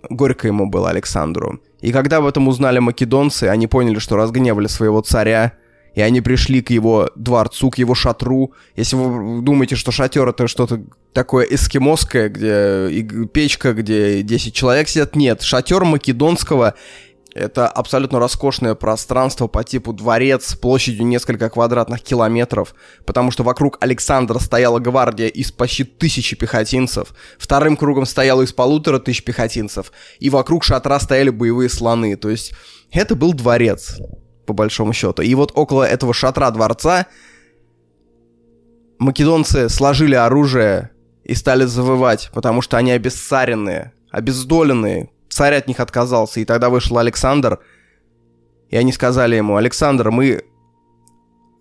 Горько 0.09 0.47
ему 0.47 0.67
было 0.67 0.91
Александру. 0.91 1.61
И 1.81 1.93
когда 1.93 2.19
об 2.19 2.27
этом 2.27 2.49
узнали 2.49 2.79
македонцы, 2.79 3.45
они 3.45 3.67
поняли, 3.67 3.99
что 3.99 4.17
разгневали 4.17 4.67
своего 4.67 5.01
царя, 5.01 5.55
и 5.95 6.01
они 6.01 6.21
пришли 6.21 6.63
к 6.63 6.71
его 6.71 7.11
дворцу, 7.17 7.71
к 7.71 7.79
его 7.79 7.95
шатру. 7.95 8.53
Если 8.77 8.97
вы 8.97 9.43
думаете, 9.43 9.77
что 9.77 9.91
шатер 9.91 10.29
это 10.29 10.47
что-то 10.47 10.83
такое 11.13 11.45
эскимосское, 11.45 12.29
где 12.29 13.27
печка, 13.27 13.73
где 13.73 14.23
10 14.23 14.55
человек 14.55 14.89
сидят, 14.89 15.17
нет. 15.17 15.43
Шатер 15.43 15.85
македонского 15.85 16.75
это 17.35 17.69
абсолютно 17.69 18.19
роскошное 18.19 18.75
пространство 18.75 19.47
по 19.47 19.63
типу 19.65 19.93
дворец 19.93 20.55
площадью 20.55 21.07
несколько 21.07 21.49
квадратных 21.49 22.03
километров, 22.03 22.75
потому 23.07 23.31
что 23.31 23.43
вокруг 23.43 23.79
Александра 23.81 24.39
стояла 24.39 24.79
гвардия 24.79 25.29
из 25.29 25.53
почти 25.53 25.85
тысячи 25.85 26.37
пехотинцев, 26.37 27.15
вторым 27.39 27.77
кругом 27.77 28.07
стояло 28.07 28.43
из 28.43 28.53
полутора 28.53 28.99
тысяч 28.99 29.23
пехотинцев, 29.23 29.93
и 30.19 30.31
вокруг 30.31 30.65
шатра 30.65 30.99
стояли 30.99 31.31
боевые 31.31 31.69
слоны, 31.69 32.17
то 32.17 32.31
есть 32.31 32.53
это 32.91 33.15
был 33.15 33.33
дворец 33.33 33.99
по 34.47 34.53
большому 34.53 34.93
счету. 34.93 35.23
И 35.23 35.33
вот 35.35 35.53
около 35.55 35.85
этого 35.85 36.13
шатра 36.13 36.51
дворца 36.51 37.07
македонцы 38.99 39.69
сложили 39.69 40.15
оружие 40.15 40.91
и 41.25 41.35
стали 41.35 41.65
завывать, 41.65 42.31
потому 42.35 42.61
что 42.61 42.77
они 42.77 42.91
обессаренные, 42.91 43.93
обездоленные. 44.11 45.11
Царь 45.41 45.55
от 45.55 45.69
них 45.69 45.81
отказался, 45.81 46.39
и 46.41 46.45
тогда 46.45 46.69
вышел 46.69 46.99
Александр, 46.99 47.61
и 48.69 48.77
они 48.77 48.93
сказали 48.93 49.37
ему, 49.37 49.57
Александр, 49.57 50.11
мы 50.11 50.45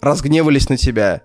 разгневались 0.01 0.67
на 0.67 0.75
тебя, 0.75 1.21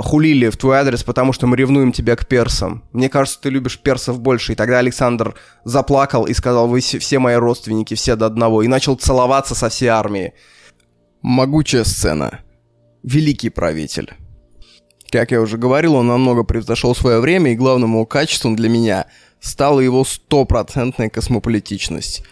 хулили 0.00 0.48
в 0.48 0.56
твой 0.56 0.78
адрес, 0.78 1.02
потому 1.04 1.34
что 1.34 1.46
мы 1.46 1.58
ревнуем 1.58 1.92
тебя 1.92 2.16
к 2.16 2.26
персам. 2.26 2.84
Мне 2.94 3.10
кажется, 3.10 3.42
ты 3.42 3.50
любишь 3.50 3.78
персов 3.78 4.20
больше. 4.20 4.54
И 4.54 4.56
тогда 4.56 4.78
Александр 4.78 5.34
заплакал 5.64 6.24
и 6.24 6.32
сказал, 6.32 6.66
вы 6.66 6.80
все 6.80 7.18
мои 7.18 7.34
родственники, 7.34 7.92
все 7.92 8.16
до 8.16 8.24
одного. 8.24 8.62
И 8.62 8.66
начал 8.66 8.96
целоваться 8.96 9.54
со 9.54 9.68
всей 9.68 9.88
армией. 9.88 10.32
Могучая 11.20 11.84
сцена. 11.84 12.40
Великий 13.02 13.50
правитель. 13.50 14.14
Как 15.10 15.30
я 15.30 15.42
уже 15.42 15.58
говорил, 15.58 15.96
он 15.96 16.06
намного 16.06 16.42
превзошел 16.42 16.94
свое 16.94 17.20
время, 17.20 17.52
и 17.52 17.54
главным 17.54 17.90
его 17.92 18.06
качеством 18.06 18.56
для 18.56 18.70
меня 18.70 19.08
стала 19.44 19.80
его 19.80 20.04
стопроцентная 20.04 21.10
космополитичность. 21.10 22.24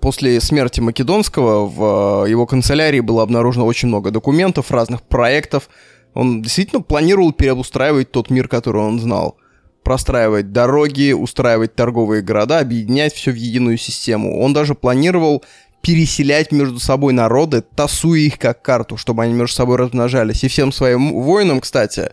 После 0.00 0.40
смерти 0.40 0.80
Македонского 0.80 1.66
в 1.66 2.26
его 2.26 2.46
канцелярии 2.46 3.00
было 3.00 3.24
обнаружено 3.24 3.66
очень 3.66 3.88
много 3.88 4.10
документов, 4.10 4.70
разных 4.70 5.02
проектов, 5.02 5.68
он 6.14 6.40
действительно 6.42 6.80
планировал 6.82 7.32
переобустраивать 7.32 8.12
тот 8.12 8.30
мир, 8.30 8.46
который 8.46 8.82
он 8.82 9.00
знал. 9.00 9.36
Простраивать 9.82 10.52
дороги, 10.52 11.12
устраивать 11.12 11.74
торговые 11.74 12.22
города, 12.22 12.60
объединять 12.60 13.14
все 13.14 13.32
в 13.32 13.34
единую 13.34 13.76
систему. 13.76 14.40
Он 14.40 14.52
даже 14.52 14.74
планировал 14.74 15.42
переселять 15.80 16.52
между 16.52 16.78
собой 16.78 17.12
народы, 17.12 17.62
тасуя 17.74 18.20
их 18.20 18.38
как 18.38 18.62
карту, 18.62 18.96
чтобы 18.96 19.24
они 19.24 19.34
между 19.34 19.56
собой 19.56 19.78
размножались. 19.78 20.44
И 20.44 20.48
всем 20.48 20.70
своим 20.70 21.12
воинам, 21.12 21.60
кстати, 21.60 22.12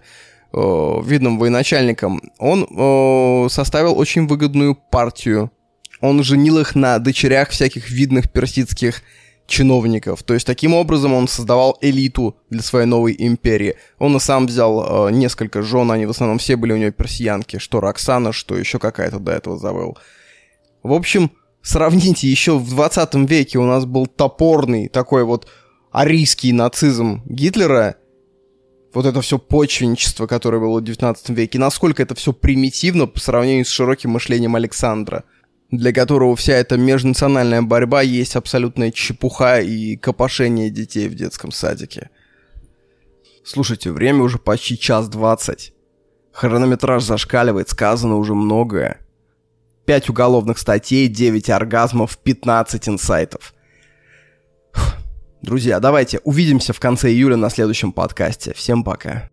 видным 0.51 1.37
военачальникам, 1.37 2.21
он 2.37 3.49
составил 3.49 3.97
очень 3.97 4.27
выгодную 4.27 4.75
партию. 4.75 5.51
Он 6.01 6.23
женил 6.23 6.57
их 6.59 6.75
на 6.75 6.97
дочерях 6.99 7.49
всяких 7.49 7.89
видных 7.89 8.31
персидских 8.31 9.03
чиновников. 9.49 10.23
То 10.23 10.33
есть 10.33 10.45
таким 10.45 10.73
образом 10.73 11.13
он 11.13 11.27
создавал 11.27 11.77
элиту 11.81 12.37
для 12.49 12.61
своей 12.61 12.85
новой 12.85 13.15
империи. 13.17 13.75
Он 13.97 14.15
и 14.15 14.19
сам 14.19 14.45
взял 14.47 15.07
э, 15.07 15.11
несколько 15.11 15.61
жен, 15.61 15.91
они 15.91 16.05
в 16.05 16.11
основном 16.11 16.37
все 16.37 16.55
были 16.55 16.71
у 16.71 16.77
него 16.77 16.91
персиянки, 16.91 17.57
что 17.57 17.81
Роксана, 17.81 18.31
что 18.31 18.55
еще 18.55 18.79
какая-то 18.79 19.19
до 19.19 19.33
этого 19.33 19.57
завел. 19.57 19.97
В 20.83 20.93
общем, 20.93 21.31
сравните, 21.61 22.29
еще 22.29 22.57
в 22.57 22.69
20 22.69 23.15
веке 23.29 23.59
у 23.59 23.65
нас 23.65 23.85
был 23.85 24.07
топорный 24.07 24.87
такой 24.87 25.25
вот 25.25 25.47
арийский 25.91 26.53
нацизм 26.53 27.23
Гитлера, 27.25 27.95
вот 28.93 29.05
это 29.05 29.21
все 29.21 29.37
почвенничество, 29.37 30.27
которое 30.27 30.59
было 30.59 30.79
в 30.79 30.83
19 30.83 31.29
веке, 31.29 31.59
насколько 31.59 32.01
это 32.01 32.15
все 32.15 32.33
примитивно 32.33 33.07
по 33.07 33.19
сравнению 33.19 33.65
с 33.65 33.69
широким 33.69 34.11
мышлением 34.11 34.55
Александра– 34.55 35.23
для 35.71 35.93
которого 35.93 36.35
вся 36.35 36.53
эта 36.53 36.77
межнациональная 36.77 37.61
борьба 37.61 38.01
есть 38.01 38.35
абсолютная 38.35 38.91
чепуха 38.91 39.59
и 39.59 39.95
копошение 39.97 40.69
детей 40.69 41.07
в 41.07 41.15
детском 41.15 41.51
садике. 41.51 42.09
Слушайте, 43.43 43.91
время 43.91 44.23
уже 44.23 44.39
почти 44.39 44.77
час 44.77 45.07
двадцать. 45.09 45.73
Хронометраж 46.31 47.03
зашкаливает, 47.03 47.69
сказано 47.69 48.15
уже 48.15 48.33
многое. 48.33 48.99
Пять 49.85 50.09
уголовных 50.09 50.59
статей, 50.59 51.07
9 51.07 51.49
оргазмов, 51.49 52.19
15 52.19 52.89
инсайтов. 52.89 53.55
Друзья, 55.41 55.79
давайте 55.79 56.19
увидимся 56.25 56.73
в 56.73 56.79
конце 56.79 57.09
июля 57.09 57.37
на 57.37 57.49
следующем 57.49 57.93
подкасте. 57.93 58.53
Всем 58.53 58.83
пока. 58.83 59.29